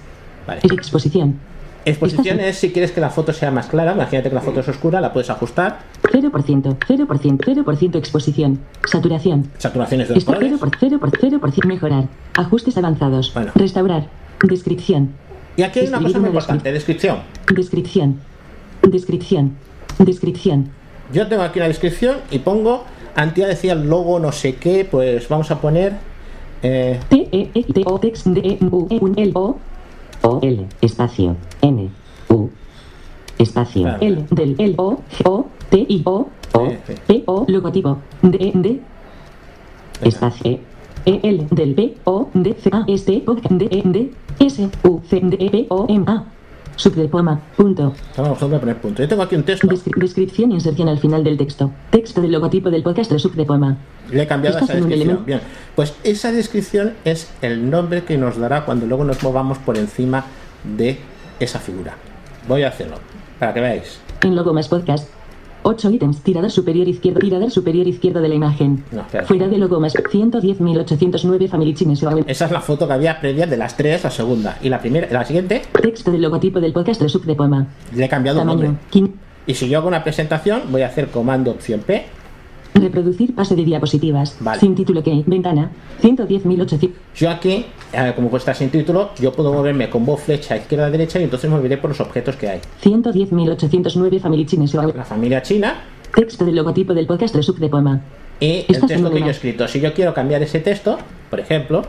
Vale. 0.47 0.61
Exposición. 0.65 1.39
Exposición 1.85 2.39
es 2.39 2.59
si 2.59 2.71
quieres 2.71 2.93
que 2.93 3.01
la 3.01 3.11
foto 3.11 3.33
sea 3.33 3.51
más 3.51 3.67
clara. 3.67 3.93
Imagínate 3.93 4.29
que 4.29 4.35
la 4.35 4.41
foto 4.41 4.61
es 4.61 4.69
oscura, 4.69 5.01
la 5.01 5.13
puedes 5.13 5.31
ajustar. 5.31 5.81
0%. 6.05 6.31
0%. 6.79 7.39
0% 7.39 7.97
exposición. 7.97 8.61
Saturación. 8.89 9.51
Saturaciones 9.59 10.09
de 10.09 10.15
los 10.15 10.23
Está 10.23 10.35
colores. 10.35 10.61
0%, 10.61 11.01
0%, 11.01 11.41
0%. 11.41 11.67
Mejorar. 11.67 12.05
Ajustes 12.35 12.77
avanzados. 12.77 13.35
Bueno. 13.35 13.51
Restaurar. 13.57 14.07
Descripción. 14.45 15.11
Y 15.57 15.63
aquí 15.63 15.81
hay 15.81 15.89
una 15.89 16.01
cosa 16.01 16.19
muy 16.19 16.29
importante, 16.29 16.73
descripción. 16.73 17.19
Descripción. 17.53 18.21
Descripción. 18.83 19.57
Descripción. 19.99 20.71
Yo 21.13 21.27
tengo 21.29 21.43
aquí 21.43 21.59
una 21.59 21.69
descripción 21.69 22.19
y 22.31 22.39
pongo, 22.39 22.85
Antía 23.15 23.47
decía 23.47 23.75
el 23.75 23.89
logo 23.89 24.19
no 24.19 24.33
sé 24.33 24.55
qué, 24.55 24.87
pues 24.91 25.29
vamos 25.29 25.51
a 25.51 25.61
poner... 25.61 25.93
eh, 26.63 26.99
T 27.09 27.29
E 27.31 27.51
X 27.55 27.67
T 27.75 27.83
O 27.85 27.99
D 27.99 28.13
E 28.43 28.59
U 28.71 28.87
E 28.89 29.23
L 29.23 29.33
O 29.35 29.59
O 30.23 30.39
L 30.43 30.67
espacio 30.81 31.37
N 31.61 31.91
U 32.31 32.51
espacio 33.39 33.83
Claro. 33.83 33.99
L 34.05 34.27
del 34.31 34.55
L 34.59 34.75
O 34.79 34.97
G 35.11 35.25
O 35.27 35.47
T 35.71 35.87
I 35.89 36.03
O 36.05 36.29
O. 36.53 36.69
P 37.07 37.23
O 37.27 37.45
logotipo 37.49 37.99
D 38.23 38.37
E 38.41 38.53
D 38.55 38.81
espacio 40.03 40.59
E 41.05 41.21
L 41.23 41.47
del 41.51 41.75
P 41.75 41.97
O 42.05 42.29
D 42.35 42.55
C 42.59 42.71
A 42.73 42.85
S 42.89 43.05
T 43.05 43.21
podcast 43.21 43.55
D 43.55 43.67
E 43.71 43.83
D 43.85 44.13
S 44.41 44.69
U 44.85 45.01
C 45.09 45.21
D 45.21 45.37
E 45.41 45.51
P 45.51 45.67
O 45.71 45.87
M 45.89 46.05
A 46.07 46.25
subdepoma 46.77 47.41
punto 47.57 47.93
Vamos 48.17 48.43
a 48.43 48.49
poner 48.61 48.77
punto. 48.77 49.03
Yo 49.03 49.09
tengo 49.09 49.23
aquí 49.23 49.37
un 49.37 49.43
texto, 49.43 49.67
Descri- 49.69 49.99
descripción 50.01 50.51
e 50.53 50.55
inserción 50.55 50.89
al 50.89 50.99
final 50.99 51.23
del 51.25 51.37
texto 51.37 51.71
texto 51.91 52.21
del 52.21 52.33
logotipo 52.33 52.71
del 52.71 52.83
podcast 52.83 53.11
de 53.11 53.19
subdepoma 53.19 53.77
le 54.11 54.23
he 54.23 54.27
cambiado 54.27 54.59
esa 54.59 54.75
descripción. 54.75 55.25
Bien, 55.25 55.41
pues 55.75 55.95
esa 56.05 56.33
descripción 56.33 56.93
es 57.05 57.31
el 57.41 57.71
nombre 57.71 58.05
que 58.05 58.19
nos 58.19 58.37
dará 58.37 58.65
cuando 58.65 58.87
luego 58.87 59.05
nos 59.05 59.23
movamos 59.23 59.59
por 59.59 59.79
encima 59.79 60.25
de 60.77 60.99
esa 61.41 61.59
figura. 61.59 61.95
Voy 62.47 62.63
a 62.65 62.69
hacerlo, 62.69 62.97
para 63.39 63.55
que 63.55 63.61
veáis. 63.61 64.01
En 64.23 64.37
logo 64.37 64.53
más 64.53 64.69
podcast. 64.69 65.09
8 65.63 65.91
ítems. 65.91 66.21
Tirador 66.23 66.51
superior 66.51 66.89
izquierdo. 66.89 67.21
Tirador 67.21 67.51
superior 67.51 67.87
izquierdo 67.87 68.21
de 68.21 68.29
la 68.29 68.35
imagen. 68.35 68.85
No. 68.91 69.05
Fuera 69.27 69.49
de 69.49 69.59
logo 69.59 69.81
más. 69.81 69.95
110.809 69.95 71.49
Family 71.49 71.75
Chines 71.75 72.03
Esa 72.27 72.47
es 72.47 72.51
la 72.51 72.61
foto 72.61 72.87
que 72.87 72.93
había 72.93 73.21
previa 73.21 73.47
de 73.47 73.57
las 73.57 73.77
tres, 73.77 74.05
la 74.05 74.11
segunda. 74.11 74.59
Y 74.63 74.69
la 74.69 74.81
primera, 74.81 75.09
la 75.11 75.25
siguiente, 75.25 75.63
Texto 75.81 76.11
del 76.11 76.23
logotipo 76.23 76.61
del 76.61 76.73
podcast 76.73 77.01
de 77.01 77.09
Sub 77.09 77.25
de 77.25 77.35
Poema. 77.35 77.67
le 77.95 78.05
he 78.05 78.09
cambiado 78.09 78.41
el 78.41 78.47
Tamaño. 78.47 78.79
nombre. 78.93 79.13
Y 79.47 79.55
si 79.55 79.69
yo 79.69 79.79
hago 79.79 79.89
una 79.89 80.05
presentación, 80.05 80.63
voy 80.71 80.83
a 80.83 80.87
hacer 80.87 81.09
comando 81.09 81.51
opción 81.51 81.81
P. 81.81 82.05
Reproducir 82.75 83.35
pase 83.35 83.55
de 83.55 83.65
diapositivas. 83.65 84.37
Vale. 84.41 84.61
Sin 84.61 84.75
título 84.75 85.03
que. 85.03 85.23
Ventana. 85.27 85.71
110.800. 86.03 86.91
Yo 87.15 87.31
aquí, 87.31 87.67
eh, 87.93 88.13
como 88.17 88.35
está 88.37 88.55
sin 88.55 88.71
título, 88.71 89.11
yo 89.21 89.33
puedo 89.33 89.53
moverme 89.53 89.91
con 89.91 90.05
voz 90.07 90.23
flecha 90.23 90.57
izquierda 90.57 90.91
derecha 90.91 91.21
y 91.21 91.25
entonces 91.25 91.51
me 91.51 91.57
moveré 91.57 91.77
por 91.77 91.91
los 91.91 92.01
objetos 92.01 92.37
que 92.37 92.49
hay. 92.49 92.61
110.809 92.83 94.21
Family 94.21 94.47
Chines 94.47 94.75
La 94.75 95.05
familia 95.05 95.43
china 95.43 95.75
Texto 96.15 96.45
del 96.45 96.57
logotipo 96.57 96.93
del 96.95 97.07
podcast 97.07 97.35
de 97.35 97.43
Sub 97.43 97.59
de 97.59 97.69
Poema. 97.69 98.01
y 98.41 98.65
el 98.69 98.81
texto 98.81 99.11
que 99.11 99.21
yo 99.21 99.27
he 99.27 99.31
escrito. 99.31 99.69
Si 99.69 99.81
yo 99.81 99.93
quiero 99.95 100.13
cambiar 100.13 100.43
ese 100.43 100.61
texto, 100.61 100.99
por 101.31 101.41
ejemplo, 101.41 101.83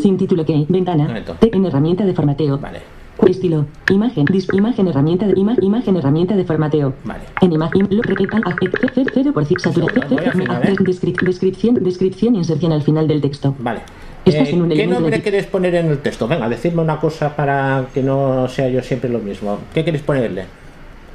Sin 0.00 0.16
título 0.16 0.44
que. 0.44 0.64
Ventana. 0.68 1.22
En 1.40 1.64
herramienta 1.64 2.04
de 2.04 2.14
formateo. 2.14 2.58
vale, 2.58 2.80
Estilo. 3.26 3.66
Imagen. 3.90 4.24
Dis, 4.26 4.46
imagen 4.52 4.86
herramienta 4.88 5.26
de 5.26 5.34
ima- 5.34 5.56
imagen 5.60 5.96
herramienta 5.96 6.36
de 6.36 6.44
formateo. 6.44 6.94
vale. 7.04 7.24
En 7.40 7.52
imagen. 7.52 7.88
Lo, 7.90 8.02
re, 8.02 8.14
a, 8.14 8.50
e, 8.50 8.70
cero, 8.94 9.10
cero 9.12 9.32
por 9.32 9.42
¿eh? 9.42 10.76
descripción. 11.24 11.74
Descripción 11.82 12.36
inserción 12.36 12.72
al 12.72 12.82
final 12.82 13.08
del 13.08 13.20
texto. 13.20 13.54
Vale. 13.58 13.80
Estás 14.24 14.48
Eh, 14.48 14.52
en 14.52 14.62
un 14.62 14.68
¿Qué 14.68 14.86
nombre 14.86 15.22
queréis 15.22 15.46
poner 15.46 15.74
en 15.74 15.86
el 15.86 15.98
texto? 15.98 16.28
Venga, 16.28 16.48
decidme 16.48 16.82
una 16.82 16.98
cosa 17.00 17.34
para 17.34 17.86
que 17.94 18.02
no 18.02 18.46
sea 18.48 18.68
yo 18.68 18.82
siempre 18.82 19.08
lo 19.10 19.18
mismo. 19.18 19.58
¿Qué 19.74 19.84
queréis 19.84 20.02
ponerle? 20.02 20.44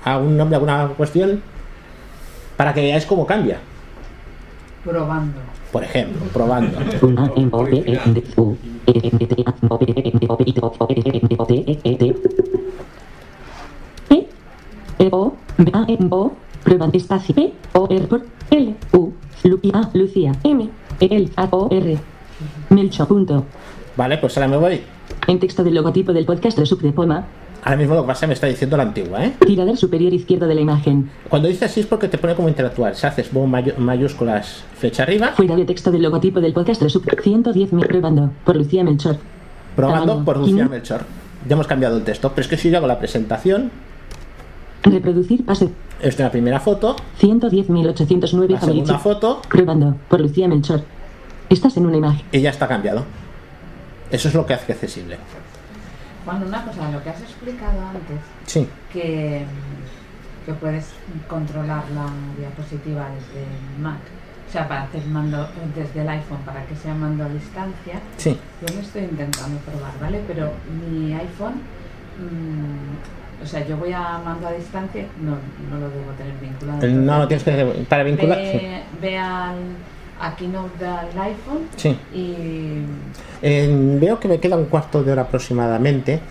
¿Algún 0.04 0.36
nombre, 0.36 0.56
alguna 0.56 0.88
cuestión? 0.98 1.42
Para 2.58 2.74
que 2.74 2.82
veáis 2.82 3.06
cómo 3.06 3.26
cambia. 3.26 3.60
Probando. 4.84 5.40
Por 5.74 5.84
ejemplo, 5.84 6.22
probando. 6.32 6.80
E 6.80 7.04
E 7.04 7.50
E 7.74 8.00
E 8.86 8.94
E 8.94 9.00
E 9.00 9.10
E 18.52 18.56
L 18.56 18.76
U 18.94 19.14
Lucía 19.94 20.32
M 20.44 20.70
E 21.00 21.06
L 21.10 21.30
A 21.36 21.48
O 21.52 21.70
R 21.72 21.98
Melcho 22.70 23.08
punto 23.08 23.46
Vale, 23.98 24.18
pues 24.20 24.38
ahora 24.38 24.48
me 24.48 24.58
voy. 24.58 24.82
en 25.28 25.40
texto 25.40 25.64
del 25.64 25.74
logotipo 25.74 26.14
del 26.14 26.26
podcast 26.26 26.58
de 26.58 26.68
Sub 26.68 26.82
de 26.82 26.92
Poma 26.92 27.26
Ahora 27.64 27.78
mismo 27.78 27.96
lo 27.96 28.02
que 28.02 28.08
pasa 28.08 28.28
me 28.28 28.34
está 28.34 28.48
diciendo 28.48 28.76
la 28.76 28.84
antigua, 28.84 29.24
¿eh? 29.26 29.34
tirador 29.46 29.78
superior 29.78 30.14
izquierdo 30.14 30.48
de 30.48 30.56
la 30.56 30.62
imagen 30.62 31.10
Cuando 31.30 31.48
dice 31.48 31.64
así 31.66 31.80
es 31.80 31.86
porque 31.86 32.08
te 32.10 32.18
pone 32.18 32.36
como 32.36 32.50
interactuar. 32.50 32.94
Si 32.96 33.08
haces 33.08 33.32
bo- 33.32 33.48
mayu- 33.48 33.78
mayúsculas 33.78 34.64
flecha 34.78 35.04
arriba, 35.04 35.30
fuera 35.36 35.56
de 35.56 35.64
texto 35.66 35.90
del 35.92 36.02
logotipo 36.02 36.42
del 36.42 36.52
podcast 36.54 36.82
de 36.82 36.90
Sub 36.90 37.06
110.000 37.06 37.88
probando 37.88 38.32
por 38.44 38.56
Lucía 38.58 38.84
Melchor 38.84 39.18
probando 39.76 40.06
Tamaño. 40.08 40.26
por 40.26 40.38
Lucía 40.38 40.66
Quini- 40.66 40.70
Melchor. 40.70 41.02
Ya 41.48 41.54
hemos 41.56 41.68
cambiado 41.68 41.98
el 41.98 42.04
texto, 42.04 42.30
pero 42.30 42.42
es 42.42 42.48
que 42.48 42.58
si 42.58 42.70
yo 42.70 42.78
hago 42.78 42.88
la 42.88 43.00
presentación, 43.00 43.72
reproducir 44.84 45.46
pase 45.46 45.70
esta 46.02 46.24
es 46.24 46.28
la 46.28 46.32
primera 46.32 46.60
foto, 46.60 46.98
110.809 47.22 48.50
la 48.50 48.60
segunda 48.60 49.00
foto 49.00 49.42
Probando, 49.48 49.96
por 50.10 50.20
Lucía 50.20 50.48
Melchor. 50.50 50.82
Estás 51.50 51.78
en 51.78 51.86
una 51.86 51.96
imagen. 51.98 52.26
y 52.32 52.42
ya 52.42 52.50
está 52.50 52.68
cambiado. 52.68 53.04
Eso 54.12 54.28
es 54.28 54.34
lo 54.34 54.46
que 54.46 54.54
hace 54.54 54.74
accesible. 54.74 55.18
Juan, 56.26 56.44
una 56.44 56.64
cosa, 56.64 56.90
lo 56.92 57.04
que 57.04 57.10
has 57.10 57.22
explicado 57.22 57.80
antes, 57.88 58.20
Sí, 58.46 58.68
que, 58.92 59.44
que 60.46 60.54
puedes 60.54 60.94
controlar 61.28 61.84
la 61.92 62.08
diapositiva 62.38 63.08
desde 63.10 63.46
Mac, 63.82 64.00
o 64.48 64.52
sea, 64.52 64.68
para 64.68 64.84
hacer 64.84 65.04
mando 65.06 65.48
desde 65.76 66.02
el 66.02 66.10
iPhone 66.10 66.42
para 66.46 66.66
que 66.66 66.76
sea 66.76 66.94
mando 66.94 67.24
a 67.26 67.30
distancia, 67.30 68.00
sí. 68.18 68.38
yo 68.62 68.76
lo 68.76 68.82
estoy 68.82 69.04
intentando 69.04 69.58
probar, 69.60 69.92
¿vale? 70.00 70.22
Pero 70.28 70.52
mi 70.90 71.14
iPhone, 71.14 71.56
mm, 72.20 73.44
o 73.44 73.46
sea, 73.46 73.66
yo 73.66 73.78
voy 73.78 73.92
a 73.92 74.20
mando 74.24 74.48
a 74.48 74.52
distancia, 74.52 75.06
no, 75.20 75.32
no 75.70 75.80
lo 75.80 75.90
debo 75.90 76.12
tener 76.12 76.34
vinculado. 76.40 76.88
No, 76.88 77.18
lo 77.20 77.28
tienes 77.28 77.44
que 77.44 77.86
para 77.90 78.04
vincular. 78.04 78.38
Sí. 78.38 78.58
Ve, 78.58 78.84
ve 79.02 79.18
al, 80.24 80.32
a 80.32 80.36
Keynote 80.36 80.84
del 80.84 81.20
iPhone 81.22 81.68
sí. 81.76 81.98
y 82.14 82.86
Eh, 83.42 83.98
veo 84.00 84.20
que 84.20 84.28
me 84.28 84.40
queda 84.40 84.56
un 84.56 84.66
cuarto 84.66 85.04
de 85.04 85.12
hora 85.12 85.24
aproximadamente 85.24 86.22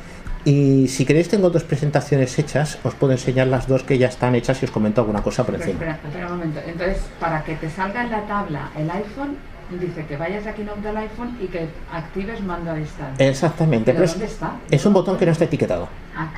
Y 0.44 0.88
si 0.88 1.04
queréis, 1.04 1.28
tengo 1.28 1.50
dos 1.50 1.62
presentaciones 1.62 2.36
hechas. 2.38 2.78
Os 2.82 2.94
puedo 2.94 3.12
enseñar 3.12 3.46
las 3.46 3.68
dos 3.68 3.84
que 3.84 3.96
ya 3.96 4.08
están 4.08 4.34
hechas 4.34 4.60
y 4.62 4.64
os 4.64 4.72
comento 4.72 5.00
alguna 5.00 5.22
cosa 5.22 5.44
por 5.44 5.54
encima. 5.54 5.74
espera, 5.74 5.98
espera 6.04 6.26
un 6.26 6.32
momento. 6.32 6.60
Entonces, 6.66 6.98
para 7.20 7.44
que 7.44 7.54
te 7.54 7.70
salga 7.70 8.02
en 8.02 8.10
la 8.10 8.26
tabla 8.26 8.70
el 8.76 8.90
iPhone, 8.90 9.36
dice 9.80 10.04
que 10.04 10.16
vayas 10.16 10.44
aquí 10.46 10.62
Keynote 10.62 10.80
del 10.80 10.96
iPhone 10.96 11.38
y 11.40 11.46
que 11.46 11.68
actives 11.92 12.40
mando 12.42 12.72
a 12.72 12.74
distancia. 12.74 13.28
Exactamente. 13.28 13.92
¿Pero 13.92 14.06
dónde 14.06 14.24
está? 14.26 14.56
es 14.70 14.84
un 14.84 14.92
botón 14.92 15.16
que 15.16 15.26
no 15.26 15.32
está 15.32 15.44
etiquetado. 15.44 15.88
Ah. 16.16 16.28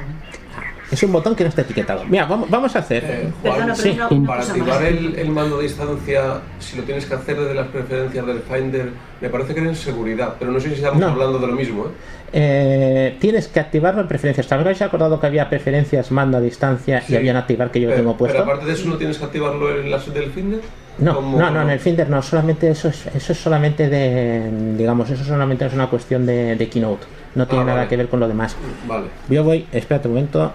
Es 0.91 1.03
un 1.03 1.13
botón 1.13 1.35
que 1.35 1.43
no 1.45 1.49
está 1.49 1.63
etiquetado. 1.63 2.05
Mira, 2.05 2.27
vamos, 2.27 2.49
vamos 2.51 2.77
a 2.77 2.81
hacer. 2.81 3.03
Eh, 3.07 3.29
Juan, 3.43 3.75
Sí. 3.77 3.97
para 4.27 4.43
activar 4.43 4.83
el, 4.85 5.17
el 5.17 5.29
mando 5.31 5.59
a 5.59 5.63
distancia, 5.63 6.41
si 6.61 6.77
lo 6.77 6.83
tienes 6.85 7.07
que 7.07 7.15
hacer 7.15 7.39
desde 7.39 7.55
las 7.55 7.69
preferencias 7.69 8.27
del 8.27 8.41
Finder, 8.41 8.91
me 9.21 9.29
parece 9.29 9.55
que 9.55 9.61
era 9.61 9.69
en 9.71 9.77
seguridad, 9.77 10.35
pero 10.39 10.53
no 10.53 10.61
sé 10.61 10.69
si 10.69 10.75
estamos 10.77 11.01
No. 11.01 11.09
hablando 11.09 11.39
de 11.39 11.47
lo 11.47 11.55
mismo. 11.55 11.87
¿eh? 11.87 11.89
Eh, 12.37 13.17
tienes 13.21 13.49
que 13.49 13.61
activarlo 13.61 14.01
en 14.03 14.09
preferencias. 14.09 14.47
¿Te 14.47 14.55
habéis 14.55 14.83
acordado 14.83 15.19
que 15.21 15.27
había 15.27 15.49
preferencias 15.49 16.11
mando 16.11 16.37
a 16.37 16.41
distancia 16.41 16.99
y 17.05 17.07
Sí. 17.13 17.17
había 17.17 17.31
en 17.31 17.37
activar 17.39 17.71
que 17.71 17.81
yo 17.81 17.89
Pero- 17.89 18.01
tengo 18.01 18.17
puesto? 18.17 18.37
Pero 18.39 18.45
aparte 18.45 18.67
de 18.67 18.73
eso, 18.75 18.89
¿no 18.89 18.97
tienes 18.97 19.19
que 19.19 19.25
activarlo 19.25 19.81
en 19.81 19.91
las 19.91 20.13
del 20.13 20.31
Finder? 20.33 20.61
No, 20.99 21.15
¿Cómo- 21.17 21.39
no, 21.39 21.51
no, 21.51 21.63
en 21.63 21.71
el 21.71 21.81
Finder 21.81 22.09
no, 22.11 22.21
solamente 22.23 22.69
eso 22.71 22.89
es, 22.89 23.07
eso 23.15 23.33
es 23.33 23.39
solamente 23.39 23.89
de, 23.89 24.51
digamos, 24.77 25.11
eso 25.11 25.25
solamente 25.25 25.65
es 25.67 25.73
una 25.75 25.89
cuestión 25.89 26.25
de, 26.27 26.55
de 26.57 26.69
Keynote, 26.69 27.05
no 27.35 27.47
tiene 27.47 27.63
Ah, 27.63 27.67
nada 27.67 27.77
vale. 27.79 27.89
que 27.89 27.97
ver 27.97 28.09
con 28.09 28.21
lo 28.21 28.29
demás. 28.29 28.55
Vale. 28.87 29.07
Yo 29.29 29.43
voy, 29.43 29.67
espérate 29.73 30.07
un 30.09 30.15
momento, 30.15 30.53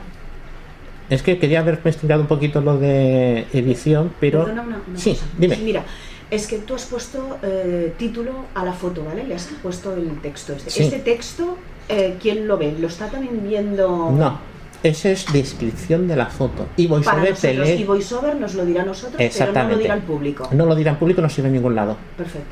es 1.09 1.23
que 1.23 1.37
quería 1.39 1.59
haber 1.59 1.75
investigado 1.75 2.21
un 2.21 2.27
poquito 2.27 2.61
lo 2.61 2.77
de 2.77 3.45
edición, 3.53 4.11
pero... 4.19 4.43
Perdona 4.45 4.61
una- 4.63 4.81
una 4.87 4.97
sí, 4.99 5.17
dime. 5.37 5.57
Mira, 5.63 5.83
es 6.29 6.45
que 6.47 6.59
tú 6.59 6.75
has 6.75 6.85
puesto 6.85 7.37
eh, 7.41 7.93
título 7.97 8.45
a 8.53 8.63
la 8.63 8.73
foto, 8.73 9.03
¿vale? 9.03 9.23
Le 9.23 9.35
has 9.35 9.49
puesto 9.63 9.93
el 9.95 10.19
texto 10.21 10.53
este. 10.53 10.69
Sí. 10.69 10.83
Este 10.83 10.99
texto, 10.99 11.57
eh, 11.89 12.17
¿quién 12.21 12.47
lo 12.47 12.57
ve? 12.57 12.75
¿Lo 12.79 12.87
está 12.87 13.07
también 13.07 13.41
viendo? 13.47 14.11
No, 14.11 14.39
esa 14.83 15.09
es 15.09 15.25
descripción 15.33 16.07
de 16.07 16.15
la 16.15 16.27
foto. 16.27 16.67
Y 16.77 16.87
Para 16.87 16.99
VoiceOver 17.21 17.35
te 17.35 17.53
lee- 17.55 17.81
Y 17.81 17.83
VoiceOver 17.85 18.35
nos 18.35 18.53
lo 18.53 18.63
dirá 18.65 18.83
a 18.83 18.85
nosotros, 18.85 19.13
pero 19.17 19.23
no 19.23 19.25
Exactamente. 19.27 19.75
lo 19.75 19.81
dirá 19.81 19.93
al 19.95 20.01
público. 20.03 20.47
No 20.51 20.65
lo 20.67 20.75
dirá 20.75 20.91
en 20.91 20.97
público, 20.97 21.21
no 21.21 21.29
sirve 21.29 21.47
en 21.47 21.55
ningún 21.55 21.73
lado. 21.75 21.97
Perfecto. 22.15 22.47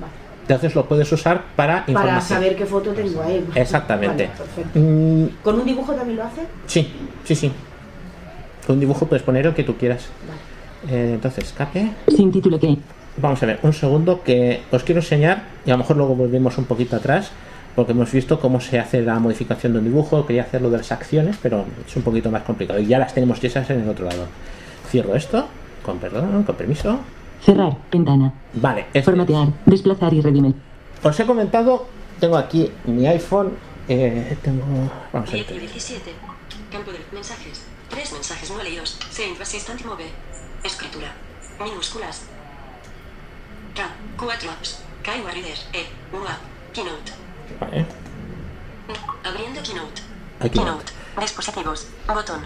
Vale. 0.00 0.12
Entonces 0.42 0.74
lo 0.74 0.84
puedes 0.86 1.12
usar 1.12 1.44
para 1.54 1.82
Para 1.86 1.92
información. 1.92 2.38
saber 2.40 2.56
qué 2.56 2.66
foto 2.66 2.90
tengo 2.90 3.22
ahí. 3.22 3.46
Exactamente. 3.54 4.26
Vale, 4.26 4.36
perfecto. 4.38 4.80
Mm, 4.80 5.26
¿Con 5.44 5.60
un 5.60 5.64
dibujo 5.64 5.92
también 5.94 6.16
lo 6.18 6.24
hace? 6.24 6.40
sí, 6.66 6.92
sí, 7.24 7.36
sí. 7.36 7.52
Con 8.70 8.76
un 8.76 8.80
dibujo 8.82 9.06
puedes 9.06 9.24
poner 9.24 9.44
el 9.46 9.52
que 9.52 9.64
tú 9.64 9.74
quieras. 9.76 10.06
Vale. 10.28 10.94
Eh, 10.96 11.14
entonces, 11.14 11.42
escape. 11.42 11.90
Sin 12.06 12.30
título 12.30 12.60
que. 12.60 12.76
Vamos 13.16 13.42
a 13.42 13.46
ver, 13.46 13.58
un 13.64 13.72
segundo 13.72 14.22
que 14.22 14.60
os 14.70 14.84
quiero 14.84 15.00
enseñar 15.00 15.42
y 15.66 15.70
a 15.70 15.74
lo 15.74 15.78
mejor 15.78 15.96
luego 15.96 16.14
volvemos 16.14 16.56
un 16.56 16.66
poquito 16.66 16.94
atrás 16.94 17.32
porque 17.74 17.90
hemos 17.90 18.12
visto 18.12 18.38
cómo 18.38 18.60
se 18.60 18.78
hace 18.78 19.02
la 19.02 19.18
modificación 19.18 19.72
de 19.72 19.80
un 19.80 19.86
dibujo, 19.86 20.24
quería 20.24 20.42
hacerlo 20.42 20.70
de 20.70 20.76
las 20.78 20.92
acciones, 20.92 21.36
pero 21.42 21.64
es 21.84 21.96
un 21.96 22.02
poquito 22.04 22.30
más 22.30 22.42
complicado 22.44 22.78
y 22.78 22.86
ya 22.86 23.00
las 23.00 23.12
tenemos 23.12 23.42
hechas 23.42 23.68
en 23.70 23.80
el 23.80 23.88
otro 23.88 24.04
lado. 24.06 24.26
Cierro 24.88 25.16
esto, 25.16 25.48
con 25.84 25.98
perdón, 25.98 26.44
con 26.44 26.54
permiso. 26.54 27.00
Cerrar. 27.44 27.76
Ventana. 27.90 28.32
Vale, 28.54 28.82
este- 28.94 29.02
Formatear. 29.02 29.48
Desplazar 29.66 30.14
y 30.14 30.20
redimir. 30.20 30.54
os 31.02 31.18
he 31.18 31.26
comentado, 31.26 31.86
tengo 32.20 32.36
aquí 32.36 32.70
mi 32.86 33.04
iPhone, 33.08 33.50
eh, 33.88 34.36
tengo... 34.42 34.62
Vamos 35.12 35.28
a 35.28 35.32
ver. 35.32 35.44
10 35.48 35.56
y 35.56 35.58
17. 35.58 36.12
Campo 36.70 36.92
de 36.92 36.98
mensajes. 37.12 37.66
Tres 37.90 38.12
mensajes 38.12 38.50
no 38.50 38.62
leídos. 38.62 38.96
Save 39.10 39.36
Assistant 39.40 39.84
Move. 39.84 40.06
Escritura. 40.64 41.12
Minúsculas. 41.62 42.22
K. 43.74 43.82
4 44.16 44.50
apps. 44.50 44.82
Kaiwa 45.02 45.30
Reader. 45.30 45.58
E. 45.72 45.86
UA. 46.16 46.38
Keynote. 46.72 47.12
Vale, 47.60 47.86
Abriendo 49.24 49.62
Keynote. 49.62 50.02
aquí. 50.40 50.58
Keynote. 50.58 50.92
Dispositivos. 51.20 51.86
Botón. 52.06 52.40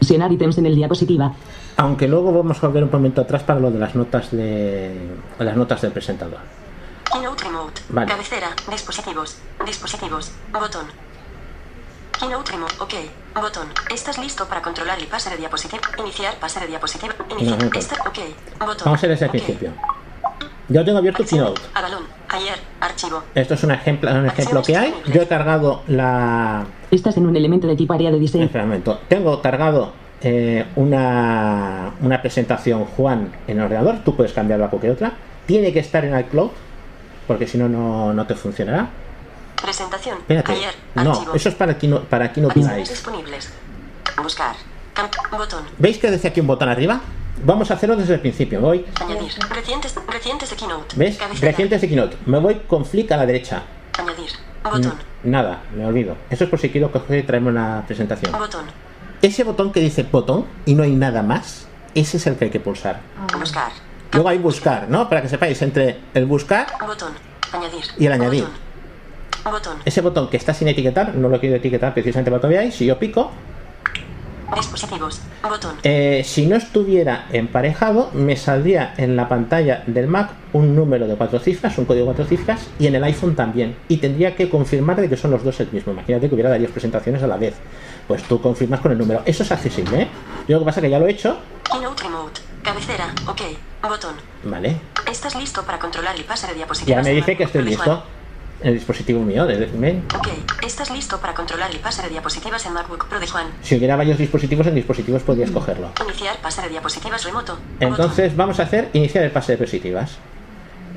Senar 0.00 0.32
ítems 0.32 0.58
en 0.58 0.66
el 0.66 0.74
diapositiva. 0.74 1.32
Aunque 1.76 2.08
luego 2.08 2.32
vamos 2.32 2.62
a 2.62 2.66
volver 2.66 2.84
un 2.84 2.90
momento 2.90 3.20
atrás 3.20 3.42
para 3.42 3.60
lo 3.60 3.70
de 3.70 3.78
las 3.78 3.94
notas 3.94 4.30
de 4.30 5.08
las 5.38 5.56
notas 5.56 5.80
del 5.82 5.92
presentador. 5.92 6.38
Keynote 7.12 7.44
Remote. 7.44 7.82
Vale. 7.90 8.10
Cabecera. 8.10 8.48
Dispositivos. 8.70 9.36
Dispositivos. 9.64 10.30
Botón. 10.52 10.86
Keynote 12.20 12.52
Remote. 12.52 12.74
OK. 12.80 12.94
Botón. 13.34 13.68
¿Estás 13.92 14.18
listo 14.18 14.46
para 14.46 14.60
controlar 14.60 14.98
el 14.98 15.06
pase 15.06 15.30
de 15.30 15.36
diapositiva? 15.38 15.80
Iniciar 15.98 16.34
pase 16.38 16.60
de 16.60 16.66
diapositiva. 16.66 17.14
Iniciar. 17.38 17.58
Esta- 17.76 17.96
OK. 18.08 18.18
Botón. 18.60 18.76
Vamos 18.84 18.98
a 18.98 19.06
ver 19.06 19.10
desde 19.10 19.24
el 19.24 19.30
OK. 19.30 19.32
principio. 19.32 19.72
Yo 20.68 20.84
tengo 20.84 20.98
abierto 20.98 21.24
Keynote. 21.24 21.60
Avalon. 21.74 22.04
Ayer. 22.28 22.54
Archivo. 22.80 23.22
Esto 23.34 23.54
es 23.54 23.64
un 23.64 23.70
ejemplo, 23.72 24.10
un 24.12 24.26
ejemplo 24.26 24.62
que 24.62 24.76
hay. 24.76 24.94
Yo 25.12 25.22
he 25.22 25.26
cargado 25.26 25.82
la. 25.88 26.66
Estás 26.90 27.16
en 27.16 27.26
un 27.26 27.34
elemento 27.36 27.66
de 27.66 27.76
tipo 27.76 27.92
área 27.94 28.10
de 28.10 28.18
diseño. 28.18 28.44
Espera 28.44 28.64
un 28.64 28.70
momento. 28.70 29.00
Tengo 29.08 29.40
cargado 29.40 29.92
eh, 30.22 30.66
una, 30.76 31.92
una 32.02 32.20
presentación 32.20 32.84
Juan 32.84 33.32
en 33.48 33.58
el 33.58 33.64
ordenador. 33.64 34.00
Tú 34.04 34.14
puedes 34.14 34.32
cambiarla 34.32 34.66
a 34.66 34.70
cualquier 34.70 34.92
otra. 34.92 35.12
Tiene 35.46 35.72
que 35.72 35.80
estar 35.80 36.04
en 36.04 36.16
iCloud, 36.20 36.50
porque 37.26 37.46
si 37.48 37.58
no, 37.58 37.68
no 37.68 38.12
no 38.12 38.26
te 38.26 38.34
funcionará. 38.34 38.90
Presentación. 39.62 40.18
Espérate. 40.18 40.52
Ayer. 40.52 40.74
No, 40.94 41.12
Archivo. 41.12 41.34
eso 41.34 41.48
es 41.48 41.54
para 41.54 41.76
Keynote, 41.78 42.06
para 42.06 42.32
Keynote 42.32 42.60
Acciones 42.60 42.76
Live. 42.78 42.88
disponibles. 42.90 43.50
Buscar. 44.22 44.54
Botón. 45.30 45.64
¿Veis 45.78 45.98
que 45.98 46.10
desde 46.10 46.28
aquí 46.28 46.40
un 46.40 46.46
botón 46.46 46.68
arriba? 46.68 47.00
Vamos 47.44 47.70
a 47.70 47.74
hacerlo 47.74 47.96
desde 47.96 48.14
el 48.14 48.20
principio. 48.20 48.60
Voy. 48.60 48.84
Añadir. 49.00 49.32
Recientes, 49.48 49.94
recientes 50.08 50.50
de 50.50 50.56
Keynote. 50.56 50.96
¿Ves? 50.96 51.16
Cabecera. 51.16 51.50
Recientes 51.50 51.80
de 51.80 51.88
Keynote. 51.88 52.16
Me 52.26 52.38
voy 52.38 52.56
con 52.66 52.84
flick 52.84 53.10
a 53.12 53.16
la 53.16 53.24
derecha. 53.26 53.62
Añadir. 53.98 54.30
Botón. 54.62 54.94
Nada, 55.24 55.62
me 55.74 55.86
olvido. 55.86 56.16
Eso 56.28 56.44
es 56.44 56.50
por 56.50 56.58
si 56.58 56.68
quiero 56.70 56.92
coger 56.92 57.20
y 57.20 57.22
traerme 57.22 57.48
una 57.48 57.84
presentación. 57.86 58.32
Botón. 58.32 58.66
Ese 59.22 59.44
botón 59.44 59.72
que 59.72 59.80
dice 59.80 60.02
botón 60.02 60.46
y 60.66 60.74
no 60.74 60.82
hay 60.82 60.92
nada 60.92 61.22
más, 61.22 61.66
ese 61.94 62.16
es 62.18 62.26
el 62.26 62.36
que 62.36 62.46
hay 62.46 62.50
que 62.50 62.60
pulsar. 62.60 63.00
Buscar. 63.38 63.70
Luego 64.12 64.28
hay 64.28 64.38
buscar, 64.38 64.88
¿no? 64.88 65.08
Para 65.08 65.22
que 65.22 65.28
sepáis, 65.28 65.60
entre 65.62 66.00
el 66.14 66.26
buscar, 66.26 66.66
Botón. 66.86 67.12
Añadir. 67.52 67.84
Y 67.98 68.06
el 68.06 68.12
añadir. 68.12 68.44
Botón. 68.44 68.69
Botón. 69.44 69.78
ese 69.84 70.00
botón 70.00 70.28
que 70.28 70.36
está 70.36 70.54
sin 70.54 70.68
etiquetar, 70.68 71.14
no 71.14 71.28
lo 71.28 71.40
quiero 71.40 71.56
etiquetar 71.56 71.92
precisamente 71.94 72.30
para 72.30 72.40
que 72.40 72.46
veáis, 72.48 72.74
si 72.74 72.86
yo 72.86 72.98
pico, 72.98 73.30
Dispositivos. 74.54 75.20
Botón. 75.42 75.76
eh, 75.84 76.22
si 76.24 76.46
no 76.46 76.56
estuviera 76.56 77.26
emparejado, 77.32 78.10
me 78.14 78.36
saldría 78.36 78.94
en 78.96 79.14
la 79.14 79.28
pantalla 79.28 79.84
del 79.86 80.08
Mac 80.08 80.30
un 80.52 80.74
número 80.74 81.06
de 81.06 81.14
cuatro 81.14 81.38
cifras, 81.38 81.78
un 81.78 81.84
código 81.84 82.06
de 82.06 82.14
cuatro 82.14 82.24
cifras, 82.26 82.68
y 82.78 82.88
en 82.88 82.96
el 82.96 83.04
iPhone 83.04 83.36
también. 83.36 83.76
Y 83.86 83.98
tendría 83.98 84.34
que 84.34 84.50
confirmar 84.50 85.00
de 85.00 85.08
que 85.08 85.16
son 85.16 85.30
los 85.30 85.44
dos 85.44 85.60
el 85.60 85.70
mismo. 85.70 85.92
Imagínate 85.92 86.28
que 86.28 86.34
hubiera 86.34 86.50
varias 86.50 86.72
presentaciones 86.72 87.22
a 87.22 87.28
la 87.28 87.36
vez. 87.36 87.54
Pues 88.08 88.24
tú 88.24 88.40
confirmas 88.42 88.80
con 88.80 88.90
el 88.90 88.98
número. 88.98 89.22
Eso 89.24 89.44
es 89.44 89.52
accesible, 89.52 90.02
¿eh? 90.02 90.08
Yo 90.48 90.56
lo 90.56 90.62
que 90.62 90.66
pasa 90.66 90.80
es 90.80 90.84
que 90.84 90.90
ya 90.90 90.98
lo 90.98 91.06
he 91.06 91.12
hecho. 91.12 91.38
Cabecera. 92.62 93.14
OK. 93.26 93.40
Botón. 93.82 94.14
¿vale? 94.44 94.76
¿Estás 95.10 95.34
listo 95.36 95.62
para 95.62 95.78
controlar 95.78 96.14
el 96.16 96.24
pase 96.24 96.46
de 96.48 96.54
diapositivas? 96.54 97.04
Ya 97.04 97.08
me 97.08 97.14
dice 97.14 97.36
que 97.36 97.44
estoy 97.44 97.62
listo. 97.62 98.02
El 98.62 98.74
dispositivo 98.74 99.22
mío, 99.22 99.46
de 99.46 99.66
mail. 99.68 100.02
OK. 100.14 100.28
¿Estás 100.66 100.90
listo 100.90 101.18
para 101.18 101.32
controlar 101.34 101.70
el 101.70 101.78
pase 101.78 102.02
de 102.02 102.10
diapositivas 102.10 102.64
en 102.66 102.74
MacBook 102.74 103.06
Pro 103.08 103.18
de 103.18 103.26
Juan? 103.26 103.46
Si 103.62 103.76
hubiera 103.76 103.96
varios 103.96 104.18
dispositivos, 104.18 104.66
en 104.66 104.74
dispositivos 104.74 105.22
podías 105.22 105.50
cogerlo. 105.50 105.90
Iniciar 106.06 106.36
pase 106.42 106.60
de 106.62 106.68
diapositivas 106.68 107.24
remoto. 107.24 107.58
Entonces 107.80 108.36
vamos 108.36 108.60
a 108.60 108.64
hacer 108.64 108.90
iniciar 108.92 109.24
el 109.24 109.30
pase 109.30 109.52
de 109.52 109.56
diapositivas. 109.58 110.18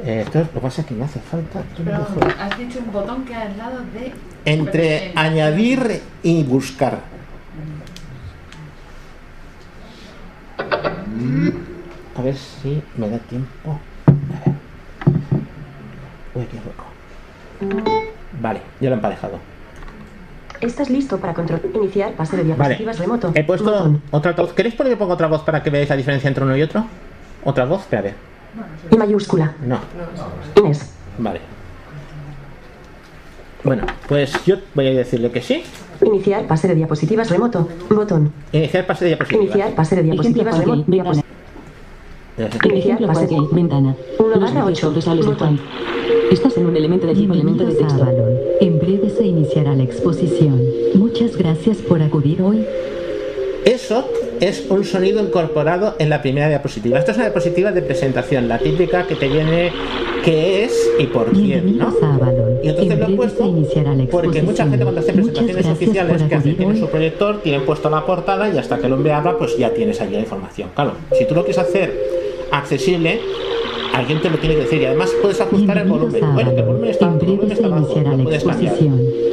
Eh, 0.04 0.24
esto 0.26 0.40
es- 0.40 0.48
lo 0.48 0.54
que 0.54 0.60
pasa 0.60 0.82
es 0.82 0.88
que 0.88 0.94
me 0.94 1.06
hace 1.06 1.20
falta 1.22 1.64
Pero 1.78 2.06
has 2.38 2.58
dicho 2.58 2.80
un 2.80 2.92
botón 2.92 3.24
que 3.24 3.34
hay 3.34 3.48
al 3.52 3.58
lado 3.58 3.80
de. 3.94 4.14
entre 4.44 5.14
añadir 5.16 6.02
y 6.22 6.44
buscar. 6.44 7.00
A 12.18 12.22
ver 12.22 12.36
si 12.36 12.84
me 12.98 13.10
da 13.10 13.18
tiempo. 13.20 13.80
A 14.08 14.12
ver. 14.12 14.56
Uy, 16.36 16.46
qué 16.52 16.58
hueco. 16.58 16.86
Vale, 18.42 18.62
ya 18.80 18.90
lo 18.90 18.96
he 18.96 18.98
emparejado. 18.98 19.38
Estás 20.62 20.90
listo 20.90 21.18
para 21.18 21.34
controlar. 21.34 21.66
Iniciar 21.74 22.14
pase 22.14 22.38
de 22.38 22.44
Vale, 22.44 22.56
diapositivas 22.56 23.00
remoto. 23.00 23.32
he 23.36 23.44
puesto 23.44 23.66
Botón. 23.72 24.02
otra 24.12 24.30
altavoz. 24.32 24.54
¿Queréis 24.54 24.76
poner 24.76 24.94
que 24.94 24.98
ponga 24.98 25.14
otra 25.14 25.28
voz 25.28 25.42
para 25.44 25.62
que 25.62 25.70
veáis 25.70 25.90
la 25.90 25.96
diferencia 25.98 26.28
entre 26.28 26.44
uno 26.44 26.56
y 26.56 26.62
otro? 26.62 26.86
¿Otra 27.44 27.66
voz? 27.66 27.82
Espera, 27.82 28.00
a 28.00 28.04
ver. 28.04 28.14
Y 28.92 28.98
mayúscula. 28.98 29.54
No, 29.66 29.80
Inés. 30.56 30.94
vale. 31.18 31.42
Bueno, 33.64 33.86
pues 34.08 34.34
yo 34.46 34.58
voy 34.76 34.88
a 34.88 34.92
decirle 34.94 35.32
que 35.32 35.42
sí. 35.42 35.64
Iniciar 36.06 36.46
pase 36.48 36.68
de 36.68 36.76
diapositivas 36.76 37.30
remoto. 37.30 37.68
Botón. 37.90 38.32
Iniciar 38.52 38.86
pase 38.86 39.06
de 39.06 39.10
diapositivas. 39.12 39.46
Iniciar 39.46 39.72
pase 39.74 39.96
de 39.96 40.04
diapositivas 40.04 40.58
remoto. 40.60 41.23
Iniciar 42.38 43.00
pase 43.06 43.28
de 43.28 43.38
ventana. 43.52 43.96
1 44.18 44.40
barra 44.40 44.66
8. 44.66 44.76
Sobresales 44.76 45.26
de 45.26 45.34
Juan. 45.36 45.60
Estás 46.32 46.58
en 46.58 46.66
un 46.66 46.76
elemento 46.76 47.06
de 47.06 47.14
tipo 47.14 47.34
elemento 47.34 47.64
de 47.64 47.76
texto. 47.76 48.02
Avalon. 48.02 48.38
En 48.60 48.80
breve 48.80 49.10
se 49.10 49.26
iniciará 49.26 49.76
la 49.76 49.84
exposición. 49.84 50.60
Muchas 50.96 51.38
gracias 51.38 51.78
por 51.78 52.02
acudir 52.02 52.42
hoy. 52.42 52.66
Eso 53.66 54.06
es 54.42 54.66
un 54.70 54.84
sonido 54.84 55.22
incorporado 55.22 55.96
en 56.00 56.10
la 56.10 56.22
primera 56.22 56.50
diapositiva. 56.50 57.00
Esta 57.00 57.12
es 57.12 57.18
una 57.18 57.28
diapositiva 57.28 57.72
de 57.72 57.82
presentación, 57.82 58.48
la 58.48 58.58
típica 58.58 59.08
que 59.08 59.16
te 59.16 59.30
viene 59.30 59.72
qué 60.26 60.66
es 60.66 60.92
y 61.00 61.06
por 61.06 61.32
quién, 61.32 61.78
¿no? 61.78 61.94
Y 62.62 62.70
entonces 62.70 62.94
en 62.94 63.00
lo 63.00 63.08
he 63.08 63.16
puesto 63.16 63.46
la 63.46 64.06
porque 64.12 64.42
mucha 64.42 64.68
gente 64.68 64.84
cuando 64.84 65.02
hace 65.02 65.14
presentaciones 65.14 65.66
oficiales 65.68 66.24
que 66.24 66.36
hacen 66.36 66.66
hoy. 66.66 66.80
su 66.80 66.88
proyector, 66.88 67.42
tienen 67.42 67.66
puesto 67.66 67.90
la 67.90 68.06
portada 68.06 68.50
y 68.50 68.58
hasta 68.58 68.80
que 68.80 68.88
el 68.88 68.94
hombre 68.94 69.14
habla, 69.14 69.38
pues 69.38 69.58
ya 69.58 69.74
tienes 69.74 70.02
allí 70.02 70.14
la 70.14 70.20
información. 70.20 70.70
Claro, 70.76 70.94
si 71.18 71.26
tú 71.26 71.36
lo 71.36 71.44
quieres 71.44 71.60
hacer 71.60 72.13
accesible, 72.58 73.20
alguien 73.94 74.22
te 74.22 74.30
lo 74.30 74.38
tiene 74.38 74.56
que 74.56 74.62
decir 74.62 74.82
y 74.82 74.86
además 74.86 75.12
puedes 75.22 75.42
ajustar 75.42 75.78
el 75.80 75.88
volumen. 75.88 76.24
a 76.24 76.34
Bueno, 76.34 76.54
que 76.54 76.60
el 76.62 76.66
volumen 76.66 76.90
está 76.90 77.06
En 77.06 77.12
alto, 77.14 77.26
el 77.26 77.32
volumen 77.32 77.52
está 77.52 77.68
bajo, 77.68 78.00
lo 78.00 78.24
puedes 78.24 78.44
cambiar. 78.44 78.76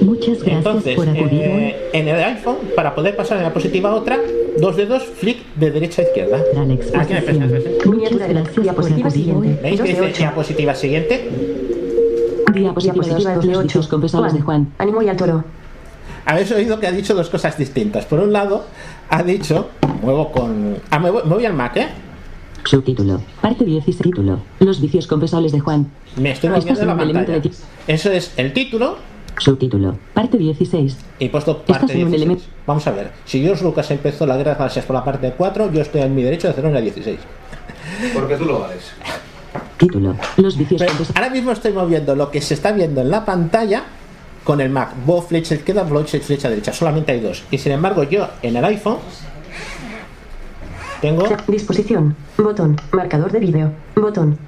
Muchas 0.01 0.43
gracias 0.43 0.57
Entonces, 0.57 0.97
por 0.97 1.09
acudir 1.09 1.41
eh, 1.43 1.91
en 1.93 2.09
el 2.09 2.25
iPhone, 2.25 2.57
para 2.75 2.95
poder 2.95 3.16
pasar 3.16 3.39
de 3.39 3.45
la 3.45 3.53
positiva 3.53 3.91
a 3.91 3.95
otra, 3.95 4.18
dos 4.59 4.77
dedos, 4.77 5.05
flick 5.05 5.39
de 5.57 5.71
derecha 5.71 6.03
a 6.03 6.05
izquierda. 6.07 6.43
La 6.55 7.01
Aquí 7.01 7.14
me 7.14 7.23
prestas, 7.23 7.51
Muchas 7.87 8.18
gracias 8.18 8.49
por 8.49 8.62
Diapositiva 8.62 9.11
siguiente. 9.11 9.59
¿Veis 9.62 9.81
que 9.81 9.89
dice 9.89 10.01
ocho. 10.01 10.18
diapositiva 10.18 10.75
siguiente? 10.75 11.29
Diapositiva 12.53 12.95
2. 12.97 13.05
Diapositiva 13.05 13.35
Los 13.35 13.45
2 13.47 13.57
de 13.57 13.62
dichos 13.62 13.87
8. 13.87 13.91
confesables 13.91 14.35
de 14.35 14.41
Juan. 14.41 14.73
Ánimo 14.79 15.03
y 15.03 15.09
al 15.09 15.16
toro. 15.16 15.45
Habéis 16.25 16.51
oído 16.53 16.79
que 16.81 16.87
ha 16.87 16.93
dicho 16.93 17.14
dos 17.14 17.31
cosas 17.31 17.57
distintas. 17.57 18.05
Por 18.07 18.21
un 18.21 18.33
lado, 18.33 18.64
ha 19.09 19.23
dicho, 19.23 19.68
muevo 20.03 20.31
con. 20.33 20.77
Ah, 20.91 20.99
me 20.99 21.11
voy, 21.11 21.23
me 21.25 21.35
voy 21.35 21.45
al 21.47 21.55
Mac, 21.55 21.77
¿eh? 21.77 21.89
Subtítulo. 22.64 23.20
Parte 23.40 23.64
16. 23.64 24.02
Título. 24.02 24.40
Los 24.61 24.80
vicios 24.80 25.06
confesables 25.06 25.52
de 25.52 25.61
Juan. 25.61 25.90
Me 26.16 26.32
estoy 26.32 26.50
moviendo 26.50 26.80
en 26.80 26.86
la 26.86 26.96
pantalla. 26.96 27.40
de 27.40 27.50
Eso 27.86 28.11
es 28.12 28.32
el 28.36 28.52
título 28.52 28.96
Subtítulo. 29.38 29.96
Parte 30.14 30.36
16. 30.36 30.96
y 31.18 31.24
he 31.24 31.30
puesto 31.30 31.58
parte 31.58 31.72
Estás 31.72 31.90
en 31.90 32.04
un 32.04 32.11
16. 32.11 32.22
elemento- 32.22 32.44
Vamos 32.66 32.86
a 32.86 32.90
ver. 32.92 33.12
Si 33.24 33.40
George 33.42 33.64
Lucas 33.64 33.90
empezó 33.90 34.26
la 34.26 34.36
guerra 34.36 34.52
de 34.52 34.58
galaxias 34.58 34.84
por 34.84 34.94
la 34.94 35.04
parte 35.04 35.32
4, 35.36 35.72
yo 35.72 35.80
estoy 35.80 36.02
en 36.02 36.14
mi 36.14 36.22
derecho 36.22 36.48
de 36.48 36.52
hacer 36.52 36.66
una 36.66 36.80
16. 36.80 37.18
Porque 38.14 38.36
tú 38.36 38.44
lo 38.44 38.61
vales. 38.61 38.90
Título. 39.78 40.14
Los 40.36 40.56
vicios 40.58 40.78
Pero 40.80 40.90
confesables. 40.92 41.16
ahora 41.16 41.30
mismo 41.34 41.52
estoy 41.52 41.72
moviendo 41.72 42.14
lo 42.14 42.30
que 42.30 42.40
se 42.42 42.54
está 42.54 42.72
viendo 42.72 43.00
en 43.00 43.11
la 43.11 43.24
pantalla 43.24 43.84
con 44.44 44.61
el 44.61 44.68
Mac. 44.70 44.94
Bo 45.06 45.22
flecha 45.22 45.54
izquierda, 45.54 45.84
flecha 45.86 46.50
derecha. 46.50 46.72
Solamente 46.72 47.12
hay 47.12 47.20
dos. 47.20 47.42
Y 47.50 47.58
sin 47.58 47.72
embargo, 47.72 48.02
yo 48.04 48.28
en 48.42 48.56
el 48.56 48.64
iPhone 48.66 48.98
tengo. 51.01 51.24
Disposición. 51.48 52.16
Botón. 52.38 52.76
Marcador 52.92 53.30
de 53.32 53.38
vídeo. 53.40 53.72
Botón. 53.96 54.38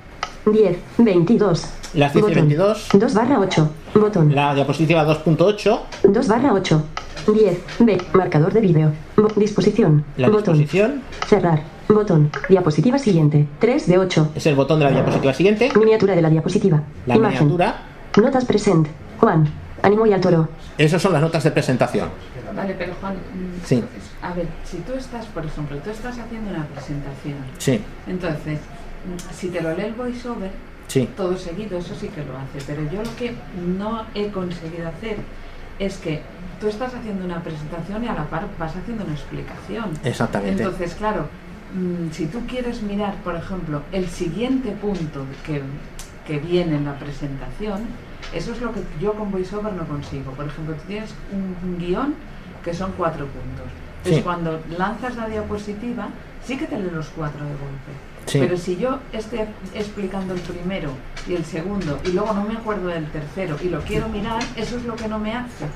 10. 0.51 0.77
22. 0.99 1.67
Las 1.95 2.13
10 2.13 2.15
y 2.15 2.29
Botón. 2.29 2.35
22. 2.49 2.89
2 2.95 3.15
barra 3.15 3.39
8. 3.41 3.71
Botón. 3.95 4.35
La 4.35 4.55
diapositiva 4.55 5.05
2.8, 5.07 5.81
2 6.05 6.29
barra 6.29 6.53
8. 6.53 6.83
10. 7.35 7.59
B. 7.81 7.99
Marcador 8.15 8.53
de 8.53 8.61
vídeo. 8.61 8.93
Disposición. 9.37 10.05
la 10.17 10.29
Botón. 10.29 10.59
disposición, 10.59 11.03
Cerrar. 11.29 11.63
Botón. 11.89 12.31
Diapositiva 12.49 12.99
siguiente. 12.99 13.47
3 13.61 13.87
de 13.87 13.99
8. 13.99 14.31
es 14.35 14.47
el 14.47 14.55
botón 14.55 14.79
de 14.79 14.87
la 14.87 14.91
diapositiva 14.93 15.33
siguiente, 15.35 15.71
Miniatura 15.79 16.15
de 16.17 16.23
la 16.23 16.31
diapositiva. 16.31 16.83
la 17.07 17.17
Imagen. 17.17 17.39
miniatura. 17.41 17.83
Notas 18.17 18.45
present. 18.45 18.89
Juan. 19.21 19.49
Ánimo 19.83 20.07
y 20.07 20.13
al 20.13 20.21
toro. 20.21 20.49
Esas 20.79 21.03
son 21.03 21.13
las 21.13 21.21
notas 21.23 21.43
de 21.45 21.51
presentación. 21.51 22.09
Vale, 22.55 22.75
pero 22.79 22.95
Juan, 23.01 23.15
mm, 23.15 23.65
Sí. 23.65 23.83
a 24.23 24.33
ver, 24.33 24.47
si 24.65 24.79
tú 24.79 24.93
estás, 24.95 25.27
por 25.27 25.45
ejemplo, 25.45 25.77
tú 25.79 25.91
estás 25.91 26.19
haciendo 26.19 26.51
una 26.51 26.67
presentación, 26.67 27.37
Sí, 27.59 27.81
entonces, 28.07 28.59
mm, 28.59 29.33
si 29.35 29.49
te 29.49 29.61
lo 29.61 29.75
lee 29.75 29.85
el 29.87 29.95
voiceover, 29.95 30.51
sí. 30.89 31.09
todo 31.17 31.37
seguido, 31.37 31.79
eso 31.79 31.95
sí 31.95 32.09
que 32.09 32.25
lo 32.25 32.37
hace, 32.37 32.59
pero 32.67 32.83
yo 32.91 33.03
lo 33.03 33.17
que 33.17 33.35
no 33.79 34.05
he 34.15 34.29
conseguido 34.29 34.89
hacer 34.89 35.17
es 35.79 35.97
que 35.99 36.23
tú 36.61 36.69
estás 36.69 36.95
haciendo 36.95 37.25
una 37.25 37.43
presentación 37.43 38.05
y 38.05 38.09
a 38.09 38.15
la 38.15 38.25
par 38.27 38.47
vas 38.59 38.77
haciendo 38.77 39.05
una 39.05 39.15
explicación. 39.15 39.91
Exactamente. 40.05 40.63
Entonces, 40.63 40.95
claro, 40.95 41.27
mm, 41.75 42.11
si 42.13 42.27
tú 42.27 42.47
quieres 42.47 42.83
mirar, 42.83 43.15
por 43.25 43.35
ejemplo, 43.35 43.83
el 43.93 44.09
siguiente 44.09 44.71
punto 44.73 45.25
que, 45.45 45.63
que 46.27 46.39
viene 46.39 46.77
en 46.77 46.85
la 46.85 46.99
presentación, 46.99 47.81
eso 48.33 48.53
es 48.53 48.61
lo 48.61 48.73
que 48.73 48.81
yo 49.01 49.15
con 49.15 49.33
VoiceOver 49.33 49.73
no 49.73 49.85
consigo. 49.87 50.31
Por 50.33 50.47
ejemplo, 50.47 50.75
tú 50.77 50.83
tienes 50.87 51.11
un 51.33 51.79
guion 51.79 52.15
que 52.65 52.75
son 52.75 52.93
cuatro 52.93 53.27
puntos. 53.27 53.67
Entonces, 53.99 54.17
Sí. 54.17 54.23
cuando 54.23 54.61
lanzas 54.77 55.17
la 55.17 55.29
diapositiva, 55.29 56.09
sí 56.45 56.57
que 56.59 56.67
te 56.67 56.79
lee 56.79 56.91
los 56.93 57.09
cuatro 57.11 57.41
de 57.45 57.51
golpe. 57.53 57.93
Sí. 58.27 58.39
Pero 58.41 58.57
si 58.57 58.77
yo 58.77 58.99
estoy 59.13 59.41
explicando 59.75 60.35
el 60.35 60.41
primero 60.41 60.91
y 61.29 61.35
el 61.35 61.45
segundo 61.45 62.01
y 62.05 62.13
luego 62.13 62.33
no 62.33 62.45
me 62.45 62.55
acuerdo 62.55 62.89
del 62.89 63.07
tercero 63.11 63.57
y 63.63 63.69
lo 63.69 63.81
quiero 63.81 64.09
mirar, 64.09 64.43
eso 64.57 64.77
es 64.77 64.85
lo 64.85 64.97
que 64.97 65.09
no 65.09 65.19
me 65.19 65.35
hace. 65.35 65.67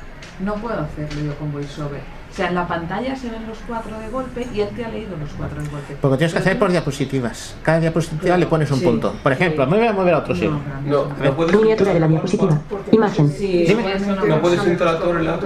No 0.41 0.55
puedo 0.55 0.81
hacerlo 0.83 1.23
yo 1.25 1.37
con 1.39 1.53
VoiceOver. 1.53 2.01
O 2.37 2.39
sea, 2.39 2.49
en 2.51 2.55
la 2.55 2.69
pantalla 2.69 3.17
se 3.17 3.31
ven 3.31 3.47
los 3.49 3.57
cuatro 3.67 3.99
de 3.99 4.11
golpe 4.11 4.47
y 4.55 4.61
él 4.61 4.69
te 4.77 4.85
ha 4.85 4.89
leído 4.89 5.17
los 5.17 5.31
cuatro 5.39 5.59
de 5.63 5.69
golpe. 5.71 5.97
Porque 6.03 6.19
tienes 6.19 6.35
que 6.35 6.41
hacer 6.41 6.59
por 6.59 6.71
diapositivas. 6.71 7.55
Cada 7.63 7.81
diapositiva 7.81 8.37
le 8.37 8.45
pones 8.45 8.71
un 8.71 8.79
Sí. 8.81 8.85
punto. 8.85 9.15
Por 9.23 9.33
ejemplo, 9.33 9.67
me 9.67 9.79
voy 9.79 9.87
a 9.87 9.95
mover 9.95 10.13
a 10.13 10.19
otro 10.19 10.35
No, 10.35 10.41
sitio. 10.41 10.61
No, 10.85 11.07
no 11.25 11.35
puedes, 11.35 11.57
Miniatura 11.57 11.95
de 11.95 12.01
la 12.01 12.09
diapositiva. 12.09 12.61
Imagen. 12.93 13.35
Dime. 13.39 13.83
no 14.29 14.41
puedes 14.43 14.67
interactuar 14.67 15.17
en 15.17 15.25
la, 15.25 15.39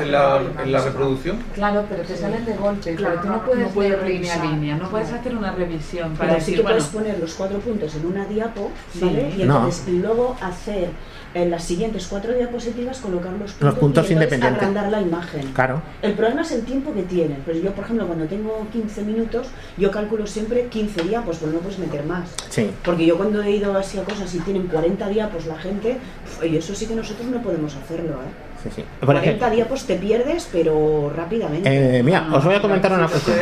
en 0.00 0.10
la, 0.12 0.40
en 0.64 0.72
la 0.72 0.80
reproducción. 0.84 1.36
Claro, 1.54 1.84
pero 1.86 2.02
te 2.02 2.16
salen 2.16 2.42
de 2.46 2.54
golpe, 2.56 2.94
Claro, 2.94 3.16
pero 3.16 3.20
tú 3.20 3.28
no 3.28 3.36
no- 3.36 3.42
puedes 3.44 3.66
no 3.66 3.74
puedes 3.74 3.90
leer 3.92 4.08
línea 4.10 4.34
a 4.40 4.44
línea, 4.46 4.76
no 4.78 4.88
puedes 4.88 5.12
hacer 5.12 5.36
una 5.36 5.52
revisión 5.52 6.14
para 6.14 6.30
Pero 6.30 6.32
sí 6.32 6.52
decir, 6.52 6.54
que 6.56 6.62
bueno, 6.62 6.78
puedes 6.78 6.90
poner 6.94 7.18
los 7.20 7.34
cuatro 7.34 7.58
puntos 7.58 7.94
en 7.94 8.06
una 8.06 8.24
diapo, 8.24 8.70
Sí. 8.94 9.00
¿vale? 9.02 9.34
Y 9.36 9.42
No. 9.44 9.56
entonces 9.56 9.86
luego 9.88 10.34
hacer 10.40 10.88
en 11.34 11.50
las 11.50 11.64
siguientes 11.64 12.06
cuatro 12.06 12.32
diapositivas 12.32 12.98
colocar 12.98 13.32
los 13.32 13.52
puntos, 13.52 13.60
Los 13.60 13.74
puntos 13.78 14.10
y 14.10 14.12
independientes. 14.14 14.62
agrandar 14.62 14.90
la 14.90 15.00
imagen. 15.00 15.52
Claro. 15.52 15.82
El 16.02 16.12
problema 16.14 16.42
es 16.42 16.52
el 16.52 16.62
tiempo 16.64 16.92
que 16.94 17.02
tienen. 17.02 17.38
Pues 17.44 17.62
yo, 17.62 17.72
por 17.72 17.84
ejemplo, 17.84 18.06
cuando 18.06 18.24
tengo 18.26 18.66
15 18.72 19.02
minutos, 19.02 19.48
yo 19.76 19.90
calculo 19.90 20.26
siempre 20.26 20.66
15 20.68 21.02
diapos, 21.02 21.38
pues 21.38 21.52
no 21.52 21.58
puedes 21.60 21.78
meter 21.78 22.04
más. 22.04 22.28
Sí. 22.48 22.70
Porque 22.84 23.04
yo 23.06 23.16
cuando 23.16 23.42
he 23.42 23.50
ido 23.52 23.76
así 23.76 23.98
a 23.98 24.04
cosas 24.04 24.34
y 24.34 24.40
tienen 24.40 24.66
40 24.66 25.08
diapos 25.08 25.46
la 25.46 25.56
gente, 25.58 25.98
y 26.42 26.56
eso 26.56 26.74
sí 26.74 26.86
que 26.86 26.94
nosotros 26.94 27.26
no 27.28 27.42
podemos 27.42 27.74
hacerlo, 27.76 28.14
¿eh? 28.14 28.47
Sí, 28.62 28.70
sí. 28.74 28.84
Por 29.00 29.06
40 29.06 29.24
ejemplo, 29.28 29.50
diapos 29.50 29.84
te 29.84 29.94
pierdes, 29.96 30.48
pero 30.50 31.12
rápidamente. 31.14 31.98
eh, 31.98 32.02
mira, 32.02 32.26
os 32.32 32.44
voy 32.44 32.54
a 32.56 32.60
comentar 32.60 32.92
una 32.92 33.06
cosa. 33.06 33.32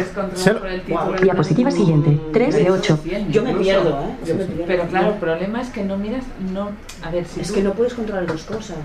Diapositiva 1.23 1.71
siguiente. 1.71 2.19
3 2.33 2.55
de 2.55 2.71
8. 2.71 2.99
yo 3.31 3.43
me 3.43 3.55
pierdo, 3.55 4.01
¿eh? 4.03 4.27
Yo 4.27 4.35
me 4.35 4.45
pierdo. 4.45 4.65
Pero 4.67 4.87
claro, 4.89 5.09
el 5.09 5.19
problema 5.19 5.61
es 5.63 5.69
que 5.71 5.85
no 5.85 5.97
miras, 5.97 6.25
no, 6.53 6.71
a 7.03 7.11
ver, 7.11 7.25
si 7.27 7.41
Es 7.41 7.49
tú- 7.49 7.55
que 7.55 7.63
no 7.63 7.73
puedes 7.73 7.95
controlar 7.95 8.27
dos 8.27 8.43
cosas. 8.45 8.77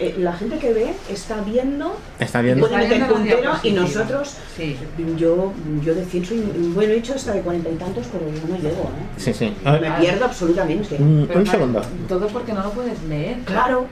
Eh, 0.00 0.14
la 0.18 0.32
gente 0.32 0.58
que 0.58 0.72
ve 0.72 0.92
está 1.10 1.40
viendo, 1.40 1.96
Está 2.20 2.40
viendo. 2.40 2.68
puede 2.68 2.80
Está 2.84 2.94
meter 2.94 3.12
puntero 3.12 3.50
y 3.64 3.72
nosotros, 3.72 4.36
Sí. 4.56 4.76
yo, 5.16 5.52
yo 5.84 5.94
de 5.94 6.04
100 6.04 6.24
soy, 6.24 6.40
bueno, 6.72 6.92
he 6.92 6.98
hecho 6.98 7.14
hasta 7.14 7.32
de 7.32 7.40
cuarenta 7.40 7.68
y 7.68 7.74
tantos, 7.74 8.06
pero 8.12 8.24
yo 8.26 8.46
no 8.48 8.56
llego, 8.62 8.82
¿eh? 8.84 9.06
Sí, 9.16 9.32
sí. 9.32 9.52
Me 9.64 9.90
pierdo 9.98 10.24
absolutamente. 10.26 10.96
mm, 11.00 11.24
Pero 11.26 11.40
un 11.40 11.46
segundo. 11.46 11.82
Todo 12.08 12.28
porque 12.28 12.52
no 12.52 12.62
lo 12.62 12.70
puedes 12.70 13.02
leer. 13.04 13.38
Claro, 13.44 13.64
Claro, 13.64 13.86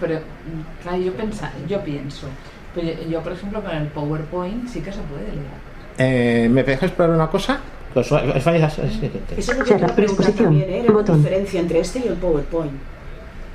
pero 0.00 0.14
mm, 0.18 0.82
claro, 0.82 0.98
yo 0.98 1.12
pensa, 1.14 1.50
yo 1.68 1.80
pienso. 1.82 2.26
Pero 2.74 2.88
yo, 2.88 3.08
yo, 3.08 3.22
por 3.22 3.32
ejemplo, 3.32 3.62
con 3.62 3.74
el 3.74 3.86
PowerPoint 3.88 4.68
sí 4.68 4.80
que 4.80 4.92
se 4.92 5.00
puede 5.00 5.24
leer. 5.24 5.66
Eh, 5.98 6.48
¿Me 6.48 6.62
dejáis 6.62 6.92
probar 6.92 7.16
una 7.16 7.28
cosa? 7.28 7.58
Os 7.94 8.12
va- 8.12 8.22
os 8.36 8.44
vais 8.44 8.62
a- 8.62 8.66
eso 8.66 8.82
es 8.82 9.58
lo 9.58 9.64
que 9.64 9.74
te 9.74 9.88
preguntar 9.88 10.26
¿eh? 10.70 10.84
La 10.86 11.02
diferencia 11.16 11.60
entre 11.60 11.80
este 11.80 11.98
y 12.00 12.08
el 12.08 12.14
PowerPoint. 12.14 12.72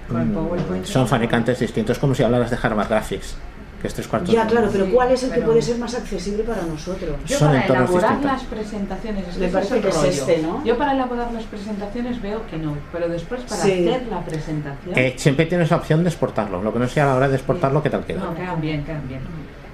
Con 0.10 0.22
el 0.22 0.28
PowerPoint. 0.30 0.86
Son 0.86 1.08
fabricantes 1.08 1.60
distintos, 1.60 2.00
como 2.00 2.16
si 2.16 2.24
hablaras 2.24 2.50
de 2.50 2.58
Harvard 2.62 2.90
Graphics, 2.90 3.36
que 3.82 3.88
es 3.88 3.94
tres 3.94 4.08
cuartos. 4.08 4.30
Ya, 4.34 4.46
claro, 4.48 4.70
pero 4.72 4.86
¿cuál 4.92 5.12
es 5.12 5.24
el 5.24 5.30
que 5.30 5.36
pero- 5.36 5.48
puede 5.48 5.62
ser 5.62 5.78
más 5.80 5.96
accesible 5.96 6.44
para 6.44 6.62
nosotros? 6.64 7.16
Yo 7.26 7.38
Son 7.38 7.48
para 7.50 7.66
elaborar 7.66 8.12
distintos. 8.12 8.24
las 8.32 8.44
presentaciones, 8.44 9.28
es 9.28 9.34
que 9.36 9.40
Me 9.42 9.48
parece 9.48 9.82
que 9.82 9.88
es 9.90 10.04
este, 10.04 10.38
¿no? 10.42 10.64
Yo 10.64 10.78
para 10.78 10.94
elaborar 10.94 11.32
las 11.34 11.44
presentaciones 11.44 12.22
veo 12.22 12.46
que 12.48 12.58
no, 12.58 12.78
pero 12.92 13.10
después 13.10 13.42
para 13.42 13.62
Sí. 13.64 13.88
hacer 13.90 14.08
la 14.10 14.22
presentación, 14.24 14.98
Eh, 14.98 15.16
siempre 15.18 15.46
tienes 15.48 15.70
la 15.72 15.78
opción 15.78 16.04
de 16.04 16.10
exportarlo. 16.10 16.62
Lo 16.62 16.72
que 16.72 16.80
no 16.80 16.88
sea 16.88 17.04
a 17.06 17.08
la 17.08 17.16
hora 17.16 17.28
de 17.30 17.36
exportarlo, 17.36 17.82
¿qué 17.82 17.90
tal 17.90 18.06
queda? 18.06 18.20
no, 18.22 18.36
quedan 18.36 18.62
bien, 18.62 18.84
quedan 18.84 19.08
bien. 19.08 19.22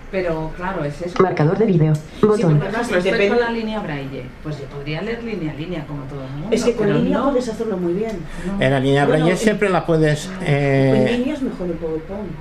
Pero 0.09 0.53
claro, 0.55 0.85
es 0.85 1.01
eso. 1.01 1.21
Marcador 1.21 1.57
de 1.57 1.65
vídeo. 1.65 1.93
Sí, 1.93 2.01
por 2.21 2.29
Botón. 2.29 2.55
ejemplo, 2.61 2.81
estoy 2.81 3.01
Depende- 3.01 3.27
con 3.27 3.39
la 3.41 3.51
línea 3.51 3.79
braille, 3.81 4.23
pues 4.41 4.57
yo 4.57 4.63
podría 4.67 5.01
leer 5.01 5.21
línea 5.21 5.51
a 5.51 5.55
línea 5.55 5.85
como 5.85 6.03
todo 6.03 6.23
el 6.23 6.29
mundo. 6.31 6.47
Es 6.49 6.63
que 6.63 6.73
con 6.75 6.93
línea 6.93 7.17
no, 7.17 7.31
puedes 7.31 7.49
hacerlo 7.49 7.75
muy 7.75 7.91
bien. 7.91 8.17
no. 8.45 8.61
En 8.63 8.71
la 8.71 8.79
línea 8.79 9.03
Bueno, 9.03 9.17
Braille 9.25 9.31
en- 9.33 9.37
siempre 9.37 9.69
la 9.69 9.85
puedes. 9.85 10.27
En 10.39 10.47
Eh, 10.47 11.17
línea 11.17 11.33
es 11.33 11.41
mejor 11.41 11.67
el 11.67 11.73
PowerPoint. 11.73 12.31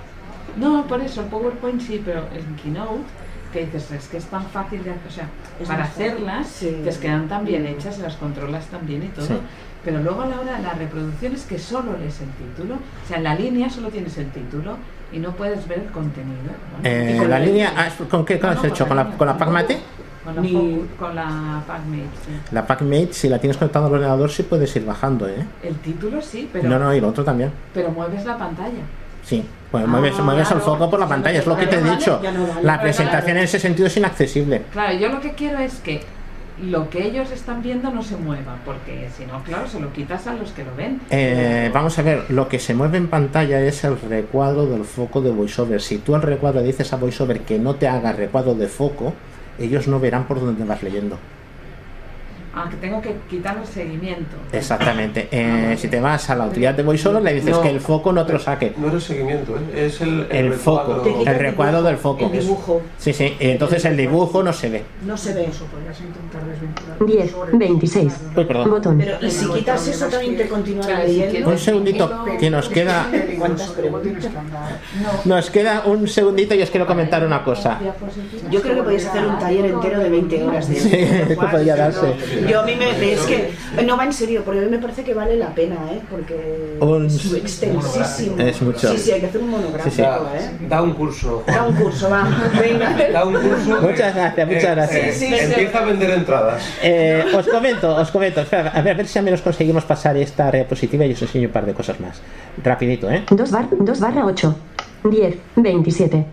No, 0.57 0.87
por 0.87 1.01
eso 1.01 1.23
PowerPoint 1.23 1.81
sí, 1.81 2.03
pero 2.05 2.20
el 2.35 2.45
Keynote, 2.62 3.03
que 3.53 3.66
dices, 3.66 3.91
es 3.93 4.09
que 4.09 4.16
es 4.19 4.24
tan 4.27 4.45
fácil 4.47 4.83
de 4.85 4.91
hacer, 4.91 5.03
o 5.09 5.11
sea, 5.11 5.28
Es 5.61 5.69
para 5.69 5.85
hacerlas, 5.85 6.47
sí. 6.49 6.81
te 6.85 6.91
quedan 6.99 7.28
tan 7.28 7.45
bien 7.45 7.66
hechas 7.66 7.99
las 7.99 8.16
controlas 8.16 8.66
tan 8.66 8.87
bien 8.87 9.03
y 9.05 9.09
todo. 9.09 9.27
Sí. 9.27 9.35
Pero 9.85 10.01
luego 10.03 10.23
a 10.23 10.27
la 10.27 10.41
hora 10.41 10.57
de 10.57 10.62
la 10.62 10.73
reproducción 10.73 11.35
es 11.35 11.45
que 11.45 11.59
solo 11.59 11.97
lees 11.97 12.20
el 12.20 12.31
título, 12.31 12.74
o 12.74 13.09
sea, 13.09 13.19
en 13.19 13.24
la 13.24 13.35
línea 13.35 13.70
solo 13.70 13.89
tienes 13.89 14.16
el 14.19 14.31
título 14.31 14.77
y 15.12 15.19
no 15.19 15.31
puedes 15.33 15.69
ver 15.69 15.78
el 15.81 15.91
contenido. 15.93 16.51
Eh, 16.83 17.12
y 17.15 17.19
con 17.19 17.31
la 17.31 17.39
el- 17.39 17.47
línea. 17.47 17.73
¿Con 18.11 18.24
qué 18.24 18.41
has 18.43 18.57
no, 18.62 18.65
hecho? 18.69 18.89
¿Con 18.89 18.97
la, 18.97 19.11
con 19.16 19.27
la 19.28 19.39
PacMate? 19.39 19.78
Con 20.24 20.35
la, 20.35 20.41
Ni- 20.43 20.85
con 20.99 21.15
la 21.15 21.62
PacMate, 21.69 22.09
sí. 22.27 22.33
La 22.51 22.66
PacMate, 22.66 23.12
si 23.12 23.28
la 23.28 23.39
tienes 23.39 23.57
conectada 23.59 23.87
al 23.87 23.93
ordenador, 23.93 24.28
sí 24.28 24.43
puedes 24.43 24.74
ir 24.74 24.85
bajando, 24.85 25.28
¿eh? 25.28 25.47
El 25.62 25.77
título 25.77 26.20
sí, 26.20 26.51
pero, 26.53 26.69
No, 26.69 26.81
no, 26.81 26.93
y 26.93 26.99
el 26.99 27.05
otro 27.05 27.23
también. 27.23 27.53
pero 27.73 27.91
mueves 27.93 28.24
la 28.24 28.37
pantalla. 28.37 28.83
Sí, 29.27 29.44
pues 29.73 29.82
Ah, 29.85 29.86
mueves, 29.89 30.16
mueves 30.20 30.51
el 30.53 30.61
foco 30.61 30.89
por 30.89 31.01
la 31.01 31.09
pantalla, 31.09 31.40
es 31.40 31.47
lo 31.47 31.57
que 31.57 31.66
te 31.66 31.77
he 31.77 31.82
dicho. 31.82 32.20
no. 32.23 32.62
La 32.62 32.81
presentación 32.81 33.36
en 33.39 33.43
ese 33.44 33.59
sentido 33.59 33.89
es 33.89 33.97
inaccesible. 33.97 34.62
Claro, 34.73 34.97
yo 34.97 35.09
lo 35.09 35.20
que 35.20 35.32
quiero 35.32 35.59
es 35.59 35.74
que 35.81 36.01
lo 36.62 36.89
que 36.89 37.05
ellos 37.05 37.31
están 37.32 37.61
viendo 37.61 37.90
no 37.90 38.03
se 38.03 38.16
mueva, 38.16 38.57
porque 38.65 39.09
si 39.19 39.27
no, 39.27 39.43
claro, 39.43 39.66
se 39.69 39.78
lo 39.81 39.93
quitas 39.93 40.27
a 40.28 40.35
los 40.35 40.53
que 40.53 40.65
lo 40.65 40.74
ven. 40.77 41.01
Eh, 41.11 41.70
vamos 41.74 41.98
a 41.98 42.03
ver, 42.03 42.24
lo 42.31 42.48
que 42.48 42.59
se 42.61 42.73
mueve 42.74 42.97
en 42.98 43.09
pantalla 43.09 43.61
es 43.61 43.82
el 43.85 44.01
recuadro 44.01 44.65
del 44.66 44.85
foco 44.85 45.20
de 45.20 45.31
VoiceOver. 45.32 45.82
Si 45.82 45.98
tú 45.98 46.15
al 46.15 46.23
recuadro 46.23 46.62
dices 46.62 46.93
a 46.93 46.97
VoiceOver 46.97 47.40
que 47.40 47.59
no 47.59 47.74
te 47.74 47.89
haga 47.89 48.12
recuadro 48.12 48.55
de 48.55 48.69
foco, 48.69 49.12
ellos 49.59 49.86
no 49.89 49.98
verán 50.01 50.24
por 50.28 50.40
dónde 50.40 50.65
vas 50.65 50.82
leyendo. 50.82 51.19
Ah, 52.59 52.69
que 52.70 52.77
tengo 52.78 53.03
que 53.03 53.15
quitar 53.28 53.59
el 53.59 53.66
seguimiento. 53.66 54.35
Exactamente. 54.51 55.28
Eh, 55.31 55.77
si 55.78 55.89
te 55.89 56.01
vas 56.01 56.31
a 56.31 56.35
la 56.37 56.47
utilidad 56.47 56.73
de 56.73 56.83
VoiceOver, 56.83 57.23
le 57.23 57.35
dices 57.35 57.51
No. 57.51 57.61
que 57.61 57.69
el 57.69 57.81
foco 57.81 58.12
no 58.15 58.24
te 58.24 58.33
lo 58.33 58.39
saque. 58.39 58.73
No 58.78 58.89
es 58.89 58.95
el 58.95 59.01
seguimiento, 59.03 59.57
¿eh? 59.59 59.87
es 59.87 60.01
el, 60.01 60.27
El 60.31 60.53
foco, 60.55 61.03
recuadro. 61.05 61.31
el 61.31 61.39
recuadro 61.39 61.83
del 61.83 61.97
foco. 61.99 62.24
El 62.33 62.41
dibujo. 62.41 62.81
Sí, 62.97 63.12
sí. 63.12 63.37
Entonces 63.41 63.85
el 63.85 63.95
dibujo 63.99 64.43
no 64.43 64.55
se 64.55 64.70
ve. 64.70 64.83
No 65.05 65.19
se 65.19 65.35
ve. 65.35 65.49
10, 67.07 67.35
26. 67.53 68.12
Uy, 68.35 68.45
perdón. 68.47 68.70
Botón. 68.70 68.99
Pero 68.99 69.19
y 69.20 69.31
si 69.31 69.47
quitas 69.51 69.87
eso 69.89 70.07
también 70.07 70.37
te 70.39 70.49
si 70.49 70.74
leyendo. 71.07 71.51
Un 71.51 71.59
segundito, 71.59 72.24
que 72.41 72.49
nos 72.49 72.70
queda. 72.70 73.07
¿Cuántas 73.39 73.69
preguntas? 73.69 74.31
Nos 75.27 75.51
queda 75.51 75.83
un 75.85 76.09
segundito 76.09 76.55
y 76.55 76.62
os 76.62 76.70
quiero 76.70 76.87
comentar 76.87 77.24
una 77.24 77.45
cosa. 77.45 77.78
Yo 78.51 78.62
creo 78.62 78.77
que 78.77 78.83
podéis 78.83 79.07
hacer 79.07 79.27
un 79.27 79.39
taller 79.39 79.66
entero 79.66 80.01
de 80.01 80.09
20 80.09 80.43
horas 80.45 80.69
de 80.69 80.77
Sí, 80.77 80.91
que 81.28 81.37
podría 81.37 81.77
darse. 81.77 82.15
Yo 82.48 82.60
a 82.60 82.64
mí 82.64 82.74
me 82.77 83.12
es 83.12 83.20
que 83.23 83.51
no 83.85 83.97
va 83.97 84.05
en 84.05 84.12
serio, 84.12 84.43
porque 84.44 84.60
a 84.60 84.62
mí 84.62 84.70
me 84.70 84.78
parece 84.78 85.02
que 85.05 85.14
vale 85.14 85.36
la 85.36 85.55
pena, 85.55 85.77
¿eh? 85.93 86.01
Porque 86.10 86.77
Un- 86.81 87.06
es 87.06 87.32
extensísimo. 87.35 88.39
Es 88.39 88.60
mucho. 88.62 88.90
Sí, 88.93 88.98
sí, 88.98 89.12
hay 89.12 89.20
que 89.20 89.27
hacer 89.27 89.40
un 89.40 89.51
monográfico, 89.51 89.90
Sí, 89.90 90.02
sí. 90.02 90.02
¿eh? 90.02 90.66
Da 90.68 90.82
un 90.82 90.93
curso. 90.94 91.43
Juan. 91.44 91.56
Da 91.56 91.62
un 91.64 91.74
curso, 91.77 92.10
va. 92.10 92.28
Venga. 92.60 92.97
Da 93.12 93.24
un 93.24 93.35
curso. 93.35 93.81
Muchas 93.81 94.14
gracias, 94.14 94.48
muchas 94.48 94.77
gracias. 94.77 95.14
Sí, 95.16 95.27
sí, 95.27 95.35
sí. 95.36 95.44
Empieza 95.44 95.78
a 95.78 95.85
vender 95.85 96.10
entradas. 96.10 96.62
Eh, 96.82 97.24
os 97.36 97.47
comento, 97.48 97.94
os 97.97 98.10
comento. 98.10 98.40
Espera, 98.40 98.70
a 98.70 98.81
ver, 98.82 98.94
a 98.94 98.97
ver 98.97 99.06
si 99.06 99.18
al 99.18 99.24
menos 99.24 99.43
conseguimos 99.43 99.85
pasar 99.85 100.16
esta 100.16 100.51
diapositiva 100.51 101.05
y 101.06 101.12
os 101.12 101.23
enseño 101.23 101.48
un 101.48 101.52
par 101.52 101.66
de 101.66 101.74
cosas 101.74 101.98
más. 102.01 102.20
Rapidito, 102.62 103.10
¿eh? 103.10 103.24
2 103.31 103.51
bar, 103.51 103.66
2 103.70 104.01
barra 104.01 104.24
8. 104.27 104.56
10, 105.05 105.36
27. 105.56 106.24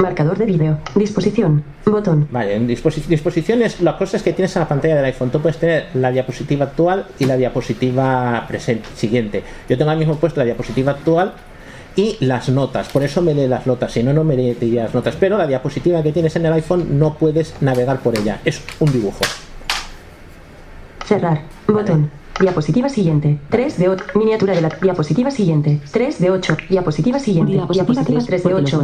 Marcador 0.00 0.38
de 0.38 0.46
vídeo. 0.46 0.78
Disposición. 0.94 1.64
Botón. 1.84 2.28
Vale, 2.30 2.54
en 2.54 2.68
disposi- 2.68 3.04
disposiciones, 3.06 3.80
las 3.80 3.96
cosas 3.96 4.22
que 4.22 4.32
tienes 4.32 4.54
en 4.54 4.60
la 4.60 4.68
pantalla 4.68 4.94
del 4.96 5.04
iPhone. 5.06 5.30
Tú 5.30 5.40
puedes 5.40 5.58
tener 5.58 5.86
la 5.94 6.10
diapositiva 6.12 6.66
actual 6.66 7.06
y 7.18 7.24
la 7.24 7.36
diapositiva 7.36 8.44
presente, 8.46 8.88
siguiente. 8.94 9.42
Yo 9.68 9.76
tengo 9.76 9.90
ahora 9.90 9.98
mismo 9.98 10.14
puesto 10.16 10.38
la 10.40 10.44
diapositiva 10.46 10.92
actual 10.92 11.32
y 11.96 12.16
las 12.20 12.48
notas. 12.48 12.88
Por 12.90 13.02
eso 13.02 13.22
me 13.22 13.34
lee 13.34 13.48
las 13.48 13.66
notas, 13.66 13.90
si 13.92 14.04
no, 14.04 14.12
no 14.12 14.22
me 14.22 14.36
leería 14.36 14.84
las 14.84 14.94
notas. 14.94 15.16
Pero 15.18 15.36
la 15.36 15.48
diapositiva 15.48 16.00
que 16.02 16.12
tienes 16.12 16.36
en 16.36 16.46
el 16.46 16.52
iPhone 16.52 16.98
no 16.98 17.14
puedes 17.14 17.54
navegar 17.60 17.98
por 17.98 18.16
ella. 18.16 18.40
Es 18.44 18.62
un 18.78 18.92
dibujo. 18.92 19.24
Cerrar. 21.06 21.42
Botón. 21.66 22.10
Diapositiva 22.40 22.88
siguiente. 22.88 23.38
3 23.50 23.78
de 23.78 23.88
8. 23.88 24.04
Miniatura 24.14 24.54
de 24.54 24.60
la 24.60 24.68
diapositiva 24.80 25.30
siguiente. 25.32 25.80
3 25.90 26.20
de 26.20 26.30
8. 26.30 26.56
Diapositiva 26.68 27.18
siguiente. 27.18 27.52
Diapositiva 27.52 28.22
3 28.24 28.44
de 28.44 28.54
8. 28.54 28.82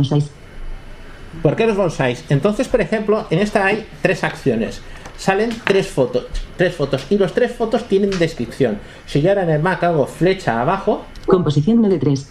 ¿Por 1.43 1.56
qué 1.56 1.66
los 1.66 1.77
bonsáis? 1.77 2.24
Entonces, 2.28 2.69
por 2.69 2.81
ejemplo, 2.81 3.27
en 3.31 3.39
esta 3.39 3.66
hay 3.66 3.86
tres 4.02 4.24
acciones. 4.24 4.81
Salen 5.16 5.51
tres 5.65 5.89
fotos, 5.89 6.27
tres 6.56 6.74
fotos 6.74 7.06
y 7.11 7.19
los 7.19 7.32
tres 7.32 7.52
fotos 7.52 7.85
tienen 7.85 8.11
descripción. 8.19 8.78
Si 9.06 9.20
yo 9.20 9.31
ahora 9.31 9.44
en 9.44 9.51
el 9.51 9.62
Mac 9.62 9.82
hago 9.85 10.06
flecha 10.06 10.61
abajo, 10.61 11.05
Composición 11.27 11.81
de 11.82 11.98
3. 11.98 12.28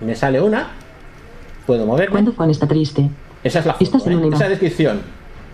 me 0.00 0.14
sale 0.14 0.40
una, 0.40 0.70
puedo 1.66 1.86
moverme. 1.86 2.12
Cuando 2.12 2.32
Juan 2.32 2.50
está 2.50 2.66
triste. 2.66 3.08
Esa 3.42 3.60
es 3.60 3.66
la 3.66 3.72
foto, 3.74 3.84
Estás 3.84 4.06
en 4.06 4.24
¿eh? 4.24 4.30
esa 4.32 4.48
descripción. 4.48 5.00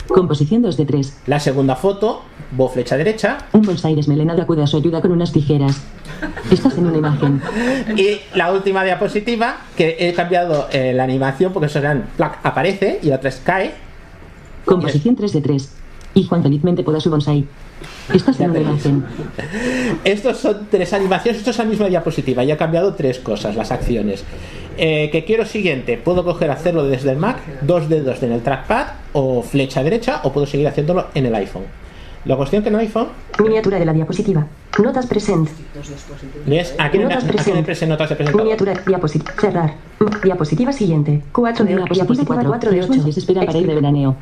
Composición 0.09 0.63
2 0.63 0.77
de 0.77 0.87
3. 0.87 1.19
La 1.27 1.39
segunda 1.39 1.77
foto, 1.77 2.23
voy 2.51 2.69
flecha 2.73 2.97
derecha. 2.97 3.39
Un 3.53 3.63
bonsai 3.63 3.95
desmelenado 3.95 4.43
acude 4.43 4.63
a 4.63 4.67
su 4.67 4.79
ayuda 4.79 5.01
con 5.01 5.13
unas 5.13 5.33
tijeras. 5.33 5.81
Estás 6.51 6.77
en 6.79 6.87
una 6.87 6.99
imagen. 6.99 7.41
Y 7.97 8.21
la 8.37 8.53
última 8.53 8.85
diapositiva, 8.85 9.57
que 9.77 9.97
he 9.99 10.13
cambiado 10.15 10.69
eh, 10.73 10.93
la 10.93 11.05
animación 11.05 11.53
porque 11.53 11.67
eso 11.67 11.79
eran, 11.79 12.07
plac, 12.17 12.39
aparece 12.43 13.01
y 13.03 13.07
la 13.07 13.17
otra 13.17 13.29
es 13.29 13.37
cae. 13.37 13.73
Composición 14.65 15.17
3 15.17 15.33
de 15.33 15.41
3. 15.41 15.73
Y 16.15 16.25
Juan 16.25 16.43
felizmente 16.43 16.83
poda 16.83 17.01
su 17.01 17.11
bonsai. 17.11 17.47
Estás 18.13 18.39
en 18.41 18.51
una 18.51 18.61
imagen. 18.61 19.05
Estos 20.05 20.39
son 20.39 20.69
tres 20.71 20.93
animaciones, 20.93 21.39
esto 21.39 21.51
es 21.51 21.59
la 21.59 21.65
misma 21.65 21.89
diapositiva. 21.89 22.45
Ya 22.45 22.55
he 22.55 22.57
cambiado 22.57 22.95
tres 22.95 23.19
cosas, 23.19 23.57
las 23.57 23.73
acciones. 23.73 24.25
Eh, 24.77 25.11
que 25.11 25.25
quiero 25.25 25.45
siguiente, 25.45 25.99
puedo 25.99 26.25
coger 26.25 26.51
hacerlo 26.51 26.85
desde 26.85 27.11
el 27.11 27.17
Mac, 27.17 27.39
dos 27.63 27.89
dedos 27.89 28.23
en 28.23 28.33
el 28.33 28.43
trackpad 28.43 28.87
o 29.13 29.43
flecha 29.43 29.83
derecha, 29.83 30.21
o 30.25 30.33
puedo 30.33 30.47
seguir 30.47 30.69
haciéndolo 30.69 31.09
en 31.15 31.27
el 31.27 31.35
iPhone. 31.35 31.65
La 32.25 32.37
cuestión 32.37 32.63
que 32.63 32.69
en 32.69 32.77
el 32.77 32.81
iPhone 32.83 33.09
Miniatura 33.43 33.79
de 33.79 33.85
la 33.85 33.93
diapositiva. 33.93 34.47
Notas 34.83 35.07
present. 35.07 35.49
es 36.47 36.75
aquí 36.79 36.97
en, 36.97 37.03
Notas 37.03 37.25
aquí 37.25 37.51
en 37.51 37.57
el 37.59 37.65
present. 37.65 37.65
present 37.67 37.91
notas 37.91 38.09
de 38.11 38.17
presentador. 38.17 38.43
Miniatura. 38.43 38.75
Diapositiva. 38.87 39.33
Cerrar. 39.41 39.75
Diapositiva 40.23 40.73
siguiente. 40.73 41.23
4 41.33 41.65
de 41.65 41.77
8. 41.77 41.95
Diapositiva 41.95 42.43
4 42.45 42.71
de 42.71 42.83
8. 42.83 42.93
Desespera 43.05 43.45
para 43.45 43.59
ir 43.59 43.67
de 43.67 43.75
veraneo. 43.75 44.17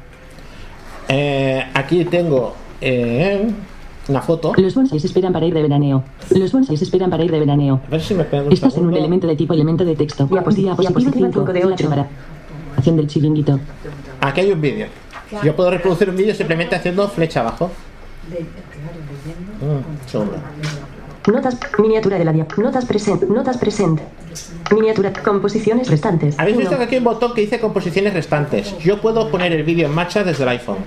Eh, 1.08 1.64
aquí 1.74 2.04
tengo 2.06 2.54
eh, 2.80 3.50
una 4.08 4.22
foto. 4.22 4.54
Los 4.56 4.74
bonsais 4.74 5.04
esperan 5.04 5.32
para 5.32 5.44
ir 5.46 5.52
de 5.54 5.62
veraneo. 5.62 6.02
Los 6.30 6.52
bonsais 6.52 6.80
esperan 6.80 7.10
para 7.10 7.22
ir 7.24 7.30
de 7.30 7.38
veraneo. 7.38 7.80
A 7.86 7.90
ver 7.90 8.00
si 8.00 8.14
me 8.14 8.24
pego 8.24 8.46
un 8.46 8.52
Estás 8.52 8.74
en 8.74 8.78
un 8.80 8.86
segundo. 8.86 8.98
elemento 8.98 9.26
de 9.26 9.36
tipo 9.36 9.52
elemento 9.52 9.84
de 9.84 9.94
texto. 9.94 10.26
Diapositiva 10.26 10.76
5 10.76 11.52
de 11.52 11.64
8. 11.66 12.06
Acción 12.76 12.96
del 12.96 13.06
chiringuito. 13.08 13.60
Aquí 14.22 14.40
hay 14.40 14.52
un 14.52 14.60
vídeo. 14.60 14.86
Yo 15.44 15.54
puedo 15.54 15.70
reproducir 15.70 16.08
un 16.08 16.16
vídeo 16.16 16.34
simplemente 16.34 16.74
haciendo 16.74 17.06
flecha 17.08 17.40
abajo. 17.40 17.70
Segundo. 20.06 20.36
Notas. 21.26 21.58
Miniatura 21.78 22.18
de 22.18 22.24
la 22.24 22.32
dia. 22.32 22.46
Notas 22.56 22.84
present. 22.86 23.24
Notas 23.24 23.58
present. 23.58 24.00
Miniatura. 24.72 25.12
Composiciones 25.12 25.90
restantes. 25.90 26.38
Habéis 26.38 26.56
visto 26.56 26.76
que 26.78 26.84
aquí 26.84 26.94
hay 26.94 26.98
un 26.98 27.04
botón 27.04 27.34
que 27.34 27.42
dice 27.42 27.60
composiciones 27.60 28.14
restantes. 28.14 28.76
Yo 28.78 29.00
puedo 29.00 29.30
poner 29.30 29.52
el 29.52 29.62
vídeo 29.62 29.86
en 29.86 29.94
marcha 29.94 30.24
desde 30.24 30.44
el 30.44 30.48
iPhone. 30.50 30.78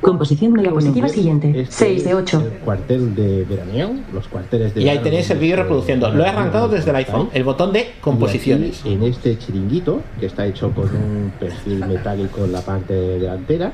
Composición 0.00 0.54
de 0.54 0.62
diapositiva 0.62 1.08
siguiente. 1.08 1.62
Este 1.62 1.72
6 1.72 2.04
de 2.04 2.14
8. 2.14 2.42
El 2.44 2.58
cuartel 2.60 3.14
de 3.14 3.44
veraneo, 3.44 3.90
los 4.12 4.28
cuarteles 4.28 4.74
de 4.74 4.82
Y 4.82 4.88
ahí 4.88 5.00
tenéis 5.00 5.28
el 5.30 5.38
vídeo 5.38 5.56
reproduciendo. 5.56 6.10
Lo 6.10 6.24
he 6.24 6.28
arrancado 6.28 6.68
desde 6.68 6.90
el 6.90 6.96
iPhone. 6.96 7.30
El 7.32 7.42
botón 7.42 7.72
de 7.72 7.94
composiciones. 8.00 8.84
En 8.84 9.02
este 9.02 9.36
chiringuito, 9.38 10.00
que 10.20 10.26
está 10.26 10.46
hecho 10.46 10.70
con 10.70 10.84
un 10.84 11.32
perfil 11.40 11.84
metálico 11.86 12.44
en 12.44 12.52
la 12.52 12.60
parte 12.60 12.94
delantera. 12.94 13.72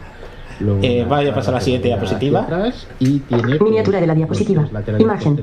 Eh, 0.83 1.05
vaya 1.09 1.33
a 1.33 1.35
pasar 1.35 1.55
a 1.55 1.57
la 1.59 1.61
siguiente 1.61 1.89
diapositiva. 1.89 2.47
y 2.99 3.19
tiene 3.21 3.59
Miniatura 3.59 4.01
de 4.01 4.07
la 4.07 4.15
pues, 4.15 4.47
diapositiva. 4.47 4.69
Imagen. 4.99 5.41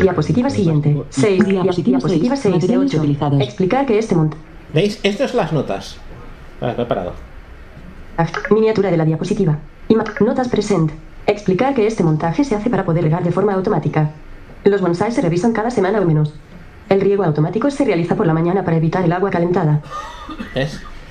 Diapositiva 0.00 0.50
siguiente. 0.50 0.90
plástico. 0.92 1.06
6. 1.10 1.46
Diapositiva 1.46 2.36
6 2.36 2.66
de 2.68 2.78
8. 2.78 3.02
Explicar 3.40 3.86
que 3.86 3.98
este 3.98 4.14
mont. 4.14 4.34
¿Veis? 4.72 4.98
Estas 5.02 5.30
son 5.30 5.38
las 5.38 5.52
notas. 5.52 5.96
Vale, 6.60 6.74
me 6.76 6.82
he 6.82 6.86
parado. 6.86 7.12
Miniatura 8.50 8.90
de 8.90 8.96
la 8.96 9.04
diapositiva. 9.04 9.58
Ima- 9.88 10.04
Notas 10.20 10.48
present. 10.48 10.90
Explicar 11.26 11.74
que 11.74 11.86
este 11.86 12.02
montaje 12.02 12.44
se 12.44 12.54
hace 12.54 12.70
para 12.70 12.84
poder 12.84 13.04
regar 13.04 13.22
de 13.22 13.32
forma 13.32 13.52
automática. 13.54 14.10
Los 14.64 14.80
bonsais 14.80 15.14
se 15.14 15.20
revisan 15.22 15.52
cada 15.52 15.70
semana 15.70 16.00
o 16.00 16.04
menos. 16.04 16.32
El 16.88 17.00
riego 17.00 17.24
automático 17.24 17.70
se 17.70 17.84
realiza 17.84 18.14
por 18.16 18.26
la 18.26 18.32
mañana 18.34 18.64
para 18.64 18.76
evitar 18.76 19.04
el 19.04 19.12
agua 19.12 19.30
calentada. 19.30 19.80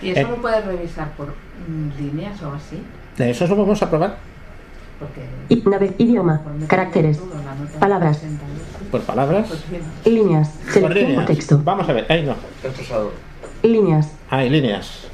¿Y 0.02 0.10
eso 0.10 0.20
Eh, 0.20 0.24
lo 0.30 0.36
puedes 0.38 0.66
revisar 0.66 1.12
por 1.16 1.28
mm, 1.28 2.02
líneas 2.02 2.42
o 2.44 2.52
así? 2.54 2.78
De 3.18 3.30
eso 3.30 3.48
lo 3.48 3.56
vamos 3.56 3.82
a 3.82 3.90
probar 3.90 4.18
I- 5.50 5.62
nave- 5.66 5.94
idioma. 5.98 6.42
Caracteres. 6.68 7.20
Palabras. 7.80 8.22
por 8.92 9.02
palabras. 9.02 9.48
Líneas. 10.06 10.52
Selección 10.72 11.20
o 11.20 11.26
texto. 11.26 11.62
Vamos 11.64 11.88
a 11.90 11.94
ver. 11.94 12.06
Ahí 12.10 12.24
no. 12.24 12.36
Líneas. 13.64 14.12
Hay 14.30 14.50
líneas. 14.50 15.08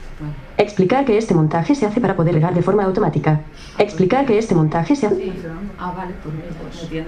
Explicar 0.62 1.06
que 1.06 1.18
este 1.18 1.34
montaje 1.34 1.74
se 1.74 1.88
hace 1.88 2.00
para 2.00 2.16
poder 2.16 2.36
regar 2.36 2.54
de 2.54 2.62
forma 2.62 2.84
automática. 2.84 3.42
Explicar 3.80 4.28
que 4.28 4.38
este 4.38 4.54
montaje 4.54 4.96
se 4.96 5.08
hace. 5.08 5.34
Ah, 5.80 5.92
vale, 5.98 6.14
pues 6.22 6.36
expresión. 6.70 7.06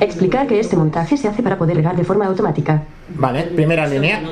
Explicar 0.00 0.46
que 0.46 0.58
este 0.58 0.74
montaje 0.74 1.18
se 1.18 1.28
hace 1.28 1.42
para 1.42 1.58
poder 1.58 1.76
regar 1.76 1.94
de 1.94 2.04
forma 2.04 2.24
automática. 2.24 2.84
Vale, 3.10 3.42
primera 3.42 3.86
línea. 3.86 4.22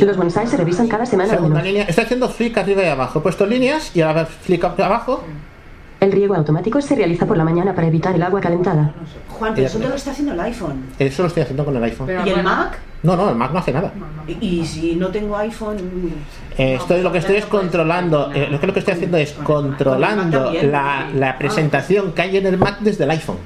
Los 0.00 0.16
bonsais 0.16 0.48
se 0.48 0.56
revisan 0.56 0.88
cada 0.88 1.04
semana 1.04 1.34
Segunda 1.34 1.60
línea. 1.60 1.84
Estoy 1.84 2.04
haciendo 2.04 2.30
flick 2.30 2.56
arriba 2.56 2.82
y 2.82 2.86
abajo. 2.86 3.18
He 3.18 3.22
puesto 3.22 3.44
líneas 3.44 3.94
y 3.94 4.00
ahora 4.00 4.24
flick 4.24 4.64
abajo. 4.64 5.22
El 6.00 6.10
riego 6.10 6.34
automático 6.34 6.80
se 6.80 6.94
realiza 6.94 7.26
por 7.26 7.36
la 7.36 7.44
mañana 7.44 7.74
para 7.74 7.86
evitar 7.86 8.14
el 8.14 8.22
agua 8.22 8.40
calentada. 8.40 8.94
Juan, 9.28 9.52
pero 9.54 9.66
eso 9.66 9.78
te 9.78 9.88
lo 9.88 9.94
está 9.94 10.12
haciendo 10.12 10.32
el 10.32 10.40
iPhone. 10.40 10.84
Eso 10.98 11.22
lo 11.22 11.28
estoy 11.28 11.42
haciendo 11.42 11.66
con 11.66 11.76
el 11.76 11.84
iPhone. 11.84 12.08
¿Y 12.24 12.30
el 12.30 12.42
Mac? 12.42 12.78
No, 13.04 13.14
no, 13.16 13.28
el 13.30 13.36
Mac 13.36 13.52
no 13.52 13.58
hace 13.58 13.70
nada. 13.72 13.92
Y, 14.26 14.60
y 14.60 14.66
si 14.66 14.96
no 14.96 15.08
tengo 15.08 15.36
iPhone. 15.36 15.76
Eh, 16.56 16.74
estoy, 16.80 17.02
lo 17.02 17.12
que 17.12 17.18
estoy 17.18 17.36
es 17.36 17.44
controlando, 17.44 18.32
eh, 18.34 18.48
lo 18.50 18.58
que 18.58 18.66
lo 18.66 18.72
que 18.72 18.78
estoy 18.78 18.94
haciendo 18.94 19.18
es 19.18 19.32
controlando 19.32 20.44
también. 20.44 20.72
la, 20.72 21.08
la 21.14 21.36
presentación 21.36 22.12
que 22.12 22.22
hay 22.22 22.36
en 22.38 22.46
el 22.46 22.56
Mac 22.56 22.78
desde 22.80 23.04
el 23.04 23.10
iPhone. 23.10 23.36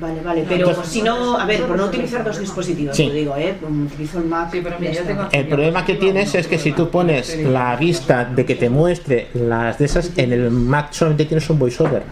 Vale, 0.00 0.20
vale, 0.24 0.44
pero 0.48 0.84
si 0.84 1.02
no, 1.02 1.36
a 1.36 1.44
ver, 1.44 1.64
por 1.64 1.76
no 1.76 1.86
utilizar 1.86 2.22
dos 2.24 2.38
dispositivos, 2.38 2.94
Sí. 2.96 3.06
lo 3.08 3.12
digo, 3.14 3.34
¿eh? 3.36 3.54
Utilizo 3.86 4.18
el 4.18 4.26
Mac. 4.26 4.50
Sí, 4.52 4.60
pero 4.62 4.78
yo 4.80 5.02
tengo- 5.02 5.26
El 5.32 5.48
problema 5.48 5.84
que 5.84 5.94
tienes 5.94 6.34
es 6.36 6.46
que 6.46 6.58
si 6.58 6.70
tú 6.72 6.88
pones 6.88 7.36
la 7.42 7.74
vista 7.74 8.24
de 8.24 8.46
que 8.46 8.54
te 8.54 8.70
muestre 8.70 9.26
las 9.34 9.78
de 9.78 9.84
esas, 9.86 10.12
en 10.16 10.32
el 10.32 10.50
Mac 10.52 10.92
solamente 10.92 11.24
tienes 11.24 11.50
un 11.50 11.58
voiceover. 11.58 12.04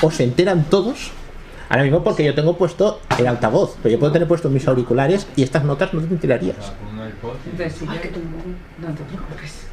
O 0.00 0.10
se 0.10 0.24
enteran 0.24 0.64
todos. 0.70 1.10
Ahora 1.68 1.82
mismo 1.82 2.04
porque 2.04 2.24
yo 2.24 2.34
tengo 2.34 2.56
puesto 2.56 3.00
el 3.18 3.26
altavoz, 3.26 3.76
pero 3.82 3.92
yo 3.92 3.98
puedo 3.98 4.12
tener 4.12 4.28
puesto 4.28 4.48
mis 4.48 4.66
auriculares 4.68 5.26
y 5.34 5.42
estas 5.42 5.64
notas 5.64 5.92
no 5.92 6.00
te 6.00 6.14
enterarías. 6.14 6.56
No 6.86 7.04
te 8.94 9.02
preocupes. 9.02 9.66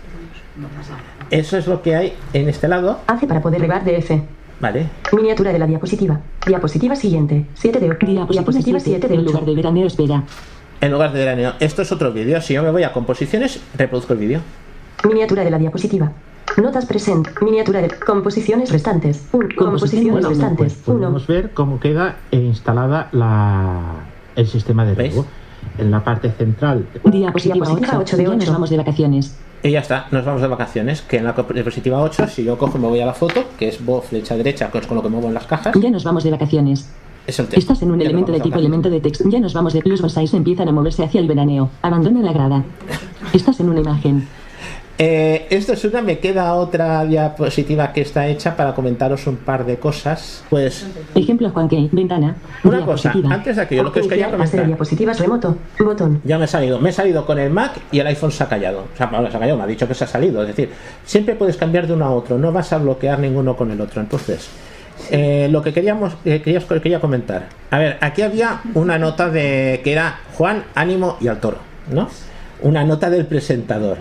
Eso 1.30 1.58
es 1.58 1.68
lo 1.68 1.82
que 1.82 1.96
hay 1.96 2.14
en 2.34 2.50
este 2.50 2.68
lado. 2.68 3.00
Hace 3.08 3.28
para 3.28 3.42
poder 3.42 3.62
regar 3.62 3.84
DF. 3.84 4.12
Vale. 4.60 4.88
Miniatura 5.12 5.52
de 5.52 5.60
la 5.60 5.68
diapositiva. 5.68 6.20
Diapositiva 6.46 6.96
siguiente. 6.96 7.46
7 7.56 7.80
de 7.80 7.98
Diapositiva 8.30 8.80
7 8.80 9.08
de 9.08 9.18
8. 9.18 9.24
lugar 9.24 9.46
de 9.46 9.56
veraneo 9.56 9.88
espera. 9.88 10.24
En 10.80 10.92
lugar 10.92 11.12
de 11.12 11.20
veraneo. 11.20 11.54
Esto 11.60 11.82
es 11.82 11.92
otro 11.92 12.12
vídeo. 12.12 12.40
Si 12.42 12.54
yo 12.54 12.64
me 12.64 12.72
voy 12.72 12.84
a 12.84 12.94
composiciones, 12.94 13.60
reproduzco 13.76 14.14
el 14.14 14.20
vídeo. 14.20 14.42
Miniatura 15.08 15.44
de 15.44 15.52
la 15.52 15.58
diapositiva. 15.58 16.12
Notas 16.62 16.86
present. 16.86 17.28
Miniatura 17.42 17.82
de 17.82 17.90
composiciones 17.90 18.72
restantes. 18.72 19.26
Un- 19.32 19.50
composiciones 19.58 20.12
Bueno, 20.12 20.30
restantes. 20.30 20.74
pues 20.74 20.86
podemos 20.98 21.26
ver 21.28 21.52
cómo 21.52 21.80
queda 21.80 22.18
eh, 22.32 22.38
instalada 22.38 23.10
la, 23.12 23.82
el 24.36 24.48
sistema 24.48 24.86
de 24.86 24.94
riego. 24.96 25.26
En 25.78 25.90
la 25.90 26.04
parte 26.04 26.30
central. 26.30 26.86
Diapositiva 27.06 27.66
8 27.98 28.18
de 28.18 28.28
8. 28.28 28.38
nos 28.38 28.50
vamos 28.52 28.70
de 28.70 28.78
vacaciones. 28.78 29.36
Y 29.64 29.72
ya 29.72 29.80
está, 29.80 30.08
nos 30.12 30.26
vamos 30.26 30.42
de 30.42 30.48
vacaciones. 30.48 31.02
Que 31.02 31.18
en 31.18 31.24
la 31.24 31.32
diapositiva 31.34 32.02
8, 32.02 32.28
si 32.28 32.44
yo 32.44 32.58
cojo 32.58 32.78
y 32.78 32.82
me 32.82 32.88
voy 32.88 33.00
a 33.00 33.06
la 33.06 33.14
foto, 33.14 33.46
que 33.58 33.70
es 33.70 33.84
bo 33.84 34.02
flecha 34.02 34.36
derecha, 34.36 34.70
que 34.70 34.78
es 34.80 34.86
con 34.86 34.98
lo 34.98 35.02
que 35.04 35.10
muevo 35.10 35.30
en 35.30 35.34
las 35.34 35.48
cajas, 35.48 35.74
Ya 35.80 35.90
nos 35.90 36.04
vamos 36.04 36.24
de 36.26 36.32
vacaciones. 36.32 36.88
es 37.26 37.40
el. 37.40 37.48
Estás 37.54 37.82
en 37.82 37.92
un 37.92 38.00
Ya 38.00 38.06
elemento 38.06 38.32
de 38.34 38.42
tipo 38.42 38.60
elemento 38.60 38.90
de 38.90 39.00
texto. 39.00 39.24
Ya 39.30 39.40
nos 39.40 39.54
vamos 39.54 39.74
de 39.74 39.82
los 39.86 40.02
bonsais 40.02 40.34
empiezan 40.34 40.68
a 40.68 40.72
moverse 40.74 41.04
hacia 41.04 41.22
el 41.22 41.28
veraneo. 41.28 41.70
Abandona 41.82 42.22
la 42.22 42.34
grada. 42.34 42.64
Estás 43.32 43.60
en 43.62 43.70
una 43.70 43.80
imagen. 43.80 44.28
Eh, 45.00 45.48
esto 45.50 45.74
es 45.74 45.84
una, 45.86 46.04
me 46.04 46.20
queda 46.20 46.54
otra 46.54 47.04
diapositiva 47.04 47.92
que 47.92 48.02
está 48.02 48.28
hecha 48.28 48.56
para 48.56 48.76
comentaros 48.76 49.26
un 49.26 49.38
par 49.38 49.66
de 49.66 49.78
cosas. 49.78 50.44
Pues 50.52 50.86
Ejemplo 51.16 51.50
Juan 51.50 51.68
Key. 51.68 51.90
Ventana. 51.92 52.36
Una 52.64 52.86
cosa, 52.86 53.12
antes 53.30 53.56
de 53.56 53.62
aquello, 53.64 53.84
lo 53.84 53.92
que 53.92 54.02
os 54.02 54.08
quería 54.08 54.30
comentar. 54.30 54.68
diapositivas 54.68 55.20
remoto. 55.20 55.58
Botón. 55.80 56.22
ya 56.24 56.38
me 56.38 56.46
he 56.46 56.48
salido. 56.48 56.80
Me 56.80 56.90
he 56.92 56.94
salido 56.94 57.26
con 57.26 57.40
el 57.40 57.50
Mac 57.50 57.72
y 57.92 58.00
el 58.00 58.08
iPhone 58.08 58.32
se 58.32 58.44
ha 58.44 58.48
callado. 58.50 58.86
O 58.94 58.98
sea, 58.98 59.08
bueno, 59.08 59.32
se 59.32 59.38
ha 59.38 59.40
callado, 59.40 59.58
me 59.58 59.64
ha 59.64 59.68
dicho 59.68 59.88
que 59.88 59.96
se 59.96 60.04
ha 60.04 60.08
salido. 60.08 60.42
Es 60.44 60.48
decir, 60.50 60.70
siempre 61.06 61.34
puedes 61.36 61.58
cambiar 61.58 61.88
de 61.88 61.94
uno 61.94 62.06
a 62.06 62.12
otro, 62.12 62.38
no 62.38 62.52
vas 62.52 62.72
a 62.72 62.78
bloquear 62.78 63.18
ninguno 63.20 63.56
con 63.56 63.72
el 63.72 63.82
otro. 63.82 64.00
Entonces, 64.00 64.48
eh, 65.10 65.48
lo 65.52 65.64
que 65.64 65.74
queríamos, 65.74 66.14
eh, 66.24 66.40
querías- 66.44 66.66
quería 66.66 67.00
comentar. 67.00 67.48
A 67.72 67.80
ver, 67.80 67.98
aquí 68.00 68.22
había 68.22 68.62
una 68.76 69.00
nota 69.00 69.30
de 69.30 69.82
que 69.84 69.92
era 69.92 70.20
Juan, 70.38 70.64
Ánimo 70.76 71.18
y 71.20 71.28
al 71.30 71.40
Toro, 71.40 71.58
¿no? 71.92 72.08
Una 72.64 72.84
nota 72.84 73.10
del 73.10 73.26
presentador. 73.26 73.98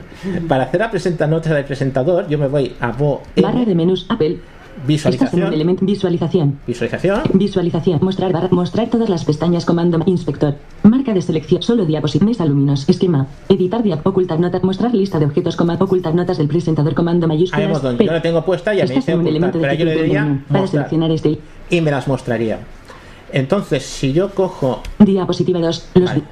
Para 0.48 0.64
hacer 0.64 0.80
la 0.80 0.90
presenta 0.90 1.26
nota 1.26 1.52
del 1.52 1.64
presentador, 1.64 2.28
yo 2.28 2.38
me 2.38 2.46
voy 2.48 2.72
a 2.80 2.92
Bo 2.92 3.20
Barra 3.40 3.64
de 3.64 3.74
menús 3.74 4.06
Apple. 4.08 4.38
Visualización, 4.86 5.52
elemento 5.52 5.84
visualización. 5.84 6.58
visualización, 6.66 7.20
Visualización. 7.34 7.98
Mostrar 8.00 8.32
barra. 8.32 8.48
Mostrar 8.50 8.88
todas 8.88 9.08
las 9.10 9.24
pestañas. 9.24 9.66
Comando. 9.66 10.00
Inspector. 10.06 10.54
Marca 10.82 11.12
de 11.12 11.20
selección. 11.20 11.62
Solo 11.62 11.84
diapositivas. 11.84 12.30
Mesa 12.38 12.46
luminos. 12.46 12.88
Esquema. 12.88 13.26
Editar 13.50 13.82
diap. 13.82 14.04
Ocultar 14.06 14.40
notas. 14.40 14.62
Mostrar 14.64 14.94
lista 14.94 15.18
de 15.18 15.26
objetos. 15.26 15.56
Coma. 15.56 15.76
Ocultar 15.78 16.14
notas 16.14 16.38
del 16.38 16.48
presentador. 16.48 16.94
Comando 16.94 17.26
Ahí 17.26 17.28
mayúsculas. 17.28 17.64
hemos 17.66 17.82
donde 17.82 18.06
yo 18.06 18.12
la 18.12 18.22
tengo 18.22 18.44
puesta 18.44 18.74
y 18.74 18.78
ya 18.78 18.86
me 18.86 18.94
dice 18.94 19.12
un 19.14 19.20
ocultar, 19.20 19.30
elemento 19.30 19.58
de 19.58 19.64
pero 19.64 19.74
yo 19.78 19.84
le 19.84 20.02
diría. 20.02 20.44
Para 20.48 20.66
seleccionar 20.66 21.10
este. 21.10 21.38
y 21.68 21.80
me 21.80 21.90
las 21.90 22.08
mostraría. 22.08 22.60
Entonces, 23.30 23.82
si 23.84 24.12
yo 24.12 24.30
cojo 24.30 24.82
Diapositiva 24.98 25.60
2. 25.60 25.88
Los 25.94 26.04
Vale. 26.10 26.22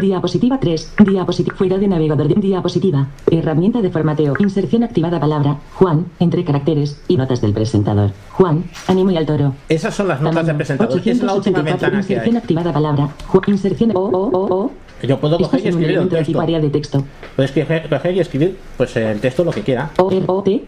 Di- 0.00 0.06
Diapositiva 0.06 0.58
3. 0.60 0.94
Diapositiva. 1.04 1.56
Fuera 1.56 1.78
de 1.78 1.88
navegador. 1.88 2.28
Diapositiva. 2.40 3.08
Herramienta 3.30 3.80
de 3.82 3.90
formateo. 3.90 4.34
Inserción 4.38 4.82
activada 4.84 5.18
palabra. 5.20 5.58
Juan. 5.74 6.06
Entre 6.20 6.44
caracteres. 6.44 7.00
Y 7.08 7.16
notas 7.16 7.40
del 7.40 7.52
presentador. 7.52 8.10
Juan. 8.32 8.64
Ánimo 8.86 9.10
y 9.10 9.16
al 9.16 9.26
toro. 9.26 9.54
Esas 9.68 9.94
son 9.94 10.08
las 10.08 10.20
notas 10.20 10.46
del 10.46 10.56
presentador. 10.56 10.98
Es 11.04 11.22
la 11.22 11.34
última 11.34 11.60
884. 11.60 11.64
ventana 11.64 12.06
que 12.06 12.12
Inserción 12.14 12.36
activada 12.36 12.72
palabra. 12.72 13.08
Juan. 13.26 13.42
Inserción. 13.48 13.92
O, 13.94 14.00
o, 14.00 14.30
o, 14.30 14.54
o. 14.64 14.70
Yo 15.02 15.20
puedo 15.20 15.38
coger 15.38 15.60
y 15.64 15.68
escribir 15.68 15.98
un 15.98 16.08
texto. 16.08 16.40
de 16.40 16.70
texto. 16.70 17.04
Puedes 17.36 17.52
coger 17.52 18.14
y 18.16 18.20
escribir 18.20 18.56
pues 18.78 18.96
el 18.96 19.20
texto 19.20 19.44
lo 19.44 19.50
que 19.52 19.60
quiera. 19.62 19.90
O, 19.98 20.10
R, 20.10 20.22
O, 20.26 20.42
T. 20.42 20.64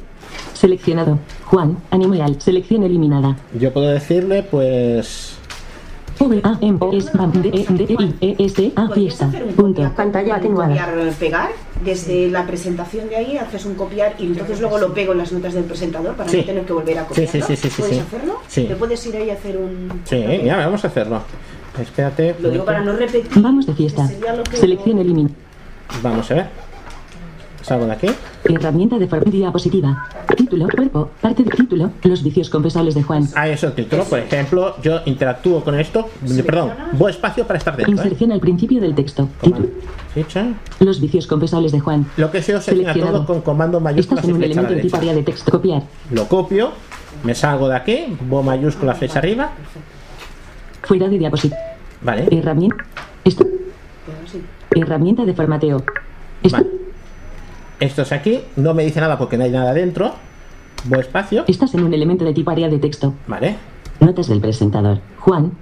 Seleccionado. 0.53 1.19
Juan. 1.47 1.79
Ánimo 1.91 2.15
y 2.15 2.21
al. 2.21 2.41
Selección 2.41 2.83
eliminada. 2.83 3.37
Yo 3.59 3.73
puedo 3.73 3.89
decirle 3.89 4.43
pues 4.43 5.38
V, 6.21 6.41
A, 6.43 6.59
M, 6.61 6.77
O, 6.81 6.93
S, 6.93 7.11
B, 7.15 7.41
D, 7.41 7.49
E, 7.49 7.67
D, 7.69 7.85
E, 7.89 8.03
I, 8.03 8.17
E, 8.39 8.45
S, 8.45 8.73
A, 8.77 8.87
¿Podrías 8.89 9.17
fiesta. 9.17 9.31
Punto. 9.57 9.83
copiar- 9.83 9.95
Pantalla 9.95 10.37
atenuada. 10.37 10.69
copiar, 10.69 11.13
pegar 11.19 11.49
desde 11.85 12.29
la 12.31 12.45
presentación 12.47 13.09
de 13.09 13.17
ahí 13.17 13.39
haces 13.39 13.65
un 13.65 13.75
copiar 13.75 14.15
y 14.19 14.27
entonces 14.27 14.61
luego 14.61 14.79
lo 14.79 14.93
pego 14.93 15.13
en 15.13 15.19
las 15.19 15.33
notas 15.33 15.55
del 15.55 15.65
presentador 15.65 16.15
para 16.17 16.31
no 16.33 16.45
tener 16.45 16.65
que 16.65 16.73
volver 16.73 16.99
a 16.99 17.03
Sí, 17.03 17.09
copiarlo. 17.09 17.33
sí, 17.33 17.43
sí, 17.43 17.57
sí, 17.57 17.71
sí, 17.71 17.83
¿Puedes 17.83 18.01
hacerlo? 18.01 18.41
Sí. 18.49 18.65
¿Te 18.65 18.75
puedes 18.77 19.07
ir 19.07 19.17
ahí 19.17 19.31
a 19.31 19.35
hacer 19.35 19.57
un 19.57 20.01
Sí, 20.05 20.25
ya 20.45 20.57
vamos 20.57 20.85
a 20.85 20.89
hacerlo. 20.89 21.23
Espérate. 21.81 22.35
Lo 22.41 22.51
digo 22.51 22.65
para 22.65 22.81
no 22.81 22.93
repetir. 22.95 23.31
Vamos 23.41 23.67
de 23.67 23.75
fiesta. 23.75 24.09
Selección 24.55 24.99
eliminada. 24.99 25.35
Vamos 26.03 26.29
a 26.31 26.35
ver. 26.35 26.47
Salgo 27.63 27.87
de 27.87 27.93
aquí. 27.93 28.09
Herramienta 28.45 28.99
de 28.99 29.07
forma 29.09 29.31
diapositiva. 29.31 30.09
Título, 30.37 30.69
cuerpo, 30.69 31.11
parte 31.21 31.43
del 31.43 31.53
título, 31.55 31.91
los 32.05 32.23
vicios 32.23 32.49
confesables 32.49 32.95
de 32.95 33.03
Juan. 33.03 33.29
Ahí 33.35 33.51
es 33.53 33.63
el 33.63 33.73
título. 33.73 34.05
Por 34.05 34.21
ejemplo, 34.21 34.77
yo 34.83 35.01
interactúo 35.07 35.63
con 35.63 35.79
esto. 35.79 36.09
Perdón, 36.47 36.71
voy 36.93 37.11
espacio 37.11 37.47
para 37.47 37.59
estar 37.59 37.77
dentro. 37.77 37.93
¿eh? 37.93 37.97
Inserción 37.97 38.33
al 38.33 38.41
principio 38.41 38.81
del 38.81 38.95
texto. 38.95 39.29
Título. 39.43 39.69
Ficha. 40.15 40.47
Los 40.81 41.01
vicios 41.01 41.27
confesables 41.27 41.73
de 41.73 41.81
Juan. 41.81 42.07
Lo 42.17 42.31
que 42.31 42.41
se 42.41 42.55
os 42.55 42.65
selecciona 42.65 42.93
Seleccionado. 42.95 43.25
todo 43.27 43.35
con 43.35 43.43
comando 43.43 43.81
mayúsculas 43.81 44.25
Estás 44.25 44.29
en 44.29 44.31
y 44.31 44.33
un 44.35 44.39
flecha 44.45 44.61
a 44.61 44.63
la 44.63 44.69
elemento 44.69 44.75
de 44.77 44.83
tipo 44.83 44.97
derecha. 44.97 45.11
área 45.11 45.15
de 45.15 45.23
texto. 45.33 45.51
Copiar. 45.51 45.83
Lo 46.13 46.27
copio, 46.29 46.71
me 47.25 47.35
salgo 47.35 47.69
de 47.69 47.77
aquí, 47.77 48.17
bo 48.29 48.43
mayúscula 48.43 48.95
flecha 48.95 49.19
arriba. 49.19 49.51
Fuera 50.83 51.09
de 51.09 51.19
diapositiva. 51.19 51.59
Vale. 52.03 52.29
Herramienta. 52.31 52.77
Esto. 53.25 53.45
Herramienta 54.75 55.25
de 55.25 55.35
formateo. 55.35 55.83
Esto. 56.43 56.65
Esto 57.81 58.03
es 58.03 58.13
aquí, 58.13 58.41
no 58.57 58.75
me 58.75 58.85
dice 58.85 59.01
nada 59.01 59.19
porque 59.19 59.37
no 59.37 59.45
hay 59.45 59.51
nada 59.51 59.73
dentro. 59.73 60.15
Voy 60.85 61.01
espacio. 61.01 61.45
Estás 61.47 61.75
en 61.75 61.85
un 61.85 61.95
elemento 61.95 62.25
de 62.25 62.33
tipo 62.33 62.51
área 62.51 62.69
de 62.69 62.79
texto. 62.79 63.15
Vale. 63.27 63.57
Notas 64.01 64.29
del 64.29 64.41
presentador. 64.41 65.01
Juan. 65.19 65.53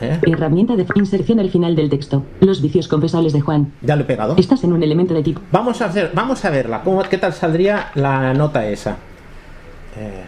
¿eh? 0.00 0.18
Herramienta 0.22 0.76
de 0.76 0.86
inserción 0.94 1.38
al 1.40 1.50
final 1.50 1.76
del 1.76 1.90
texto. 1.90 2.24
Los 2.40 2.62
vicios 2.62 2.88
confesables 2.88 3.32
de 3.32 3.40
Juan. 3.40 3.72
Ya 3.82 3.96
lo 3.96 4.02
he 4.02 4.06
pegado. 4.06 4.36
Estás 4.36 4.64
en 4.64 4.72
un 4.72 4.82
elemento 4.82 5.14
de 5.14 5.22
tipo. 5.22 5.40
Vamos 5.50 5.80
a 5.82 5.86
hacer, 5.86 6.12
vamos 6.14 6.44
a 6.44 6.50
verla. 6.50 6.82
¿Cómo, 6.82 7.02
¿Qué 7.02 7.18
tal 7.18 7.32
saldría 7.32 7.90
la 7.94 8.32
nota 8.34 8.66
esa? 8.66 8.96
Eh, 9.96 10.24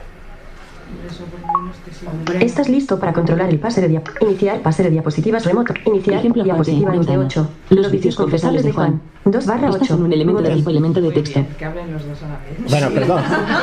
Estás 2.40 2.68
listo 2.68 2.98
para 2.98 3.12
controlar 3.12 3.48
el 3.50 3.58
pase 3.58 3.80
de 3.80 3.88
dia- 3.88 4.02
Iniciar 4.20 4.60
pase 4.60 4.82
de 4.82 4.90
diapositivas 4.90 5.44
remoto. 5.44 5.74
Iniciar 5.86 6.18
Ejemplo, 6.18 6.42
diapositiva 6.44 6.92
Juan, 6.92 7.06
28. 7.06 7.40
ventana. 7.42 7.82
Los 7.82 7.92
vicios 7.92 8.16
confesables 8.16 8.62
de 8.64 8.72
Juan. 8.72 9.00
2 9.24 9.46
barra 9.46 9.68
8. 9.68 9.76
Estás 9.82 9.90
en 9.98 10.04
un 10.04 10.12
elemento 10.12 10.42
de 10.42 10.50
tipo 10.54 10.70
elemento 10.70 11.00
de 11.00 11.10
texto. 11.12 11.40
bien, 11.40 11.54
que 11.58 11.64
hablen 11.64 11.92
los 11.92 12.06
dos 12.06 12.22
a 12.22 12.28
la 12.28 12.38
vez. 12.38 12.70
bueno, 12.70 12.90
perdón. 12.90 13.22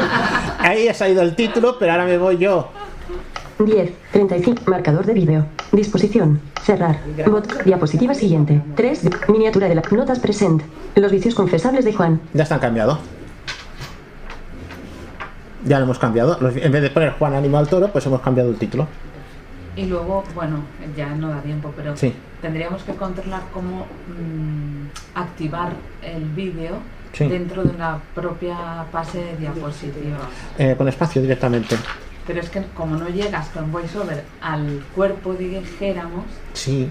Ahí 0.59 0.87
ha 0.87 0.93
salido 0.93 1.21
el 1.21 1.35
título, 1.35 1.77
pero 1.79 1.91
ahora 1.91 2.05
me 2.05 2.17
voy 2.17 2.37
yo. 2.37 2.69
10, 3.59 3.91
35, 4.11 4.63
marcador 4.67 5.05
de 5.05 5.13
vídeo. 5.13 5.45
Disposición. 5.71 6.41
Cerrar. 6.63 6.99
Bot. 7.29 7.63
Diapositiva 7.63 8.13
siguiente. 8.15 8.61
3. 8.75 9.09
Miniatura 9.29 9.67
de 9.67 9.75
la. 9.75 9.83
Notas 9.91 10.19
present. 10.19 10.63
Los 10.95 11.11
vicios 11.11 11.35
confesables 11.35 11.85
de 11.85 11.93
Juan. 11.93 12.21
Ya 12.33 12.43
están 12.43 12.59
cambiado. 12.59 12.97
Ya 15.65 15.77
lo 15.79 15.85
hemos 15.85 15.99
cambiado. 15.99 16.37
En 16.55 16.71
vez 16.71 16.81
de 16.81 16.89
poner 16.89 17.11
Juan 17.13 17.33
Animal 17.33 17.67
Toro, 17.67 17.87
pues 17.89 18.05
hemos 18.05 18.21
cambiado 18.21 18.49
el 18.49 18.57
título. 18.57 18.87
Y 19.75 19.85
luego, 19.85 20.23
bueno, 20.35 20.57
ya 20.97 21.09
no 21.15 21.29
da 21.29 21.41
tiempo, 21.41 21.71
pero 21.75 21.95
Sí. 21.95 22.13
tendríamos 22.41 22.83
que 22.83 22.93
controlar 22.93 23.41
cómo 23.53 23.85
mm, 24.07 24.87
activar 25.17 25.73
el 26.03 26.23
vídeo 26.25 26.75
Sí. 27.13 27.27
dentro 27.27 27.63
de 27.63 27.69
una 27.75 27.99
propia 28.15 28.55
pase 28.91 29.19
de 29.19 29.37
diapositiva. 29.37 30.17
Eh, 30.57 30.75
con 30.77 30.87
espacio 30.87 31.21
directamente. 31.21 31.75
Pero 32.27 32.39
es 32.39 32.49
que 32.49 32.63
como 32.75 32.95
no 32.97 33.07
llegas 33.09 33.47
con 33.49 33.71
VoiceOver 33.71 34.23
al 34.41 34.81
cuerpo, 34.95 35.33
dijéramos, 35.33 36.25
Sí. 36.53 36.89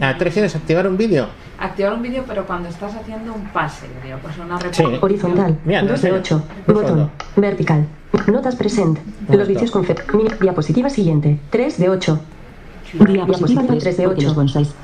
Ah, 0.00 0.16
¿Te 0.16 0.24
refieres 0.24 0.54
a 0.54 0.58
activar 0.58 0.86
un 0.88 0.96
vídeo? 0.96 1.26
Activar 1.62 1.94
un 1.94 2.02
vídeo, 2.02 2.24
pero 2.26 2.46
cuando 2.46 2.68
estás 2.68 2.94
haciendo 2.94 3.32
un 3.32 3.44
pase, 3.48 3.86
diría, 4.00 4.18
pues 4.18 4.36
una 4.38 4.58
Sí. 4.72 4.84
Horizontal. 5.00 5.58
Mira, 5.64 5.82
2 5.82 5.88
de 5.88 5.94
enseño. 5.94 6.16
8. 6.16 6.42
Muy 6.66 6.74
Botón. 6.74 6.88
fondo. 6.90 7.10
Vertical. 7.36 7.86
Notas 8.26 8.56
present. 8.56 8.98
Los 9.28 9.48
vicios 9.48 9.70
confesables. 9.70 10.14
Mini. 10.14 10.30
Diapositiva 10.40 10.90
siguiente. 10.90 11.38
3 11.50 11.78
de 11.78 11.88
8. 11.88 12.20
Diapositiva 12.92 13.62
3 13.78 13.96
de 13.96 14.06
8. 14.06 14.74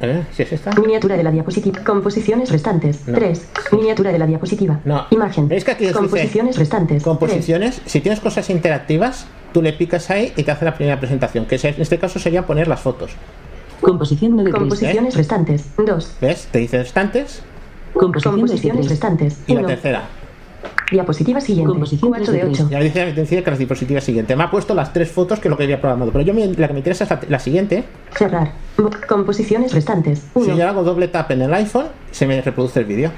¿Eh? 0.00 0.24
¿Si 0.32 0.42
es 0.42 0.52
esta? 0.52 0.72
Miniatura 0.80 1.16
de 1.16 1.24
la 1.24 1.30
diapositiva. 1.30 1.82
Composiciones 1.84 2.50
restantes. 2.50 3.06
No. 3.06 3.14
3. 3.14 3.48
Miniatura 3.72 4.12
de 4.12 4.18
la 4.18 4.26
diapositiva. 4.26 4.80
No. 4.84 5.06
Imagen. 5.10 5.48
¿Veis 5.48 5.64
que 5.64 5.72
aquí 5.72 5.84
os 5.86 5.90
dice 5.90 5.98
Composiciones 5.98 6.56
restantes. 6.56 7.02
Composiciones. 7.02 7.80
Si 7.84 8.00
tienes 8.00 8.20
cosas 8.20 8.48
interactivas, 8.50 9.26
tú 9.52 9.60
le 9.60 9.72
picas 9.72 10.10
ahí 10.10 10.32
y 10.36 10.44
te 10.44 10.52
hace 10.52 10.64
la 10.64 10.74
primera 10.74 11.00
presentación, 11.00 11.46
que 11.46 11.56
en 11.56 11.80
este 11.80 11.98
caso 11.98 12.18
sería 12.18 12.46
poner 12.46 12.68
las 12.68 12.80
fotos. 12.80 13.12
Composición 13.80 14.36
9 14.36 14.50
Composiciones 14.50 15.14
restantes. 15.16 15.66
2. 15.76 16.16
¿Ves? 16.20 16.48
Te 16.50 16.58
dice 16.58 16.78
restantes 16.78 17.42
Composiciones 17.94 18.88
restantes. 18.88 19.38
y 19.46 19.54
la 19.54 19.60
1. 19.60 19.68
tercera. 19.68 20.02
Diapositiva 20.90 21.40
siguiente. 21.40 21.70
Composición 21.70 22.10
4 22.10 22.32
de 22.32 22.44
8. 22.46 22.68
Ya 22.70 22.80
dice, 22.80 23.12
decide 23.12 23.42
que 23.44 23.50
la 23.50 23.56
diapositiva 23.56 24.00
siguiente. 24.00 24.34
Me 24.36 24.44
ha 24.44 24.50
puesto 24.50 24.74
las 24.74 24.92
tres 24.92 25.10
fotos 25.10 25.38
que 25.38 25.48
es 25.48 25.50
lo 25.50 25.56
que 25.56 25.64
había 25.64 25.80
programado, 25.80 26.10
pero 26.12 26.24
yo 26.24 26.32
me- 26.34 26.46
la 26.46 26.66
que 26.66 26.72
me 26.72 26.80
interesa 26.80 27.04
es 27.04 27.10
la, 27.10 27.20
la 27.28 27.38
siguiente. 27.38 27.84
Cerrar. 28.16 28.52
Composiciones 29.08 29.72
restantes. 29.74 30.20
Si 30.20 30.40
1. 30.40 30.56
yo 30.56 30.68
hago 30.68 30.82
doble 30.84 31.08
tap 31.08 31.30
en 31.30 31.42
el 31.42 31.54
iPhone, 31.54 31.86
se 32.10 32.26
me 32.26 32.40
reproduce 32.40 32.80
el 32.80 32.86
vídeo. 32.86 33.10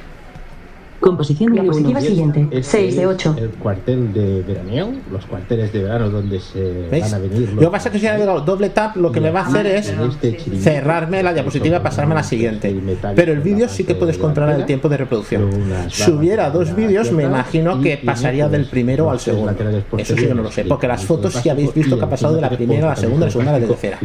Composición 1.00 1.56
es- 1.96 2.04
siguiente. 2.04 2.46
este 2.50 2.62
6 2.62 2.96
de 2.96 3.02
es 3.02 3.08
8. 3.08 3.36
El 3.38 3.48
cuartel 3.50 4.12
de 4.12 4.42
veraneo, 4.42 4.92
los 5.10 5.24
cuarteles 5.24 5.72
de 5.72 5.82
verano 5.82 6.10
donde 6.10 6.40
se 6.40 6.88
¿Veis? 6.90 7.04
van 7.04 7.14
a 7.14 7.18
venir. 7.18 7.52
Lo 7.54 7.60
que 7.60 7.66
pasa 7.68 7.88
es 7.88 7.92
que 7.94 7.98
si 8.00 8.06
hago 8.06 8.40
doble 8.42 8.68
tap, 8.70 8.96
lo 8.96 9.10
que 9.10 9.20
me 9.20 9.30
va 9.30 9.40
a 9.40 9.46
hacer 9.46 9.66
es 9.66 9.88
Este 9.88 10.38
cerrarme 10.58 11.22
la 11.22 11.32
diapositiva 11.32 11.78
y 11.78 11.80
pasarme 11.80 12.12
a 12.12 12.16
la 12.16 12.22
siguiente. 12.22 12.74
Pero 13.16 13.32
el 13.32 13.40
vídeo 13.40 13.68
sí 13.68 13.84
que 13.84 13.94
puedes 13.94 14.18
controlar 14.18 14.56
el 14.60 14.66
tiempo 14.66 14.88
de 14.88 14.98
reproducción. 14.98 15.50
Si 15.88 16.10
hubiera 16.10 16.50
dos 16.50 16.74
vídeos, 16.76 17.10
me 17.12 17.24
imagino 17.24 17.80
que 17.80 17.96
pasaría 17.98 18.48
del 18.48 18.66
primero 18.66 19.10
al 19.10 19.20
segundo. 19.20 19.54
Eso 19.96 20.16
sí 20.16 20.26
que 20.26 20.34
no 20.34 20.42
lo 20.42 20.50
sé, 20.52 20.64
porque 20.64 20.86
las 20.86 21.04
fotos 21.04 21.34
sí 21.34 21.48
habéis 21.48 21.72
visto 21.72 21.98
que 21.98 22.04
ha 22.04 22.10
pasado 22.10 22.34
de 22.34 22.40
la 22.42 22.50
primera 22.50 22.86
a 22.86 22.90
la 22.90 22.96
segunda, 22.96 23.20
de 23.20 23.26
la 23.26 23.32
segunda 23.32 23.54
a 23.54 23.58
la 23.58 23.66
tercera. 23.66 23.98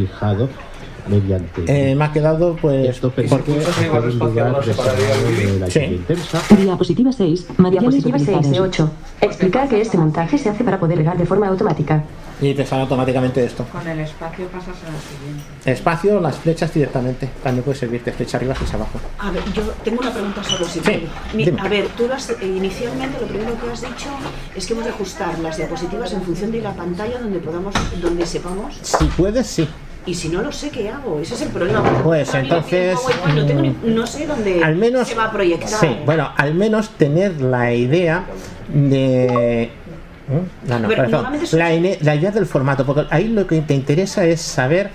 Mediante. 1.07 1.63
Eh, 1.67 1.95
me 1.95 2.05
ha 2.05 2.11
quedado 2.11 2.55
pues 2.61 2.89
Esto 2.89 3.09
porque 3.11 3.29
puede 3.29 4.31
durar 4.31 4.63
de 4.65 5.59
la 5.59 5.69
Sí. 5.69 5.79
intensa. 5.79 6.41
Diapositiva 6.57 7.11
6. 7.11 7.45
Materiales 7.57 8.03
Diapositiva 8.03 8.17
6 8.17 8.27
de 8.27 8.33
utilizados. 8.61 8.69
8. 8.69 8.91
Explicar 9.21 9.69
que 9.69 9.81
este 9.81 9.97
montaje 9.97 10.37
se 10.37 10.49
hace 10.49 10.63
para 10.63 10.79
poder 10.79 10.97
regar 10.97 11.17
de 11.17 11.25
forma 11.25 11.47
automática. 11.47 12.03
y 12.41 12.53
te 12.53 12.65
sale 12.65 12.81
automáticamente 12.81 13.43
esto. 13.45 13.63
Con 13.71 13.87
el 13.87 13.97
espacio 14.01 14.45
pasas 14.47 14.67
a 14.67 14.91
la 14.91 14.99
siguiente. 14.99 15.71
Espacio, 15.71 16.19
las 16.19 16.35
flechas 16.35 16.73
directamente. 16.73 17.29
También 17.41 17.63
puede 17.63 17.77
servirte 17.77 18.11
flecha 18.11 18.35
arriba, 18.37 18.53
flecha 18.53 18.75
abajo. 18.75 18.99
A 19.19 19.31
ver, 19.31 19.41
yo 19.53 19.61
tengo 19.85 20.01
una 20.01 20.11
pregunta 20.11 20.43
solo 20.43 20.65
si 20.65 20.81
Sí. 20.81 21.07
Mi-. 21.33 21.49
A 21.57 21.67
ver, 21.69 21.87
tú 21.95 22.07
las, 22.09 22.29
eh, 22.31 22.35
inicialmente 22.43 23.21
lo 23.21 23.27
primero 23.27 23.51
que 23.57 23.71
has 23.71 23.79
dicho 23.81 24.09
es 24.53 24.67
que 24.67 24.73
hemos 24.73 24.83
de 24.85 24.91
ajustar 24.91 25.39
las 25.39 25.55
diapositivas 25.55 26.11
en 26.11 26.21
función 26.23 26.51
de 26.51 26.61
la 26.61 26.73
pantalla 26.73 27.19
donde 27.19 27.39
podamos, 27.39 27.73
donde 28.01 28.25
sepamos. 28.25 28.79
Si 28.81 29.05
puedes, 29.15 29.47
sí. 29.47 29.67
Y 30.05 30.13
si 30.13 30.29
no 30.29 30.41
lo 30.41 30.51
sé, 30.51 30.69
¿qué 30.69 30.89
hago? 30.89 31.19
Ese 31.19 31.33
es 31.33 31.41
el 31.41 31.49
problema. 31.49 31.81
Pues 32.03 32.33
entonces, 32.35 32.97
no, 33.35 33.45
tengo 33.45 33.61
ni- 33.61 33.75
no 33.83 34.05
sé 34.05 34.27
dónde 34.27 34.63
al 34.63 34.75
menos 34.75 35.07
se 35.07 35.15
va 35.15 35.25
a 35.25 35.31
proyectar. 35.31 35.67
Sí, 35.69 35.97
bueno, 36.05 36.29
al 36.37 36.53
menos 36.53 36.89
tener 36.91 37.41
la 37.41 37.73
idea 37.73 38.25
de 38.71 39.71
¿Mm? 40.27 40.69
No, 40.69 40.79
no, 40.79 40.87
Pero 40.87 41.07
la, 41.51 41.69
la 42.01 42.15
idea 42.15 42.31
del 42.31 42.45
formato, 42.45 42.85
porque 42.85 43.05
ahí 43.11 43.27
lo 43.27 43.45
que 43.45 43.61
te 43.61 43.73
interesa 43.75 44.25
es 44.25 44.41
saber, 44.41 44.89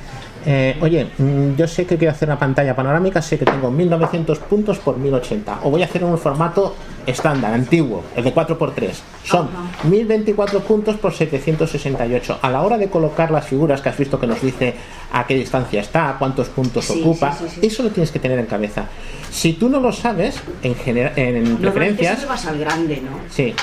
eh, 0.45 0.77
oye, 0.81 1.07
mm, 1.19 1.55
yo 1.57 1.69
sé 1.69 1.87
que 1.87 1.97
quiero 1.97 2.13
hacer 2.13 2.29
una 2.29 2.39
pantalla 2.39 2.75
panorámica, 2.75 3.23
sé 3.23 3.39
que 3.39 3.45
tengo 3.45 3.71
1900 3.71 4.39
puntos 4.41 4.79
por 4.79 4.97
1080, 4.99 5.61
o 5.63 5.71
voy 5.71 5.83
a 5.83 5.85
hacer 5.85 6.03
un 6.03 6.19
formato 6.19 6.75
estándar, 7.11 7.53
antiguo, 7.53 8.03
el 8.17 8.25
de 8.25 8.35
4x3. 8.35 8.91
Son 9.25 9.49
1024 9.85 10.61
puntos 10.61 10.97
por 10.97 11.13
768. 11.13 12.39
A 12.43 12.51
la 12.51 12.63
hora 12.63 12.79
de 12.79 12.89
colocar 12.89 13.31
las 13.31 13.47
figuras 13.47 13.81
que 13.81 13.89
has 13.89 13.99
visto 13.99 14.19
que 14.19 14.27
nos 14.27 14.41
dice 14.41 14.75
a 15.13 15.27
qué 15.27 15.35
distancia 15.35 15.81
está, 15.81 16.17
cuántos 16.19 16.49
puntos 16.49 16.85
Sí, 16.85 17.01
ocupa, 17.01 17.33
sí, 17.33 17.45
sí, 17.49 17.61
sí. 17.61 17.67
eso 17.67 17.83
lo 17.83 17.91
tienes 17.91 18.11
que 18.11 18.19
tener 18.19 18.39
en 18.39 18.47
cabeza. 18.47 18.87
Si 19.31 19.55
tú 19.55 19.69
no 19.69 19.81
lo 19.81 19.93
sabes, 19.93 20.41
en, 20.63 20.77
en 21.17 21.57
preferencias, 21.57 22.27
vas 22.27 22.47
al 22.47 22.59
grande, 22.59 23.03
¿no? 23.03 23.19
Sí. 23.29 23.55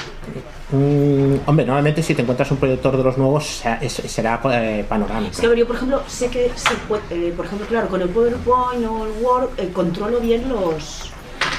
Mm, 0.71 1.35
hombre, 1.45 1.65
normalmente 1.65 2.03
si 2.03 2.13
te 2.13 2.23
encuentras 2.23 2.51
un 2.51 2.57
proyector 2.57 2.97
de 2.97 3.03
los 3.03 3.17
nuevos 3.17 3.63
será, 4.07 4.41
eh, 4.51 4.85
panorámico. 4.87 5.53
Yo 5.53 5.65
por 5.65 5.77
ejemplo 5.77 6.03
sé 6.07 6.27
que 6.27 6.51
se 6.55 6.75
puede, 6.89 7.29
eh, 7.29 7.33
por 7.35 7.45
ejemplo, 7.45 7.65
claro, 7.67 7.87
con 7.87 8.01
el 8.01 8.09
PowerPoint 8.09 8.85
o 8.85 9.05
el 9.05 9.23
Word 9.23 9.49
eh, 9.57 9.69
controlo 9.73 10.19
bien 10.19 10.49
los 10.49 11.11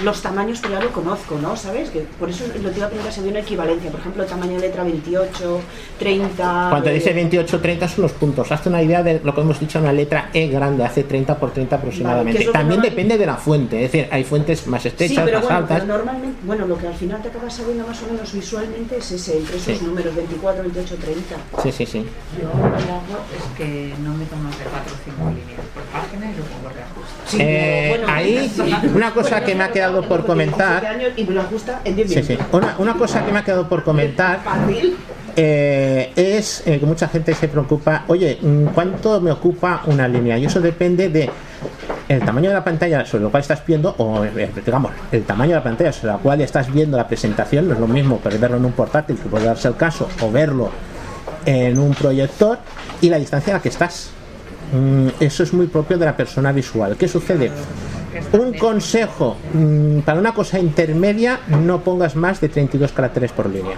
los 0.03 0.23
tamaños, 0.23 0.59
pero 0.61 0.75
ya 0.75 0.81
lo 0.81 0.93
conozco, 0.93 1.39
¿no? 1.41 1.57
¿Sabes? 1.57 1.91
Que 1.91 2.01
por 2.19 2.31
eso 2.31 2.45
lo 2.63 2.71
te 2.71 2.77
iba 2.77 2.87
a 2.87 2.89
preguntar 2.89 3.13
si 3.13 3.21
había 3.21 3.33
una 3.33 3.41
equivalencia. 3.41 3.91
Por 3.91 4.01
ejemplo, 4.01 4.25
tamaño 4.27 4.53
de 4.55 4.61
letra 4.61 4.85
28, 4.85 5.61
30. 5.99 6.67
Cuando 6.71 6.91
eh, 6.91 6.95
dice 6.95 7.15
28-30 7.31 7.89
son 7.89 8.03
los 8.03 8.13
puntos. 8.13 8.51
Hazte 8.53 8.69
una 8.69 8.83
idea 8.83 9.03
de 9.03 9.21
lo 9.23 9.35
que 9.35 9.41
hemos 9.41 9.59
dicho, 9.61 9.79
una 9.79 9.93
letra 9.93 10.31
E 10.33 10.49
grande, 10.49 10.85
hace 10.85 11.05
30 11.05 11.37
por 11.39 11.51
30 11.53 11.77
aproximadamente. 11.77 12.41
Vale, 12.41 12.53
También 12.53 12.81
normal- 12.81 12.91
depende 12.91 13.19
de 13.19 13.27
la 13.27 13.37
fuente, 13.37 13.85
es 13.85 13.93
decir, 13.93 14.09
hay 14.13 14.25
fuentes 14.25 14.67
más 14.67 14.83
Sí, 14.83 14.89
estrechas, 14.89 15.25
pero 15.25 15.39
más 15.39 15.45
bueno, 15.45 15.59
altas. 15.59 15.81
pero 15.83 15.97
normalmente, 15.97 16.39
bueno, 16.45 16.67
lo 16.67 16.79
que 16.79 16.87
al 16.87 16.95
final 16.95 17.21
te 17.23 17.29
acabas 17.29 17.55
sabiendo 17.55 17.87
más 17.87 18.01
o 18.03 18.13
menos 18.13 18.33
visualmente 18.33 18.99
es 18.99 19.11
ese, 19.13 19.39
entre 19.39 19.57
esos 19.57 19.79
Sí. 19.79 19.85
números 19.85 20.15
24, 20.15 20.63
28, 20.63 20.97
30. 20.97 21.37
Sí, 21.63 21.73
sí, 21.73 21.87
sí. 21.87 22.07
Yo 22.41 22.49
lo 22.49 22.77
que 22.77 22.83
hago 22.85 23.25
es 23.37 23.57
que 23.57 23.95
no 24.03 24.15
meto 24.15 24.37
más 24.37 24.57
de 24.59 24.65
4 24.65 24.95
o 24.95 24.99
5 25.05 25.31
líneas 25.31 25.48
y 25.93 26.39
lo. 26.39 26.45
Sí, 27.27 27.37
Eh, 27.41 27.89
pero 27.93 28.05
bueno, 28.07 28.19
ahí, 28.19 28.53
una 28.95 29.11
cosa 29.13 29.43
que 29.45 29.55
me 29.55 29.65
ha 29.65 29.71
quedado 29.71 30.03
por 30.03 30.25
comentar. 30.25 30.85
años 30.87 31.13
y 31.17 31.25
me 31.25 31.35
lo 31.35 31.43
ajusta 31.43 31.81
en 31.85 31.97
10 31.97 32.09
Sí, 32.09 32.15
minutos. 32.17 32.37
sí. 32.39 32.57
Una, 32.57 32.75
una 32.79 32.95
cosa 32.95 33.25
que 33.25 33.33
me 33.33 33.39
ha 33.39 33.45
quedado 33.45 33.69
por 33.69 33.85
comentar 33.85 34.41
Fácil. 34.43 34.97
eh, 35.37 36.13
es 36.17 36.63
eh, 36.67 36.79
que 36.81 36.87
mucha 36.87 37.07
gente 37.09 37.35
se 37.35 37.49
preocupa, 37.49 38.05
oye, 38.09 38.39
mm, 38.41 38.67
¿cuánto 38.69 39.21
me 39.21 39.31
ocupa 39.31 39.83
una 39.87 40.09
línea? 40.09 40.39
Y 40.39 40.47
eso 40.47 40.61
depende 40.61 41.09
de 41.11 41.29
el 42.09 42.21
tamaño 42.25 42.49
de 42.49 42.55
la 42.55 42.65
pantalla 42.65 43.05
sobre 43.05 43.25
lo 43.25 43.31
cual 43.31 43.43
estás 43.43 43.63
viendo, 43.67 43.95
o 43.99 44.25
eh, 44.25 44.51
digamos, 44.65 44.93
el 45.13 45.25
tamaño 45.25 45.51
de 45.51 45.57
la 45.57 45.63
pantalla 45.65 45.93
sobre 45.93 46.13
la 46.15 46.19
cual 46.19 46.41
estás 46.41 46.73
viendo 46.73 46.97
la 46.97 47.07
presentación, 47.07 47.69
no 47.69 47.75
es 47.75 47.81
lo 47.81 47.87
mismo 47.87 48.21
verlo 48.25 48.57
en 48.57 48.65
un 48.65 48.73
portátil, 48.73 49.19
que 49.19 49.29
puede 49.29 49.45
darse 49.45 49.69
el 49.69 49.77
caso, 49.77 50.09
o 50.23 50.31
verlo 50.31 50.71
en 51.45 51.79
un 51.79 51.93
proyector, 51.95 52.59
y 53.03 53.11
la 53.11 53.19
distancia 53.19 53.53
a 53.53 53.57
la 53.59 53.63
que 53.63 53.69
estás. 53.69 54.13
Mm, 54.73 55.09
eso 55.21 55.43
es 55.43 55.53
muy 55.53 55.67
propio 55.67 55.99
de 55.99 56.05
la 56.05 56.17
persona 56.17 56.53
visual. 56.53 56.97
¿Qué 56.97 57.09
sucede? 57.09 57.51
Un 58.33 58.53
consejo 58.55 59.37
mm, 59.55 60.01
para 60.01 60.19
una 60.19 60.35
cosa 60.35 60.59
intermedia, 60.59 61.41
no 61.49 61.81
pongas 61.81 62.17
más 62.17 62.41
de 62.41 62.49
32 62.49 62.93
caracteres 62.93 63.33
por 63.33 63.49
línea. 63.49 63.77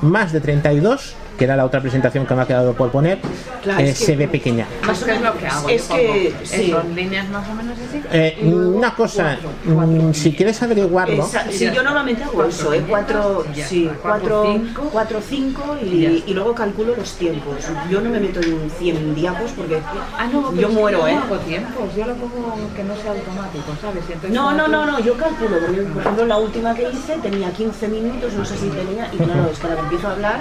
Más 0.00 0.32
de 0.32 0.40
32, 0.40 1.14
que 1.38 1.44
era 1.44 1.56
la 1.56 1.64
otra 1.64 1.80
presentación 1.80 2.26
que 2.26 2.34
me 2.34 2.42
ha 2.42 2.46
quedado 2.46 2.74
por 2.74 2.90
poner, 2.90 3.18
Claro, 3.62 3.80
eh, 3.80 3.94
se 3.94 4.16
ve 4.16 4.26
pequeña. 4.28 4.66
Más 4.84 5.00
o 5.02 5.06
menos 5.06 5.22
lo 5.22 5.38
que 5.38 5.46
hago. 5.46 5.68
Es 5.68 5.88
yo 5.88 5.94
que, 5.94 6.34
sí. 6.42 6.70
Son 6.72 6.94
líneas 6.94 7.28
más 7.30 7.48
o 7.48 7.54
menos 7.54 7.78
así. 7.78 8.02
Eh, 8.12 8.38
una 8.42 8.94
cosa, 8.94 9.38
mm, 9.64 10.12
si 10.12 10.32
quieres 10.34 10.60
averiguarlo, 10.62 11.24
Esa- 11.24 11.50
sí, 11.50 11.70
yo 11.72 11.82
normalmente 11.82 12.24
hago 12.24 12.44
eso, 12.44 12.72
¿eh? 12.72 12.84
4, 12.88 13.44
Ya 13.54 13.66
sí, 13.66 13.88
cuatro, 14.02 14.42
4, 14.42 14.52
cinco. 14.52 14.88
4, 14.92 15.20
5 15.22 15.76
Y 15.80 16.24
y, 16.26 16.34
luego 16.34 16.54
calculo 16.54 16.96
los 16.96 17.12
tiempos. 17.14 17.56
Yo 17.88 18.00
no 18.00 18.10
me 18.10 18.18
meto 18.18 18.40
en 18.40 18.68
100 18.78 19.14
diapos 19.14 19.52
porque 19.56 19.80
Ah, 20.18 20.26
no, 20.32 20.52
yo 20.54 20.68
muero, 20.70 21.00
yo 21.00 21.08
¿eh? 21.08 21.14
no 21.14 21.22
hago 21.22 21.36
tiempos, 21.38 21.94
yo 21.96 22.06
lo 22.06 22.14
pongo 22.14 22.56
que 22.74 22.82
no 22.82 22.96
sea 22.96 23.12
automático, 23.12 23.72
¿sabes? 23.80 24.02
Entonces 24.08 24.30
No, 24.30 24.52
no, 24.52 24.66
no, 24.66 24.86
no, 24.86 24.98
yo 24.98 25.16
calculo, 25.16 25.58
porque 25.64 25.82
por 25.82 26.02
ejemplo 26.02 26.26
la 26.26 26.36
última 26.38 26.74
que 26.74 26.90
hice 26.90 27.16
tenía 27.22 27.52
15 27.52 27.86
minutos, 27.86 28.32
no 28.32 28.44
sé 28.44 28.56
si 28.56 28.68
tenía, 28.70 29.08
y 29.12 29.16
claro, 29.18 29.48
es 29.52 29.58
que 29.58 29.66
ahora 29.66 29.76
que 29.76 29.82
empiezo 29.82 30.08
a 30.08 30.12
hablar, 30.12 30.40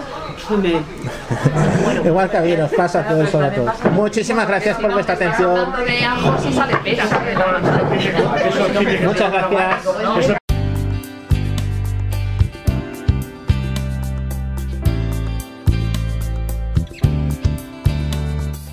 me. 0.61 0.86
igual 2.05 2.29
que 2.29 2.37
a 2.37 2.41
mí 2.41 2.55
nos 2.55 2.71
pasa 2.73 3.03
todo 3.07 3.23
eso 3.23 3.41
a 3.41 3.51
todos. 3.51 3.73
Muchísimas 3.93 4.47
gracias 4.47 4.77
por 4.77 4.93
vuestra 4.93 5.15
atención. 5.15 5.73
Muchas 9.03 9.31
gracias. 9.31 10.37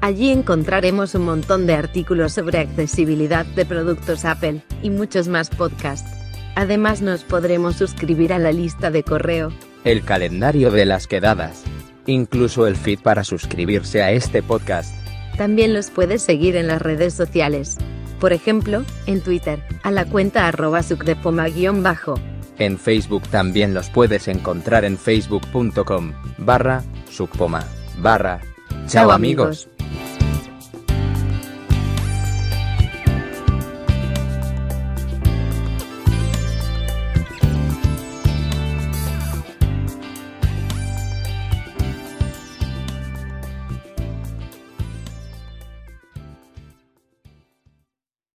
Allí 0.00 0.30
encontraremos 0.30 1.14
un 1.14 1.26
montón 1.26 1.66
de 1.66 1.74
artículos 1.74 2.32
sobre 2.32 2.58
accesibilidad 2.58 3.44
de 3.44 3.66
productos 3.66 4.24
Apple 4.24 4.62
y 4.82 4.90
muchos 4.90 5.28
más 5.28 5.50
podcasts. 5.50 6.10
Además 6.54 7.02
nos 7.02 7.22
podremos 7.22 7.76
suscribir 7.76 8.32
a 8.32 8.38
la 8.38 8.50
lista 8.50 8.90
de 8.90 9.02
correo. 9.02 9.52
El 9.84 10.02
calendario 10.02 10.70
de 10.70 10.86
las 10.86 11.06
quedadas. 11.06 11.64
Incluso 12.06 12.66
el 12.66 12.76
feed 12.76 13.00
para 13.00 13.24
suscribirse 13.24 14.02
a 14.02 14.10
este 14.10 14.42
podcast. 14.42 14.94
También 15.36 15.74
los 15.74 15.90
puedes 15.90 16.22
seguir 16.22 16.56
en 16.56 16.66
las 16.66 16.82
redes 16.82 17.14
sociales. 17.14 17.76
Por 18.18 18.32
ejemplo, 18.32 18.84
en 19.06 19.20
Twitter, 19.20 19.62
a 19.82 19.90
la 19.90 20.06
cuenta 20.06 20.48
arroba 20.48 20.82
sucdepoma-bajo. 20.82 22.18
En 22.60 22.78
Facebook 22.78 23.22
también 23.28 23.74
los 23.74 23.88
puedes 23.88 24.28
encontrar 24.28 24.84
en 24.84 24.96
facebook.com 24.98 26.12
barra 26.38 26.84
subpoma 27.10 27.64
barra. 28.00 28.40
Chao 28.86 29.10
amigos. 29.10 29.69